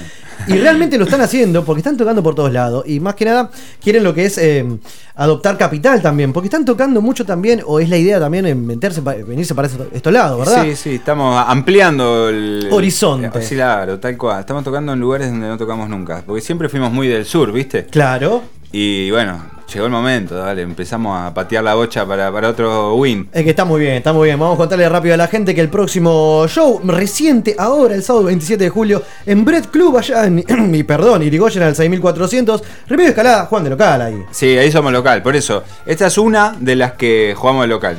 Y 0.49 0.53
realmente 0.55 0.99
lo 0.99 1.05
están 1.05 1.21
haciendo 1.21 1.65
porque 1.65 1.81
están 1.81 1.97
tocando 1.97 2.23
por 2.23 2.35
todos 2.35 2.53
lados. 2.53 2.85
Y 2.87 3.01
más 3.01 3.15
que 3.15 3.25
nada 3.25 3.51
quieren 3.83 4.05
lo 4.05 4.15
que 4.15 4.27
es 4.27 4.39
eh, 4.39 4.65
adoptar 5.15 5.57
capital 5.59 6.01
también. 6.03 6.33
Porque 6.33 6.47
están 6.47 6.65
tocando 6.65 7.01
mucho 7.01 7.25
también, 7.25 7.63
o 7.67 7.81
es 7.81 7.89
la 7.89 7.97
idea 7.97 8.21
también 8.21 8.47
en 8.47 8.67
meterse, 8.67 9.03
pa- 9.03 9.15
venirse 9.15 9.55
para 9.55 9.69
estos, 9.69 9.87
estos 9.93 10.13
lados, 10.13 10.39
¿verdad? 10.39 10.65
Sí, 10.65 10.77
sí, 10.77 10.95
estamos 10.97 11.43
ampliando 11.47 12.29
el 12.29 12.69
Horizonte. 12.71 13.39
eh, 13.39 13.43
Sí, 13.43 13.55
claro, 13.57 13.99
tal 13.99 14.17
cual. 14.17 14.41
Estamos 14.41 14.63
tocando 14.65 14.93
en 14.93 15.01
lugares 15.01 15.31
donde 15.31 15.49
no 15.49 15.57
tocamos 15.57 15.89
nunca. 15.89 16.23
Porque 16.27 16.41
siempre 16.43 16.69
fuimos 16.69 16.93
muy 16.93 17.09
del 17.09 17.25
sur, 17.25 17.51
¿viste? 17.53 17.87
Claro. 17.87 18.43
Y 18.73 19.11
bueno, 19.11 19.43
llegó 19.73 19.87
el 19.87 19.93
momento, 19.93 20.35
dale, 20.37 20.63
empezamos 20.63 21.19
a 21.21 21.33
patear 21.35 21.65
la 21.65 21.75
bocha 21.75 22.07
para, 22.07 22.31
para 22.33 22.49
otro 22.51 22.95
win. 22.97 23.29
Es 23.33 23.43
que 23.45 23.51
está 23.51 23.65
muy 23.65 23.81
bien, 23.81 23.95
está 23.95 24.13
muy 24.13 24.27
bien. 24.29 24.39
Vamos 24.39 24.55
a 24.55 24.59
contarle 24.59 24.89
rápido 24.89 25.15
a 25.15 25.17
la 25.17 25.27
gente 25.29 25.55
que 25.55 25.61
el 25.61 25.69
próximo 25.69 26.47
show 26.49 26.81
reciente, 26.85 27.55
ahora 27.59 27.95
el 27.95 28.03
sábado 28.03 28.27
27 28.27 28.63
de 28.65 28.71
julio, 28.71 29.03
en 29.27 29.45
Bread 29.45 29.67
Club, 29.67 29.97
allá 29.99 30.25
en, 30.27 30.71
mi 30.71 30.83
perdón, 30.85 31.23
Irigoyen 31.23 31.63
al 31.63 31.75
6400, 31.75 32.63
Remedio 32.89 33.11
Escalada, 33.11 33.47
Juan 33.47 33.65
de 33.65 33.71
local 33.71 34.03
ahí. 34.03 34.23
Sí, 34.31 34.57
ahí 34.57 34.71
somos 34.71 34.93
local, 34.93 35.23
por 35.23 35.35
eso. 35.37 35.63
Esta 35.85 36.07
es 36.07 36.19
una 36.19 36.55
de 36.59 36.77
las 36.77 36.93
que 36.93 37.35
jugamos 37.37 37.63
de 37.63 37.69
local. 37.69 37.97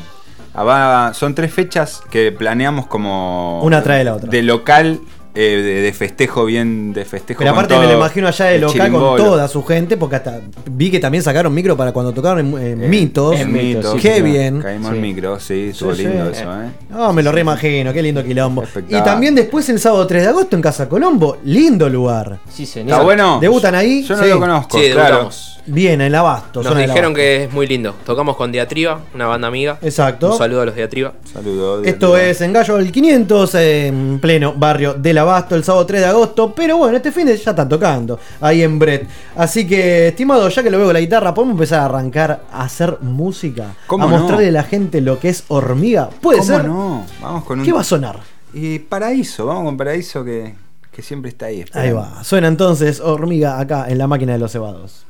Ah, 0.54 0.64
va- 0.64 1.14
son 1.14 1.36
tres 1.36 1.54
fechas 1.54 2.02
que 2.10 2.32
planeamos 2.32 2.88
como. 2.88 3.62
Una 3.62 3.84
trae 3.84 4.04
la 4.04 4.16
otra. 4.16 4.28
De 4.28 4.42
local, 4.42 5.00
eh, 5.40 5.62
de, 5.62 5.82
de 5.82 5.94
festejo, 5.94 6.46
bien 6.46 6.94
de 6.94 7.06
festejo. 7.06 7.40
Pero 7.40 7.52
con 7.52 7.60
aparte 7.64 7.78
me 7.80 7.86
lo 7.92 7.98
imagino 7.98 8.28
allá 8.28 8.46
de 8.46 8.60
local 8.60 8.92
con 8.92 9.18
toda 9.18 9.48
su 9.48 9.64
gente, 9.64 9.96
porque 9.98 10.16
hasta 10.18 10.42
vi 10.72 10.90
que 10.90 11.00
también 11.00 11.24
sacaron 11.24 11.54
micro 11.54 11.78
para 11.78 11.92
cuando 11.92 12.12
tocaron 12.14 12.40
en, 12.58 12.82
en 12.84 12.90
Mitos. 12.90 13.40
En 13.40 13.52
mitos, 13.54 14.02
Qué 14.02 14.16
sí, 14.16 14.22
bien. 14.22 14.62
Caímos 14.62 14.92
en 14.94 15.02
micro, 15.02 15.40
sí, 15.40 15.70
estuvo 15.72 15.94
Sí, 15.94 16.04
lindo 16.04 16.34
sí. 16.34 16.42
eso, 16.42 16.62
¿eh? 16.64 16.70
No, 16.90 17.14
me 17.14 17.22
lo 17.22 17.32
reimagino, 17.32 17.94
qué 17.94 18.02
lindo 18.02 18.24
quilombo. 18.24 18.64
Y 18.90 18.94
también 19.04 19.36
después 19.36 19.70
el 19.70 19.80
sábado 19.80 20.08
3 20.08 20.24
de 20.24 20.30
agosto 20.30 20.56
en 20.56 20.62
Casa 20.62 20.90
Colombo, 20.90 21.38
lindo 21.44 21.88
lugar. 21.90 22.40
Sí, 22.50 22.66
señor. 22.66 22.92
¿Está 22.94 23.04
bueno? 23.04 23.38
¿Debutan 23.40 23.76
ahí? 23.76 24.04
Yo 24.04 24.16
no 24.16 24.24
Sí. 24.24 24.30
lo 24.30 24.40
conozco, 24.40 24.78
Sí, 24.80 24.86
claro. 24.92 25.08
debutamos. 25.08 25.54
Bien, 25.70 25.96
en 25.96 26.08
el 26.08 26.16
abasto. 26.16 26.64
Nos 26.64 26.78
dijeron 26.78 26.98
Abasto. 26.98 27.14
que 27.16 27.44
es 27.44 27.52
muy 27.54 27.68
lindo. 27.68 27.94
Tocamos 28.06 28.38
con 28.38 28.54
Diatriba, 28.54 29.02
una 29.14 29.28
banda 29.28 29.50
amiga. 29.50 29.78
Exacto. 29.82 30.32
Un 30.32 30.38
saludo 30.38 30.62
a 30.62 30.66
los 30.66 30.76
Diatriba. 30.76 31.12
Saludos. 31.34 31.86
Esto 31.86 32.16
es 32.18 32.40
en 32.40 32.54
Gallo 32.54 32.78
del 32.78 32.90
500, 32.90 33.56
en 33.56 34.20
pleno 34.22 34.54
barrio 34.54 34.94
del 34.94 35.18
Abasto, 35.30 35.56
el 35.56 35.64
sábado 35.64 35.86
3 35.86 36.02
de 36.02 36.08
agosto. 36.08 36.54
Pero 36.54 36.78
bueno, 36.78 36.98
este 36.98 37.12
fin 37.12 37.26
de 37.26 37.38
ya 37.38 37.52
están 37.52 37.70
tocando 37.70 38.20
ahí 38.42 38.64
en 38.64 38.80
Brett. 38.80 39.08
Así 39.36 39.68
que, 39.68 40.10
estimado, 40.10 40.48
ya 40.50 40.64
que 40.64 40.70
lo 40.70 40.78
veo 40.78 40.88
con 40.88 40.94
la 40.94 41.00
guitarra, 41.00 41.34
¿podemos 41.34 41.54
empezar 41.54 41.82
a 41.82 41.86
arrancar 41.86 42.44
a 42.52 42.64
hacer 42.64 42.98
música? 43.02 43.76
¿Cómo 43.88 44.06
a 44.06 44.12
no? 44.12 44.18
mostrarle 44.18 44.48
a 44.50 44.52
la 44.52 44.64
gente 44.64 45.02
lo 45.02 45.20
que 45.20 45.30
es 45.30 45.44
hormiga. 45.48 46.10
¿Puede 46.10 46.40
¿Cómo 46.40 46.50
ser? 46.52 46.66
no? 46.66 47.06
Vamos 47.22 47.44
con 47.44 47.60
un. 47.60 47.66
¿Qué 47.66 47.72
va 47.72 47.82
a 47.82 47.84
sonar? 47.84 48.20
Y 48.54 48.80
Paraíso, 48.80 49.46
vamos 49.46 49.66
con 49.66 49.78
Paraíso 49.78 50.24
que, 50.24 50.56
que 50.92 51.02
siempre 51.02 51.30
está 51.30 51.48
ahí. 51.48 51.66
Ahí 51.74 51.92
va. 51.92 52.24
Suena 52.24 52.48
entonces 52.48 53.00
hormiga 53.00 53.60
acá 53.60 53.86
en 53.90 53.98
la 53.98 54.08
máquina 54.08 54.34
de 54.34 54.40
los 54.40 54.52
cebados. 54.52 55.06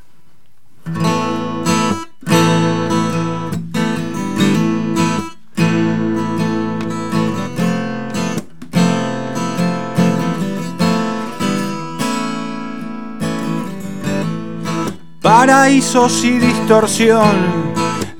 Paraísos 15.39 16.23
y 16.23 16.39
distorsión, 16.39 17.35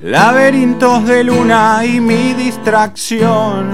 laberintos 0.02 1.04
de 1.04 1.24
luna 1.24 1.84
y 1.84 2.00
mi 2.00 2.32
distracción, 2.32 3.72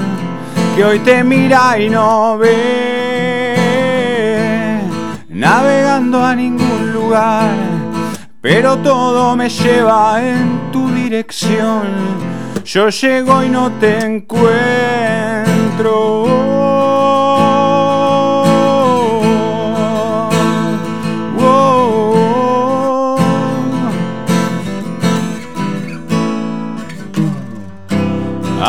que 0.75 0.83
hoy 0.83 1.01
te 1.01 1.23
mira 1.23 1.79
y 1.79 1.91
no 1.91 2.39
ve, 2.39 3.55
navegando 5.29 6.25
a 6.25 6.35
ningún 6.35 6.95
lugar, 6.95 7.55
pero 8.41 8.79
todo 8.79 9.37
me 9.37 9.51
lleva 9.51 10.27
en 10.27 10.73
tu 10.73 10.89
dirección. 10.89 11.83
Yo 12.65 12.89
llego 12.89 13.43
y 13.43 13.51
no 13.51 13.71
te 13.73 13.99
encuentro. 13.99 14.55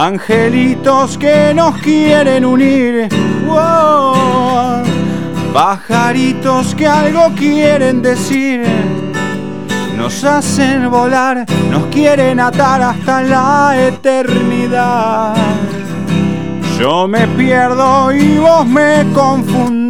Angelitos 0.07 1.17
que 1.17 1.51
nos 1.55 1.79
quieren 1.79 2.45
unir. 2.45 3.09
Wow. 3.47 4.83
Pajaritos 5.51 6.75
que 6.75 6.85
algo 6.85 7.33
quieren 7.35 8.03
decir. 8.03 8.67
Nos 9.97 10.23
hacen 10.23 10.91
volar, 10.91 11.47
nos 11.71 11.87
quieren 11.87 12.39
atar 12.39 12.83
hasta 12.83 13.23
la 13.23 13.73
eternidad. 13.75 15.35
Yo 16.79 17.07
me 17.07 17.25
pierdo 17.29 18.13
y 18.13 18.37
vos 18.37 18.63
me 18.63 19.07
confundís. 19.11 19.84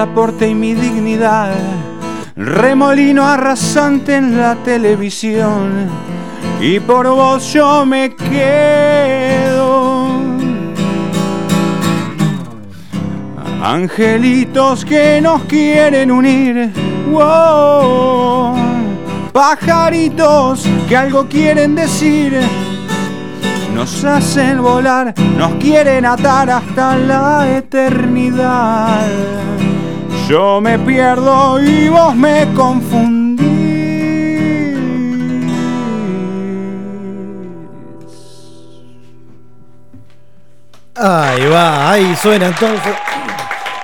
Pasaporte 0.00 0.48
y 0.48 0.54
mi 0.54 0.72
dignidad, 0.72 1.52
remolino 2.34 3.22
arrasante 3.22 4.16
en 4.16 4.38
la 4.38 4.54
televisión. 4.54 5.90
Y 6.58 6.80
por 6.80 7.06
vos 7.06 7.52
yo 7.52 7.84
me 7.84 8.14
quedo. 8.14 10.06
Angelitos 13.62 14.86
que 14.86 15.20
nos 15.20 15.44
quieren 15.44 16.10
unir. 16.10 16.72
Wow. 17.10 18.54
Pajaritos 19.34 20.66
que 20.88 20.96
algo 20.96 21.26
quieren 21.26 21.74
decir. 21.74 22.40
Nos 23.74 24.02
hacen 24.02 24.62
volar, 24.62 25.12
nos 25.36 25.56
quieren 25.56 26.06
atar 26.06 26.48
hasta 26.48 26.96
la 26.96 27.58
eternidad. 27.58 29.06
Yo 30.30 30.60
me 30.60 30.78
pierdo 30.78 31.60
y 31.60 31.88
vos 31.88 32.14
me 32.14 32.46
confundís. 32.54 33.40
Ahí 40.94 41.46
va, 41.46 41.90
ahí 41.90 42.14
suena 42.14 42.46
entonces. 42.46 42.94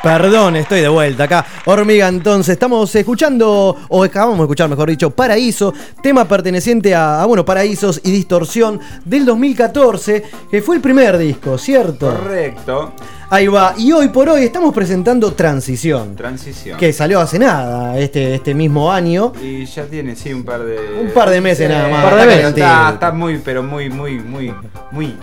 Perdón, 0.00 0.54
estoy 0.54 0.82
de 0.82 0.88
vuelta 0.88 1.24
acá. 1.24 1.44
Hormiga, 1.64 2.06
entonces, 2.06 2.52
estamos 2.52 2.94
escuchando, 2.94 3.76
o 3.88 4.04
acabamos 4.04 4.38
de 4.38 4.44
escuchar, 4.44 4.68
mejor 4.68 4.88
dicho, 4.88 5.10
Paraíso, 5.10 5.74
tema 6.00 6.28
perteneciente 6.28 6.94
a, 6.94 7.22
a, 7.22 7.26
bueno, 7.26 7.44
Paraísos 7.44 8.00
y 8.04 8.12
Distorsión 8.12 8.78
del 9.04 9.24
2014, 9.24 10.22
que 10.48 10.62
fue 10.62 10.76
el 10.76 10.80
primer 10.80 11.18
disco, 11.18 11.58
¿cierto? 11.58 12.06
Correcto. 12.08 12.92
Ahí 13.28 13.48
va, 13.48 13.74
y 13.76 13.90
hoy 13.90 14.08
por 14.08 14.28
hoy 14.28 14.44
estamos 14.44 14.72
presentando 14.72 15.32
Transición, 15.32 16.14
Transición. 16.14 16.78
que 16.78 16.92
salió 16.92 17.18
hace 17.18 17.40
nada, 17.40 17.98
este, 17.98 18.36
este 18.36 18.54
mismo 18.54 18.92
año. 18.92 19.32
Y 19.42 19.64
ya 19.64 19.84
tiene, 19.86 20.14
sí, 20.14 20.32
un 20.32 20.44
par 20.44 20.62
de. 20.64 20.78
Un 21.02 21.10
par 21.10 21.30
de 21.30 21.40
meses 21.40 21.68
nada 21.68 21.88
más. 21.88 22.04
Un 22.04 22.10
par 22.10 22.20
de 22.20 22.26
meses. 22.26 22.48
Está, 22.50 22.90
está 22.94 23.10
muy, 23.10 23.38
pero 23.38 23.64
muy, 23.64 23.90
muy, 23.90 24.20
muy, 24.20 24.54
muy. 24.92 25.16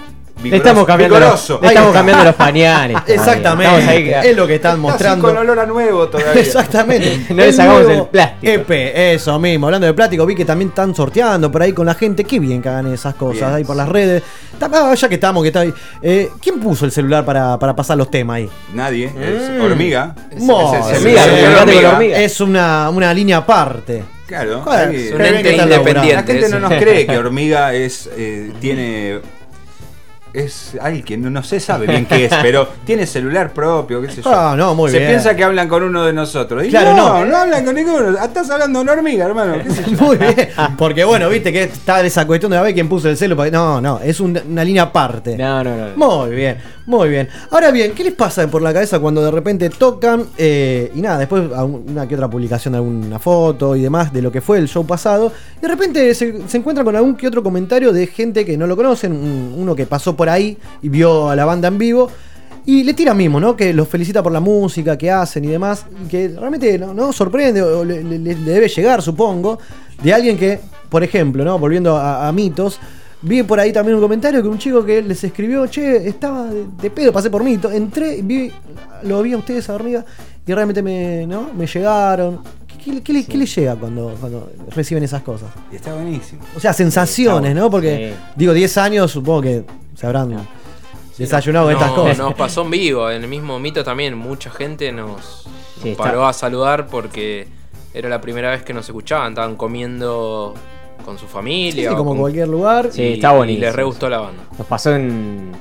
Estamos 0.52 0.86
cambiando, 0.86 1.20
los, 1.20 1.50
estamos 1.62 1.94
cambiando 1.94 2.24
los 2.26 2.36
pañales. 2.36 2.98
Exactamente, 3.08 3.90
ahí, 3.90 4.30
es 4.30 4.36
lo 4.36 4.46
que 4.48 4.56
están 4.56 4.74
Está 4.78 4.88
así 4.88 4.92
mostrando. 4.94 5.28
con 5.28 5.38
olor 5.38 5.60
a 5.60 5.66
nuevo 5.66 6.08
todavía. 6.08 6.34
Exactamente. 6.42 7.26
No 7.30 7.36
le 7.44 7.54
sacamos 7.54 7.90
el 7.90 8.04
plástico. 8.08 8.52
EP, 8.54 8.72
eso 9.16 9.40
mismo. 9.40 9.68
Hablando 9.68 9.88
de 9.88 9.94
plástico, 9.94 10.26
vi 10.26 10.36
que 10.36 10.46
también 10.46 10.70
están 10.70 10.94
sorteando 10.96 11.52
por 11.52 11.62
ahí 11.62 11.74
con 11.74 11.86
la 11.86 11.94
gente. 11.96 12.24
Qué 12.24 12.40
bien 12.40 12.62
que 12.62 12.70
hagan 12.70 12.92
esas 12.94 13.16
cosas 13.16 13.42
Bien. 13.42 13.54
ahí 13.56 13.64
por 13.64 13.76
las 13.76 13.88
redes. 13.90 14.24
Ah, 14.62 14.94
Ya 14.96 15.10
que 15.10 15.16
estamos, 15.16 15.42
que 15.44 15.48
está 15.50 15.62
ahí. 15.62 15.74
Eh, 16.02 16.30
¿Quién 16.42 16.60
puso 16.60 16.86
el 16.86 16.92
celular 16.92 17.26
para, 17.26 17.58
para 17.60 17.76
pasar 17.76 17.98
los 17.98 18.10
temas 18.10 18.38
ahí? 18.38 18.50
Nadie, 18.74 19.06
es 19.06 19.50
Mm. 19.60 19.62
hormiga. 19.62 20.16
Es 20.32 20.44
hormiga. 20.50 22.04
Es 22.24 22.40
una, 22.42 22.90
una 22.90 23.14
línea 23.14 23.38
aparte. 23.38 24.04
Claro, 24.26 24.64
bien 24.90 25.42
que 25.44 25.52
están 25.52 25.70
laburando. 25.70 26.14
La 26.14 26.24
gente 26.24 26.50
no 26.50 26.60
nos 26.60 26.74
cree 26.74 27.06
que 27.06 27.18
hormiga 27.18 27.74
es, 27.74 28.10
eh, 28.16 28.52
tiene 28.60 29.20
es 30.34 30.74
alguien, 30.82 31.22
no, 31.22 31.30
no 31.30 31.44
se 31.44 31.60
sabe 31.60 31.86
bien 31.88 32.06
qué 32.06 32.26
es, 32.26 32.34
pero 32.42 32.68
tiene 32.86 33.06
celular 33.06 33.54
propio, 33.54 34.02
qué 34.02 34.10
sé 34.10 34.22
yo. 34.22 34.32
Ah, 34.34 34.56
no, 34.58 34.74
muy 34.76 34.90
se 34.92 34.98
bien. 34.98 35.12
piensa 35.12 35.36
que 35.36 35.44
hablan 35.44 35.68
con 35.70 35.84
uno 35.84 36.04
de 36.04 36.12
nosotros. 36.14 36.66
Y 36.66 36.70
Claro, 36.70 36.96
no, 36.96 37.20
no. 37.20 37.26
no, 37.26 37.38
hablan 37.38 37.64
con 37.66 37.76
ninguno. 37.76 38.10
Estás 38.18 38.50
hablando 38.50 38.80
de 38.80 38.84
una 38.84 38.92
hormiga, 38.94 39.26
hermano. 39.26 39.56
qué 39.64 39.70
sé 39.70 39.84
yo. 39.92 39.98
Muy 40.04 40.18
bien. 40.18 40.36
Porque 40.78 41.04
bueno, 41.04 41.30
viste 41.30 41.54
que 41.54 41.64
está 41.64 42.02
esa 42.02 42.26
cuestión 42.26 42.52
de 42.52 42.58
a 42.58 42.62
ver 42.64 42.74
quién 42.74 42.90
puso 42.90 43.10
el 43.10 43.18
celo. 43.18 43.36
No, 43.52 43.80
no, 43.80 44.00
es 44.00 44.20
un- 44.20 44.40
una 44.50 44.64
línea 44.64 44.84
aparte. 44.84 45.38
No, 45.38 45.64
no, 45.64 45.76
no. 45.76 45.96
Muy 45.96 46.36
bien, 46.36 46.58
muy 46.88 47.10
bien. 47.10 47.30
Ahora 47.52 47.70
bien, 47.72 47.92
¿qué 47.94 48.04
les 48.04 48.14
pasa 48.14 48.48
por 48.48 48.62
la 48.62 48.74
cabeza 48.74 49.00
cuando 49.00 49.24
de 49.24 49.30
repente 49.32 49.70
tocan 49.70 50.26
eh, 50.38 50.92
y 50.96 51.02
nada, 51.02 51.20
después 51.20 51.44
una 51.52 52.08
que 52.08 52.16
otra 52.16 52.28
publicación 52.30 52.72
de 52.72 52.78
alguna 52.80 53.20
foto 53.20 53.76
y 53.76 53.82
demás 53.82 54.12
de 54.12 54.22
lo 54.22 54.32
que 54.32 54.42
fue 54.42 54.58
el 54.58 54.68
show 54.68 54.86
pasado? 54.86 55.32
Y 55.58 55.62
de 55.62 55.68
repente 55.68 56.14
se, 56.16 56.48
se 56.48 56.58
encuentran 56.58 56.84
con 56.86 56.96
algún 56.96 57.16
que 57.16 57.28
otro 57.28 57.44
comentario 57.44 57.94
de 57.94 58.08
gente 58.08 58.46
que 58.46 58.58
no 58.58 58.66
lo 58.68 58.76
conocen, 58.76 59.12
un- 59.12 59.54
uno 59.58 59.76
que 59.76 59.86
pasó 59.86 60.16
por 60.16 60.23
ahí 60.30 60.58
y 60.82 60.90
vio 60.90 61.30
a 61.30 61.36
la 61.36 61.46
banda 61.46 61.68
en 61.68 61.78
vivo. 61.78 62.10
Y 62.66 62.84
le 62.84 62.94
tira 62.94 63.14
mismo, 63.14 63.40
¿no? 63.42 63.58
Que 63.58 63.74
los 63.74 63.88
felicita 63.90 64.24
por 64.24 64.32
la 64.32 64.40
música 64.40 64.98
que 64.98 65.12
hacen 65.12 65.44
y 65.44 65.48
demás. 65.48 65.86
Que 66.10 66.30
realmente 66.30 66.78
no, 66.80 66.94
no 66.94 67.12
sorprende 67.12 67.62
o 67.62 67.84
le, 67.84 68.02
le- 68.04 68.20
le 68.20 68.36
debe 68.36 68.70
llegar, 68.70 69.02
supongo, 69.02 69.60
de 70.02 70.14
alguien 70.14 70.38
que, 70.38 70.60
por 70.90 71.04
ejemplo, 71.04 71.44
¿no? 71.44 71.60
Volviendo 71.60 71.98
a, 71.98 72.28
a 72.28 72.32
mitos. 72.32 72.80
Vi 73.22 73.44
por 73.44 73.58
ahí 73.60 73.72
también 73.72 73.96
un 73.96 74.02
comentario 74.02 74.42
que 74.42 74.48
un 74.50 74.58
chico 74.58 74.84
que 74.86 75.02
les 75.02 75.24
escribió, 75.24 75.66
che, 75.68 76.08
estaba 76.08 76.46
de, 76.46 76.66
de 76.82 76.90
pedo, 76.90 77.14
pasé 77.14 77.30
por 77.30 77.42
mito, 77.42 77.72
entré, 77.72 78.22
vi, 78.22 78.52
lo 79.04 79.22
vi 79.24 79.32
a 79.32 79.38
ustedes 79.38 79.70
a 79.70 79.76
hormiga 79.76 80.04
y 80.46 80.54
realmente 80.54 80.82
me, 80.82 81.26
¿no? 81.26 81.50
me 81.58 81.66
llegaron. 81.66 82.40
¿Qué, 82.68 82.92
qué- 82.92 83.02
qué 83.02 83.14
le- 83.14 83.26
qué 83.26 83.38
les 83.38 83.56
llega 83.56 83.76
cuando, 83.76 84.16
cuando 84.20 84.52
reciben 84.76 85.04
esas 85.04 85.22
cosas? 85.22 85.50
Y 85.72 85.76
está 85.78 85.94
buenísimo. 85.94 86.42
O 86.56 86.60
sea, 86.60 86.72
sensaciones, 86.74 87.56
¿no? 87.56 87.70
Porque, 87.70 88.14
digo, 88.36 88.52
10 88.54 88.78
años 88.78 89.12
supongo 89.12 89.42
que 89.42 89.64
se 90.04 90.08
habrán 90.08 90.46
desayunado 91.18 91.66
con 91.68 91.74
No, 91.76 91.80
estas 91.80 91.92
cosas. 91.96 92.18
Nos 92.18 92.34
pasó 92.34 92.62
en 92.64 92.72
vivo, 92.72 93.10
en 93.10 93.24
el 93.24 93.30
mismo 93.30 93.58
mito 93.58 93.84
también. 93.86 94.18
Mucha 94.18 94.50
gente 94.50 94.92
nos, 94.92 95.44
Sí, 95.76 95.80
nos 95.80 95.86
está- 95.92 96.04
paró 96.04 96.26
a 96.28 96.34
saludar 96.34 96.88
porque 96.88 97.48
era 97.94 98.10
la 98.10 98.20
primera 98.20 98.52
vez 98.52 98.64
que 98.64 98.74
nos 98.74 98.86
escuchaban. 98.86 99.30
Estaban 99.32 99.56
comiendo 99.56 100.54
con 101.06 101.18
su 101.18 101.26
familia. 101.28 101.90
Sí, 101.92 101.96
como 101.96 102.12
con- 102.12 102.20
cualquier 102.20 102.50
lugar. 102.50 102.90
Sí, 102.92 103.02
y- 103.02 103.14
está 103.14 103.34
Y 103.34 103.38
buenísimo. 103.38 103.66
les 103.66 103.76
re 103.76 103.84
gustó 103.84 104.10
la 104.10 104.18
banda. 104.20 104.44
Nos 104.58 104.68
pasó 104.68 104.94
en. 104.94 105.52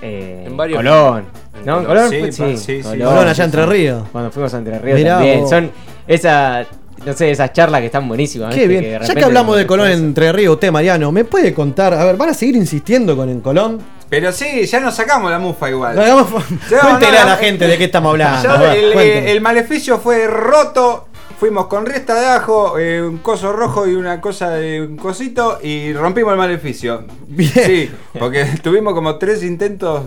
eh, 0.00 0.44
En 0.48 0.56
varios- 0.56 0.78
Colón. 0.78 1.24
en 1.60 1.64
¿No? 1.64 1.74
Colón. 1.84 1.86
¿Colón? 1.86 2.10
Sí, 2.10 2.32
sí, 2.32 2.56
sí. 2.56 2.82
Colón, 2.82 3.28
allá 3.28 3.44
Entre 3.44 3.66
Ríos. 3.66 4.02
Cuando 4.10 4.32
fuimos 4.32 4.52
a 4.52 4.58
Entre 4.58 4.78
Ríos 4.80 4.98
Mirá 4.98 5.14
también. 5.18 5.40
vos. 5.42 5.50
Son 5.50 5.70
esas. 6.08 6.66
No 7.04 7.12
sé, 7.12 7.30
esas 7.30 7.52
charlas 7.52 7.80
que 7.80 7.86
están 7.86 8.06
buenísimas. 8.06 8.54
Qué 8.54 8.68
¿viste? 8.68 8.88
bien. 8.88 9.02
ya 9.02 9.14
que 9.14 9.24
hablamos 9.24 9.56
de 9.56 9.66
Colón 9.66 9.90
Entre 9.90 10.32
Ríos, 10.32 10.54
usted, 10.54 10.70
Mariano, 10.70 11.10
¿me 11.10 11.24
puede 11.24 11.52
contar? 11.52 11.94
A 11.94 12.04
ver, 12.04 12.16
¿van 12.16 12.28
a 12.28 12.34
seguir 12.34 12.54
insistiendo 12.54 13.16
con 13.16 13.28
en 13.28 13.40
Colón? 13.40 13.80
Pero 14.08 14.30
sí, 14.30 14.66
ya 14.66 14.78
nos 14.78 14.94
sacamos 14.94 15.30
la 15.30 15.38
mufa 15.38 15.68
igual. 15.70 15.96
No, 15.96 16.26
Cuéntele 16.26 17.12
no, 17.12 17.22
a 17.22 17.24
la 17.24 17.36
no, 17.36 17.36
gente 17.38 17.66
de 17.66 17.78
qué 17.78 17.84
estamos 17.84 18.10
hablando. 18.10 18.42
Ya 18.42 18.54
a 18.54 18.58
ver, 18.58 18.78
el, 18.78 18.92
cuénteme. 18.92 19.32
el 19.32 19.40
maleficio 19.40 19.98
fue 19.98 20.26
roto. 20.26 21.08
Fuimos 21.40 21.66
con 21.66 21.86
resta 21.86 22.14
de 22.14 22.26
ajo, 22.26 22.78
eh, 22.78 23.02
un 23.02 23.18
coso 23.18 23.52
rojo 23.52 23.88
y 23.88 23.94
una 23.94 24.20
cosa 24.20 24.50
de 24.50 24.80
un 24.80 24.96
cosito 24.96 25.58
y 25.60 25.92
rompimos 25.92 26.32
el 26.32 26.38
maleficio. 26.38 27.04
Bien. 27.26 27.50
Sí, 27.52 27.90
porque 28.16 28.44
tuvimos 28.62 28.94
como 28.94 29.16
tres 29.16 29.42
intentos 29.42 30.04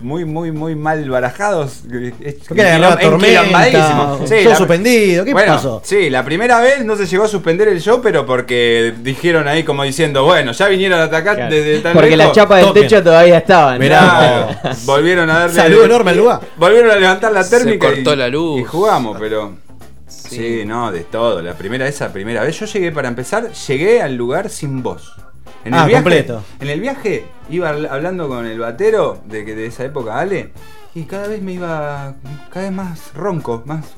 muy, 0.00 0.24
muy, 0.24 0.52
muy 0.52 0.74
mal 0.74 1.08
barajados. 1.08 1.82
¿Por 1.88 2.56
qué 2.56 2.62
le 2.62 2.70
agarró 2.70 2.90
la 2.96 2.98
tormenta? 2.98 4.18
Show 4.26 4.54
suspendido, 4.56 5.24
¿qué 5.24 5.32
bueno, 5.32 5.54
pasó? 5.54 5.80
Sí, 5.84 6.10
la 6.10 6.24
primera 6.24 6.60
vez 6.60 6.84
no 6.84 6.96
se 6.96 7.06
llegó 7.06 7.24
a 7.24 7.28
suspender 7.28 7.68
el 7.68 7.80
show, 7.80 8.00
pero 8.02 8.24
porque 8.26 8.94
dijeron 9.02 9.48
ahí 9.48 9.62
como 9.64 9.82
diciendo, 9.82 10.24
bueno, 10.24 10.52
ya 10.52 10.68
vinieron 10.68 11.00
a 11.00 11.04
atacar 11.04 11.36
Claro. 11.36 11.54
desde 11.54 11.80
tan 11.80 11.92
Porque 11.94 12.16
lejos. 12.16 12.26
las 12.26 12.32
chapas 12.36 12.64
del 12.64 12.72
techo 12.72 13.02
todavía 13.02 13.38
estaban. 13.38 13.78
Mirá, 13.78 14.60
volvieron 14.84 15.28
a 15.30 15.38
darle. 15.40 15.54
Saludo 15.54 15.84
enorme 15.84 16.10
al 16.12 16.16
lugar. 16.16 16.40
Volvieron 16.56 16.90
a 16.90 16.96
levantar 16.96 17.32
la 17.32 17.42
Se 17.42 17.56
térmica. 17.58 17.88
cortó 17.88 18.14
y, 18.14 18.16
la 18.16 18.28
luz. 18.28 18.60
Y 18.60 18.64
jugamos, 18.64 19.16
pero. 19.18 19.54
Sí. 20.08 20.64
no, 20.66 20.90
de 20.92 21.00
todo. 21.00 21.40
La 21.42 21.54
primera, 21.54 21.86
esa 21.86 22.12
primera 22.12 22.42
vez. 22.42 22.58
Yo 22.58 22.66
llegué 22.66 22.92
para 22.92 23.08
empezar, 23.08 23.50
llegué 23.52 24.02
al 24.02 24.14
lugar 24.16 24.48
sin 24.50 24.82
voz. 24.82 25.12
En 25.66 25.74
Ah, 25.74 25.82
el 25.82 25.88
viaje, 25.88 26.02
completo. 26.02 26.42
En 26.60 26.68
el 26.68 26.80
viaje 26.80 27.24
iba 27.50 27.72
habl- 27.72 27.88
hablando 27.90 28.28
con 28.28 28.46
el 28.46 28.58
batero 28.58 29.18
de, 29.26 29.44
que- 29.44 29.54
de 29.54 29.66
esa 29.66 29.84
época, 29.84 30.18
Ale, 30.18 30.50
y 30.94 31.02
cada 31.04 31.28
vez 31.28 31.42
me 31.42 31.52
iba 31.54 32.14
cada 32.52 32.66
vez 32.66 32.72
más 32.74 33.12
ronco, 33.14 33.62
más. 33.66 33.84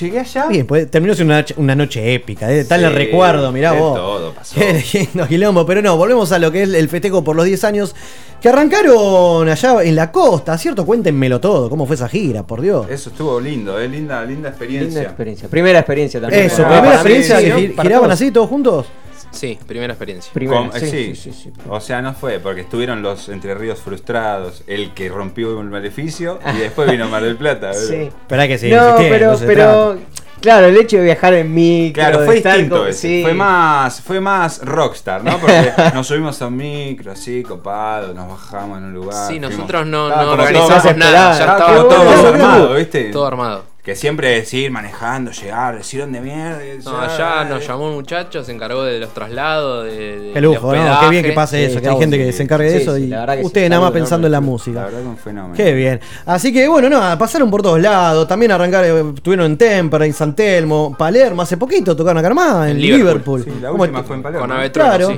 Llegué 0.00 0.20
allá. 0.20 0.46
Bien, 0.46 0.66
pues 0.66 0.88
terminó 0.88 1.14
siendo 1.14 1.34
una, 1.34 1.44
una 1.56 1.74
noche 1.74 2.14
épica, 2.14 2.50
¿eh? 2.52 2.64
tal 2.64 2.78
Sí, 2.80 2.86
el 2.86 2.92
recuerdo, 2.94 3.50
mirá 3.50 3.72
vos. 3.72 3.96
todo 3.96 4.32
pasó. 4.32 4.60
Lindo 4.92 5.26
quilombo, 5.26 5.66
pero 5.66 5.82
no, 5.82 5.96
volvemos 5.96 6.30
a 6.30 6.38
lo 6.38 6.52
que 6.52 6.62
es 6.62 6.72
el 6.72 6.88
festejo 6.88 7.24
por 7.24 7.34
los 7.34 7.44
10 7.44 7.64
años 7.64 7.96
que 8.40 8.48
arrancaron 8.48 9.48
allá 9.48 9.82
en 9.82 9.96
la 9.96 10.12
costa, 10.12 10.56
¿cierto? 10.58 10.86
Cuéntenmelo 10.86 11.40
todo, 11.40 11.68
¿cómo 11.68 11.86
fue 11.86 11.96
esa 11.96 12.08
gira, 12.08 12.44
por 12.46 12.60
Dios? 12.60 12.86
Eso 12.88 13.10
estuvo 13.10 13.40
lindo, 13.40 13.80
eh, 13.80 13.88
linda, 13.88 14.24
linda 14.24 14.50
experiencia. 14.50 14.86
Linda 14.88 15.02
experiencia. 15.02 15.48
Primera 15.48 15.80
experiencia 15.80 16.20
también. 16.20 16.44
Eso, 16.44 16.62
primera 16.62 16.82
mí, 16.82 16.88
experiencia 16.94 17.38
sí, 17.38 17.44
que 17.46 17.50
¿no? 17.50 17.82
giraban 17.82 18.00
todos. 18.08 18.12
así 18.12 18.30
todos 18.30 18.48
juntos. 18.48 18.86
Sí, 19.30 19.58
primera 19.66 19.92
experiencia. 19.92 20.32
Primera, 20.32 20.60
Com- 20.60 20.72
sí, 20.72 21.14
sí. 21.14 21.52
O 21.68 21.80
sea, 21.80 22.02
no 22.02 22.14
fue, 22.14 22.40
porque 22.40 22.62
estuvieron 22.62 23.00
los 23.02 23.28
Entre 23.28 23.54
Ríos 23.54 23.78
frustrados, 23.80 24.62
el 24.66 24.92
que 24.92 25.08
rompió 25.08 25.60
el 25.60 25.68
maleficio 25.70 26.40
y 26.54 26.58
después 26.58 26.90
vino 26.90 27.08
Mar 27.08 27.22
del 27.22 27.36
Plata. 27.36 27.72
Sí. 27.74 27.94
Esperá 27.94 28.46
que 28.48 28.58
sí, 28.58 28.70
no, 28.70 28.96
pero, 28.98 29.32
no 29.32 29.38
pero 29.46 29.98
claro, 30.40 30.66
el 30.66 30.76
hecho 30.76 30.96
de 30.96 31.04
viajar 31.04 31.34
en 31.34 31.52
micro, 31.54 32.02
Claro, 32.02 32.24
fue 32.24 32.36
distinto 32.36 32.78
con- 32.78 32.88
ese. 32.88 32.98
sí. 33.00 33.22
Fue 33.22 33.34
más, 33.34 34.00
fue 34.00 34.20
más 34.20 34.60
rockstar, 34.64 35.22
¿no? 35.22 35.38
Porque 35.38 35.72
nos 35.94 36.06
subimos 36.06 36.40
a 36.42 36.46
un 36.48 36.56
micro 36.56 37.12
así, 37.12 37.42
copado, 37.42 38.12
nos 38.14 38.28
bajamos 38.28 38.78
en 38.78 38.84
un 38.84 38.92
lugar. 38.94 39.28
Sí, 39.28 39.34
fuimos- 39.38 39.50
nosotros 39.52 39.86
no, 39.86 40.08
no 40.08 40.32
organizamos 40.32 40.96
nada, 40.96 41.32
ya 41.38 41.38
estaba 41.40 41.58
estaba 41.58 41.74
todo, 41.76 41.88
todo 41.88 42.28
armado, 42.28 42.74
¿viste? 42.74 43.04
Todo 43.10 43.26
armado. 43.26 43.64
Que 43.90 43.96
siempre 43.96 44.28
decir, 44.30 44.70
manejando, 44.70 45.32
llegar, 45.32 45.76
decir 45.76 46.00
dónde 46.00 46.20
mierda. 46.20 46.60
No, 46.84 47.00
allá 47.00 47.42
nos 47.44 47.66
llamó 47.66 47.88
un 47.88 47.94
muchacho, 47.94 48.44
se 48.44 48.52
encargó 48.52 48.84
de 48.84 49.00
los 49.00 49.12
traslados, 49.12 49.84
de, 49.86 50.20
de- 50.20 50.32
Qué 50.32 50.40
lujo, 50.40 50.70
de 50.70 50.78
¿no? 50.78 51.00
Qué 51.00 51.08
bien 51.08 51.24
que 51.24 51.32
pase 51.32 51.64
eso, 51.66 51.80
que 51.80 51.88
hay 51.88 51.98
gente 51.98 52.16
que 52.16 52.32
se 52.32 52.44
encargue 52.44 52.70
de 52.70 52.76
eso 52.82 52.94
sí, 52.94 53.10
y 53.12 53.44
ustedes 53.44 53.68
nada 53.68 53.82
más 53.82 53.90
pensando 53.90 54.28
en 54.28 54.32
la 54.32 54.40
música. 54.40 54.78
La 54.78 54.84
verdad 54.86 55.00
que 55.00 55.06
un 55.08 55.16
fenómeno. 55.18 55.54
Qué 55.56 55.72
bien. 55.72 55.98
Así 56.24 56.52
que 56.52 56.68
bueno, 56.68 56.88
nada, 56.88 57.18
pasaron 57.18 57.50
por 57.50 57.62
todos 57.62 57.80
lados. 57.80 58.28
También 58.28 58.52
arrancaron, 58.52 59.14
estuvieron 59.16 59.46
en 59.46 59.58
Tempera, 59.58 60.06
en 60.06 60.12
San 60.12 60.36
Telmo, 60.36 60.94
Palermo, 60.96 61.42
hace 61.42 61.56
poquito 61.56 61.96
tocaron 61.96 62.18
acá 62.18 62.28
nomás, 62.28 62.66
en 62.66 62.76
En 62.76 62.80
Liverpool. 62.80 63.40
Liverpool. 63.40 63.44
Sí, 63.44 63.60
la 63.60 63.70
¿Cómo 63.70 63.82
última 63.82 64.04
fue 64.04 64.14
en 64.16 64.22
Palermo. 64.22 64.46
Con 64.46 64.56
Avetrona, 64.56 64.88
Claro. 64.96 65.08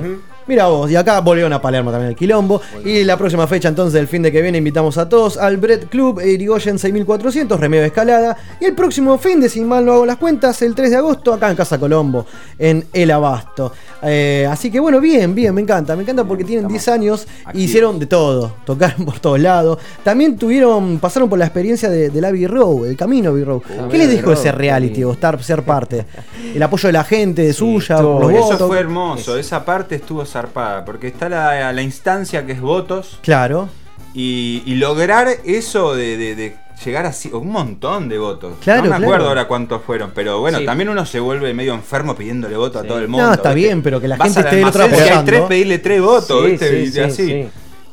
Sí. 0.45 0.51
Mira 0.51 0.67
vos, 0.67 0.89
y 0.89 0.95
acá 0.95 1.19
volvieron 1.21 1.53
a 1.53 1.61
Palermo 1.61 1.91
también 1.91 2.09
el 2.09 2.15
quilombo. 2.15 2.61
Y 2.83 3.03
la 3.03 3.17
próxima 3.17 3.47
fecha, 3.47 3.69
entonces, 3.69 3.99
el 3.99 4.07
fin 4.07 4.21
de 4.21 4.31
que 4.31 4.41
viene, 4.41 4.57
invitamos 4.57 4.97
a 4.97 5.07
todos 5.07 5.37
al 5.37 5.57
Bread 5.57 5.87
Club 5.87 6.21
Irigoyen 6.21 6.77
6400, 6.79 7.59
Remedio 7.59 7.85
Escalada. 7.85 8.37
Y 8.59 8.65
el 8.65 8.75
próximo 8.75 9.17
fin 9.17 9.39
de, 9.39 9.49
si 9.49 9.61
mal 9.61 9.85
no 9.85 9.93
hago 9.93 10.05
las 10.05 10.17
cuentas, 10.17 10.61
el 10.61 10.75
3 10.75 10.91
de 10.91 10.95
agosto, 10.97 11.33
acá 11.33 11.49
en 11.49 11.55
Casa 11.55 11.79
Colombo, 11.79 12.25
en 12.59 12.85
El 12.93 13.11
Abasto. 13.11 13.71
Eh, 14.01 14.47
así 14.49 14.69
que 14.69 14.79
bueno, 14.79 14.99
bien, 14.99 15.33
bien, 15.33 15.53
me 15.53 15.61
encanta. 15.61 15.95
Me 15.95 16.03
encanta 16.03 16.23
porque 16.25 16.43
tienen 16.43 16.67
10 16.67 16.87
años 16.89 17.25
y 17.27 17.41
activos. 17.45 17.63
hicieron 17.63 17.99
de 17.99 18.05
todo. 18.05 18.55
Tocaron 18.65 19.05
por 19.05 19.19
todos 19.19 19.39
lados. 19.39 19.79
También 20.03 20.37
tuvieron, 20.37 20.99
pasaron 20.99 21.29
por 21.29 21.39
la 21.39 21.45
experiencia 21.45 21.89
de, 21.89 22.09
de 22.09 22.21
la 22.21 22.31
Road, 22.47 22.87
el 22.87 22.97
camino 22.97 23.31
Road. 23.31 23.61
¿Qué 23.89 23.97
les 23.97 24.09
dejó 24.09 24.27
Road, 24.27 24.39
ese 24.39 24.51
reality 24.51 25.03
o 25.03 25.13
estar, 25.13 25.41
ser 25.43 25.63
parte? 25.63 26.05
El 26.53 26.61
apoyo 26.61 26.87
de 26.87 26.93
la 26.93 27.03
gente, 27.03 27.43
de 27.43 27.53
suya, 27.53 28.01
los 28.01 28.31
Eso 28.31 28.41
votos. 28.43 28.67
fue 28.67 28.79
hermoso, 28.79 29.37
esa 29.37 29.63
parte 29.63 29.95
estuvo 29.95 30.25
zarpada, 30.33 30.83
porque 30.83 31.07
está 31.07 31.29
la, 31.29 31.71
la 31.71 31.81
instancia 31.81 32.45
que 32.45 32.51
es 32.53 32.59
votos 32.61 33.19
Claro. 33.21 33.69
y, 34.13 34.63
y 34.65 34.75
lograr 34.75 35.27
eso 35.45 35.95
de, 35.95 36.17
de- 36.17 36.35
de 36.35 36.55
llegar 36.83 37.05
así, 37.05 37.29
un 37.31 37.47
montón 37.49 38.09
de 38.09 38.17
votos. 38.17 38.55
Claro, 38.61 38.79
no 38.79 38.83
me 38.85 38.89
claro. 38.89 39.03
acuerdo 39.05 39.27
ahora 39.29 39.47
cuántos 39.47 39.81
fueron, 39.83 40.11
pero 40.13 40.39
bueno, 40.41 40.57
Sí. 40.59 40.65
también 40.65 40.89
uno 40.89 41.05
se 41.05 41.19
vuelve 41.19 41.53
medio 41.53 41.73
enfermo 41.75 42.15
pidiéndole 42.15 42.57
voto 42.57 42.79
a 42.79 42.83
todo 42.83 42.99
el 42.99 43.07
mundo. 43.07 43.27
No, 43.27 43.33
está 43.33 43.53
¿viste? 43.53 43.67
bien, 43.69 43.81
pero 43.83 44.01
que 44.01 44.07
la 44.09 44.17
Vas 44.17 44.33
gente 44.33 44.39
esté 44.41 44.55
del 44.57 44.65
otro 44.65 44.89
si 44.89 44.95
hay 44.95 45.23
tres, 45.23 45.41
pedirle 45.41 45.77
tres 45.79 46.01
votos, 46.01 46.43
Sí, 46.43 46.51
¿viste? 46.51 46.69
sí, 46.69 46.75
Y 46.75 46.91
sí, 46.91 46.99
así. 46.99 47.25
sí. 47.27 47.47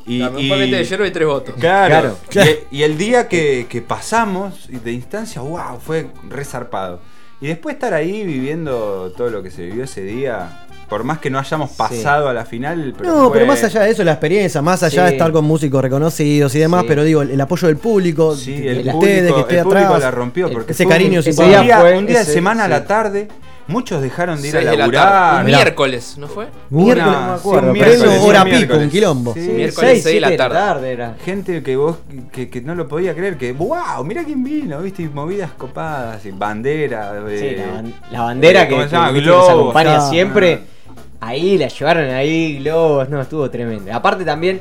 Y, 0.07 0.17
de 0.71 0.83
hierro 0.83 1.05
y 1.05 1.11
tres 1.11 1.27
votos. 1.27 1.55
Claro. 1.59 2.17
Claro. 2.27 2.49
Y, 2.71 2.79
y 2.79 2.83
el 2.83 2.97
día 2.97 3.27
que, 3.29 3.67
que 3.69 3.81
pasamos 3.81 4.67
de 4.67 4.91
instancia, 4.91 5.41
wow, 5.41 5.79
fue 5.79 6.07
resarpado. 6.27 6.99
Y 7.39 7.47
después 7.47 7.75
estar 7.75 7.93
ahí 7.93 8.25
viviendo 8.25 9.13
todo 9.15 9.29
lo 9.29 9.41
que 9.43 9.51
se 9.51 9.63
vivió 9.67 9.83
ese 9.85 10.01
día, 10.01 10.65
por 10.91 11.05
más 11.05 11.19
que 11.19 11.29
no 11.29 11.39
hayamos 11.39 11.69
pasado 11.69 12.27
a 12.27 12.33
la 12.33 12.43
final. 12.43 12.93
Pero 12.97 13.09
No, 13.09 13.23
fue- 13.29 13.31
pero 13.33 13.45
más 13.45 13.63
allá 13.63 13.83
de 13.83 13.91
eso, 13.91 14.03
la 14.03 14.11
experiencia, 14.11 14.61
más 14.61 14.83
allá 14.83 15.05
de 15.05 15.13
estar 15.13 15.31
con 15.31 15.45
músicos 15.45 15.81
reconocidos 15.81 16.53
y 16.53 16.59
demás, 16.59 16.81
Sí. 16.81 16.87
pero 16.89 17.05
digo, 17.05 17.21
el, 17.21 17.31
el 17.31 17.39
apoyo 17.39 17.69
del 17.69 17.77
público, 17.77 18.35
Sí, 18.35 18.59
de 18.59 18.71
el 18.71 18.77
ustedes, 18.89 18.91
público, 19.31 19.35
que 19.35 19.41
esté 19.41 19.57
el 19.59 19.63
público 19.63 19.85
atrás. 19.85 20.01
la 20.01 20.11
rompió 20.11 20.47
el- 20.47 20.53
porque 20.53 20.73
ese 20.73 20.85
cariño 20.85 21.21
ese 21.21 21.29
un 21.41 21.47
día 21.47 21.61
día, 21.61 21.79
fue 21.79 21.97
un 21.97 22.05
día 22.05 22.19
de 22.19 22.25
semana 22.25 22.65
a 22.65 22.67
la 22.67 22.83
tarde, 22.85 23.29
muchos 23.67 24.01
dejaron 24.01 24.41
de 24.41 24.49
ir 24.49 24.57
a 24.57 24.61
la 24.63 24.75
laburar. 24.75 25.03
tarde. 25.09 25.39
Un 25.39 25.45
miércoles, 25.45 26.15
¿no 26.17 26.27
fue? 26.27 26.47
Miércoles, 26.69 27.05
no 27.13 27.21
me 27.21 27.27
sí, 27.27 27.39
acuerdo, 27.39 27.67
un 27.67 27.73
miércoles, 27.73 28.19
hora 28.21 28.43
pico, 28.43 28.55
miércoles. 28.57 28.83
un 28.83 28.89
quilombo. 28.89 29.33
Sí. 29.33 29.39
Miércoles 29.39 29.89
Seis, 29.91 30.03
seis 30.03 30.15
de 30.15 30.21
la 30.21 30.35
tarde. 30.49 30.91
era. 30.91 31.15
Gente 31.23 31.63
que 31.63 31.75
vos 31.77 31.95
que, 32.33 32.49
que 32.49 32.59
no 32.59 32.75
lo 32.75 32.89
podía 32.89 33.13
creer, 33.15 33.37
que 33.37 33.53
wow, 33.53 34.03
mira 34.03 34.25
quién 34.25 34.43
vino, 34.43 34.79
viste, 34.81 35.03
y 35.03 35.07
movidas 35.07 35.51
copadas, 35.57 36.25
y 36.25 36.31
bandera, 36.31 37.13
Sí, 37.29 37.33
eh, 37.45 37.63
la, 37.65 37.81
ban- 37.81 37.93
la 38.11 38.21
bandera 38.23 38.63
eh, 38.63 38.67
que, 38.67 38.73
¿cómo 38.73 38.83
se 38.83 38.89
que, 38.89 39.51
acompaña 39.51 39.95
ah. 39.97 40.09
siempre. 40.09 40.59
Ahí, 41.21 41.57
la 41.57 41.67
llevaron 41.69 42.09
ahí, 42.09 42.59
globos, 42.59 43.07
no, 43.09 43.21
estuvo 43.21 43.49
tremendo. 43.49 43.93
Aparte 43.93 44.25
también 44.25 44.59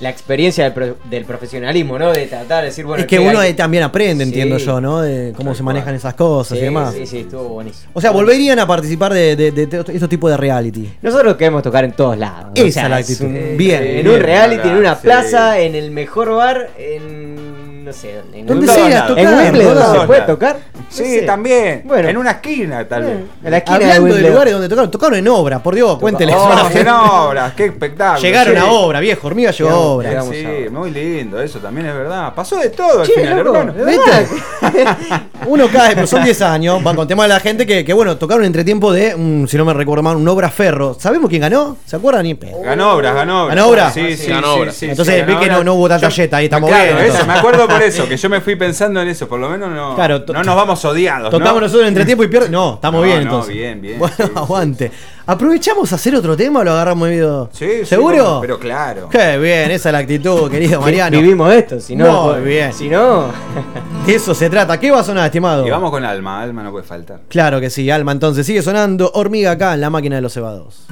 la 0.00 0.08
experiencia 0.08 0.64
del, 0.64 0.72
pro- 0.72 0.96
del 1.10 1.24
profesionalismo, 1.26 1.98
¿no? 1.98 2.10
De 2.10 2.24
tratar 2.26 2.60
de 2.62 2.66
decir, 2.68 2.86
bueno, 2.86 3.02
es 3.02 3.06
que 3.06 3.18
uno 3.18 3.38
también 3.54 3.82
aprende, 3.82 4.24
Sí. 4.24 4.30
entiendo 4.30 4.56
yo, 4.56 4.80
¿no? 4.80 5.02
De 5.02 5.34
cómo 5.36 5.54
se 5.54 5.62
manejan 5.62 5.94
esas 5.94 6.14
cosas 6.14 6.56
Sí, 6.56 6.62
y 6.62 6.64
demás. 6.64 6.94
Sí, 6.94 7.06
sí, 7.06 7.18
estuvo 7.18 7.44
buenísimo. 7.50 7.90
O 7.92 8.00
sea, 8.00 8.10
volverían 8.10 8.58
a 8.58 8.66
participar 8.66 9.12
de, 9.12 9.36
de- 9.36 9.52
de- 9.52 9.66
de 9.66 9.84
estos 9.92 10.08
tipos 10.08 10.30
de 10.30 10.38
reality. 10.38 10.90
Nosotros 11.02 11.36
queremos 11.36 11.62
tocar 11.62 11.84
en 11.84 11.92
todos 11.92 12.16
lados. 12.16 12.52
Esa 12.54 12.66
O 12.66 12.72
sea, 12.72 12.88
la 12.88 13.00
es 13.00 13.10
actitud. 13.10 13.26
un- 13.26 13.56
Bien, 13.58 13.82
En 13.82 13.92
bien. 14.04 14.08
un 14.08 14.20
reality, 14.20 14.68
en 14.68 14.76
una 14.76 14.94
Sí. 14.94 15.00
plaza, 15.02 15.58
en 15.60 15.74
el 15.74 15.90
mejor 15.90 16.30
bar, 16.34 16.70
en. 16.78 17.49
No 17.84 17.92
sé 17.92 18.16
dónde. 18.16 18.38
En 18.40 18.46
¿Dónde 18.46 18.66
tocar, 18.66 19.18
En 19.18 19.34
Wimbledon 19.38 20.00
se 20.00 20.06
puede 20.06 20.20
tocar. 20.22 20.56
Sí, 20.88 21.02
No 21.02 21.08
sé. 21.08 21.22
también. 21.22 21.82
Bueno. 21.84 22.08
En 22.08 22.16
una 22.16 22.30
esquina, 22.32 22.86
tal 22.86 23.04
vez. 23.04 23.18
En 23.44 23.50
la 23.50 23.56
esquina 23.58 23.78
de 23.78 23.92
Hablando 23.92 24.14
de, 24.14 24.30
lugares 24.30 24.52
donde 24.52 24.68
tocaron, 24.68 24.90
tocaron 24.90 25.18
en 25.18 25.28
obra, 25.28 25.62
por 25.62 25.74
Dios, 25.74 25.98
cuéntele. 25.98 26.34
Oh, 26.34 26.70
en 26.72 26.88
obras, 26.88 27.52
qué 27.54 27.66
espectáculo. 27.66 28.20
Llegaron 28.20 28.54
sí. 28.54 28.60
a 28.60 28.66
obra, 28.66 29.00
viejo, 29.00 29.26
hormiga 29.26 29.50
llegó 29.50 29.70
a 29.70 29.76
obra. 29.76 30.22
Sí, 30.22 30.46
muy 30.70 30.90
lindo, 30.90 31.40
eso 31.40 31.58
también 31.58 31.86
es 31.86 31.94
verdad. 31.94 32.34
Pasó 32.34 32.56
de 32.56 32.70
todo 32.70 33.00
al 33.00 33.06
Che, 33.06 33.14
final, 33.14 33.44
loco, 33.44 33.56
hermano. 33.56 33.84
¿viste? 33.84 34.28
Uno 35.46 35.68
cae, 35.68 35.94
pero 35.94 36.06
son 36.06 36.22
10 36.22 36.42
años, 36.42 36.82
van 36.82 36.94
con 36.96 37.08
tema 37.08 37.22
de 37.24 37.30
la 37.30 37.40
gente 37.40 37.66
que, 37.66 37.84
que, 37.84 37.92
bueno, 37.92 38.16
tocaron 38.16 38.44
entretiempo 38.44 38.92
de, 38.92 39.14
un, 39.14 39.46
si 39.48 39.56
no 39.56 39.64
me 39.64 39.72
recuerdo 39.72 40.02
mal, 40.02 40.16
un 40.16 40.28
obra 40.28 40.50
ferro. 40.50 40.96
¿Sabemos 40.98 41.30
quién 41.30 41.40
ganó? 41.42 41.76
¿Se 41.86 41.96
acuerdan? 41.96 42.20
Ganó 42.62 42.94
obras, 42.94 43.14
ganó 43.14 43.44
obras. 43.44 43.56
¿Ganó 43.56 43.68
obra? 43.68 43.90
Sí, 43.92 44.16
sí, 44.16 44.28
Ganó 44.28 44.54
sí, 44.54 44.60
obras. 44.60 44.82
Entonces 44.82 45.26
vi 45.26 45.36
que 45.36 45.46
no, 45.46 45.54
obras. 45.54 45.64
no 45.64 45.74
hubo 45.74 45.88
tanta 45.88 46.08
yeta, 46.08 46.36
ahí 46.38 46.44
estamos 46.46 46.68
claro, 46.68 46.96
bien. 46.96 47.26
me 47.26 47.32
acuerdo 47.32 47.68
por 47.72 47.82
eso, 47.82 48.06
que 48.08 48.16
yo 48.16 48.28
me 48.28 48.40
fui 48.40 48.56
pensando 48.56 49.00
en 49.00 49.08
eso, 49.08 49.28
por 49.28 49.40
lo 49.40 49.48
menos 49.48 49.70
no, 49.70 49.94
Claro, 49.94 50.22
no 50.26 50.42
nos 50.42 50.56
vamos 50.56 50.84
odiados. 50.84 51.30
Tocamos 51.30 51.54
¿no? 51.54 51.60
nosotros 51.62 51.88
entre 51.88 52.04
tiempo 52.04 52.24
y 52.24 52.28
pierde. 52.28 52.48
No, 52.50 52.74
estamos 52.74 53.00
No, 53.00 53.06
bien 53.06 53.16
no, 53.18 53.22
entonces. 53.22 53.54
bien, 53.54 53.80
bien, 53.80 53.98
Bueno, 53.98 54.14
sí, 54.16 54.22
sí, 54.26 54.32
aguante. 54.34 54.92
¿Aprovechamos 55.26 55.92
a 55.92 55.94
hacer 55.94 56.14
otro 56.16 56.36
tema 56.36 56.60
o 56.60 56.64
lo 56.64 56.72
agarramos 56.72 57.08
medio? 57.08 57.48
Sí, 57.52 57.66
sí, 57.80 57.86
¿Seguro? 57.86 58.16
bueno, 58.24 58.40
pero 58.40 58.58
claro. 58.58 59.08
Qué 59.08 59.38
bien, 59.38 59.70
esa 59.70 59.90
es 59.90 59.92
la 59.92 59.98
actitud, 59.98 60.50
querido 60.50 60.80
Mariano. 60.80 61.16
Vivimos 61.20 61.52
esto, 61.52 61.78
si 61.80 61.94
no. 61.94 62.32
Muy 62.32 62.40
bien. 62.42 62.72
Si 62.72 62.88
no. 62.88 63.26
De 64.06 64.14
eso 64.14 64.34
se 64.34 64.50
trata. 64.50 64.80
¿Qué 64.80 64.90
va 64.90 65.00
a 65.00 65.04
sonar, 65.04 65.26
estimado? 65.26 65.66
Y 65.66 65.70
vamos 65.70 65.90
con 65.90 66.04
Alma, 66.04 66.42
Alma 66.42 66.62
no 66.64 66.72
puede 66.72 66.84
faltar. 66.84 67.20
Claro 67.28 67.60
que 67.60 67.70
sí, 67.70 67.88
Alma. 67.90 68.10
Entonces 68.12 68.44
sigue 68.44 68.62
sonando 68.62 69.10
hormiga 69.14 69.52
acá 69.52 69.74
en 69.74 69.80
la 69.82 69.90
máquina 69.90 70.16
de 70.16 70.22
los 70.22 70.32
cebados. 70.32 70.86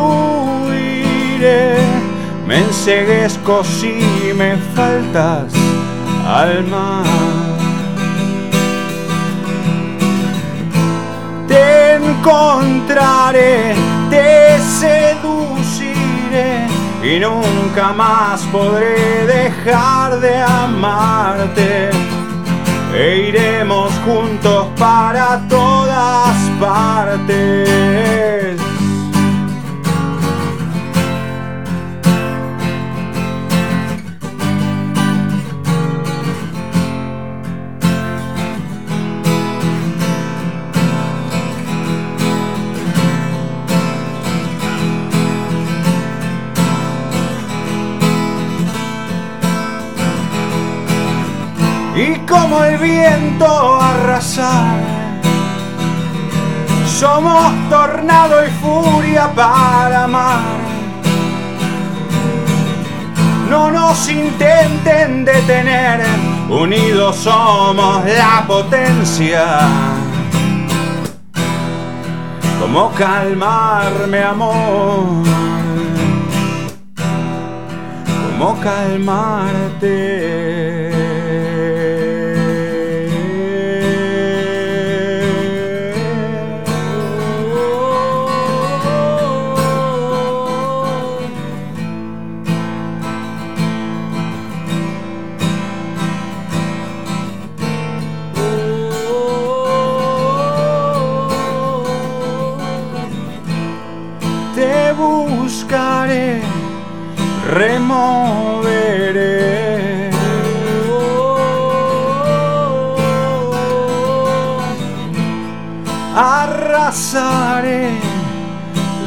me 2.48 2.60
enseguezco 2.60 3.64
si 3.64 4.00
me 4.38 4.56
faltas, 4.74 5.54
alma. 6.26 7.04
Te 11.50 11.96
encontraré, 11.96 13.76
te 14.10 14.58
seduciré 14.80 16.65
y 17.06 17.20
nunca 17.20 17.94
más 17.94 18.42
podré 18.52 19.28
dejar 19.28 20.20
de 20.20 20.42
amarte. 20.42 21.92
E 22.96 23.28
iremos 23.28 23.92
juntos 24.06 24.68
para 24.78 25.40
todas 25.48 26.36
partes. 26.60 27.86
Y 51.96 52.16
como 52.28 52.64
el 52.64 52.78
viento 52.78 53.82
arrasar. 53.82 54.80
Somos 56.86 57.54
tornado 57.70 58.46
y 58.46 58.50
furia 58.62 59.32
para 59.34 60.04
amar. 60.04 60.42
No 63.50 63.72
nos 63.72 64.10
intenten 64.10 65.24
detener, 65.24 66.02
unidos 66.50 67.16
somos 67.16 68.04
la 68.06 68.44
potencia. 68.46 69.60
¿Cómo 72.60 72.92
calmarme, 72.94 74.24
amor? 74.24 75.24
¿Cómo 78.38 78.60
calmarte? 78.60 79.96
Arrasaré, 116.96 117.90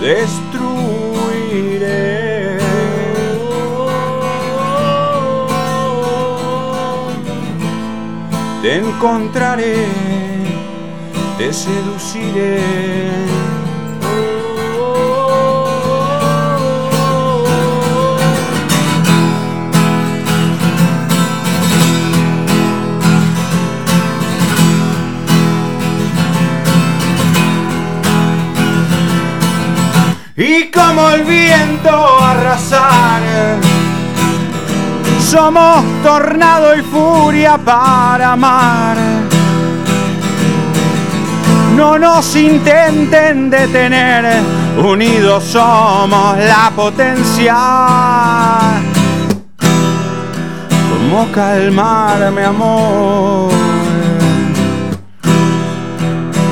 destruiré. 0.03 0.59
Te 8.61 8.81
encontraré, 8.83 9.87
te 11.39 11.51
seduciré. 11.51 12.59
Como 30.99 31.11
el 31.11 31.23
viento 31.23 32.23
arrasar. 32.23 33.23
Somos 35.21 35.85
tornado 36.03 36.77
y 36.77 36.83
furia 36.83 37.57
para 37.59 38.33
amar. 38.33 38.97
No 41.77 41.99
nos 41.99 42.35
intenten 42.35 43.51
detener, 43.51 44.43
unidos 44.77 45.45
somos 45.45 46.37
la 46.39 46.73
potencia. 46.75 47.57
¿Cómo 50.91 51.31
calmarme, 51.31 52.45
amor? 52.45 53.53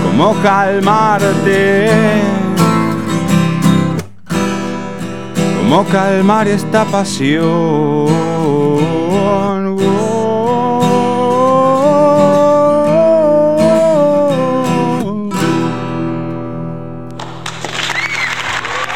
¿Cómo 0.04 0.36
calmarte? 0.42 2.35
¿Cómo 5.68 5.84
calmar 5.86 6.46
esta 6.46 6.84
pasión? 6.84 8.06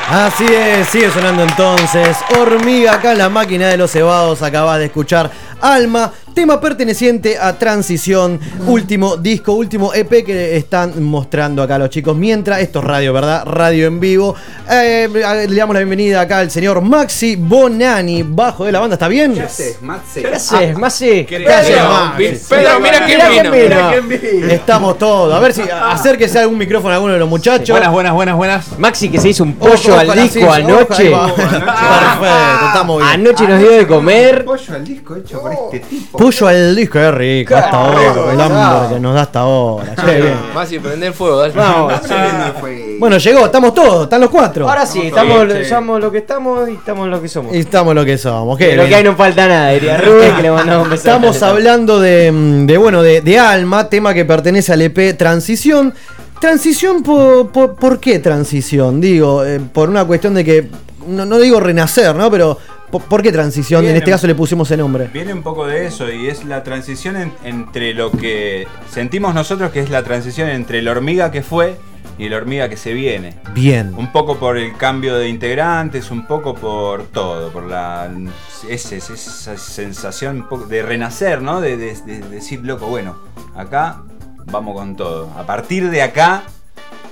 Así 0.09 0.45
es, 0.45 0.87
sigue 0.87 1.11
sonando 1.11 1.43
entonces. 1.43 2.17
Hormiga 2.39 2.95
acá 2.95 3.13
en 3.13 3.19
la 3.19 3.29
máquina 3.29 3.67
de 3.67 3.77
los 3.77 3.91
cebados. 3.91 4.41
Acabas 4.41 4.79
de 4.79 4.85
escuchar 4.85 5.29
Alma, 5.61 6.13
tema 6.41 6.59
perteneciente 6.59 7.37
a 7.39 7.53
Transición, 7.53 8.41
último 8.67 9.19
disco, 9.19 9.53
último 9.53 9.93
EP 9.93 10.25
que 10.25 10.57
están 10.57 11.03
mostrando 11.03 11.63
acá 11.63 11.77
los 11.77 11.91
chicos. 11.91 12.17
Mientras, 12.17 12.61
esto 12.61 12.79
es 12.79 12.87
radio, 12.87 13.13
¿verdad? 13.13 13.45
Radio 13.45 13.87
en 13.87 14.01
vivo. 14.01 14.35
Eh, 14.71 15.07
le 15.13 15.55
damos 15.55 15.75
la 15.75 15.81
bienvenida 15.81 16.23
acá 16.23 16.39
al 16.39 16.51
señor 16.51 16.81
Maxi 16.81 17.37
Bonani, 17.37 18.23
bajo 18.23 18.65
de 18.65 18.73
la 18.73 18.81
banda. 18.81 18.95
¿Está 18.95 19.09
bien? 19.09 19.35
¿Qué 19.35 19.43
haces, 19.43 19.83
Matze? 19.83 20.23
¿Qué 20.23 20.29
haces, 20.29 20.79
Maxi? 20.79 21.27
¿Qué 21.27 21.45
¿Qué 21.45 21.47
haces, 21.47 21.77
Pedro, 21.77 21.91
Maxi? 21.91 22.39
Pedro, 22.49 22.81
mira 22.81 23.05
quién 23.05 23.21
vino. 23.29 23.51
Mira 23.51 23.91
quién 23.91 24.09
vino. 24.09 24.47
Estamos 24.47 24.97
todos. 24.97 25.35
A 25.35 25.41
ver 25.41 25.53
si 25.53 25.61
acérquese 25.61 26.39
algún 26.39 26.57
micrófono 26.57 26.93
a 26.93 26.95
alguno 26.95 27.13
de 27.13 27.19
los 27.19 27.29
muchachos. 27.29 27.69
Buenas, 27.69 27.93
buenas, 27.93 28.15
buenas, 28.15 28.37
buenas. 28.37 28.79
Maxi 28.79 29.11
que 29.11 29.21
se 29.21 29.29
hizo 29.29 29.45
un 29.45 29.57
pollo 29.57 29.93
Ojo, 29.93 29.99
al 29.99 30.23
disco 30.23 30.51
anoche. 30.51 31.11
Perfecto, 31.11 32.67
estamos 32.67 32.97
bien. 32.97 33.11
Anoche 33.11 33.47
nos 33.47 33.59
dio 33.59 33.73
de 33.73 33.87
comer. 33.87 34.47
Pollo 34.47 34.75
al 34.75 34.85
disco 34.87 35.17
hecho 35.17 35.43
por 35.43 35.53
este 35.53 35.81
tipo. 35.81 36.30
Puyo 36.31 36.47
al 36.47 36.77
disco, 36.77 36.93
qué 36.93 37.11
rico. 37.11 37.57
Hasta 37.57 37.77
ahora, 37.77 38.13
rico, 38.13 38.31
el 38.31 38.41
hambre 38.41 38.95
que 38.95 39.01
nos 39.01 39.15
da 39.15 39.23
hasta 39.23 39.41
ahora. 39.41 39.97
Qué 39.97 40.21
bien. 40.21 40.35
Más 40.55 40.71
y 40.71 40.79
prender 40.79 41.09
el 41.09 41.13
fuego, 41.13 41.39
dale. 41.39 41.53
Vamos. 41.55 41.93
Bueno, 43.01 43.19
llegó, 43.19 43.47
estamos 43.47 43.75
todos, 43.75 44.05
están 44.05 44.21
los 44.21 44.31
cuatro. 44.31 44.69
Ahora 44.69 44.87
sí, 44.87 45.09
estamos, 45.09 45.49
somos 45.69 46.01
lo 46.01 46.13
que 46.13 46.19
estamos 46.19 46.69
y 46.69 46.75
estamos 46.75 47.09
lo 47.09 47.21
que 47.21 47.27
somos. 47.27 47.53
Y 47.53 47.59
estamos 47.59 47.97
lo 47.97 48.05
que 48.05 48.17
somos. 48.17 48.57
De 48.59 48.65
qué 48.65 48.77
lo 48.77 48.83
bien. 48.83 48.91
que 48.91 48.95
hay 48.95 49.03
no 49.03 49.17
falta 49.17 49.49
nada, 49.49 49.71
diría 49.71 49.97
Rubén, 49.97 50.37
que 50.37 50.43
le 50.43 50.53
mandamos 50.53 50.85
un 50.85 50.91
beso. 50.91 51.09
Estamos 51.09 51.43
hablando 51.43 51.99
de, 51.99 52.31
mm, 52.31 52.67
de, 52.67 52.79
bueno, 52.79 53.03
de, 53.03 53.23
de 53.23 53.39
Alma, 53.41 53.89
tema 53.89 54.15
que 54.15 54.25
pertenece 54.25 54.73
al 54.73 54.83
EP 54.83 55.17
Transición. 55.17 55.93
Transición, 56.41 57.03
por, 57.03 57.51
por, 57.51 57.75
¿por 57.75 57.99
qué 57.99 58.21
transición? 58.21 59.01
Digo, 59.01 59.45
eh, 59.45 59.59
por 59.59 59.91
una 59.91 60.05
cuestión 60.05 60.35
de 60.35 60.45
que, 60.45 60.69
no, 61.09 61.27
no 61.27 61.41
digo 61.41 61.59
renacer, 61.59 62.15
¿no? 62.15 62.31
Pero, 62.31 62.57
¿por, 62.91 63.23
qué 63.23 63.33
transición? 63.33 63.85
En 63.87 63.97
este 63.97 64.11
caso 64.11 64.27
le 64.27 64.35
pusimos 64.35 64.71
el 64.71 64.79
nombre. 64.81 65.09
Viene 65.13 65.33
un 65.33 65.43
poco 65.43 65.67
de 65.67 65.87
eso 65.87 66.11
y 66.11 66.29
es 66.29 66.45
la 66.45 66.63
transición 66.63 67.17
en- 67.17 67.33
entre 67.45 67.95
lo 67.95 68.11
que 68.11 68.67
sentimos 68.91 69.35
nosotros 69.35 69.71
que 69.71 69.81
es 69.81 69.91
la 69.91 70.03
transición 70.03 70.49
entre 70.49 70.83
la 70.83 70.91
hormiga 70.93 71.31
que 71.31 71.43
fue 71.43 71.77
y 72.19 72.29
la 72.29 72.37
hormiga 72.37 72.69
que 72.69 72.77
se 72.77 72.93
viene. 72.93 73.37
Bien. 73.55 73.95
Un 73.97 74.13
poco 74.13 74.37
por 74.39 74.59
el 74.59 74.77
cambio 74.77 75.17
de 75.17 75.29
integrantes, 75.29 76.11
un 76.11 76.27
poco 76.27 76.55
por 76.55 77.05
todo, 77.07 77.51
por 77.51 77.65
la 77.65 78.11
ese- 78.69 78.97
esa 78.99 79.57
sensación 79.57 80.47
de 80.69 80.83
renacer, 80.83 81.41
¿no? 81.41 81.61
De, 81.61 81.77
de- 81.77 81.95
de 81.95 82.21
decir, 82.29 82.61
loco, 82.63 82.87
bueno, 82.87 83.17
acá 83.57 84.03
vamos 84.47 84.75
con 84.75 84.97
todo. 84.97 85.31
A 85.39 85.47
partir 85.47 85.89
de 85.91 86.03
acá 86.03 86.43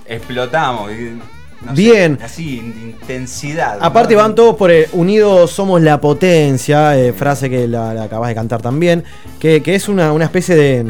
explotamos. 0.06 0.90
y, 0.92 1.18
no 1.64 1.74
sé, 1.74 1.82
Bien. 1.82 2.18
así, 2.22 2.58
in- 2.58 2.94
intensidad. 3.00 3.78
Aparte 3.80 4.14
¿no? 4.14 4.20
van 4.20 4.34
todos 4.34 4.56
por 4.56 4.70
el 4.70 4.86
Unidos 4.92 5.50
somos 5.50 5.80
la 5.82 6.00
potencia, 6.00 6.98
eh, 6.98 7.12
frase 7.12 7.50
que 7.50 7.66
la, 7.66 7.92
la 7.94 8.04
acabas 8.04 8.28
de 8.28 8.34
cantar 8.34 8.62
también, 8.62 9.04
que, 9.38 9.62
que 9.62 9.74
es 9.74 9.88
una, 9.88 10.12
una 10.12 10.24
especie 10.26 10.54
de... 10.54 10.86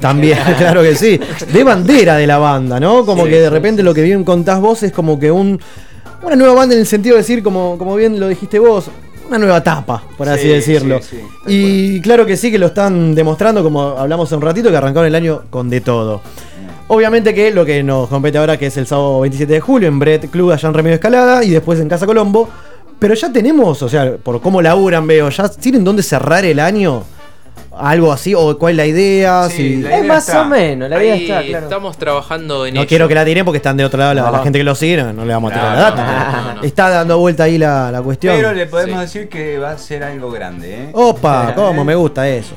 También, 0.00 0.38
claro 0.58 0.82
que 0.82 0.94
sí. 0.94 1.18
De 1.52 1.64
bandera 1.64 2.16
de 2.16 2.26
la 2.26 2.38
banda, 2.38 2.78
¿no? 2.78 3.04
Como 3.04 3.24
Sí, 3.24 3.30
que 3.30 3.40
de 3.40 3.46
sí, 3.48 3.50
repente 3.50 3.82
lo 3.82 3.92
que 3.94 4.02
bien 4.02 4.22
contás 4.24 4.60
vos 4.60 4.82
es 4.82 4.92
como 4.92 5.18
que 5.18 5.30
un... 5.30 5.60
Una 6.22 6.34
nueva 6.36 6.54
banda 6.54 6.74
en 6.74 6.80
el 6.80 6.86
sentido 6.86 7.14
de 7.16 7.22
decir, 7.22 7.42
como, 7.42 7.78
como 7.78 7.94
bien 7.96 8.18
lo 8.18 8.26
dijiste 8.28 8.58
vos, 8.58 8.90
una 9.28 9.38
nueva 9.38 9.58
etapa, 9.58 10.02
por 10.16 10.28
así 10.28 10.42
Sí, 10.42 10.48
decirlo. 10.48 11.00
sí, 11.00 11.16
sí, 11.46 11.96
y 11.96 12.00
claro 12.00 12.26
que 12.26 12.36
sí 12.36 12.50
que 12.50 12.58
lo 12.58 12.66
están 12.66 13.14
demostrando, 13.14 13.62
como 13.62 13.82
hablamos 13.90 14.28
hace 14.28 14.34
un 14.34 14.42
ratito, 14.42 14.68
que 14.70 14.76
arrancaron 14.76 15.06
el 15.06 15.14
año 15.14 15.42
con 15.50 15.70
de 15.70 15.80
todo. 15.80 16.20
Obviamente 16.88 17.34
que 17.34 17.50
lo 17.50 17.64
que 17.66 17.82
nos 17.82 18.08
compete 18.08 18.38
ahora, 18.38 18.56
que 18.56 18.66
es 18.66 18.76
el 18.78 18.86
sábado 18.86 19.20
27 19.20 19.52
de 19.52 19.60
julio, 19.60 19.88
en 19.88 19.98
Brett 19.98 20.30
Club, 20.30 20.52
allá 20.52 20.68
en 20.68 20.74
Remedio 20.74 20.94
Escalada, 20.94 21.44
y 21.44 21.50
después 21.50 21.78
en 21.80 21.88
Casa 21.88 22.06
Colombo. 22.06 22.48
Pero 22.98 23.14
ya 23.14 23.30
tenemos, 23.30 23.82
o 23.82 23.88
sea, 23.88 24.16
por 24.16 24.40
cómo 24.40 24.60
laburan, 24.62 25.06
veo, 25.06 25.28
ya 25.28 25.48
tienen 25.48 25.84
dónde 25.84 26.02
cerrar 26.02 26.44
el 26.44 26.58
año. 26.58 27.04
Algo 27.76 28.12
así, 28.12 28.34
o 28.34 28.58
cuál 28.58 28.72
es 28.72 28.76
la 28.78 28.86
idea. 28.86 29.48
si- 29.50 29.84
Es 29.88 30.04
más 30.04 30.28
o 30.34 30.44
menos, 30.46 30.88
la 30.90 31.00
idea 31.00 31.14
Ahí 31.14 31.22
está, 31.22 31.42
claro. 31.44 31.64
Estamos 31.66 31.96
trabajando 31.96 32.66
en 32.66 32.74
No 32.74 32.80
ello. 32.80 32.88
quiero 32.88 33.06
que 33.06 33.14
la 33.14 33.24
tiren 33.24 33.44
porque 33.44 33.58
están 33.58 33.76
de 33.76 33.84
otro 33.84 33.98
lado, 34.00 34.14
la, 34.14 34.22
No. 34.22 34.32
la 34.32 34.38
gente 34.42 34.58
que 34.58 34.64
lo 34.64 34.74
sigue, 34.74 34.96
no, 34.96 35.12
no 35.12 35.24
le 35.24 35.32
vamos 35.32 35.52
a 35.52 35.54
tirar 35.54 35.70
No, 35.70 35.76
la 35.76 35.82
data. 35.90 36.04
no, 36.32 36.42
no, 36.48 36.54
no. 36.54 36.62
Está 36.62 36.88
dando 36.88 37.18
vuelta 37.18 37.44
ahí 37.44 37.56
la, 37.58 37.92
la 37.92 38.02
cuestión. 38.02 38.34
Pero 38.34 38.52
le 38.52 38.66
podemos 38.66 39.00
decir 39.00 39.28
que 39.28 39.58
va 39.58 39.72
a 39.72 39.78
ser 39.78 40.02
algo 40.02 40.30
grande, 40.32 40.74
¿eh? 40.74 40.90
Opa, 40.92 41.52
cómo 41.54 41.84
me 41.84 41.94
gusta 41.94 42.26
eso. 42.28 42.54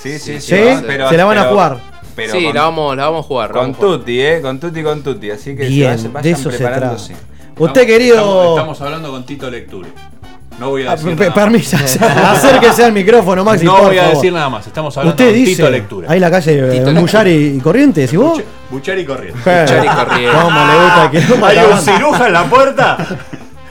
Sí, 0.00 0.18
sí, 0.20 0.40
sí. 0.40 0.54
¿Sí? 0.54 0.62
pero- 0.86 1.08
Se 1.08 1.16
la 1.16 1.24
van 1.24 1.38
a 1.38 1.44
jugar. 1.44 1.78
Pero 2.26 2.32
sí, 2.38 2.44
con- 2.46 2.54
la 2.54 2.62
vamos, 2.62 2.96
la 2.96 3.04
vamos 3.06 3.24
a 3.24 3.28
jugar. 3.28 3.50
Con 3.52 3.74
tutti, 3.74 4.20
¿eh? 4.20 4.40
Con 4.40 4.58
tutti, 4.60 4.82
con 4.82 5.02
tutti. 5.02 5.30
Así 5.30 5.56
que 5.56 5.66
Bien, 5.66 5.98
se 5.98 6.08
vayan, 6.08 6.22
de 6.22 6.30
eso 6.30 6.50
se 6.50 6.56
preparándose. 6.58 7.14
trata. 7.14 7.62
Usted, 7.62 7.86
querido. 7.86 8.16
Estamos, 8.16 8.48
estamos 8.50 8.80
hablando 8.80 9.10
con 9.10 9.24
Tito 9.26 9.50
Lecture. 9.50 9.88
No 10.58 10.68
voy 10.70 10.86
a 10.86 10.92
Ah, 10.92 10.96
decir 10.96 11.16
nada. 11.18 11.32
permiso, 11.34 11.76
acérquese 11.76 12.84
al 12.84 12.92
micrófono, 12.92 13.42
Maxi. 13.44 13.64
No 13.64 13.76
por 13.76 13.86
voy 13.86 13.96
a 13.98 14.02
favor. 14.02 14.16
decir 14.16 14.32
nada 14.32 14.48
más. 14.50 14.66
Estamos 14.66 14.94
hablando 14.96 15.12
Usted 15.14 15.24
con 15.34 15.34
dice. 15.44 15.56
Tito 15.56 15.70
Lecture. 15.70 16.06
Ahí 16.08 16.20
la 16.20 16.30
calle 16.30 16.76
eh, 16.76 16.92
Bullari 16.92 17.54
y 17.56 17.60
Corrientes, 17.60 18.12
¿y 18.12 18.16
vos? 18.18 18.42
Buchar 18.70 18.98
y 18.98 19.04
corriente. 19.06 19.38
Eh, 19.46 19.60
Buchar 19.62 19.84
y 19.84 19.88
corriente. 19.88 20.38
¿Cómo 20.42 20.66
le 20.66 20.74
gusta 20.74 21.10
que 21.10 21.58
Hay 21.58 21.66
un 21.72 21.78
ciruja 21.78 22.26
en 22.26 22.32
la 22.34 22.44
puerta 22.44 22.98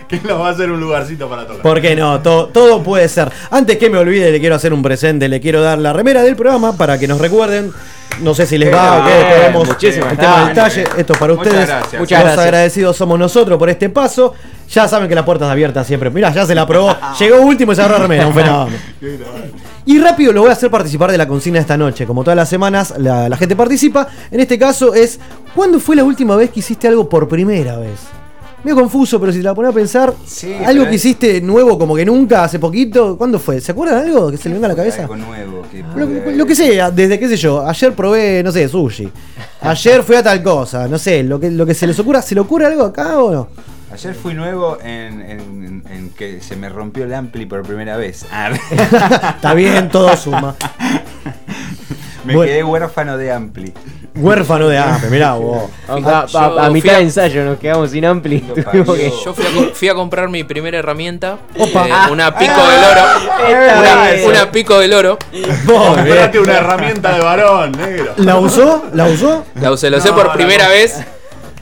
que 0.08 0.20
nos 0.22 0.42
va 0.42 0.48
a 0.48 0.52
hacer 0.52 0.72
un 0.72 0.80
lugarcito 0.80 1.30
para 1.30 1.44
tocar. 1.46 1.62
¿Por 1.62 1.80
qué 1.80 1.96
no? 1.96 2.20
Todo, 2.22 2.48
todo 2.48 2.82
puede 2.82 3.08
ser. 3.08 3.32
Antes 3.52 3.78
que 3.78 3.90
me 3.92 4.00
olvide, 4.00 4.32
le 4.32 4.40
quiero 4.40 4.56
hacer 4.56 4.74
un 4.74 4.82
presente. 4.82 5.30
Le 5.30 5.40
quiero 5.40 5.62
dar 5.62 5.78
la 5.78 5.94
remera 5.94 6.24
del 6.24 6.36
programa 6.36 6.76
para 6.76 6.98
que 6.98 7.08
nos 7.08 7.20
recuerden. 7.22 7.72
No 8.22 8.34
sé 8.36 8.45
si 8.45 8.57
les 8.57 8.73
va 8.73 8.99
o 9.02 9.06
qué. 9.06 9.40
Vemos 9.48 9.68
muchísimas 9.68 10.11
el 10.11 10.18
tema 10.18 10.45
del 10.45 10.53
gracias. 10.56 10.86
talle. 10.90 11.02
Esto 11.02 11.14
es 11.14 11.19
para 11.19 11.34
Muchas 11.34 11.48
ustedes. 11.48 11.68
gracias. 11.68 11.99
Muchas 12.02 12.19
Los 12.19 12.26
gracias. 12.26 12.45
agradecidos 12.45 12.98
somos 12.98 13.19
nosotros 13.19 13.57
por 13.57 13.69
este 13.69 13.90
paso. 13.90 14.34
Ya 14.69 14.88
saben 14.88 15.07
que 15.07 15.15
la 15.15 15.23
puerta 15.23 15.45
es 15.45 15.52
abierta 15.52 15.84
siempre. 15.84 16.10
Mirá, 16.10 16.31
ya 16.34 16.45
se 16.45 16.53
la 16.53 16.68
probó. 16.68 16.95
Llegó 17.19 17.41
último 17.41 17.72
y 17.72 17.76
se 17.76 17.81
agarró 17.81 17.99
remera. 17.99 18.27
Un 18.27 18.34
fenómeno. 18.36 18.77
Y 19.86 19.99
rápido 19.99 20.34
lo 20.34 20.41
voy 20.41 20.49
a 20.49 20.53
hacer 20.53 20.69
participar 20.69 21.11
de 21.11 21.18
la 21.18 21.27
consigna 21.27 21.60
esta 21.60 21.77
noche. 21.77 22.06
Como 22.06 22.23
todas 22.23 22.36
las 22.36 22.49
semanas, 22.49 22.94
la, 22.98 23.30
la 23.30 23.38
gente 23.38 23.56
participa. 23.56 24.07
En 24.30 24.40
este 24.41 24.60
caso 24.60 24.94
es, 24.94 25.19
¿cuándo 25.56 25.80
fue 25.80 25.95
la 25.95 26.03
última 26.03 26.36
vez 26.36 26.49
que 26.52 26.60
hiciste 26.60 26.88
algo 26.88 27.07
por 27.07 27.27
primera 27.27 27.77
vez? 27.77 27.99
Medio 28.64 28.76
confuso, 28.76 29.19
pero 29.22 29.31
si 29.31 29.38
te 29.40 29.44
la 29.45 29.53
pones 29.56 29.72
a 29.72 29.73
pensar, 29.73 30.14
algo 30.65 30.84
que 30.84 30.90
es- 30.90 30.95
hiciste 31.06 31.40
nuevo 31.41 31.80
como 31.80 31.95
que 31.95 32.06
nunca, 32.06 32.44
hace 32.44 32.60
poquito, 32.60 33.18
¿cuándo 33.18 33.40
fue? 33.40 33.61
¿Se 33.61 33.72
acuerdan 33.72 34.03
de 34.03 34.10
algo 34.11 34.30
que 34.31 34.38
se 34.38 34.49
le 34.49 34.56
venga 34.56 34.65
a 34.68 34.69
la 34.69 34.76
cabeza? 34.76 35.03
Algo 35.03 35.15
nuevo. 35.15 35.64
Que 35.72 35.84
Lo, 35.95 36.31
lo 36.38 36.45
que 36.45 36.56
sea, 36.56 36.91
desde 36.91 37.18
qué 37.18 37.27
sé 37.30 37.38
yo, 37.38 37.65
ayer 37.65 37.94
probé, 37.94 38.44
no 38.44 38.52
sé, 38.52 38.68
sushi. 38.68 39.10
Ayer 39.61 40.03
fui 40.03 40.15
a 40.18 40.23
tal 40.23 40.44
cosa, 40.44 40.88
no 40.90 40.98
sé, 40.98 41.23
lo 41.23 41.40
que, 41.40 41.49
lo 41.52 41.65
que 41.65 41.73
se 41.73 41.88
les 41.88 41.98
ocurra, 41.99 42.22
¿se 42.22 42.36
le 42.36 42.41
ocurre 42.41 42.65
algo 42.65 42.84
acá 42.84 43.18
o 43.19 43.31
no? 43.31 43.48
Ayer 43.94 44.14
fui 44.14 44.34
nuevo 44.34 44.77
en, 44.84 45.22
en- 45.22 45.84
en 45.90 46.10
que 46.10 46.41
se 46.41 46.56
me 46.56 46.68
rompió 46.69 47.06
el 47.06 47.14
ampli 47.14 47.45
por 47.45 47.64
primera 47.64 47.95
vez. 47.98 48.26
Ah. 48.31 48.52
Está 49.36 49.53
bien, 49.53 49.90
todo 49.90 50.15
suma. 50.18 50.56
me 52.26 52.36
Bueno. 52.36 52.49
quedé 52.52 52.64
huérfano 52.64 53.18
de 53.18 53.31
ampli. 53.31 53.73
Huérfano 54.15 54.68
de 54.68 54.77
hambre, 54.77 55.10
mirá 55.10 55.34
vos. 55.36 55.69
A, 55.88 55.94
a- 56.65 56.69
mitad 56.69 56.95
a- 56.95 56.98
de 56.98 57.03
ensayo 57.03 57.44
nos 57.45 57.60
quedamos 57.60 57.91
sin 57.91 58.06
ampli. 58.06 58.41
Que- 58.72 59.11
Yo 59.23 59.34
fui 59.34 59.45
a, 59.45 59.52
co- 59.53 59.73
fui 59.73 59.88
a 59.90 59.94
comprar 59.94 60.30
mi 60.30 60.44
primera 60.44 60.80
herramienta, 60.80 61.38
Opa. 61.57 61.88
eh, 61.88 62.11
una 62.11 62.36
pico 62.38 62.53
del 62.68 62.84
oro, 62.84 64.27
una, 64.30 64.52
pico 64.52 64.80
del 64.80 64.94
oro. 64.94 65.18
Vos. 65.65 65.95
Comprate 65.95 66.40
una 66.40 66.53
herramienta 66.57 67.14
de 67.15 67.22
varón, 67.22 67.72
negro. 67.73 68.14
¿La 68.18 68.38
usó? 68.38 68.86
¿La 68.94 69.06
usó? 69.06 69.45
La 69.61 69.72
usé, 69.72 69.90
la 69.90 69.98
usé 69.98 70.10
No, 70.10 70.15
por 70.15 70.27
la 70.27 70.34
primera 70.34 70.65
no. 70.65 70.69
vez. 70.72 70.99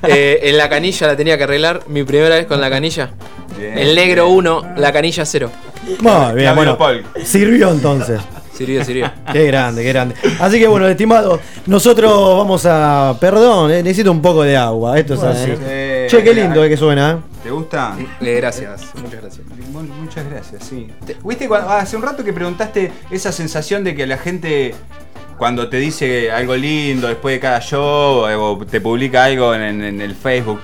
eh, 0.03 0.39
en 0.43 0.57
la 0.57 0.69
canilla 0.69 1.07
la 1.07 1.15
tenía 1.15 1.37
que 1.37 1.43
arreglar. 1.43 1.81
Mi 1.87 2.03
primera 2.03 2.35
vez 2.35 2.45
con 2.45 2.61
la 2.61 2.69
canilla. 2.69 3.09
Bien. 3.57 3.77
El 3.77 3.95
negro 3.95 4.29
1, 4.29 4.73
la 4.77 4.91
canilla 4.93 5.25
0. 5.25 5.49
Muy 5.99 6.35
bien, 6.35 6.53
bueno. 6.55 6.77
Paul. 6.77 7.03
Sirvió 7.23 7.71
entonces. 7.71 8.19
Sirvió, 8.57 8.84
sirvió. 8.84 9.11
Qué 9.31 9.45
grande, 9.45 9.84
qué 9.84 9.89
grande. 9.89 10.15
Así 10.39 10.59
que 10.59 10.67
bueno, 10.67 10.88
estimado, 10.88 11.39
nosotros 11.67 12.38
vamos 12.38 12.65
a. 12.65 13.15
Perdón, 13.19 13.71
eh, 13.71 13.84
necesito 13.84 14.11
un 14.11 14.21
poco 14.21 14.41
de 14.43 14.57
agua. 14.57 14.97
Esto 14.97 15.13
es 15.13 15.23
así. 15.23 15.51
Eh, 15.61 16.07
Che, 16.09 16.23
qué 16.23 16.34
lindo 16.34 16.63
eh, 16.63 16.69
que 16.69 16.75
suena, 16.77 17.11
¿eh? 17.11 17.17
¿Te 17.43 17.51
gusta? 17.51 17.95
Eh, 18.21 18.35
gracias, 18.38 18.81
muchas 18.95 19.21
gracias. 19.21 19.45
Mu- 19.71 19.81
Muchas 19.84 20.27
gracias, 20.29 20.63
sí. 20.63 20.88
¿Viste 21.23 21.47
cuando- 21.47 21.69
hace 21.69 21.95
un 21.95 22.01
rato 22.01 22.23
que 22.23 22.34
preguntaste 22.34 22.91
esa 23.11 23.31
sensación 23.31 23.84
de 23.84 23.93
que 23.95 24.07
la 24.07 24.17
gente 24.17 24.73
cuando 25.38 25.69
te 25.69 25.77
dice 25.77 26.31
algo 26.31 26.55
lindo 26.55 27.07
después 27.07 27.35
de 27.35 27.39
cada 27.39 27.59
show 27.59 28.27
eh, 28.27 28.35
o 28.35 28.57
te 28.65 28.81
publica 28.81 29.25
algo 29.25 29.53
en, 29.53 29.61
en- 29.61 29.84
en 29.84 30.01
el 30.01 30.15
Facebook? 30.15 30.59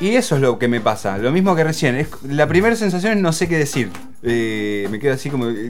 Y 0.00 0.16
eso 0.16 0.36
es 0.36 0.40
lo 0.40 0.58
que 0.58 0.66
me 0.66 0.80
pasa, 0.80 1.18
lo 1.18 1.30
mismo 1.30 1.54
que 1.54 1.62
recién. 1.62 1.94
Es, 1.96 2.08
la 2.26 2.46
primera 2.46 2.74
sensación 2.74 3.12
es 3.12 3.18
no 3.22 3.32
sé 3.34 3.48
qué 3.48 3.58
decir. 3.58 3.90
Eh, 4.22 4.86
me 4.90 4.98
quedo 4.98 5.12
así 5.14 5.28
como... 5.30 5.46
eh, 5.48 5.68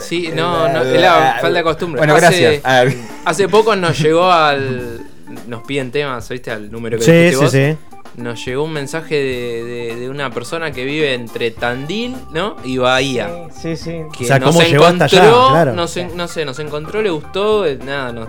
Sí, 0.00 0.30
no, 0.34 0.68
no, 0.72 0.82
es 0.82 1.00
la 1.00 1.38
falta 1.40 1.58
de 1.58 1.62
costumbre. 1.64 1.98
Bueno, 2.00 2.14
Hace- 2.16 2.60
gracias. 2.60 2.96
Hace 3.24 3.48
poco 3.48 3.76
nos 3.76 3.98
llegó 3.98 4.30
al. 4.30 5.00
Nos 5.46 5.62
piden 5.62 5.92
temas, 5.92 6.28
¿viste? 6.28 6.50
Al 6.50 6.70
número 6.72 6.98
que 6.98 7.04
Sí, 7.04 7.12
dijiste 7.12 7.36
sí, 7.36 7.42
vos. 7.42 7.52
sí. 7.52 7.76
nos 8.20 8.44
llegó 8.44 8.64
un 8.64 8.72
mensaje 8.72 9.14
de, 9.14 9.62
de- 9.64 9.96
de 10.00 10.08
una 10.10 10.30
persona 10.30 10.72
que 10.72 10.84
vive 10.84 11.14
entre 11.14 11.52
Tandil, 11.52 12.16
¿no? 12.32 12.56
Y 12.64 12.78
Bahía. 12.78 13.30
Sí, 13.62 13.76
sí. 13.76 14.00
Que 14.18 14.24
O 14.24 14.26
sea, 14.26 14.40
nos 14.40 14.52
¿cómo 14.56 14.66
llegó 14.66 14.84
hasta 14.86 15.04
allá? 15.04 15.18
encontró, 15.28 15.48
Claro. 15.50 15.72
nos 15.74 15.96
no 16.16 16.26
sé, 16.28 16.44
nos 16.44 16.58
encontró, 16.58 17.02
le 17.02 17.10
gustó, 17.10 17.64
eh, 17.66 17.78
nada, 17.84 18.12
no. 18.12 18.28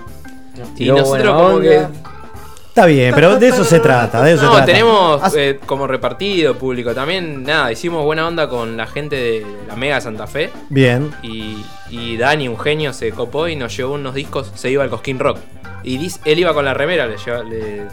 Y 0.77 0.89
nosotros 0.89 1.33
como 1.33 1.47
onda. 1.55 1.61
que 1.69 1.87
Está 2.71 2.85
bien, 2.85 3.13
pero 3.13 3.35
de 3.37 3.49
eso 3.49 3.65
se 3.65 3.81
trata, 3.81 4.23
de 4.23 4.31
eso 4.33 4.43
no, 4.43 4.51
se 4.51 4.55
trata. 4.59 4.65
tenemos 4.71 5.35
eh, 5.35 5.59
como 5.65 5.87
repartido 5.87 6.55
público. 6.57 6.93
También, 6.93 7.43
nada, 7.43 7.69
hicimos 7.69 8.05
buena 8.05 8.25
onda 8.25 8.47
con 8.47 8.77
la 8.77 8.87
gente 8.87 9.17
de 9.17 9.45
la 9.67 9.75
Mega 9.75 9.99
Santa 9.99 10.25
Fe. 10.25 10.51
Bien. 10.69 11.11
Y, 11.21 11.65
y 11.89 12.15
Dani, 12.15 12.47
un 12.47 12.57
genio, 12.57 12.93
se 12.93 13.11
copó 13.11 13.49
y 13.49 13.57
nos 13.57 13.75
llevó 13.75 13.95
unos 13.95 14.15
discos. 14.15 14.53
Se 14.55 14.71
iba 14.71 14.83
al 14.85 14.89
Cosquín 14.89 15.19
Rock. 15.19 15.37
Y 15.83 15.97
dis- 15.99 16.21
él 16.23 16.39
iba 16.39 16.53
con 16.53 16.63
la 16.63 16.73
remera, 16.73 17.07
le, 17.07 17.17
lleva- 17.17 17.43
le- 17.43 17.83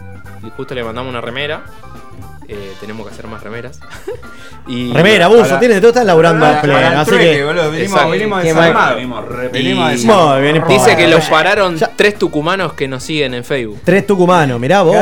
le- 0.43 0.51
justo 0.57 0.77
le 0.77 0.85
mandamos 0.85 1.11
una 1.11 1.21
remera. 1.23 1.63
Eh, 2.51 2.73
tenemos 2.81 3.07
que 3.07 3.13
hacer 3.13 3.27
más 3.27 3.43
remeras. 3.43 3.79
y 4.67 4.91
Remera, 4.93 5.29
buzo, 5.29 5.59
tiene 5.59 5.75
de 5.75 5.81
todo, 5.81 5.91
están 5.91 6.07
laburando 6.07 6.47
a 6.47 6.63
pleno, 6.63 6.79
para 6.79 7.01
así 7.03 7.11
trueque, 7.11 7.37
que- 7.37 7.45
boludo, 7.45 7.71
venimos- 7.71 8.43
desarmados. 8.43 8.75
mal. 8.75 8.95
Venimos 8.95 9.29
re- 9.29 9.47
Y- 9.47 9.53
venimos 9.53 9.91
desarmados. 9.91 10.33
Muy 10.33 10.43
bien, 10.43 10.59
no 10.63 10.67
Dice 10.67 10.97
que 10.97 11.09
los 11.09 11.25
pararon 11.27 11.77
tres 11.97 12.15
tucumanos 12.19 12.73
que 12.73 12.89
nos 12.89 13.03
siguen 13.03 13.35
en 13.35 13.45
Facebook. 13.45 13.81
Tres 13.85 14.07
tucumanos, 14.07 14.59
mirá 14.59 14.81
vos. 14.81 14.97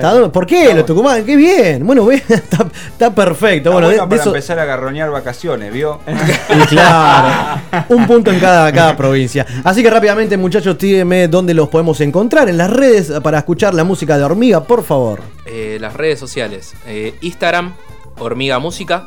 Claro. 0.00 0.32
¿Por 0.32 0.44
qué 0.44 0.74
los 0.74 0.84
tucumanos? 0.86 1.24
Qué 1.24 1.36
bien. 1.36 1.86
Bueno, 1.86 2.10
está, 2.28 2.66
está 2.90 3.14
perfecto. 3.14 3.56
Está 3.68 3.70
bueno, 3.70 3.88
de- 3.90 3.94
bueno 3.98 4.02
de 4.04 4.08
para 4.08 4.20
eso- 4.20 4.30
empezar 4.30 4.58
a 4.58 4.64
garroñar 4.64 5.10
vacaciones, 5.12 5.72
¿vio? 5.72 6.00
Y 6.50 6.66
claro, 6.66 7.60
un 7.90 8.08
punto 8.08 8.32
en 8.32 8.40
cada, 8.40 8.72
cada 8.72 8.96
provincia. 8.96 9.46
Así 9.62 9.84
que 9.84 9.90
rápidamente, 9.90 10.36
muchachos, 10.36 10.76
tírenme 10.76 11.28
dónde 11.28 11.54
los 11.54 11.68
podemos 11.68 12.00
encontrar 12.00 12.48
en 12.48 12.56
las 12.58 12.70
redes 12.70 13.12
para 13.22 13.38
escuchar 13.38 13.72
la 13.74 13.84
música 13.84 14.18
de 14.18 14.24
Hormiga, 14.24 14.64
por 14.64 14.82
favor. 14.82 15.20
Eh, 15.50 15.78
las 15.80 15.94
redes 15.94 16.18
sociales. 16.18 16.74
Eh, 16.86 17.14
Instagram, 17.22 17.74
Hormiga 18.18 18.58
Música. 18.58 19.06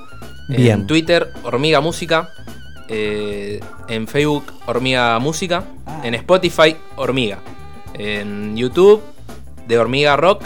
Bien. 0.50 0.82
En 0.82 0.88
Twitter, 0.88 1.32
Hormiga 1.44 1.82
Música. 1.82 2.30
Eh, 2.88 3.60
en 3.88 4.08
Facebook, 4.08 4.52
Hormiga 4.66 5.20
Música. 5.20 5.64
En 6.04 6.16
Spotify, 6.16 6.76
Hormiga. 6.96 7.40
En 7.94 8.58
YouTube, 8.58 9.02
de 9.68 9.78
Hormiga 9.78 10.18
Rock. 10.18 10.44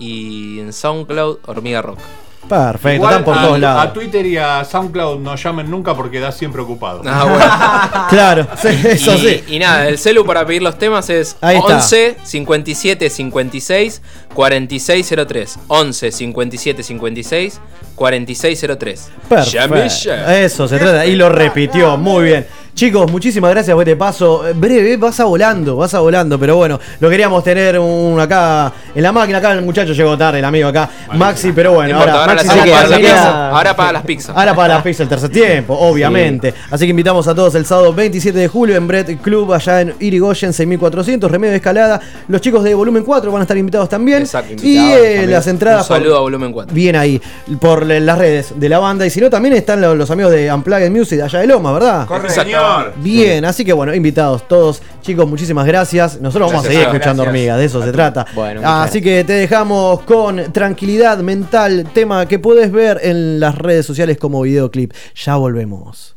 Y 0.00 0.58
en 0.58 0.72
SoundCloud, 0.72 1.38
Hormiga 1.46 1.80
Rock. 1.80 2.00
Perfecto, 2.48 2.94
Igual 2.96 3.10
están 3.10 3.24
por 3.24 3.38
a, 3.38 3.42
todos 3.42 3.58
lados. 3.60 3.84
a 3.84 3.92
Twitter 3.92 4.26
y 4.26 4.36
a 4.36 4.64
SoundCloud 4.64 5.20
no 5.20 5.34
llamen 5.36 5.70
nunca 5.70 5.94
porque 5.94 6.20
da 6.20 6.30
siempre 6.32 6.60
ocupado. 6.62 7.02
Ah, 7.06 7.24
bueno. 7.24 8.08
Claro, 8.10 8.46
sí, 8.60 8.68
eso 8.84 9.14
y, 9.14 9.18
sí. 9.18 9.44
Y 9.48 9.58
nada, 9.58 9.88
el 9.88 9.98
celu 9.98 10.24
para 10.24 10.44
pedir 10.46 10.62
los 10.62 10.78
temas 10.78 11.08
es 11.10 11.36
Ahí 11.40 11.56
está. 11.56 11.76
11 11.76 12.16
57 12.22 13.10
56 13.10 14.02
4603. 14.34 15.58
11 15.68 16.12
57 16.12 16.82
56 16.82 17.60
4603. 17.94 19.10
Llame 19.52 19.88
ya. 19.88 20.12
Perfecto. 20.12 20.30
Eso 20.30 20.68
se 20.68 20.78
trata. 20.78 21.06
Y 21.06 21.16
lo 21.16 21.28
repitió. 21.28 21.96
Muy 21.96 22.24
bien. 22.24 22.46
Chicos, 22.74 23.08
muchísimas 23.08 23.52
gracias 23.52 23.72
por 23.72 23.88
este 23.88 23.94
paso. 23.94 24.48
Eh, 24.48 24.52
Breve, 24.52 24.96
vas 24.96 25.20
a 25.20 25.24
volando, 25.26 25.76
vas 25.76 25.94
a 25.94 26.00
volando. 26.00 26.36
Pero 26.40 26.56
bueno, 26.56 26.80
lo 26.98 27.08
queríamos 27.08 27.44
tener 27.44 27.78
un 27.78 28.18
acá 28.18 28.72
en 28.92 29.00
la 29.00 29.12
máquina. 29.12 29.38
Acá 29.38 29.52
el 29.52 29.62
muchacho 29.62 29.92
llegó 29.92 30.18
tarde, 30.18 30.40
el 30.40 30.44
amigo 30.44 30.66
acá. 30.66 30.90
Maxi, 31.12 31.52
pero 31.52 31.72
bueno. 31.74 31.94
No 31.94 32.00
importa, 32.00 32.20
ahora 32.22 32.34
Maxi 32.34 33.00
queda-. 33.00 33.50
Ahora 33.50 33.76
para 33.76 33.92
las 33.92 34.02
pizzas. 34.02 34.36
Ahora 34.36 34.56
para 34.56 34.74
las 34.74 34.82
pizzas 34.82 35.02
el 35.02 35.08
tercer 35.08 35.30
tiempo, 35.30 35.72
obviamente. 35.78 36.52
Así 36.68 36.84
que 36.86 36.90
invitamos 36.90 37.28
a 37.28 37.34
todos 37.34 37.54
el 37.54 37.64
sábado 37.64 37.94
27 37.94 38.36
de 38.36 38.48
julio 38.48 38.74
en 38.74 38.88
Bread 38.88 39.18
Club, 39.22 39.52
allá 39.52 39.82
en 39.82 39.94
Irigoyen 40.00 40.52
6400, 40.52 41.30
Remedio 41.30 41.52
de 41.52 41.58
Escalada. 41.58 42.00
Los 42.26 42.40
chicos 42.40 42.64
de 42.64 42.74
Volumen 42.74 43.04
4 43.04 43.30
van 43.30 43.42
a 43.42 43.44
estar 43.44 43.56
invitados 43.56 43.88
también. 43.88 44.22
Exacto, 44.22 44.48
y 44.50 44.54
invitados 44.54 44.90
eh, 44.98 45.02
también. 45.10 45.30
las 45.30 45.46
entradas. 45.46 45.90
Un 45.90 45.96
saludo 45.96 46.16
a 46.16 46.20
Volumen 46.22 46.50
4. 46.50 46.74
Bien 46.74 46.96
ahí, 46.96 47.22
por 47.60 47.86
las 47.86 48.18
redes 48.18 48.52
de 48.56 48.68
la 48.68 48.80
banda. 48.80 49.06
Y 49.06 49.10
si 49.10 49.20
no, 49.20 49.30
también 49.30 49.54
están 49.54 49.80
lo- 49.80 49.94
los, 49.94 50.10
amigos 50.10 50.32
de 50.32 50.52
Unplugged 50.52 50.90
Music 50.90 51.20
allá 51.20 51.38
de 51.38 51.46
Loma, 51.46 51.72
¿verdad? 51.72 52.06
Corre, 52.08 52.30
señor. 52.64 52.92
Bien, 52.96 53.44
así 53.44 53.64
que 53.64 53.72
bueno, 53.72 53.94
invitados 53.94 54.46
todos. 54.48 54.82
Chicos, 55.02 55.28
muchísimas 55.28 55.66
gracias. 55.66 56.20
Nosotros 56.20 56.50
vamos 56.50 56.66
a 56.66 56.68
seguir 56.68 56.84
escuchando 56.84 57.22
hormigas, 57.22 57.58
de 57.58 57.64
eso 57.64 57.82
se 57.82 57.92
trata. 57.92 58.26
Bueno, 58.34 58.60
así 58.64 59.00
que 59.02 59.24
te 59.24 59.34
dejamos 59.34 60.00
con 60.02 60.52
tranquilidad 60.52 61.18
mental, 61.18 61.86
tema 61.92 62.26
que 62.26 62.38
puedes 62.38 62.72
ver 62.72 63.00
en 63.02 63.40
las 63.40 63.56
redes 63.56 63.86
sociales 63.86 64.18
como 64.18 64.42
videoclip. 64.42 64.92
Ya 65.14 65.36
volvemos. 65.36 66.13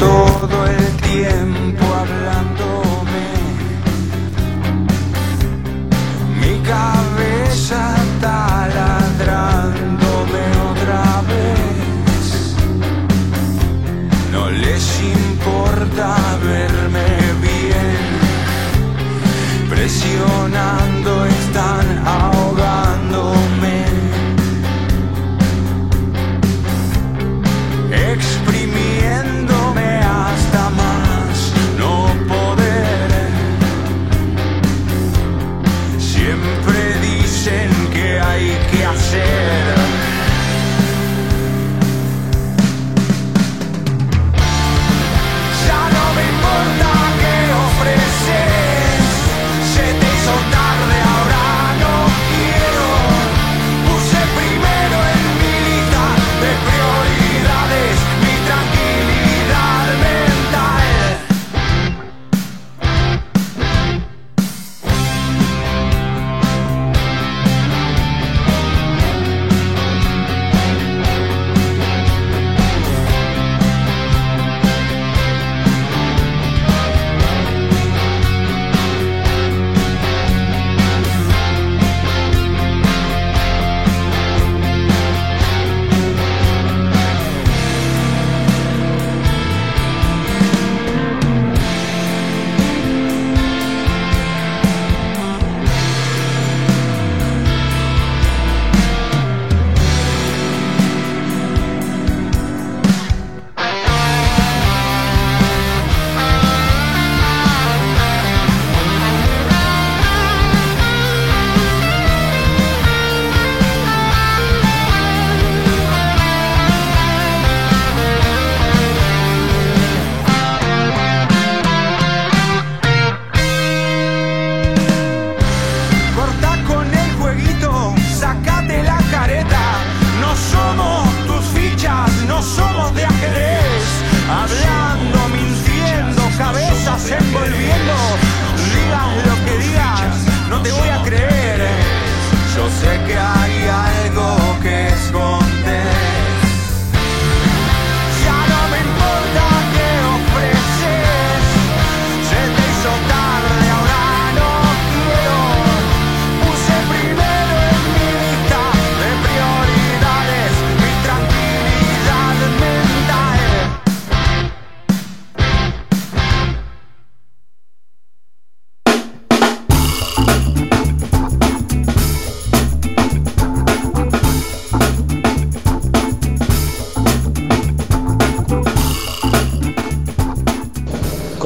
Todo 0.00 0.66
el 0.66 0.96
tiempo 0.96 1.84
hablándome. 1.84 3.26
Mi 6.40 6.58
cabeza 6.62 7.94
taladrándome 8.20 10.42
otra 10.70 11.22
vez. 11.30 12.56
No 14.32 14.50
les 14.50 15.00
importa 15.00 16.16
verme 16.42 17.06
bien. 17.40 18.00
Presionando 19.70 21.24
están 21.26 21.95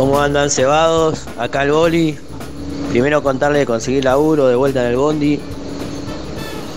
¿Cómo 0.00 0.18
andan 0.18 0.48
cebados? 0.48 1.26
Acá 1.38 1.62
el 1.62 1.72
boli. 1.72 2.16
Primero 2.88 3.22
contarle 3.22 3.58
que 3.58 3.66
conseguí 3.66 4.00
laburo 4.00 4.48
de 4.48 4.56
vuelta 4.56 4.80
en 4.80 4.92
el 4.92 4.96
bondi. 4.96 5.38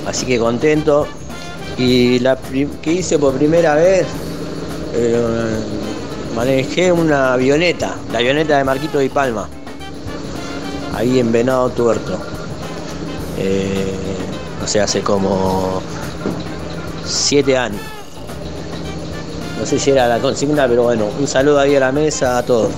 Así 0.06 0.26
que 0.26 0.38
contento. 0.38 1.08
Y 1.78 2.20
la 2.20 2.36
que 2.82 2.91
hice 2.91 3.18
por 3.18 3.36
primera 3.36 3.76
vez, 3.76 4.06
eh, 4.94 5.16
manejé 6.36 6.91
una 6.91 7.32
avioneta, 7.32 7.95
la 8.12 8.20
avioneta 8.20 8.58
de 8.58 8.66
Marquito 8.66 9.02
y 9.02 9.08
Palma, 9.08 9.48
ahí 10.94 11.18
en 11.18 11.32
Venado 11.32 11.70
Tuerto. 11.70 12.18
Eh, 13.40 13.94
no 14.60 14.68
sé, 14.68 14.82
hace 14.82 15.00
como 15.00 15.82
siete 17.06 17.58
años. 17.58 17.82
No 19.58 19.66
sé 19.66 19.80
si 19.80 19.91
era 19.91 20.10
la 20.10 20.20
consigna, 20.20 20.68
pero 20.68 20.84
bueno, 20.84 21.06
un 21.18 21.26
saludo 21.26 21.62
ahí 21.62 21.74
a 21.78 21.80
la 21.80 21.94
mesa 21.94 22.38
a 22.38 22.44
todos. 22.44 22.72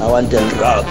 Aguante 0.00 0.36
el 0.36 0.50
rock. 0.52 0.84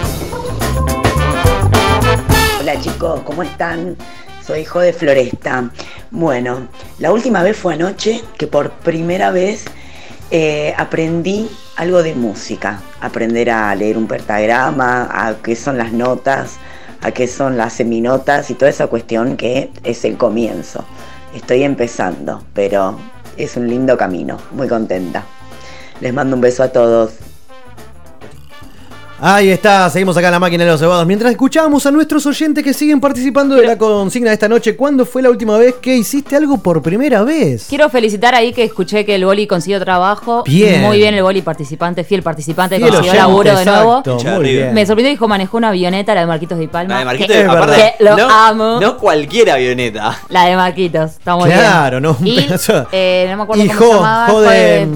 Hola 2.60 2.80
chicos, 2.80 3.20
¿cómo 3.24 3.44
están? 3.44 3.96
Soy 4.44 4.60
hijo 4.60 4.80
de 4.80 4.92
Floresta. 4.92 5.70
Bueno, 6.10 6.68
la 6.98 7.12
última 7.12 7.42
vez 7.42 7.56
fue 7.56 7.74
anoche 7.74 8.22
que 8.36 8.48
por 8.48 8.70
primera 8.70 9.30
vez 9.30 9.64
eh, 10.32 10.74
aprendí 10.76 11.48
algo 11.76 12.02
de 12.02 12.14
música. 12.14 12.80
Aprender 13.00 13.50
a 13.50 13.74
leer 13.76 13.96
un 13.96 14.08
pentagrama, 14.08 15.08
a 15.10 15.34
qué 15.36 15.54
son 15.54 15.78
las 15.78 15.92
notas, 15.92 16.56
a 17.00 17.12
qué 17.12 17.28
son 17.28 17.56
las 17.56 17.74
seminotas 17.74 18.50
y 18.50 18.54
toda 18.54 18.70
esa 18.70 18.88
cuestión 18.88 19.36
que 19.36 19.70
es 19.84 20.04
el 20.04 20.16
comienzo. 20.16 20.84
Estoy 21.32 21.62
empezando, 21.62 22.42
pero 22.54 22.98
es 23.36 23.56
un 23.56 23.68
lindo 23.68 23.96
camino. 23.96 24.38
Muy 24.50 24.66
contenta. 24.66 25.24
Les 26.00 26.12
mando 26.12 26.34
un 26.34 26.42
beso 26.42 26.64
a 26.64 26.68
todos. 26.68 27.25
Ahí 29.18 29.48
está, 29.48 29.88
seguimos 29.88 30.14
acá 30.18 30.26
en 30.28 30.32
la 30.32 30.38
máquina 30.38 30.64
de 30.64 30.70
los 30.70 30.78
cebados. 30.78 31.06
Mientras 31.06 31.30
escuchamos 31.32 31.86
a 31.86 31.90
nuestros 31.90 32.26
oyentes 32.26 32.62
que 32.62 32.74
siguen 32.74 33.00
participando 33.00 33.54
de 33.54 33.66
la 33.66 33.78
consigna 33.78 34.28
de 34.28 34.34
esta 34.34 34.46
noche, 34.46 34.76
¿cuándo 34.76 35.06
fue 35.06 35.22
la 35.22 35.30
última 35.30 35.56
vez 35.56 35.76
que 35.80 35.96
hiciste 35.96 36.36
algo 36.36 36.58
por 36.58 36.82
primera 36.82 37.22
vez? 37.22 37.64
Quiero 37.66 37.88
felicitar 37.88 38.34
ahí 38.34 38.52
que 38.52 38.62
escuché 38.64 39.06
que 39.06 39.14
el 39.14 39.24
boli 39.24 39.46
consiguió 39.46 39.80
trabajo. 39.80 40.44
Bien. 40.44 40.82
Muy 40.82 40.98
bien 40.98 41.14
el 41.14 41.22
boli 41.22 41.40
participante, 41.40 42.04
fiel 42.04 42.22
participante, 42.22 42.76
Fiel 42.76 42.90
consiguió 42.90 43.12
oyente, 43.12 43.26
laburo 43.30 43.56
de 43.58 43.64
nuevo. 43.64 43.98
exacto, 44.00 44.18
muy 44.38 44.42
bien. 44.50 44.74
Me 44.74 44.84
sorprendió 44.84 45.10
dijo 45.10 45.26
manejó 45.26 45.56
una 45.56 45.68
avioneta, 45.70 46.14
la 46.14 46.20
de 46.20 46.26
Marquitos 46.26 46.58
de 46.58 46.68
Palma. 46.68 46.92
La 46.92 46.98
de 47.00 47.04
Marquitos, 47.06 47.36
que, 47.36 47.42
aparte, 47.44 47.94
que 47.96 48.04
lo 48.04 48.16
no, 48.18 48.28
amo. 48.30 48.80
no 48.82 48.98
cualquier 48.98 49.50
avioneta. 49.50 50.18
La 50.28 50.44
de 50.44 50.56
Marquitos, 50.56 51.12
está 51.12 51.34
muy 51.36 51.48
Claro, 51.48 52.00
bien. 52.00 52.02
no, 52.02 52.16
un 52.20 52.26
Y, 52.26 52.36
pedazo. 52.42 52.86
eh, 52.92 53.26
no 53.30 53.36
me 53.38 53.42
acuerdo 53.44 53.64
Y 53.64 53.68
cómo 53.68 53.78
Jo, 53.80 53.86
se 53.86 53.94
llamaba. 53.94 54.26
Jo 54.26 54.32
Jo 54.34 54.40
de- 54.42 54.50
de 54.50 54.86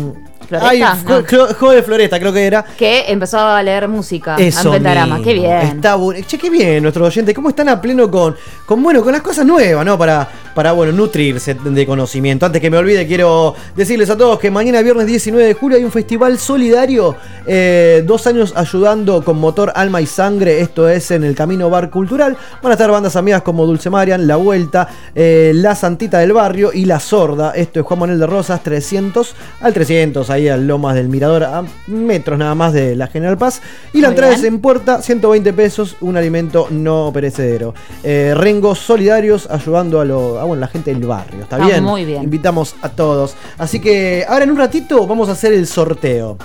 Floresta, 0.51 0.69
Ay, 0.69 0.81
no. 0.81 1.23
Jo 1.59 1.71
de 1.71 1.83
Floresta, 1.83 2.19
creo 2.19 2.33
que 2.33 2.45
era. 2.45 2.65
Que 2.77 3.05
empezó 3.09 3.39
a 3.39 3.63
leer 3.63 3.87
música 3.89 4.37
Eso 4.37 4.69
en 4.69 4.73
pentagrama. 4.75 5.23
Qué 5.23 5.33
bien. 5.35 5.53
Está 5.61 5.97
Che, 6.27 6.39
qué 6.39 6.51
bien 6.51 6.83
nuestros 6.83 7.07
oyentes. 7.07 7.35
¿Cómo 7.35 7.49
están 7.51 7.69
a 7.69 7.81
pleno 7.81 8.11
con, 8.11 8.37
con 8.67 8.83
bueno, 8.83 9.03
con 9.03 9.13
las 9.13 9.23
cosas 9.23 9.47
nuevas, 9.47 9.85
¿no? 9.87 9.97
Para, 9.97 10.29
para 10.55 10.73
bueno, 10.73 10.93
nutrirse 10.93 11.55
de 11.55 11.87
conocimiento. 11.87 12.47
Antes 12.47 12.61
que 12.61 12.69
me 12.71 12.77
olvide, 12.79 13.07
quiero 13.07 13.55
decirles 13.77 14.11
a 14.11 14.17
todos 14.17 14.39
que 14.39 14.51
mañana, 14.51 14.83
viernes 14.83 15.07
19 15.07 15.47
de 15.47 15.55
julio, 15.55 15.79
hay 15.79 15.85
un 15.85 15.93
festival 15.93 16.39
solidario. 16.39 17.17
eh, 17.47 18.03
dos 18.05 18.27
años 18.27 18.53
ayudando 18.57 19.23
con 19.25 19.39
motor, 19.39 19.73
alma 19.75 20.01
y 20.01 20.07
sangre. 20.07 20.61
Esto 20.61 20.89
es 20.89 21.11
en 21.13 21.23
el 21.25 21.35
Camino 21.35 21.71
Bar 21.71 21.91
Cultural. 21.91 22.37
Van 22.63 22.73
a 22.73 22.75
estar 22.75 22.91
bandas 22.91 23.15
amigas 23.17 23.43
como 23.43 23.67
Dulce 23.67 23.89
Marian, 23.89 24.27
La 24.27 24.37
Vuelta, 24.37 24.89
eh, 25.15 25.53
La 25.55 25.75
Santita 25.75 26.19
del 26.19 26.33
Barrio 26.33 26.71
y 26.75 26.85
La 26.87 26.99
Sorda. 26.99 27.53
Esto 27.53 27.81
es 27.81 27.87
Juan 27.87 28.01
Manuel 28.01 28.19
de 28.19 28.27
Rosas, 28.27 28.63
300 28.63 29.35
al 29.61 29.73
300, 29.73 30.29
ahí 30.31 30.40
al 30.49 30.67
Lomas 30.67 30.95
del 30.95 31.09
Mirador, 31.09 31.45
a 31.45 31.65
metros 31.87 32.39
nada 32.39 32.55
más 32.55 32.73
de 32.73 32.97
la 32.97 33.07
General 33.09 33.37
Paz. 33.37 33.61
Y 33.93 34.01
la 34.01 34.09
Muy 34.09 34.13
entrada 34.13 34.31
bien. 34.33 34.41
es 34.41 34.47
en 34.47 34.61
puerta, 34.61 35.03
120 35.03 35.53
pesos, 35.53 35.97
un 36.01 36.17
alimento 36.17 36.69
no 36.71 37.11
perecedero. 37.13 37.75
Eh, 38.03 38.33
Rengos 38.37 38.79
solidarios 38.79 39.49
ayudando 39.51 40.01
a, 40.01 40.05
lo, 40.05 40.39
a, 40.41 40.45
bueno, 40.45 40.61
la 40.61 40.69
gente 40.69 40.93
del 40.95 41.05
barrio. 41.07 41.43
¿Está, 41.43 41.57
Está 41.57 41.67
bien? 41.69 41.85
muy 41.85 42.05
bien. 42.05 42.23
Invitamos 42.23 42.75
a 42.83 42.89
todos. 42.89 43.35
Así 43.59 43.81
que 43.81 44.25
ahora 44.29 44.45
en 44.45 44.51
un 44.51 44.57
ratito 44.59 45.07
vamos 45.07 45.29
a 45.29 45.33
hacer 45.33 45.53
el 45.53 45.67
sorteo. 45.67 46.37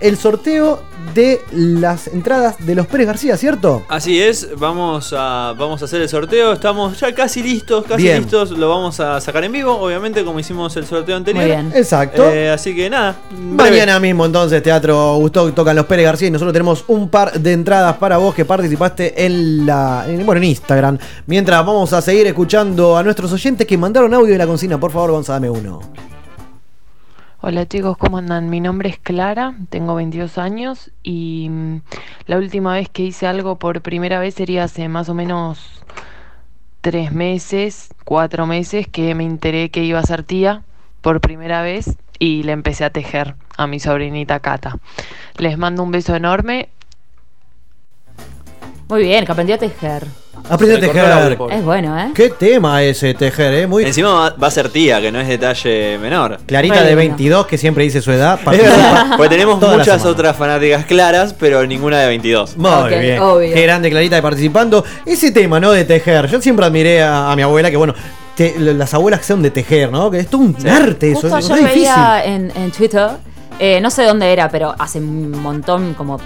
El 0.00 0.16
sorteo 0.16 0.80
de 1.14 1.40
las 1.52 2.06
entradas 2.06 2.56
de 2.64 2.74
los 2.74 2.86
Pérez 2.86 3.06
García, 3.06 3.36
¿cierto? 3.36 3.82
Así 3.88 4.20
es, 4.22 4.48
vamos 4.58 5.14
a, 5.16 5.54
vamos 5.58 5.82
a 5.82 5.84
hacer 5.84 6.00
el 6.00 6.08
sorteo. 6.08 6.54
Estamos 6.54 6.98
ya 6.98 7.14
casi 7.14 7.42
listos, 7.42 7.84
casi 7.84 8.04
Bien. 8.04 8.22
listos. 8.22 8.50
Lo 8.52 8.70
vamos 8.70 8.98
a 9.00 9.20
sacar 9.20 9.44
en 9.44 9.52
vivo, 9.52 9.72
obviamente, 9.76 10.24
como 10.24 10.40
hicimos 10.40 10.74
el 10.76 10.86
sorteo 10.86 11.16
anterior. 11.16 11.42
Muy 11.44 11.50
bien. 11.54 11.72
Exacto. 11.74 12.30
Eh, 12.30 12.48
así 12.50 12.74
que 12.74 12.88
nada. 12.88 13.16
Breve. 13.40 13.70
Mañana 13.70 14.00
mismo 14.00 14.26
entonces 14.26 14.62
Teatro 14.62 15.16
Gustó 15.16 15.52
tocan 15.52 15.76
los 15.76 15.86
Pérez 15.86 16.04
García 16.06 16.28
y 16.28 16.30
nosotros 16.30 16.52
tenemos 16.52 16.84
un 16.88 17.08
par 17.08 17.32
de 17.32 17.52
entradas 17.52 17.96
para 17.96 18.18
vos 18.18 18.34
que 18.34 18.44
participaste 18.44 19.26
en 19.26 19.66
la 19.66 20.04
en, 20.06 20.24
bueno, 20.26 20.40
en 20.40 20.48
Instagram. 20.48 20.98
Mientras 21.26 21.64
vamos 21.64 21.92
a 21.92 22.00
seguir 22.02 22.26
escuchando 22.26 22.96
a 22.96 23.02
nuestros 23.02 23.32
oyentes 23.32 23.66
que 23.66 23.76
mandaron 23.78 24.12
audio 24.14 24.32
de 24.32 24.38
la 24.38 24.46
consigna. 24.46 24.78
Por 24.78 24.90
favor, 24.90 25.10
Gonzalo, 25.12 25.46
dame 25.46 25.50
uno. 25.50 25.80
Hola 27.42 27.66
chicos, 27.66 27.96
¿cómo 27.96 28.18
andan? 28.18 28.50
Mi 28.50 28.60
nombre 28.60 28.90
es 28.90 28.98
Clara, 28.98 29.54
tengo 29.70 29.94
22 29.94 30.36
años 30.36 30.90
y 31.02 31.48
mm, 31.48 31.80
la 32.26 32.36
última 32.36 32.74
vez 32.74 32.90
que 32.90 33.02
hice 33.02 33.26
algo 33.26 33.58
por 33.58 33.80
primera 33.80 34.20
vez 34.20 34.34
sería 34.34 34.64
hace 34.64 34.88
más 34.88 35.08
o 35.08 35.14
menos 35.14 35.82
tres 36.82 37.12
meses, 37.12 37.88
cuatro 38.04 38.46
meses 38.46 38.86
que 38.88 39.14
me 39.14 39.24
enteré 39.24 39.70
que 39.70 39.84
iba 39.84 39.98
a 39.98 40.02
ser 40.02 40.22
tía 40.22 40.64
por 41.00 41.22
primera 41.22 41.62
vez 41.62 41.96
y 42.20 42.44
le 42.44 42.52
empecé 42.52 42.84
a 42.84 42.90
tejer 42.90 43.34
a 43.56 43.66
mi 43.66 43.80
sobrinita 43.80 44.38
Cata. 44.38 44.76
Les 45.38 45.58
mando 45.58 45.82
un 45.82 45.90
beso 45.90 46.14
enorme. 46.14 46.68
Muy 48.88 49.02
bien, 49.02 49.24
que 49.24 49.32
aprendió 49.32 49.54
a 49.54 49.58
tejer. 49.58 50.04
Aprende 50.48 50.76
a 50.76 50.80
tejer. 50.80 51.38
Es 51.50 51.64
bueno, 51.64 51.98
¿eh? 51.98 52.10
¿Qué 52.14 52.28
tema 52.28 52.82
ese 52.82 53.14
tejer, 53.14 53.54
eh? 53.54 53.66
Muy 53.66 53.84
Encima 53.84 54.30
va, 54.30 54.46
a 54.46 54.50
ser 54.50 54.68
tía, 54.68 55.00
que 55.00 55.10
no 55.10 55.20
es 55.20 55.28
detalle 55.28 55.96
menor. 55.98 56.40
Clarita 56.44 56.82
de 56.82 56.94
22 56.94 57.46
que 57.46 57.56
siempre 57.56 57.84
dice 57.84 58.02
su 58.02 58.12
edad. 58.12 58.38
Porque 58.44 59.28
tenemos 59.30 59.60
muchas 59.60 60.04
otras 60.04 60.36
fanáticas 60.36 60.84
claras, 60.84 61.34
pero 61.34 61.66
ninguna 61.66 62.00
de 62.00 62.08
22. 62.08 62.56
Muy 62.58 62.90
bien. 62.98 63.22
Qué 63.54 63.62
grande 63.62 63.90
Clarita 63.90 64.16
de 64.16 64.22
participando. 64.22 64.84
Ese 65.06 65.30
tema, 65.30 65.58
¿no? 65.58 65.70
De 65.70 65.84
tejer. 65.84 66.26
Yo 66.26 66.40
siempre 66.42 66.66
admiré 66.66 67.02
a, 67.02 67.32
a 67.32 67.36
mi 67.36 67.42
abuela 67.42 67.70
que, 67.70 67.76
bueno, 67.76 67.94
te- 68.48 68.58
las 68.58 68.94
abuelas 68.94 69.20
que 69.20 69.26
son 69.26 69.42
de 69.42 69.50
tejer, 69.50 69.92
¿no? 69.92 70.10
Que 70.10 70.20
es 70.20 70.28
todo 70.28 70.40
un 70.40 70.56
arte 70.66 71.12
eso. 71.12 71.22
Justo 71.28 71.36
Es, 71.38 71.50
ayer 71.50 71.58
es 71.58 71.64
difícil. 71.74 71.82
veía 71.82 72.24
en, 72.24 72.50
en 72.56 72.70
Twitter, 72.70 73.08
eh, 73.58 73.80
no 73.82 73.90
sé 73.90 74.04
dónde 74.04 74.32
era, 74.32 74.48
pero 74.48 74.74
hace 74.78 74.98
un 74.98 75.30
montón, 75.42 75.92
como 75.92 76.18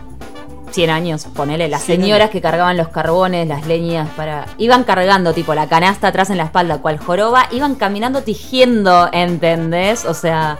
100 0.70 0.91
años, 0.91 1.27
ponele, 1.35 1.69
las 1.69 1.82
100 1.82 2.01
señoras 2.03 2.31
que 2.31 2.41
cargaban 2.41 2.77
los 2.77 2.89
carbones, 2.89 3.49
las 3.49 3.66
leñas, 3.66 4.09
para 4.16 4.47
iban 4.59 4.85
cargando 4.85 5.32
tipo 5.32 5.55
la 5.55 5.66
canasta 5.69 6.09
atrás 6.09 6.31
en 6.31 6.36
la 6.36 6.45
espalda, 6.45 6.78
cual 6.78 6.99
joroba, 6.99 7.49
iban 7.51 7.74
caminando 7.74 8.23
tejiendo, 8.23 9.09
¿entendés? 9.12 10.05
O 10.05 10.15
sea, 10.15 10.57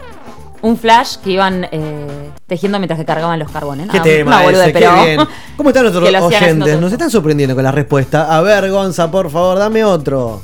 un 0.61 0.77
flash 0.77 1.17
que 1.23 1.31
iban 1.31 1.67
eh, 1.71 2.29
tejiendo 2.47 2.79
mientras 2.79 2.99
que 2.99 3.05
cargaban 3.05 3.39
los 3.39 3.49
carbones. 3.51 3.87
Qué 3.89 3.97
Nada, 3.97 4.03
tema 4.09 4.41
una 4.41 4.51
ese, 4.63 4.73
qué 4.73 4.79
bien. 4.79 5.21
¿Cómo 5.57 5.69
están 5.69 5.83
nuestros 5.83 6.03
oyentes? 6.21 6.79
Nos 6.81 6.91
están 6.91 7.09
sorprendiendo 7.11 7.55
con 7.55 7.63
la 7.63 7.71
respuesta. 7.71 8.35
A 8.35 8.41
ver, 8.41 8.69
Gonza, 8.71 9.09
por 9.09 9.29
favor, 9.29 9.57
dame 9.59 9.83
otro. 9.85 10.41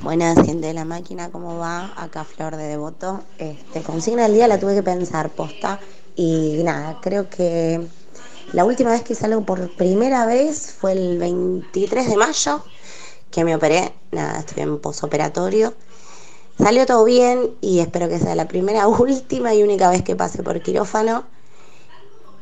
Buenas, 0.00 0.36
gente 0.46 0.68
de 0.68 0.74
la 0.74 0.84
máquina, 0.84 1.30
¿cómo 1.32 1.58
va? 1.58 1.92
Acá 1.96 2.22
Flor 2.22 2.56
de 2.56 2.68
Devoto. 2.68 3.24
Este, 3.36 3.82
consigna 3.82 4.22
del 4.22 4.34
día 4.34 4.46
la 4.46 4.60
tuve 4.60 4.76
que 4.76 4.82
pensar 4.84 5.28
posta. 5.30 5.80
Y 6.14 6.60
nada, 6.62 7.00
creo 7.02 7.28
que 7.28 7.84
la 8.52 8.64
última 8.64 8.90
vez 8.90 9.02
que 9.02 9.14
hice 9.14 9.26
algo 9.26 9.44
por 9.44 9.74
primera 9.74 10.24
vez 10.24 10.72
fue 10.72 10.92
el 10.92 11.18
23 11.18 12.10
de 12.10 12.16
mayo, 12.16 12.62
que 13.32 13.42
me 13.42 13.56
operé. 13.56 13.92
Nada, 14.12 14.38
estoy 14.38 14.62
en 14.62 14.78
posoperatorio. 14.78 15.74
Salió 16.56 16.86
todo 16.86 17.04
bien 17.04 17.56
y 17.60 17.80
espero 17.80 18.08
que 18.08 18.20
sea 18.20 18.36
la 18.36 18.46
primera, 18.46 18.86
última 18.88 19.52
y 19.52 19.64
única 19.64 19.90
vez 19.90 20.04
que 20.04 20.14
pase 20.14 20.44
por 20.44 20.62
quirófano. 20.62 21.24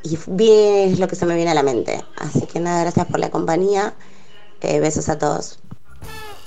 Y 0.03 0.19
bien 0.27 0.93
es 0.93 0.99
lo 0.99 1.09
que 1.09 1.17
se 1.17 1.25
me 1.25 1.35
viene 1.37 1.53
a 1.53 1.55
la 1.55 1.63
mente. 1.63 2.05
Así 2.19 2.43
que 2.43 2.61
nada, 2.61 2.83
gracias 2.83 3.07
por 3.07 3.19
la 3.19 3.31
compañía. 3.31 3.95
Eh, 4.61 4.79
besos 4.79 5.09
a 5.09 5.19
todos. 5.19 5.59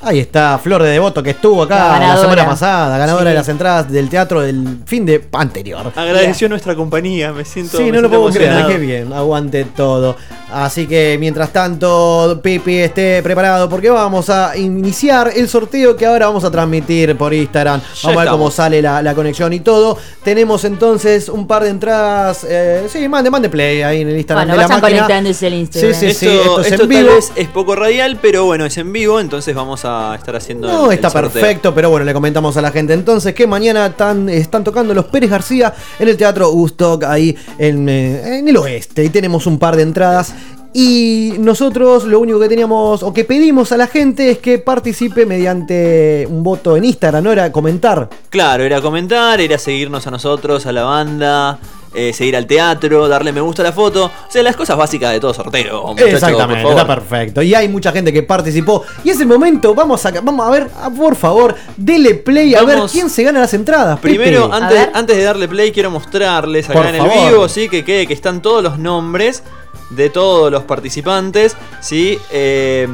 Ahí 0.01 0.19
está 0.19 0.57
Flor 0.59 0.81
de 0.83 0.89
Devoto 0.91 1.21
que 1.21 1.31
estuvo 1.31 1.63
acá 1.63 1.99
La 1.99 2.15
semana 2.17 2.45
pasada, 2.45 2.97
ganadora 2.97 3.25
Sí. 3.25 3.29
de 3.29 3.33
las 3.35 3.49
entradas 3.49 3.91
del 3.91 4.07
teatro 4.09 4.39
del 4.41 4.79
fin 4.85 5.05
de 5.05 5.27
anterior. 5.33 5.91
Agradeció 5.93 6.47
nuestra 6.47 6.73
compañía, 6.73 7.33
me 7.33 7.43
siento. 7.43 7.77
Sí, 7.77 7.83
me 7.85 7.91
no 7.91 8.01
lo 8.01 8.09
puedo 8.09 8.29
creer, 8.29 8.65
qué 8.67 8.77
bien, 8.77 9.11
aguante 9.11 9.65
todo. 9.65 10.15
Así 10.51 10.87
que 10.87 11.17
mientras 11.19 11.53
tanto, 11.53 12.39
Pipi 12.41 12.77
esté 12.77 13.21
preparado 13.21 13.69
porque 13.69 13.89
vamos 13.89 14.29
a 14.29 14.57
iniciar 14.57 15.31
el 15.35 15.47
sorteo 15.47 15.95
que 15.95 16.05
ahora 16.05 16.25
vamos 16.27 16.43
a 16.43 16.49
transmitir 16.51 17.15
por 17.15 17.33
Instagram. 17.33 17.79
Vamos 17.81 18.03
a 18.03 18.07
ver 18.09 18.17
estamos. 18.19 18.31
cómo 18.31 18.51
sale 18.51 18.81
la, 18.81 19.01
la 19.03 19.13
conexión 19.13 19.53
y 19.53 19.59
todo. 19.59 19.97
Tenemos 20.23 20.65
entonces 20.65 21.29
un 21.29 21.45
par 21.45 21.63
de 21.63 21.69
entradas. 21.69 22.45
eh, 22.49 22.87
sí, 22.91 23.07
mande, 23.07 23.29
mande 23.29 23.49
play 23.49 23.81
ahí 23.83 24.01
en 24.01 24.09
el 24.09 24.17
Instagram 24.17 24.47
Bueno, 24.47 24.53
de 24.53 24.57
la 24.61 24.67
vayan 24.67 24.81
máquina. 24.81 24.99
conectándose 25.01 25.47
el 25.47 25.53
Instagram. 25.53 25.93
Sí, 25.93 26.07
sí, 26.07 26.13
sí, 26.13 26.27
esto 26.27 26.39
esto 26.41 26.61
es 26.61 26.67
esto 26.71 26.83
en 26.83 26.89
tal 26.89 26.97
vivo. 27.03 27.15
vez 27.15 27.31
es 27.35 27.47
poco 27.49 27.75
radial, 27.75 28.17
pero 28.21 28.45
bueno, 28.45 28.65
es 28.65 28.77
en 28.77 28.91
vivo, 28.91 29.19
entonces 29.19 29.53
vamos 29.55 29.81
a 29.85 30.15
estar 30.15 30.35
haciendo 30.35 30.67
No, 30.67 30.87
el 30.87 30.93
está 30.95 31.09
sorteo. 31.11 31.31
perfecto, 31.31 31.75
pero 31.75 31.89
bueno, 31.91 32.05
le 32.05 32.13
comentamos 32.13 32.57
a 32.57 32.61
la 32.61 32.71
gente 32.71 32.93
entonces 32.93 33.35
que 33.35 33.45
mañana 33.45 33.85
están, 33.85 34.27
están 34.29 34.63
tocando 34.63 34.93
los 34.95 35.05
Pérez 35.05 35.29
García 35.29 35.73
en 35.99 36.07
el 36.07 36.17
Teatro 36.17 36.49
Gustock, 36.49 37.03
ahí 37.03 37.35
en, 37.59 37.87
eh, 37.87 38.39
en 38.39 38.47
el 38.47 38.57
oeste. 38.57 39.03
Y 39.03 39.09
tenemos 39.09 39.45
un 39.45 39.59
par 39.59 39.75
de 39.75 39.83
entradas. 39.83 40.33
Y 40.71 41.33
nosotros 41.39 42.03
lo 42.03 42.19
único 42.19 42.39
que 42.39 42.47
teníamos 42.47 43.01
o 43.01 43.11
que 43.11 43.23
pedimos 43.25 43.71
a 43.71 43.77
la 43.77 43.87
gente 43.87 44.29
es 44.31 44.37
que 44.37 44.59
participe 44.59 45.25
mediante 45.25 46.27
un 46.29 46.43
voto 46.43 46.77
en 46.77 46.85
Instagram, 46.85 47.23
¿no? 47.23 47.31
Era 47.31 47.51
comentar. 47.51 48.07
Claro, 48.29 48.63
era 48.63 48.79
comentar, 48.79 49.41
era 49.41 49.57
seguirnos 49.57 50.05
a 50.05 50.11
nosotros, 50.11 50.67
a 50.67 50.71
la 50.71 50.83
banda, 50.83 51.57
eh, 51.95 52.13
seguir 52.13 52.35
al 52.35 52.45
teatro, 52.45 53.07
darle 53.07 53.31
me 53.33 53.41
gusta 53.41 53.63
a 53.63 53.65
la 53.65 53.71
foto. 53.71 54.05
O 54.05 54.31
sea, 54.31 54.43
las 54.43 54.55
cosas 54.55 54.77
básicas 54.77 55.11
de 55.11 55.19
todo 55.19 55.33
sorteo. 55.33 55.87
muchachos, 55.87 56.13
Exactamente, 56.13 56.61
por 56.61 56.73
favor. 56.73 56.81
está 56.81 56.95
perfecto. 56.95 57.41
Y 57.41 57.55
hay 57.55 57.67
mucha 57.67 57.91
gente 57.91 58.13
que 58.13 58.21
participó. 58.21 58.83
Y 59.03 59.09
es 59.09 59.19
el 59.19 59.25
momento, 59.27 59.73
vamos 59.73 60.05
a, 60.05 60.11
vamos 60.21 60.45
a 60.45 60.51
ver, 60.51 60.69
ah, 60.79 60.91
por 60.95 61.15
favor, 61.15 61.55
dele 61.77 62.13
play 62.13 62.53
a 62.53 62.61
ver 62.61 62.77
quién 62.91 63.09
se 63.09 63.23
gana 63.23 63.39
las 63.39 63.55
entradas. 63.55 63.99
Primero, 63.99 64.43
Pepe. 64.51 64.63
antes, 64.63 64.89
antes 64.93 65.17
de 65.17 65.23
darle 65.23 65.47
play, 65.47 65.71
quiero 65.71 65.89
mostrarles 65.89 66.69
acá 66.69 66.77
Por 66.77 66.87
en 66.89 66.95
el 66.95 67.01
favor. 67.01 67.31
vivo, 67.31 67.49
¿sí? 67.49 67.69
Que 67.69 67.83
quede 67.83 68.05
que 68.05 68.13
están 68.13 68.43
todos 68.43 68.61
los 68.61 68.77
nombres 68.77 69.41
de 69.89 70.09
todos 70.09 70.51
los 70.51 70.63
participantes, 70.63 71.55
¿sí? 71.81 72.19
Eh, 72.31 72.87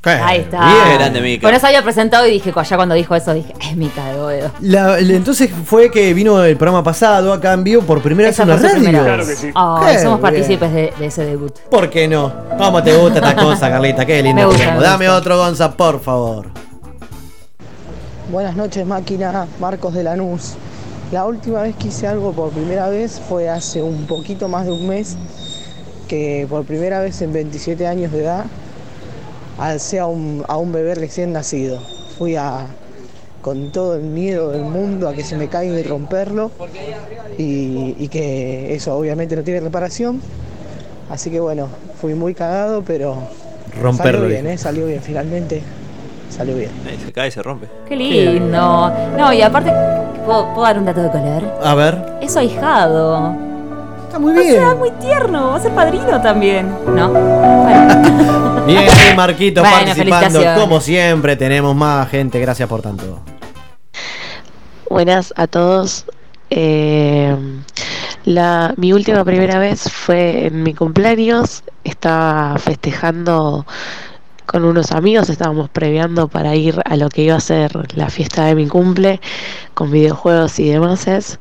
Ahí 0.04 0.40
está. 0.40 0.58
Bien. 0.64 0.98
Grande, 0.98 1.20
Mica. 1.20 1.42
Bueno, 1.42 1.58
se 1.58 1.66
había 1.66 1.82
presentado 1.82 2.26
y 2.26 2.30
dije, 2.32 2.52
ya 2.68 2.76
cuando 2.76 2.94
dijo 2.94 3.14
eso, 3.14 3.34
dije, 3.34 3.52
es 3.60 3.76
Mica 3.76 4.04
de 4.12 4.18
Boedo. 4.18 4.50
La- 4.60 5.00
la- 5.00 5.12
entonces 5.14 5.50
fue 5.66 5.90
que 5.90 6.14
vino 6.14 6.42
el 6.44 6.56
programa 6.56 6.82
pasado 6.84 7.32
acá 7.32 7.52
en 7.52 7.64
vivo 7.64 7.82
por 7.82 8.00
primera 8.00 8.28
vez 8.28 8.36
Esa 8.38 8.44
en 8.44 8.48
fue 8.50 8.58
su 8.58 8.74
radio. 8.76 8.80
primera 8.90 9.16
vez. 9.16 9.44
Ay, 9.54 9.96
Qué 9.96 10.02
somos 10.02 10.20
bien. 10.20 10.20
partícipes 10.20 10.72
de, 10.72 10.92
de 10.98 11.06
ese 11.06 11.24
debut. 11.24 11.52
¿Por 11.70 11.90
qué 11.90 12.06
no? 12.08 12.32
¿Cómo 12.56 12.82
te 12.82 12.96
gusta 12.96 13.18
esta 13.18 13.36
cosa, 13.36 13.68
Carlita? 13.70 14.06
Qué 14.06 14.22
lindo. 14.22 14.40
Me 14.40 14.46
gusta, 14.46 14.62
programa. 14.70 14.80
me 14.98 15.04
Dame 15.06 15.08
otro, 15.10 15.36
Gonza, 15.36 15.72
por 15.76 16.00
favor. 16.00 16.46
Buenas 18.30 18.56
noches 18.56 18.86
máquina, 18.86 19.46
Marcos 19.58 19.94
de 19.94 20.02
Lanús. 20.04 20.54
La 21.12 21.24
última 21.24 21.62
vez 21.62 21.74
que 21.76 21.88
hice 21.88 22.06
algo 22.06 22.32
por 22.32 22.50
primera 22.50 22.88
vez 22.88 23.20
fue 23.28 23.48
hace 23.48 23.82
un 23.82 24.06
poquito 24.06 24.48
más 24.48 24.66
de 24.66 24.72
un 24.72 24.86
mes, 24.86 25.16
que 26.06 26.46
por 26.48 26.64
primera 26.64 27.00
vez 27.00 27.20
en 27.22 27.32
27 27.32 27.86
años 27.86 28.12
de 28.12 28.20
edad 28.24 28.44
alcé 29.58 29.98
a 29.98 30.06
un, 30.06 30.44
a 30.48 30.56
un 30.56 30.72
bebé 30.72 30.94
recién 30.94 31.32
nacido. 31.32 31.78
Fui 32.18 32.36
a, 32.36 32.66
con 33.42 33.70
todo 33.72 33.94
el 33.96 34.02
miedo 34.02 34.50
del 34.50 34.62
mundo 34.62 35.08
a 35.08 35.14
que 35.14 35.22
se 35.24 35.36
me 35.36 35.48
caiga 35.48 35.78
y 35.78 35.82
romperlo 35.82 36.50
y, 37.38 37.94
y 37.98 38.08
que 38.08 38.74
eso 38.74 38.96
obviamente 38.96 39.36
no 39.36 39.42
tiene 39.42 39.60
reparación. 39.60 40.20
Así 41.10 41.30
que 41.30 41.40
bueno, 41.40 41.68
fui 42.00 42.14
muy 42.14 42.34
cagado, 42.34 42.82
pero 42.86 43.16
Romperlo, 43.80 44.20
salió 44.22 44.28
bien. 44.28 44.46
¿eh? 44.46 44.58
salió 44.58 44.86
bien, 44.86 45.00
finalmente 45.02 45.62
salió 46.30 46.54
bien. 46.56 46.70
Ahí 46.86 46.98
se 47.04 47.12
cae 47.12 47.28
y 47.28 47.30
se 47.30 47.42
rompe. 47.42 47.66
Qué 47.88 47.96
lindo. 47.96 48.92
No, 49.16 49.32
y 49.32 49.40
aparte, 49.40 49.72
¿puedo, 50.26 50.52
puedo 50.52 50.62
dar 50.66 50.78
un 50.78 50.84
dato 50.84 51.02
de 51.02 51.10
color? 51.10 51.42
A 51.64 51.74
ver. 51.74 52.18
Es 52.20 52.36
ahijado. 52.36 53.34
Está 54.06 54.18
muy 54.18 54.32
O 54.32 54.34
bien. 54.34 54.54
sea, 54.54 54.74
muy 54.74 54.90
tierno. 54.92 55.48
Va 55.48 55.56
a 55.56 55.60
ser 55.60 55.72
padrino 55.72 56.20
también. 56.20 56.68
¿No? 56.94 57.12
Bien, 58.68 58.86
Marquito 59.16 59.62
Bueno, 59.62 59.86
participando. 59.86 60.40
Como 60.60 60.80
siempre, 60.80 61.36
tenemos 61.36 61.74
más 61.74 62.08
gente. 62.10 62.38
Gracias 62.38 62.68
por 62.68 62.82
tanto. 62.82 63.20
Buenas 64.90 65.32
a 65.36 65.46
todos. 65.46 66.04
Eh, 66.50 67.34
la, 68.24 68.74
mi 68.76 68.92
última 68.92 69.24
primera 69.24 69.58
vez 69.58 69.90
fue 69.90 70.46
en 70.46 70.62
mi 70.62 70.74
cumpleaños. 70.74 71.62
Estaba 71.84 72.58
festejando 72.58 73.66
con 74.44 74.64
unos 74.64 74.92
amigos, 74.92 75.28
estábamos 75.28 75.68
previando 75.68 76.28
para 76.28 76.54
ir 76.54 76.80
a 76.84 76.96
lo 76.96 77.10
que 77.10 77.22
iba 77.22 77.36
a 77.36 77.40
ser 77.40 77.70
la 77.96 78.08
fiesta 78.08 78.46
de 78.46 78.54
mi 78.54 78.66
cumple, 78.66 79.20
con 79.74 79.90
videojuegos 79.90 80.58
y 80.58 80.70
demás. 80.70 81.38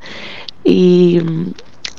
Y 0.64 1.22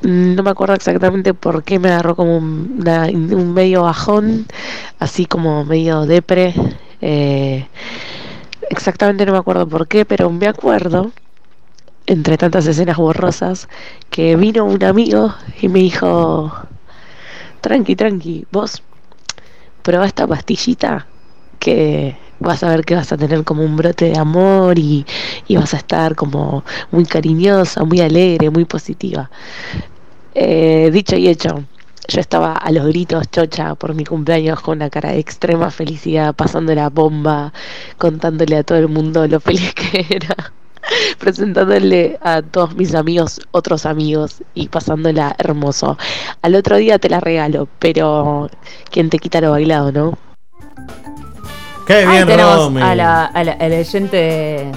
no 0.03 0.43
me 0.43 0.51
acuerdo 0.51 0.75
exactamente 0.75 1.35
por 1.35 1.65
qué 1.65 1.79
me 1.79 1.89
agarró 1.89 2.17
como 2.17 2.37
un, 2.37 3.53
medio 3.55 3.83
bajón, 3.83 4.47
así 4.99 5.27
como 5.27 5.65
medio 5.65 6.07
depre. 6.07 6.55
eh, 7.01 7.67
exactamente 8.71 9.25
no 9.27 9.33
me 9.33 9.39
acuerdo 9.39 9.67
por 9.67 9.89
qué, 9.89 10.05
pero 10.05 10.31
me 10.31 10.47
acuerdo 10.47 11.13
entre 12.09 12.39
tantas 12.39 12.67
escenas 12.67 12.97
borrosas, 12.97 13.69
que 14.09 14.35
vino 14.35 14.65
un 14.65 14.83
amigo 14.83 15.35
y 15.61 15.69
me 15.69 15.81
dijo, 15.81 16.51
tranqui, 17.61 17.97
tranqui, 17.97 18.47
vos 18.51 18.83
prueba 19.83 20.07
esta 20.07 20.27
pastillita 20.27 21.07
que 21.59 22.17
vas 22.41 22.63
a 22.63 22.69
ver 22.71 22.85
que 22.85 22.95
vas 22.95 23.13
a 23.13 23.17
tener 23.17 23.45
como 23.45 23.63
un 23.63 23.77
brote 23.77 24.07
de 24.07 24.19
amor 24.19 24.79
y, 24.79 25.07
y 25.47 25.57
vas 25.57 25.75
a 25.75 25.79
estar 25.79 26.15
como 26.15 26.65
muy 26.91 27.05
cariñosa, 27.05 27.85
muy 27.85 28.01
alegre, 28.01 28.51
muy 28.51 28.65
positiva. 28.65 29.31
Eh, 30.35 30.91
dicho 30.93 31.17
y 31.17 31.29
hecho, 31.29 31.65
yo 32.09 32.21
estaba 32.21 32.55
a 32.55 32.71
los 32.71 32.87
gritos 32.87 33.31
chocha 33.31 33.75
por 33.75 33.95
mi 33.95 34.05
cumpleaños 34.05 34.61
con 34.61 34.79
una 34.79 34.91
cara 34.91 35.11
de 35.11 35.19
extrema 35.19 35.71
felicidad, 35.71 36.35
pasando 36.35 36.75
la 36.75 36.89
bomba, 36.91 37.53
contándole 37.99 38.57
a 38.57 38.63
todo 38.65 38.79
el 38.79 38.89
mundo 38.89 39.27
lo 39.27 39.41
feliz 39.41 39.75
que 39.75 40.07
era. 40.11 40.53
presentándole 41.19 42.19
a 42.23 42.43
todos 42.43 42.75
mis 42.77 42.95
amigos, 42.95 43.41
otros 43.51 43.87
amigos 43.87 44.43
y 44.55 44.69
pasándola 44.69 45.35
hermoso. 45.39 45.99
Al 46.43 46.55
otro 46.55 46.77
día 46.77 46.99
te 46.99 47.09
la 47.09 47.21
regalo, 47.21 47.69
pero 47.79 48.51
quien 48.91 49.11
te 49.11 49.19
quita 49.19 49.41
lo 49.41 49.51
bailado, 49.51 49.93
¿no? 49.93 50.19
Qué 51.89 51.95
Ahí 51.95 52.07
bien, 52.07 52.27
tenemos 52.29 52.57
Romy. 52.57 52.83
a 52.83 52.95
la, 52.95 53.25
a 53.27 53.45
la, 53.45 53.53
a 53.53 53.69
la 53.69 53.77
oyente. 53.79 54.71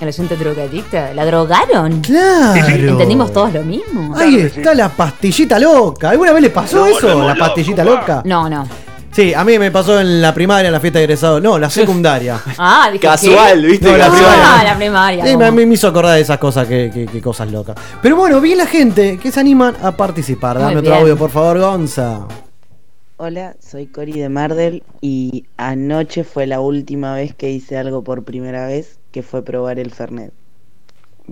A 0.00 0.04
la 0.04 0.08
oyente 0.08 0.36
drogadicta. 0.36 1.14
¿La 1.14 1.24
drogaron? 1.24 2.00
Claro. 2.00 2.66
¿Entendimos 2.68 3.32
todos 3.32 3.52
lo 3.54 3.62
mismo? 3.62 4.14
Ahí 4.16 4.36
está 4.36 4.74
la 4.74 4.88
pastillita 4.90 5.58
loca. 5.58 6.10
¿Alguna 6.10 6.32
vez 6.32 6.42
le 6.42 6.50
pasó 6.50 6.86
eso? 6.86 7.22
La 7.26 7.34
pastillita 7.34 7.84
loca. 7.84 8.22
No, 8.24 8.48
no. 8.48 8.66
Sí, 9.12 9.34
a 9.34 9.42
mí 9.44 9.58
me 9.58 9.72
pasó 9.72 10.00
en 10.00 10.22
la 10.22 10.32
primaria, 10.32 10.68
en 10.68 10.72
la 10.72 10.78
fiesta 10.80 11.00
de 11.00 11.04
egresado. 11.06 11.40
No, 11.40 11.58
la 11.58 11.68
secundaria. 11.68 12.38
Ah, 12.58 12.88
dije, 12.92 13.06
Casual, 13.06 13.60
¿qué? 13.60 13.66
¿viste? 13.66 13.90
No, 13.90 13.96
la 13.98 14.06
Ah, 14.06 14.10
primaria. 14.10 14.64
la 14.72 14.76
primaria. 14.76 15.26
Sí, 15.26 15.36
me, 15.36 15.50
me 15.50 15.62
hizo 15.74 15.88
acordar 15.88 16.14
de 16.14 16.20
esas 16.20 16.38
cosas 16.38 16.66
que, 16.68 16.90
que- 16.94 17.06
que 17.06 17.20
cosas 17.20 17.50
locas. 17.50 17.74
Pero 18.00 18.14
bueno, 18.16 18.40
vi 18.40 18.54
la 18.54 18.66
gente 18.66 19.18
que 19.18 19.32
se 19.32 19.40
animan 19.40 19.74
a 19.82 19.90
participar. 19.96 20.56
Muy 20.56 20.64
Dame 20.64 20.76
otro 20.78 20.90
bien. 20.92 21.02
audio, 21.02 21.16
por 21.16 21.30
favor, 21.30 21.58
Gonza. 21.58 22.20
Hola, 23.22 23.54
soy 23.60 23.86
Cori 23.86 24.14
de 24.18 24.30
Mardel 24.30 24.82
y 25.02 25.50
anoche 25.58 26.24
fue 26.24 26.46
la 26.46 26.60
última 26.60 27.14
vez 27.14 27.34
que 27.34 27.50
hice 27.50 27.76
algo 27.76 28.02
por 28.02 28.24
primera 28.24 28.66
vez, 28.66 28.98
que 29.10 29.22
fue 29.22 29.44
probar 29.44 29.78
el 29.78 29.90
Fernet. 29.92 30.34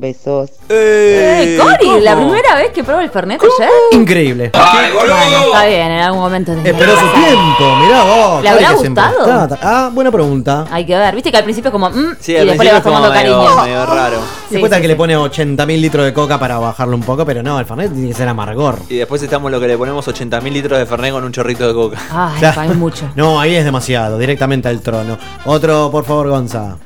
Besos. 0.00 0.50
Eh, 0.68 1.58
Cori, 1.60 2.00
la 2.02 2.14
primera 2.14 2.54
vez 2.54 2.70
que 2.70 2.84
probé 2.84 3.02
el 3.04 3.10
Fernet 3.10 3.40
ayer. 3.42 3.68
Increíble. 3.92 4.52
Bueno, 4.54 5.16
está 5.46 5.66
bien, 5.66 5.90
en 5.90 6.00
algún 6.00 6.20
momento. 6.20 6.52
Esperó 6.52 6.94
que 6.94 7.00
su 7.00 7.06
tiempo, 7.08 7.76
mirá 7.82 8.04
vos. 8.04 8.42
¿Le 8.44 8.48
habrá 8.48 8.72
gustado? 8.74 9.42
está. 9.44 9.58
Ah, 9.60 9.90
buena 9.92 10.12
pregunta. 10.12 10.66
Hay 10.70 10.86
que 10.86 10.96
ver, 10.96 11.14
viste 11.16 11.32
que 11.32 11.36
al 11.38 11.42
principio 11.42 11.70
es 11.70 11.72
como. 11.72 11.90
mm, 11.90 12.16
Sí, 12.20 12.32
y 12.32 12.36
al 12.36 12.46
después 12.46 12.64
le 12.68 12.70
principio 12.70 12.72
vas 12.72 12.78
es 12.78 12.82
como 12.84 12.96
tomando 12.96 13.10
medio, 13.10 13.44
cariño. 13.44 13.62
medio 13.64 13.86
raro. 13.86 14.18
Sí, 14.48 14.54
Después 14.54 14.72
sí, 14.72 14.80
que 14.82 14.88
le 14.88 14.96
pone 14.96 15.16
80.000 15.16 15.80
litros 15.80 16.04
de 16.06 16.12
coca 16.14 16.38
para 16.38 16.58
bajarlo 16.58 16.94
un 16.94 17.02
poco, 17.02 17.26
pero 17.26 17.42
no, 17.42 17.58
el 17.58 17.66
Fernet 17.66 17.92
tiene 17.92 18.08
que 18.08 18.14
ser 18.14 18.28
amargor. 18.28 18.78
Y 18.88 18.98
después 18.98 19.20
estamos 19.20 19.50
lo 19.50 19.58
que 19.58 19.66
le 19.66 19.76
ponemos 19.76 20.06
80.000 20.06 20.52
litros 20.52 20.78
de 20.78 20.86
Fernet 20.86 21.12
con 21.12 21.24
un 21.24 21.32
chorrito 21.32 21.66
de 21.66 21.74
coca. 21.74 21.98
Ay, 22.12 22.40
para 22.40 22.68
mí 22.68 22.74
mucho. 22.74 23.04
No, 23.16 23.40
ahí 23.40 23.56
es 23.56 23.64
demasiado, 23.64 24.16
directamente 24.16 24.68
al 24.68 24.80
trono. 24.80 25.18
Otro, 25.44 25.90
por 25.90 26.04
favor, 26.04 26.28
Gonza. 26.28 26.76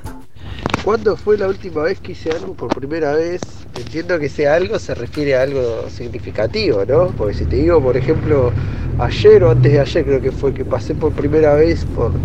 ¿Cuándo 0.83 1.17
fue 1.17 1.39
la 1.39 1.47
última 1.49 1.83
vez 1.85 2.01
que 2.01 2.11
hice 2.13 2.33
algo 2.33 2.57
por 2.57 2.73
primera 2.73 3.13
vez? 3.15 3.69
Entiendo 3.73 4.19
que 4.19 4.29
sea 4.29 4.55
algo 4.57 4.79
se 4.81 4.95
refiere 4.97 5.37
a 5.37 5.43
algo 5.43 5.89
significativo, 5.89 6.85
¿no? 6.85 7.15
Porque 7.17 7.35
si 7.35 7.47
te 7.47 7.57
digo, 7.57 7.81
por 7.81 7.97
ejemplo, 7.97 8.53
ayer 8.99 9.45
o 9.45 9.51
antes 9.53 9.73
de 9.73 9.79
ayer 9.81 10.05
creo 10.05 10.21
que 10.21 10.33
fue 10.33 10.53
que 10.53 10.65
pasé 10.65 10.97
por 10.97 11.15
primera 11.15 11.55
vez 11.55 11.85
por, 11.87 12.21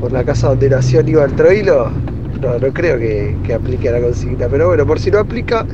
por 0.00 0.12
la 0.12 0.24
casa 0.24 0.48
donde 0.48 0.68
nació 0.70 1.00
Aníbal 1.00 1.36
Troilo, 1.36 1.90
no, 2.40 2.58
no 2.58 2.72
creo 2.72 2.98
que, 2.98 3.40
que 3.44 3.54
aplique 3.54 3.88
a 3.88 3.92
la 3.92 4.00
consigna. 4.00 4.48
Pero 4.48 4.66
bueno, 4.68 4.84
por 4.86 4.98
si 4.98 5.10
no 5.12 5.20
aplica, 5.20 5.64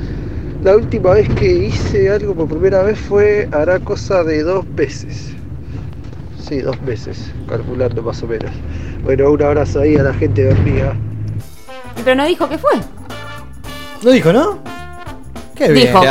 la 0.60 0.76
última 0.76 1.14
vez 1.14 1.30
que 1.30 1.50
hice 1.50 2.10
algo 2.10 2.34
por 2.34 2.48
primera 2.48 2.82
vez 2.82 2.98
fue, 2.98 3.48
hará 3.50 3.80
cosa 3.80 4.24
de 4.24 4.42
dos 4.42 4.66
meses. 4.66 5.38
Sí, 6.36 6.60
dos 6.60 6.80
meses, 6.82 7.34
calculando 7.46 8.02
más 8.02 8.22
o 8.22 8.26
menos. 8.26 8.52
Bueno, 9.04 9.30
un 9.30 9.42
abrazo 9.42 9.80
ahí 9.80 9.96
a 9.96 10.02
la 10.02 10.14
gente 10.14 10.42
de 10.44 10.52
Hormiga. 10.52 10.94
Pero 12.04 12.14
no 12.14 12.24
dijo 12.26 12.48
qué 12.48 12.58
fue. 12.58 12.72
¿Lo 14.02 14.10
dijo, 14.10 14.32
no? 14.32 14.58
Qué 15.54 15.72
bien. 15.72 15.88
Dijo. 15.88 16.02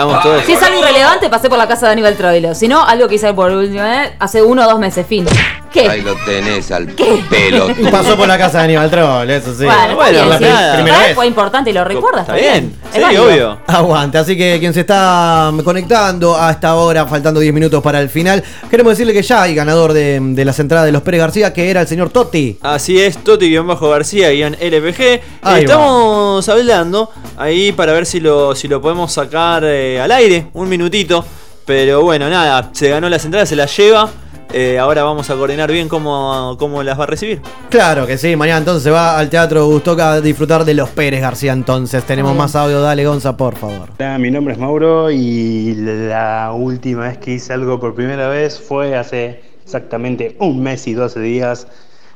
Si 0.46 0.54
es 0.54 0.62
algo 0.62 0.80
irrelevante, 0.80 1.30
pasé 1.30 1.50
por 1.50 1.58
la 1.58 1.68
casa 1.68 1.86
de 1.88 1.94
Aníbal 1.94 2.16
Troilo. 2.16 2.54
Si 2.54 2.68
no, 2.68 2.84
algo 2.84 3.08
que 3.08 3.16
hice 3.16 3.34
por 3.34 3.50
última 3.52 3.84
vez 3.84 4.12
hace 4.20 4.44
uno 4.44 4.64
o 4.66 4.70
dos 4.70 4.80
meses. 4.80 5.06
Fin. 5.08 5.26
¿Qué? 5.72 5.88
Ahí 5.88 6.02
lo 6.02 6.16
tenés 6.26 6.72
al 6.72 6.88
pelo. 6.88 7.70
Y 7.78 7.88
pasó 7.88 8.16
por 8.18 8.28
la 8.28 8.38
casa 8.38 8.60
de 8.60 8.64
Aníbal 8.66 8.90
Troll, 8.90 9.30
eso 9.30 9.54
sí. 9.54 9.66
Bueno, 9.66 10.26
la 10.26 10.40
Para 10.40 10.74
primera 10.76 11.00
vez. 11.00 11.16
fue 11.16 11.28
importante 11.28 11.70
y 11.70 11.74
lo 11.74 11.84
recuerda. 11.84 12.22
Está, 12.22 12.34
bien. 12.36 12.76
Es 12.90 12.96
Sí, 12.96 13.02
válido. 13.02 13.26
obvio. 13.26 13.58
Aguante, 13.68 14.18
así 14.18 14.38
que 14.38 14.58
quien 14.60 14.74
se 14.74 14.80
está 14.82 15.52
conectando 15.64 16.36
a 16.38 16.52
esta 16.52 16.76
hora, 16.76 17.06
faltando 17.06 17.40
10 17.40 17.54
minutos 17.54 17.84
para 17.84 18.00
el 18.02 18.10
final, 18.10 18.44
queremos 18.70 18.92
decirle 18.94 19.14
que 19.14 19.22
ya 19.22 19.42
hay 19.44 19.54
ganador 19.54 19.94
de, 19.94 20.20
de 20.22 20.46
las 20.46 20.58
entradas 20.60 20.86
de 20.86 20.92
los 20.92 21.02
Pérez 21.02 21.20
García, 21.22 21.54
que 21.54 21.70
era 21.70 21.82
el 21.82 21.88
señor 21.88 22.10
Totti. 22.10 22.58
Así 22.62 23.00
es, 23.00 23.18
Toti-García-LPG. 23.24 25.22
Ahí 25.42 25.64
Estamos 25.64 26.48
hablando 26.50 27.12
ahí 27.38 27.72
para 27.72 27.94
ver 27.94 28.06
si 28.06 28.20
lo, 28.20 28.56
si 28.56 28.68
lo 28.68 28.82
podemos 28.82 29.12
sacar 29.12 29.64
eh, 29.66 30.00
al 30.02 30.12
aire, 30.12 30.48
un 30.54 30.68
minutito. 30.70 31.24
Pero 31.66 32.02
bueno, 32.02 32.30
nada, 32.30 32.70
se 32.74 32.90
ganó 32.90 33.10
las 33.10 33.26
entradas, 33.26 33.50
se 33.50 33.56
las 33.56 33.76
lleva. 33.76 34.10
Eh, 34.54 34.80
ahora 34.80 35.04
vamos 35.04 35.30
a 35.30 35.36
coordinar 35.36 35.72
bien 35.72 35.90
cómo, 35.90 36.56
cómo 36.58 36.82
las 36.84 36.98
va 37.00 37.04
a 37.04 37.08
recibir. 37.08 37.42
Claro 37.70 38.08
que 38.08 38.18
sí, 38.18 38.36
mañana 38.36 38.60
entonces 38.60 38.84
se 38.84 38.92
va 38.92 39.18
al 39.18 39.30
Teatro 39.30 39.66
Gustoca 39.66 40.14
a 40.14 40.22
disfrutar 40.22 40.64
de 40.64 40.74
los 40.74 40.90
Pérez 40.90 41.22
García 41.22 41.54
entonces. 41.54 42.04
Tenemos 42.06 42.36
más 42.36 42.56
audio, 42.56 42.82
dale 42.82 43.06
Gonza, 43.06 43.36
por 43.36 43.56
favor. 43.56 43.90
Hola, 44.00 44.18
mi 44.18 44.32
nombre 44.32 44.54
es 44.54 44.60
Mauro 44.60 45.12
y 45.12 45.76
la 45.76 46.54
última 46.56 47.08
vez 47.08 47.18
que 47.18 47.34
hice 47.34 47.54
algo 47.54 47.80
por 47.80 47.94
primera 47.94 48.30
vez 48.30 48.60
fue 48.60 48.96
hace 48.96 49.42
exactamente 49.64 50.36
un 50.40 50.62
mes 50.64 50.88
y 50.88 50.94
12 50.94 51.20
días. 51.20 51.68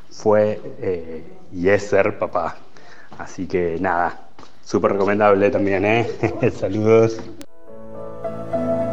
Fue 0.09 0.59
eh, 0.81 1.23
y 1.53 1.69
es 1.69 1.83
ser 1.83 2.17
papá. 2.17 2.57
Así 3.17 3.45
que 3.45 3.77
nada, 3.79 4.19
súper 4.63 4.93
recomendable 4.93 5.49
también, 5.49 5.85
¿eh? 5.85 6.07
Saludos. 6.59 7.19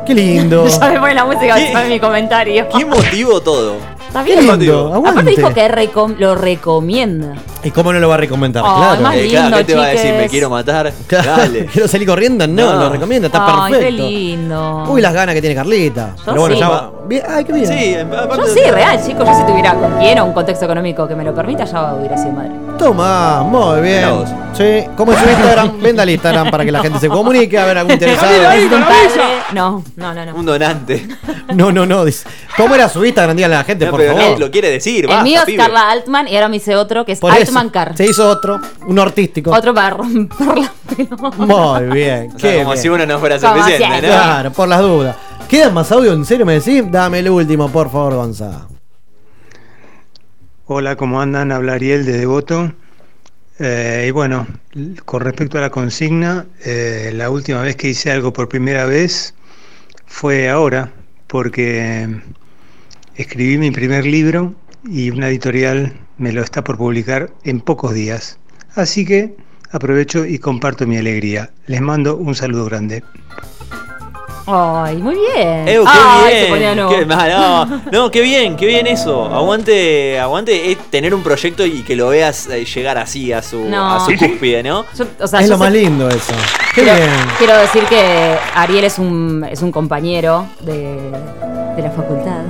Qué 0.08 0.14
lindo. 0.14 0.66
Ya 0.66 0.88
me 0.88 1.00
pone 1.00 1.14
la 1.14 1.26
música 1.26 1.54
de 1.56 1.88
mi 1.90 2.00
comentario. 2.00 2.66
Qué 2.70 2.82
motivo 2.86 3.42
todo. 3.42 3.97
Está 4.08 4.22
bien. 4.22 4.46
lindo, 4.46 4.88
Aparte 4.88 5.08
aguante. 5.10 5.30
dijo 5.36 5.54
que 5.54 5.68
recom- 5.70 6.16
lo 6.18 6.34
recomienda. 6.34 7.34
¿Y 7.62 7.70
cómo 7.70 7.92
no 7.92 7.98
lo 8.00 8.08
va 8.08 8.14
a 8.14 8.18
recomendar? 8.18 8.62
Ay, 8.66 8.72
claro. 8.78 9.02
más 9.02 9.14
Eh, 9.16 9.26
claro, 9.28 9.42
lindo, 9.44 9.58
¿qué 9.58 9.64
te 9.64 9.74
va 9.74 9.82
a 9.84 9.86
decir? 9.88 10.02
chiques. 10.06 10.22
Me 10.22 10.28
quiero 10.28 10.50
matar. 10.50 10.92
Claro, 11.08 11.36
Dale. 11.36 11.66
Quiero 11.72 11.88
salir 11.88 12.06
corriendo, 12.08 12.46
no, 12.46 12.72
No. 12.74 12.80
lo 12.84 12.90
recomienda, 12.90 13.26
está 13.26 13.44
Ay, 13.64 13.72
qué 13.72 13.78
perfecto. 13.78 14.02
lindo. 14.08 14.84
Uy, 14.88 15.00
las 15.00 15.12
ganas 15.12 15.34
que 15.34 15.40
tiene 15.40 15.54
Carlita. 15.56 16.14
Pero 16.24 16.40
bueno, 16.40 16.54
sí. 16.54 16.60
ya 16.60 16.68
va. 16.68 16.90
Bien, 17.06 17.22
ay, 17.28 17.44
qué 17.44 17.52
bien. 17.52 17.66
Sí, 17.66 17.96
Yo 18.36 18.46
sí, 18.46 18.60
real, 18.70 19.02
chicos. 19.04 19.26
Yo 19.26 19.34
si 19.34 19.42
tuviera 19.46 19.74
con 19.74 19.98
quién 19.98 20.18
o 20.20 20.24
un 20.26 20.32
contexto 20.32 20.64
económico 20.66 21.06
que 21.08 21.14
me 21.16 21.24
lo 21.24 21.34
permita, 21.34 21.64
ya 21.64 21.94
hubiera 21.94 22.16
sido 22.16 22.32
madre. 22.32 22.50
Toma, 22.78 23.42
muy 23.42 23.80
bien. 23.80 24.08
Vos. 24.10 24.28
Sí, 24.52 24.84
¿cómo 24.96 25.12
es 25.12 25.18
su 25.18 25.28
Instagram? 25.28 25.80
Venda 25.82 26.02
el 26.04 26.10
Instagram 26.10 26.50
para 26.50 26.64
que 26.64 26.70
la 26.72 26.80
gente 26.80 26.98
se 27.00 27.08
comunique, 27.08 27.58
a 27.58 27.64
ver 27.64 27.78
algún 27.78 27.92
interesado. 27.94 28.30
Necesito 28.50 28.76
un 28.76 28.82
padre. 28.82 28.98
No, 29.52 29.82
no, 29.96 30.14
no, 30.14 30.26
no. 30.26 30.34
Un 30.36 30.46
donante. 30.46 31.08
No, 31.54 31.72
no, 31.72 31.86
no. 31.86 32.04
dice, 32.04 32.26
¿Cómo 32.56 32.74
era 32.74 32.88
su 32.88 33.04
Instagram? 33.04 33.36
Dígale 33.36 33.54
a 33.56 33.58
la 33.58 33.64
gente, 33.64 33.86
por 33.86 33.97
pero 33.98 34.16
favor. 34.16 34.32
no 34.32 34.38
lo 34.38 34.50
quiere 34.50 34.70
decir, 34.70 35.04
El 35.04 35.08
basta, 35.08 35.24
mío 35.24 35.40
es 35.40 35.44
pibe. 35.46 35.58
Carla 35.58 35.90
Altman 35.90 36.28
y 36.28 36.34
ahora 36.36 36.48
me 36.48 36.56
hice 36.56 36.74
otro 36.76 37.04
que 37.04 37.12
es 37.12 37.20
Por 37.20 37.32
eso, 37.32 37.40
Altman 37.42 37.70
Car. 37.70 37.96
Se 37.96 38.06
hizo 38.06 38.28
otro, 38.28 38.60
uno 38.86 39.02
artístico. 39.02 39.50
Otro 39.52 39.74
para 39.74 39.90
romperla. 39.90 40.72
Muy 41.36 41.84
bien. 41.96 42.32
O 42.34 42.38
sea, 42.38 42.50
qué 42.52 42.58
como 42.58 42.70
bien. 42.72 42.82
si 42.82 42.88
uno 42.88 43.06
no 43.06 43.18
fuera 43.18 43.38
Como 43.38 43.54
suficiente, 43.56 43.86
siempre. 43.86 44.08
¿no? 44.08 44.14
Claro, 44.14 44.52
por 44.52 44.68
las 44.68 44.80
dudas. 44.80 45.16
¿Queda 45.48 45.70
más 45.70 45.90
audio? 45.92 46.12
¿En 46.12 46.24
serio 46.24 46.44
me 46.46 46.54
decís? 46.54 46.82
Dame 46.90 47.20
el 47.20 47.30
último, 47.30 47.70
por 47.70 47.90
favor, 47.90 48.14
Gonza. 48.14 48.66
Hola, 50.66 50.96
¿cómo 50.96 51.20
andan? 51.20 51.52
Habla 51.52 51.74
Ariel 51.74 52.04
de 52.04 52.12
Devoto. 52.18 52.72
Eh, 53.58 54.04
y 54.08 54.10
bueno, 54.12 54.46
con 55.04 55.20
respecto 55.22 55.58
a 55.58 55.60
la 55.60 55.70
consigna, 55.70 56.46
eh, 56.64 57.10
la 57.14 57.30
última 57.30 57.60
vez 57.62 57.76
que 57.76 57.88
hice 57.88 58.12
algo 58.12 58.32
por 58.32 58.48
primera 58.48 58.84
vez 58.84 59.34
fue 60.06 60.48
ahora, 60.48 60.92
porque 61.26 62.20
escribí 63.18 63.58
mi 63.58 63.70
primer 63.70 64.06
libro 64.06 64.54
y 64.88 65.10
una 65.10 65.28
editorial 65.28 65.92
me 66.16 66.32
lo 66.32 66.42
está 66.42 66.64
por 66.64 66.78
publicar 66.78 67.30
en 67.44 67.60
pocos 67.60 67.92
días. 67.94 68.38
Así 68.74 69.04
que 69.04 69.36
aprovecho 69.70 70.24
y 70.24 70.38
comparto 70.38 70.86
mi 70.86 70.96
alegría. 70.96 71.50
Les 71.66 71.80
mando 71.80 72.16
un 72.16 72.34
saludo 72.34 72.64
grande. 72.64 73.02
Ay, 74.50 74.96
muy 74.96 75.14
bien. 75.14 75.68
Ew, 75.68 75.84
qué 75.84 75.90
Ay, 75.92 76.32
bien. 76.34 76.44
se 76.46 76.50
ponía 76.50 76.74
nuevo. 76.74 76.90
Qué- 76.90 77.04
no, 77.04 77.66
no, 77.92 78.10
qué 78.10 78.22
bien, 78.22 78.56
qué 78.56 78.64
bien 78.64 78.86
eso. 78.86 79.26
Aguante, 79.26 80.18
aguante 80.18 80.72
es 80.72 80.78
tener 80.90 81.14
un 81.14 81.22
proyecto 81.22 81.66
y 81.66 81.82
que 81.82 81.94
lo 81.94 82.08
veas 82.08 82.46
eh, 82.46 82.64
llegar 82.64 82.96
así 82.96 83.30
a 83.30 83.42
su, 83.42 83.66
No. 83.68 83.96
a 83.96 84.00
su 84.06 84.16
cúspide, 84.16 84.62
¿no? 84.62 84.86
Yo- 84.96 85.04
o 85.20 85.26
sea, 85.26 85.40
es 85.40 85.50
lo 85.50 85.56
sé- 85.56 85.64
más 85.64 85.72
lindo 85.72 86.08
eso. 86.08 86.32
Qué 86.74 86.82
quiero, 86.82 86.96
bien. 86.96 87.10
quiero 87.36 87.56
decir 87.58 87.82
que 87.90 88.36
Ariel 88.54 88.84
es 88.84 88.98
un, 88.98 89.44
es 89.50 89.60
un 89.60 89.70
compañero 89.70 90.46
de, 90.60 90.96
de 91.76 91.82
la 91.82 91.90
facultad. 91.90 92.40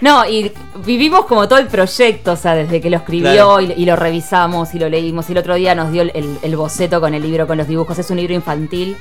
No, 0.02 0.24
y 0.26 0.50
vivimos 0.84 1.26
como 1.26 1.46
todo 1.48 1.58
el 1.58 1.66
proyecto, 1.66 2.32
o 2.32 2.36
sea, 2.36 2.54
desde 2.54 2.80
que 2.80 2.88
lo 2.90 2.96
escribió 2.96 3.30
Claro. 3.56 3.60
y, 3.60 3.72
y 3.76 3.84
lo 3.84 3.96
revisamos 3.96 4.74
y 4.74 4.78
lo 4.78 4.88
leímos. 4.88 5.28
Y 5.28 5.32
el 5.32 5.38
otro 5.38 5.54
día 5.54 5.74
nos 5.74 5.92
dio 5.92 6.02
el, 6.02 6.10
el- 6.14 6.38
el 6.42 6.56
boceto 6.56 7.00
con 7.00 7.12
el 7.14 7.22
libro, 7.22 7.46
con 7.46 7.58
los 7.58 7.68
dibujos. 7.68 7.98
Es 7.98 8.10
un 8.10 8.16
libro 8.16 8.32
infantil 8.34 8.96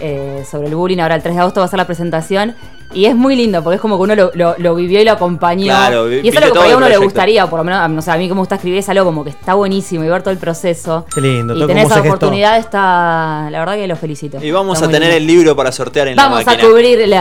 eh, 0.00 0.44
sobre 0.50 0.68
el 0.68 0.74
bullying. 0.74 0.98
Ahora 1.00 1.16
el 1.16 1.22
3 1.22 1.34
de 1.34 1.40
agosto 1.40 1.60
va 1.60 1.66
a 1.66 1.68
ser 1.68 1.76
la 1.78 1.86
presentación. 1.86 2.54
Y 2.94 3.04
es 3.04 3.14
muy 3.14 3.36
lindo, 3.36 3.62
porque 3.62 3.76
es 3.76 3.80
como 3.80 3.96
que 3.98 4.02
uno 4.04 4.14
lo, 4.14 4.30
lo- 4.34 4.54
lo 4.58 4.74
vivió 4.74 5.00
y 5.00 5.04
lo 5.04 5.12
acompañó. 5.12 5.66
Claro, 5.66 6.10
y 6.10 6.26
eso 6.26 6.28
es 6.28 6.34
lo 6.34 6.40
que 6.40 6.46
todo 6.48 6.54
por 6.54 6.64
ahí 6.64 6.72
a 6.72 6.76
uno 6.78 6.88
le 6.88 6.96
gustaría, 6.96 7.44
o 7.44 7.50
por 7.50 7.58
lo 7.58 7.64
menos, 7.64 7.90
no 7.90 8.00
sé, 8.00 8.10
a 8.10 8.16
mí 8.16 8.26
que 8.28 8.34
me 8.34 8.40
gusta 8.40 8.54
escribir 8.54 8.78
es 8.78 8.88
algo 8.88 9.04
como 9.04 9.24
que 9.24 9.30
está 9.30 9.54
buenísimo 9.54 10.04
y 10.04 10.08
ver 10.08 10.22
todo 10.22 10.30
el 10.32 10.38
proceso. 10.38 11.04
Qué 11.14 11.20
lindo, 11.20 11.54
Y 11.54 11.66
tener 11.66 11.84
esa 11.84 11.96
gestó. 11.96 12.08
oportunidad 12.08 12.56
está, 12.58 13.48
la 13.50 13.58
verdad 13.60 13.74
que 13.74 13.86
lo 13.86 13.96
felicito. 13.96 14.42
Y 14.42 14.50
vamos 14.50 14.78
Está 14.78 14.86
a 14.88 14.90
tener 14.90 15.10
lindo. 15.10 15.16
el 15.18 15.26
libro 15.26 15.54
para 15.56 15.70
sortear 15.70 16.08
en 16.08 16.16
Vamos 16.16 16.38
la 16.44 16.50
a 16.50 16.54
máquina. 16.54 16.68
cubrir 16.70 17.08
la, 17.08 17.16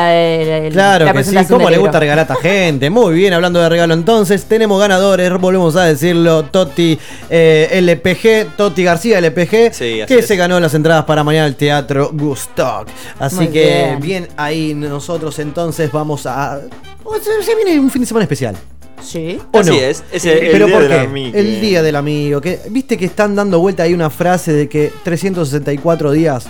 la- 0.64 0.70
Claro 0.70 1.06
la 1.06 1.14
que 1.14 1.24
sí, 1.24 1.36
cómo 1.50 1.70
le 1.70 1.78
gusta 1.78 1.92
libro. 1.92 2.00
regalar 2.00 2.20
a 2.20 2.34
esta 2.34 2.36
gente. 2.36 2.90
Muy 2.90 3.14
bien, 3.16 3.34
hablando 3.34 3.60
de 3.60 3.68
regalo 3.70 3.94
entonces, 3.94 4.46
tenemos 4.46 4.80
ganadores, 4.80 5.32
volvemos 5.38 5.76
a 5.76 5.84
decirlo, 5.84 6.44
Toti 6.46 6.98
eh, 7.30 7.68
LPG, 7.82 8.56
Toti 8.56 8.84
García 8.84 9.20
LPG, 9.20 9.74
Sí, 9.74 10.00
que 10.08 10.20
es. 10.20 10.28
se 10.28 10.36
ganó 10.38 10.60
las 10.60 10.74
entradas 10.74 11.04
para 11.06 11.24
mañana 11.26 11.46
al 11.46 11.56
Teatro 11.56 12.10
Gustock. 12.14 12.88
Así 13.20 13.36
Muy 13.36 13.48
que 13.50 13.98
bien. 14.00 14.00
bien. 14.00 14.28
ahí 14.38 14.74
nosotros 14.74 15.38
entonces 15.58 15.92
vamos 15.92 16.28
a... 16.28 16.62
Se, 17.20 17.44
se 17.44 17.56
viene 17.56 17.80
un 17.80 17.90
fin 17.90 18.02
de 18.02 18.06
semana 18.08 18.26
especial. 18.26 18.56
Sí. 19.02 19.40
¿O 19.52 19.60
Así 19.60 19.72
no? 19.72 19.76
es, 19.76 20.04
es 20.12 20.26
el- 20.26 20.38
el 20.38 20.52
¿Pero 20.52 20.66
día 20.68 20.76
por 20.76 20.84
del 20.88 20.92
qué? 20.92 21.00
amigo. 21.00 21.36
El 21.38 21.62
día 21.62 21.82
del 21.82 21.96
amigo. 21.96 22.42
Que, 22.42 22.60
Viste 22.70 22.96
que 22.96 23.06
están 23.06 23.34
dando 23.36 23.60
vuelta 23.60 23.82
ahí 23.82 23.94
una 23.96 24.12
frase 24.12 24.54
de 24.54 24.70
que 24.70 24.92
364 25.04 26.12
días 26.12 26.46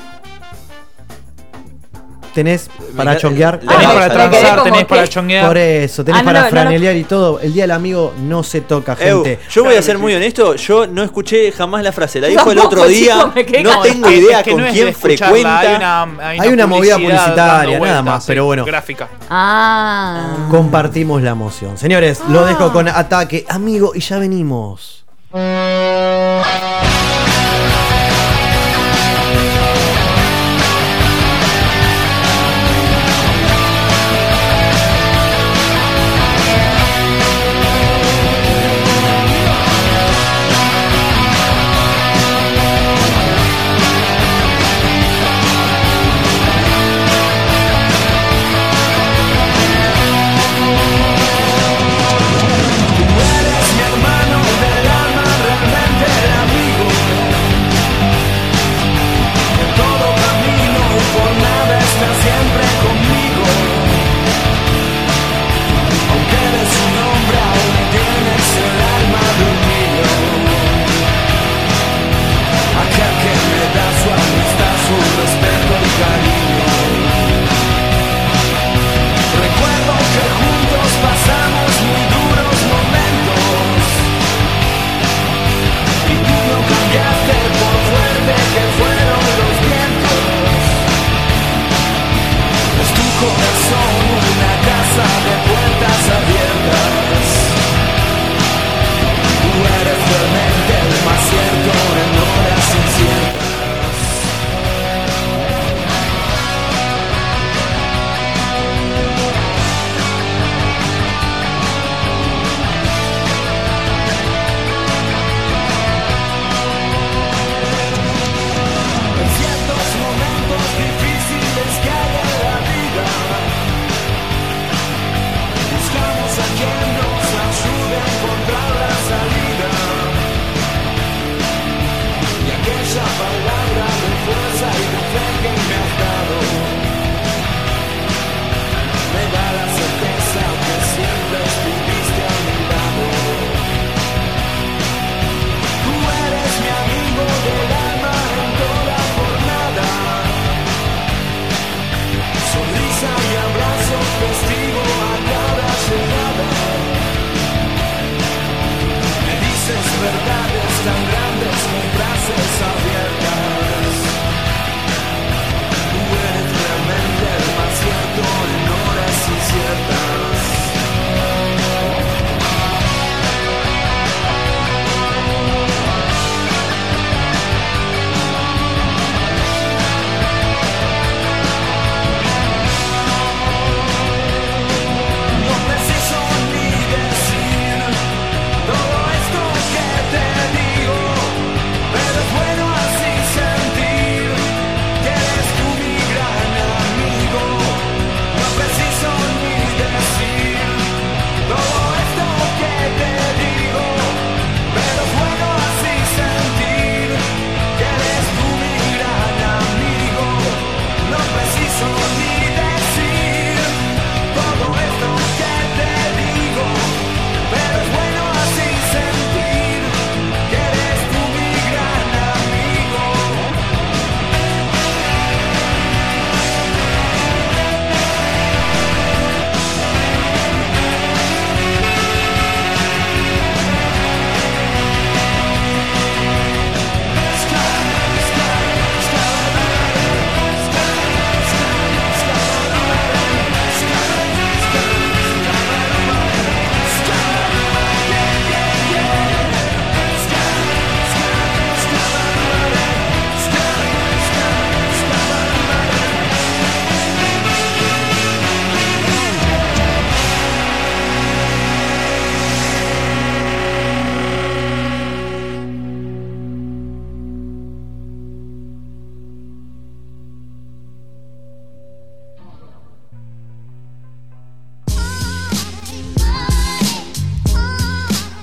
tenés 2.37 2.69
para 2.95 3.13
encanta- 3.13 3.17
chonguear. 3.19 3.59
la- 3.63 3.71
Tenés 3.71 3.87
para 3.87 3.99
la- 4.07 4.13
transar, 4.13 4.63
tenés 4.63 4.85
para 4.85 5.01
¿qué? 5.03 5.09
chonguear. 5.09 5.47
Por 5.47 5.57
eso, 5.57 6.05
tenés 6.05 6.19
Ah, 6.19 6.23
no, 6.23 6.25
para 6.27 6.39
no, 6.41 6.45
no, 6.45 6.51
franelear 6.51 6.95
y 6.95 7.03
todo. 7.03 7.39
El 7.39 7.51
día 7.51 7.63
del 7.63 7.71
amigo 7.71 8.13
no 8.19 8.43
se 8.43 8.61
toca, 8.61 8.95
gente. 8.95 9.39
yo 9.49 9.63
voy 9.63 9.73
a 9.75 9.81
ser 9.81 9.97
muy 9.97 10.13
honesto, 10.13 10.53
yo 10.55 10.85
no 10.85 11.01
escuché 11.03 11.51
jamás 11.51 11.81
la 11.83 11.91
frase, 11.91 12.21
la 12.21 12.27
dijo 12.27 12.51
el 12.51 12.59
otro 12.59 12.85
día, 12.87 13.15
no 13.15 13.81
tengo 13.81 14.07
es 14.07 14.15
idea 14.19 14.43
que 14.43 14.51
con 14.51 14.63
quién 14.65 14.93
frecuenta. 14.93 15.59
hay 15.59 15.75
una- 15.75 16.07
Hay 16.29 16.49
una 16.49 16.67
movida 16.67 16.95
publicitaria, 16.97 17.79
nada 17.79 18.01
más, 18.03 18.25
pero 18.27 18.45
bueno. 18.45 18.63
Gráfica. 18.65 19.09
Ah. 19.29 20.47
Compartimos 20.51 21.21
la 21.23 21.31
emoción. 21.31 21.75
Señores, 21.77 22.21
lo 22.29 22.45
dejo 22.45 22.71
con 22.71 22.87
ataque, 22.87 23.45
amigo, 23.49 23.93
y 23.95 23.99
ya 24.01 24.19
venimos. 24.19 25.05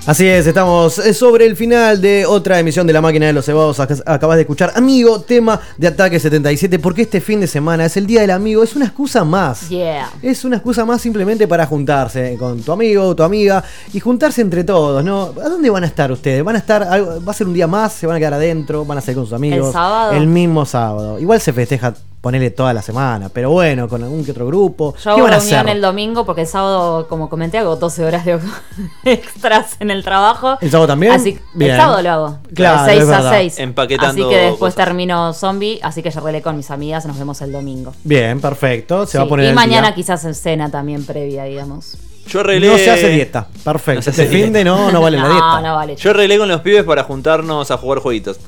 Así 0.07 0.27
es, 0.27 0.45
estamos 0.45 0.99
eh, 0.99 1.15
sobre 1.15 1.47
el 1.47 1.55
final 1.55 1.99
de 1.99 2.27
otra 2.27 2.59
emisión 2.59 2.85
de 2.85 2.93
La 2.93 3.01
Máquina 3.01 3.25
de 3.25 3.33
los 3.33 3.43
Cebados. 3.43 3.79
Ac- 3.79 4.03
Acabas 4.05 4.35
de 4.35 4.41
escuchar, 4.43 4.71
amigo, 4.75 5.21
tema 5.21 5.59
de 5.79 5.87
Ataque 5.87 6.19
77, 6.19 6.77
porque 6.77 7.01
este 7.01 7.19
fin 7.21 7.39
de 7.41 7.47
semana 7.47 7.85
es 7.85 7.97
el 7.97 8.05
Día 8.05 8.21
del 8.21 8.29
Amigo, 8.29 8.61
es 8.61 8.75
una 8.75 8.85
excusa 8.85 9.23
más. 9.23 9.67
Yeah. 9.69 10.11
Es 10.21 10.45
una 10.45 10.57
excusa 10.57 10.85
más 10.85 11.01
simplemente 11.01 11.47
para 11.47 11.65
juntarse 11.65 12.35
con 12.37 12.61
tu 12.61 12.71
amigo, 12.71 13.15
tu 13.15 13.23
amiga 13.23 13.63
y 13.93 13.99
juntarse 13.99 14.41
entre 14.41 14.63
todos, 14.63 15.03
¿no? 15.03 15.33
¿A 15.43 15.49
dónde 15.49 15.71
van 15.71 15.83
a 15.83 15.87
estar 15.87 16.11
ustedes? 16.11 16.43
¿Van 16.43 16.55
a 16.55 16.59
estar, 16.59 16.83
va 16.83 17.31
a 17.31 17.33
ser 17.33 17.47
un 17.47 17.55
día 17.55 17.65
más? 17.65 17.93
¿Se 17.93 18.05
van 18.05 18.15
a 18.17 18.19
quedar 18.19 18.35
adentro? 18.35 18.85
¿Van 18.85 18.99
a 18.99 19.01
salir 19.01 19.15
con 19.15 19.25
sus 19.25 19.33
amigos? 19.33 19.67
¿El 19.69 19.73
sábado? 19.73 20.11
El 20.13 20.27
mismo 20.27 20.67
sábado. 20.67 21.17
Igual 21.19 21.41
se 21.41 21.51
festeja, 21.51 21.95
ponele 22.25 22.49
toda 22.49 22.73
la 22.73 22.81
semana, 22.81 23.29
pero 23.29 23.51
bueno, 23.51 23.87
con 23.87 24.01
algún 24.01 24.25
que 24.25 24.31
otro 24.31 24.47
grupo. 24.47 24.95
Yo 24.95 25.03
¿Qué 25.03 25.09
hago 25.11 25.21
van 25.25 25.33
a 25.33 25.37
reunión 25.37 25.59
hacer? 25.59 25.75
el 25.75 25.79
domingo 25.79 26.25
porque 26.25 26.41
el 26.41 26.47
sábado, 26.47 27.07
como 27.07 27.29
comenté, 27.29 27.59
hago 27.59 27.75
12 27.75 28.03
horas 28.03 28.25
de 28.25 28.39
extras 29.05 29.75
en 29.79 29.91
el 29.91 30.03
trabajo. 30.03 30.57
¿El 30.59 30.71
sábado 30.71 30.87
también? 30.87 31.11
Así, 31.13 31.37
Bien. 31.53 31.71
El 31.73 31.77
sábado 31.77 32.01
lo 32.01 32.09
hago. 32.09 32.39
Claro, 32.55 32.83
de 32.83 32.93
6 32.93 33.03
es 33.03 33.07
a 33.09 33.11
verdad. 33.11 33.31
6. 33.31 33.59
Empaquetando 33.59 34.23
Así 34.23 34.33
que 34.33 34.37
después 34.41 34.73
cosas. 34.73 34.85
termino 34.87 35.33
zombie, 35.33 35.79
así 35.83 36.01
que 36.01 36.09
ya 36.09 36.19
relé 36.19 36.41
con 36.41 36.57
mis 36.57 36.71
amigas, 36.71 37.05
nos 37.05 37.19
vemos 37.19 37.39
el 37.43 37.51
domingo. 37.51 37.93
Bien, 38.03 38.41
perfecto. 38.41 39.05
Se 39.05 39.19
va 39.19 39.25
a 39.25 39.27
poner 39.27 39.51
y 39.51 39.53
mañana 39.53 39.89
día. 39.89 39.95
quizás 39.95 40.25
en 40.25 40.33
cena 40.33 40.71
también 40.71 41.05
previa, 41.05 41.43
digamos. 41.43 41.95
Yo 42.27 42.39
arreglé. 42.39 42.69
No 42.69 42.77
se 42.79 42.89
hace 42.89 43.09
dieta. 43.09 43.47
Perfecto. 43.63 43.99
No 43.99 44.01
se 44.01 44.09
este 44.09 44.23
hace 44.23 44.31
fin 44.31 44.51
de 44.51 44.63
no, 44.63 44.91
no 44.91 44.99
vale 44.99 45.17
la 45.17 45.29
dieta. 45.29 45.61
no 45.61 45.75
vale. 45.75 45.95
Yo 45.95 46.09
arreglé 46.09 46.39
con 46.39 46.47
los 46.49 46.61
pibes 46.61 46.83
para 46.85 47.03
juntarnos 47.03 47.69
a 47.69 47.77
jugar 47.77 47.99
jueguitos. 47.99 48.39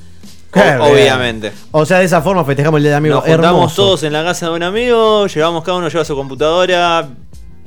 Qué 0.53 0.61
bien. 0.61 0.79
obviamente. 0.81 1.51
O 1.71 1.85
sea, 1.85 1.99
de 1.99 2.05
esa 2.05 2.21
forma 2.21 2.43
festejamos 2.45 2.77
el 2.77 2.83
día 2.83 2.91
de 2.91 2.97
amigo. 2.97 3.15
Nos 3.15 3.23
juntamos 3.25 3.45
Hermoso. 3.45 3.75
todos 3.83 4.03
en 4.03 4.13
la 4.13 4.23
casa 4.23 4.47
de 4.49 4.55
un 4.55 4.63
amigo, 4.63 5.27
llevamos 5.27 5.63
cada 5.63 5.77
uno 5.77 5.89
lleva 5.89 6.05
su 6.05 6.15
computadora, 6.15 7.07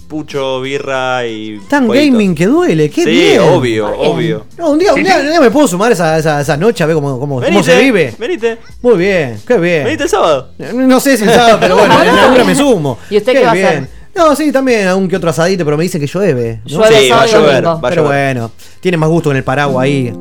pucho, 0.09 0.61
birra 0.61 1.25
y. 1.27 1.61
Tan 1.69 1.87
jueguitos. 1.87 2.13
gaming 2.15 2.35
que 2.35 2.47
duele, 2.47 2.91
qué 2.91 3.05
Sí, 3.05 3.11
bien. 3.11 3.41
obvio, 3.41 3.87
obvio. 3.97 4.47
No, 4.59 4.71
un 4.71 4.79
día, 4.79 4.93
un 4.95 5.03
día, 5.05 5.19
un 5.21 5.29
día 5.31 5.41
me 5.41 5.51
puedo 5.51 5.69
sumar 5.69 5.93
esa, 5.93 6.19
esa, 6.19 6.41
esa 6.41 6.57
noche 6.57 6.83
a 6.83 6.87
ver 6.87 6.95
cómo, 6.97 7.19
cómo, 7.21 7.41
cómo 7.41 7.63
se 7.63 7.79
vive. 7.81 8.15
Venite. 8.19 8.59
Muy 8.83 8.97
bien, 8.97 9.39
qué 9.47 9.59
bien. 9.59 9.85
Venite 9.85 10.05
el 10.05 10.09
sábado. 10.09 10.49
No 10.75 10.99
sé 11.01 11.17
si 11.17 11.25
el 11.25 11.31
sábado, 11.31 11.59
pero 11.61 11.77
bueno, 11.77 12.03
en 12.03 12.17
la 12.17 12.33
hora 12.33 12.45
me 12.45 12.55
sumo. 12.55 12.99
¿Y 13.11 13.19
usted 13.19 13.33
qué 13.35 13.41
va 13.45 13.49
a 13.51 13.53
hacer? 13.53 13.89
No, 14.13 14.35
sí, 14.35 14.51
también 14.51 14.89
algún 14.89 15.07
que 15.09 15.15
otro 15.17 15.31
asadito, 15.31 15.65
pero 15.65 15.77
me 15.77 15.85
dice 15.85 16.01
que 16.01 16.07
llueve. 16.09 16.61
¿no? 16.65 16.81
Llueve 16.81 17.01
Sí, 17.03 17.11
va 17.11 17.23
a 17.23 17.27
llover, 17.27 17.65
va 17.67 17.73
a 17.75 17.81
Pero 17.81 18.03
llover. 18.03 18.35
bueno, 18.35 18.51
tiene 18.81 18.97
más 18.97 19.09
gusto 19.09 19.31
con 19.31 19.37
el 19.37 19.45
paraguas 19.45 19.85
ahí, 19.85 20.13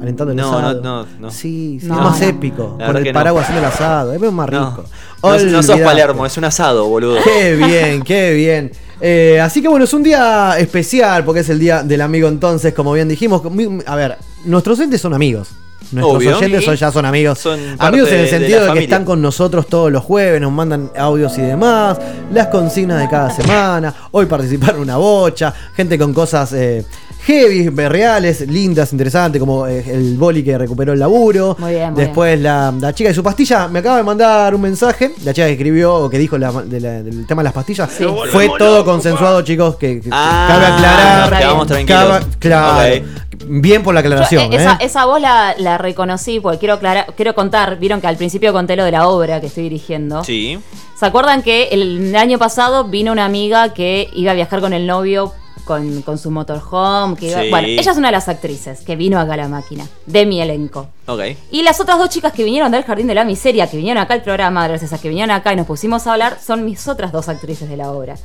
alentando 0.00 0.32
el 0.32 0.36
No, 0.36 0.50
no, 0.52 0.58
asado. 0.58 0.80
no, 0.82 1.06
no. 1.18 1.30
Sí, 1.30 1.78
sí, 1.80 1.86
No, 1.86 1.94
es 1.96 2.00
más 2.02 2.20
no. 2.20 2.26
épico. 2.28 2.76
La 2.78 2.86
Con 2.86 2.96
el 2.98 3.04
no. 3.04 3.12
paraguas 3.12 3.44
haciendo 3.44 3.66
el 3.66 3.72
asado, 3.72 4.12
es 4.12 4.20
más 4.20 4.32
No. 4.50 4.70
rico. 4.70 4.84
No, 5.22 5.38
no 5.38 5.62
sos. 5.62 5.80
Palermo, 5.80 6.24
es 6.26 6.36
un 6.36 6.44
asado, 6.44 6.86
boludo. 6.88 7.16
Qué 7.22 7.56
bien, 7.56 8.02
qué 8.02 8.32
bien. 8.32 8.72
Eh, 9.00 9.40
así 9.40 9.62
que 9.62 9.68
bueno, 9.68 9.84
es 9.84 9.92
un 9.94 10.02
día 10.02 10.58
especial 10.58 11.24
porque 11.24 11.40
es 11.40 11.48
el 11.48 11.58
día 11.58 11.82
del 11.82 12.00
amigo 12.00 12.28
entonces, 12.28 12.74
como 12.74 12.92
bien 12.92 13.08
dijimos. 13.08 13.42
A 13.86 13.96
ver, 13.96 14.18
nuestros 14.44 14.78
oyentes 14.78 15.00
son 15.00 15.14
amigos. 15.14 15.48
Nuestros 15.92 16.16
Obvio. 16.18 16.36
oyentes 16.36 16.64
son- 16.64 16.74
ya 16.76 16.90
son 16.92 17.06
amigos. 17.06 17.38
Son 17.38 17.58
amigos 17.78 18.10
en 18.10 18.20
el 18.20 18.28
sentido 18.28 18.58
de, 18.58 18.64
que 18.64 18.68
familia. 18.68 18.84
están 18.84 19.04
con 19.04 19.22
nosotros 19.22 19.66
todos 19.68 19.90
los 19.90 20.04
jueves, 20.04 20.40
nos 20.40 20.52
mandan 20.52 20.90
audios 20.98 21.38
y 21.38 21.42
demás, 21.42 21.96
las 22.32 22.48
consignas 22.48 23.00
de 23.00 23.08
cada 23.08 23.30
semana. 23.30 23.94
Hoy 24.10 24.26
participaron 24.26 24.80
una 24.82 24.96
bocha, 24.96 25.54
gente 25.74 25.96
con 25.96 26.12
cosas 26.12 26.52
eh, 26.52 26.84
heavy, 27.24 27.68
reales, 27.68 28.40
lindas, 28.42 28.92
interesantes, 28.92 29.38
como 29.40 29.66
eh, 29.66 29.84
el 29.86 30.16
boli 30.16 30.42
que 30.42 30.56
recuperó 30.56 30.92
el 30.94 30.98
laburo. 30.98 31.56
Muy 31.58 31.72
bien, 31.74 31.92
muy 31.92 32.02
Después 32.04 32.40
la, 32.40 32.72
la 32.80 32.92
chica 32.94 33.08
de 33.10 33.14
su 33.14 33.22
pastilla 33.22 33.68
me 33.68 33.80
acaba 33.80 33.98
de 33.98 34.02
mandar 34.02 34.54
un 34.54 34.60
mensaje. 34.60 35.12
La 35.24 35.32
chica 35.34 35.46
que 35.46 35.52
escribió 35.52 35.94
o 35.94 36.08
que 36.10 36.18
dijo 36.18 36.38
la- 36.38 36.52
de 36.52 36.80
la- 36.80 37.02
del 37.02 37.26
tema 37.26 37.42
de 37.42 37.44
las 37.44 37.52
pastillas. 37.52 37.90
Fue 38.32 38.48
todo 38.58 38.84
consensuado, 38.84 39.42
chicos. 39.42 39.76
Que, 39.76 40.00
que- 40.00 40.08
Ah, 40.12 40.46
cabe 40.48 40.66
aclarar. 40.66 41.86
cabe- 41.86 42.24
claro. 42.38 43.04
Bien 43.50 43.82
por 43.82 43.94
la 43.94 44.00
aclaración. 44.00 44.50
Yo, 44.50 44.58
eh, 44.58 44.60
esa, 44.60 44.72
¿eh? 44.74 44.78
esa 44.80 45.04
voz 45.06 45.20
la, 45.20 45.54
la 45.58 45.78
reconocí 45.78 46.40
porque 46.40 46.58
quiero, 46.58 46.74
aclarar, 46.74 47.06
quiero 47.16 47.34
contar, 47.34 47.78
vieron 47.78 48.00
que 48.00 48.06
al 48.06 48.16
principio 48.16 48.52
conté 48.52 48.74
lo 48.76 48.84
de 48.84 48.90
la 48.90 49.08
obra 49.08 49.40
que 49.40 49.46
estoy 49.46 49.64
dirigiendo. 49.64 50.24
Sí. 50.24 50.58
¿Se 50.98 51.06
acuerdan 51.06 51.42
que 51.42 51.68
el 51.70 52.14
año 52.16 52.38
pasado 52.38 52.84
vino 52.84 53.12
una 53.12 53.24
amiga 53.24 53.72
que 53.72 54.08
iba 54.14 54.32
a 54.32 54.34
viajar 54.34 54.60
con 54.60 54.72
el 54.72 54.86
novio 54.86 55.32
con, 55.68 56.02
con 56.02 56.18
su 56.18 56.32
motorhome? 56.32 57.14
Que 57.14 57.26
iba- 57.30 57.42
Sí. 57.42 57.50
Bueno, 57.50 57.68
ella 57.68 57.92
es 57.92 57.96
una 57.98 58.08
de 58.08 58.12
las 58.12 58.28
actrices 58.28 58.80
que 58.80 58.96
vino 58.96 59.20
acá 59.20 59.34
a 59.34 59.36
la 59.36 59.48
máquina, 59.48 59.86
de 60.06 60.26
mi 60.26 60.40
elenco. 60.40 60.88
Ok. 61.06 61.20
Y 61.52 61.62
las 61.62 61.78
otras 61.80 61.98
dos 61.98 62.08
chicas 62.08 62.32
que 62.32 62.42
vinieron 62.42 62.72
del 62.72 62.82
Jardín 62.82 63.06
de 63.06 63.14
la 63.14 63.24
Miseria, 63.24 63.68
que 63.70 63.76
vinieron 63.76 64.02
acá 64.02 64.14
al 64.14 64.22
programa, 64.22 64.66
gracias 64.66 64.92
a 64.92 64.98
que 64.98 65.08
vinieron 65.08 65.30
acá 65.30 65.52
y 65.52 65.56
nos 65.56 65.66
pusimos 65.66 66.06
a 66.08 66.12
hablar, 66.14 66.38
son 66.44 66.64
mis 66.64 66.88
otras 66.88 67.12
dos 67.12 67.28
actrices 67.28 67.68
de 67.68 67.76
la 67.76 67.92
obra. 67.92 68.16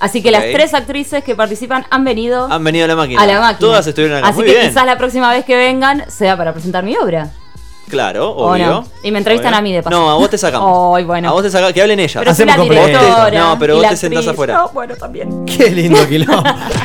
Así 0.00 0.22
que 0.22 0.30
las 0.32 0.42
tres 0.52 0.74
actrices 0.74 1.22
que 1.22 1.34
participan 1.36 1.84
han 1.90 2.02
venido 2.04 2.50
Han 2.50 2.64
venido 2.64 2.86
a 2.86 2.88
la 2.88 2.96
máquina. 2.96 3.22
a 3.22 3.26
la 3.26 3.38
máquina. 3.40 3.58
Todas 3.58 3.86
estuvieron 3.86 4.18
acá. 4.18 4.28
Así 4.28 4.38
Muy 4.38 4.46
que 4.46 4.52
bien. 4.54 4.68
quizás 4.68 4.86
la 4.86 4.96
próxima 4.98 5.30
vez 5.30 5.44
que 5.44 5.54
vengan 5.56 6.10
sea 6.10 6.36
para 6.36 6.52
presentar 6.52 6.82
mi 6.82 6.96
obra. 6.96 7.30
Claro, 7.92 8.30
¿O 8.30 8.52
obvio. 8.52 8.66
no? 8.66 8.86
Y 9.04 9.10
me 9.10 9.18
entrevistan 9.18 9.52
Obvio. 9.52 9.58
a 9.58 9.62
mí 9.62 9.72
de 9.74 9.82
paso. 9.82 9.94
No, 9.96 10.10
a 10.10 10.14
vos 10.14 10.30
te 10.30 10.38
sacamos. 10.38 10.96
Ay, 10.96 11.04
bueno. 11.04 11.28
A 11.28 11.32
vos 11.32 11.42
te 11.42 11.50
sacamos. 11.50 11.72
Que 11.74 11.82
hablen 11.82 12.00
ellas. 12.00 12.14
Pero 12.14 12.24
la 12.24 12.30
Hacemos 12.32 12.68
directora. 12.68 13.30
No, 13.38 13.58
pero 13.58 13.76
vos 13.76 13.88
te 13.88 13.96
sentás 13.96 14.26
afuera. 14.26 14.54
No, 14.54 14.68
bueno, 14.70 14.96
también. 14.96 15.44
Qué 15.46 15.70
lindo 15.70 16.08
quilombo. 16.08 16.42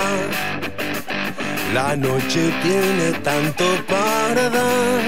La 1.74 1.96
noche 1.96 2.52
tiene 2.62 3.14
tanto 3.24 3.64
para 3.88 4.50
dar. 4.50 5.00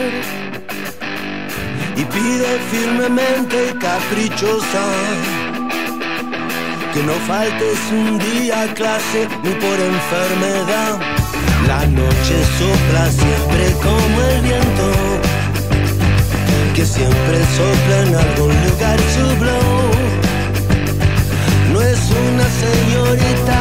Y 1.98 2.06
pide 2.06 2.60
firmemente 2.72 3.72
y 3.72 3.74
caprichosa. 3.78 4.86
Que 6.94 7.04
no 7.04 7.14
faltes 7.26 7.80
un 7.92 8.20
día 8.20 8.74
clase 8.74 9.28
ni 9.44 9.52
por 9.52 9.78
enfermedad. 9.80 11.00
La 11.66 11.86
noche 11.88 12.36
sopla 12.60 13.10
siempre 13.10 13.64
como 13.82 14.22
el 14.32 14.42
viento. 14.42 14.88
Que 16.76 16.86
siempre 16.86 17.38
sopla 17.58 17.98
en 18.08 18.16
algún 18.16 18.54
lugar 18.68 19.00
su 19.16 19.26
blow. 19.40 19.92
No 21.72 21.82
es 21.82 22.02
una 22.28 22.48
señorita, 22.66 23.60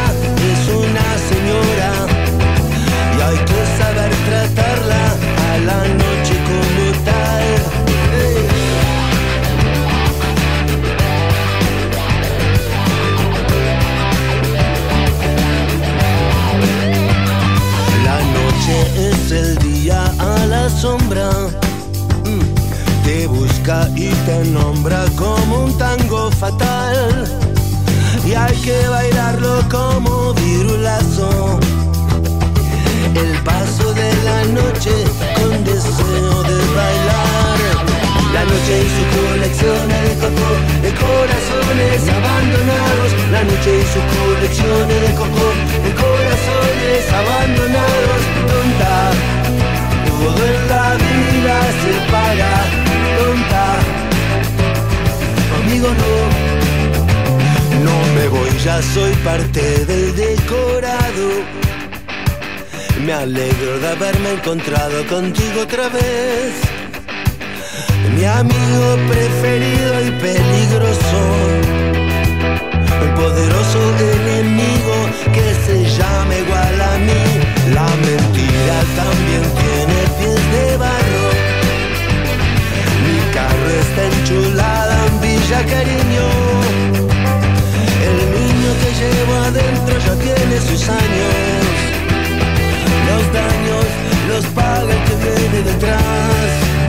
es 0.51 0.63
una 0.85 1.09
señora. 1.31 1.91
Y 3.17 3.21
hay 3.23 3.39
que 3.51 3.61
saber 3.79 4.11
tratarla 4.29 5.03
a 5.53 5.59
la 5.59 5.89
noche 5.95 6.10
es 18.97 19.31
el 19.31 19.59
día 19.59 20.13
a 20.19 20.47
la 20.47 20.69
sombra. 20.69 21.31
Mm. 22.25 23.05
Te 23.05 23.27
busca 23.27 23.89
y 23.97 24.11
te 24.27 24.45
nombra 24.47 25.05
como 25.17 25.65
un 25.65 25.79
tango 25.79 26.31
fatal. 26.31 27.25
Y 28.25 28.35
hay 28.35 28.57
que 28.59 28.89
bailarlo 28.89 29.63
como 29.71 30.35
virulazo. 30.35 31.59
El 33.15 33.43
paso 33.43 33.93
de 33.95 34.15
la 34.25 34.45
noche 34.45 34.93
con 35.37 35.65
deseo 35.65 36.43
de 36.45 36.59
bailar. 36.75 37.90
La 38.33 38.45
noche 38.45 38.75
y 38.79 38.89
su 38.97 39.05
colección 39.19 39.89
de 39.89 40.15
coco, 40.23 40.51
de 40.83 40.91
corazones 40.95 42.01
abandonados. 42.09 43.11
La 43.33 43.43
noche 43.43 43.71
y 43.81 43.85
su 43.93 44.01
colección 44.17 44.89
de 44.89 45.15
coco, 45.15 45.47
de 45.85 45.93
corazones 46.05 47.03
abandonados. 47.21 48.21
Tonta, 48.51 48.95
todo 50.07 50.41
en 50.47 50.69
la 50.69 50.87
vida 50.95 51.57
se 51.83 51.93
paga. 52.13 52.53
Tonta, 53.19 53.67
conmigo 55.53 55.89
no. 56.01 56.15
No 57.85 57.97
me 58.15 58.29
voy, 58.29 58.53
ya 58.65 58.81
soy 58.95 59.13
parte 59.25 59.85
del 59.87 60.15
decorado. 60.15 61.27
Me 63.05 63.13
alegro 63.13 63.79
de 63.81 63.89
haberme 63.89 64.33
encontrado 64.35 65.05
contigo 65.09 65.63
otra 65.63 65.89
vez. 65.89 66.80
Mi 68.09 68.25
amigo 68.25 68.97
preferido 69.09 70.05
y 70.07 70.11
peligroso. 70.21 71.21
El 73.03 73.11
poderoso 73.15 73.79
enemigo 73.99 74.97
que 75.35 75.55
se 75.65 75.85
llama 75.97 76.35
igual 76.35 76.81
a 76.81 76.99
mí. 76.99 77.23
La 77.75 77.89
mentira 78.07 78.79
también 78.97 79.45
tiene 79.61 79.99
pies 80.19 80.41
de 80.53 80.77
barro. 80.77 81.27
Mi 83.07 83.19
carro 83.35 83.71
está 83.85 84.03
enchulada 84.17 85.07
en 85.07 85.21
Villa 85.21 85.61
Cariño. 85.67 86.29
El 88.09 88.19
niño 88.37 88.71
que 88.81 88.91
llevo 89.01 89.35
adentro 89.49 89.95
ya 90.07 90.15
tiene 90.15 90.61
sus 90.61 90.89
años. 90.89 91.61
Los 93.09 93.25
daños 93.33 93.87
los 94.29 94.45
paga 94.55 94.93
el 94.93 95.03
que 95.05 95.17
viene 95.17 95.63
detrás. 95.63 96.80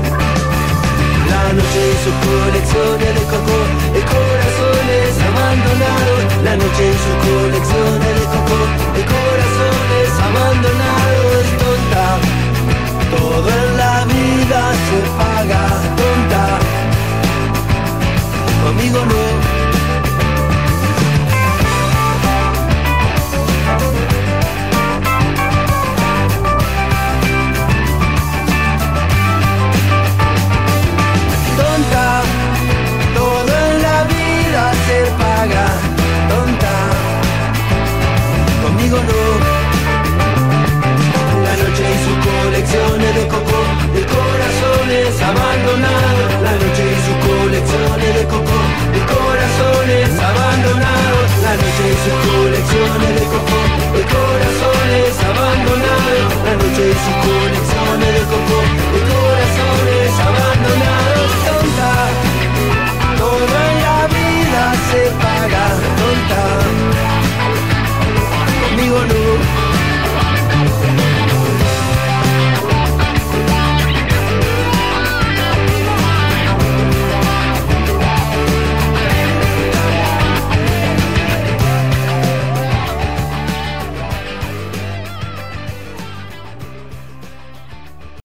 La 1.31 1.53
noche 1.53 1.81
y 1.91 1.97
sus 2.03 2.15
colecciones 2.27 3.11
de 3.15 3.23
coco 3.31 3.57
de 3.95 4.01
corazones 4.13 5.09
abandonados. 5.29 6.21
La 6.43 6.53
noche 6.57 6.83
y 6.91 6.97
sus 7.03 7.17
colecciones 7.25 8.13
de 8.19 8.25
coco 8.33 8.57
de 8.95 9.03
corazones 9.15 10.09
abandonados. 10.27 11.43
Tonta, 11.61 12.05
todo 13.15 13.47
en 13.49 13.77
la 13.77 13.95
vida 14.05 14.61
se 14.85 14.99
paga. 15.19 15.63
Tonta, 15.99 16.43
conmigo 18.63 18.99
no. 19.05 19.60
La 38.91 38.97
noche 41.55 41.79
y 41.79 41.95
sus 42.03 42.17
colecciones 42.27 43.15
de 43.15 43.23
coco, 43.29 43.59
de 43.95 44.03
corazones 44.03 45.15
abandonados. 45.21 46.27
La 46.43 46.51
noche 46.59 46.83
y 46.91 46.99
sus 46.99 47.15
colecciones 47.23 48.11
de 48.19 48.23
coco, 48.27 48.57
de 48.91 48.99
corazones 49.07 50.11
abandonados. 50.19 51.27
La 51.39 51.55
noche 51.55 51.83
y 51.87 51.95
sus 52.03 52.19
colecciones 52.35 53.15
de 53.15 53.23
coco, 53.31 53.59
de 53.95 54.03
corazones 54.11 55.15
abandonados. 55.23 56.27
La 56.43 56.53
noche 56.59 56.83
y 56.91 56.95
sus 56.99 57.15
colecciones 57.23 57.80
know 69.13 69.60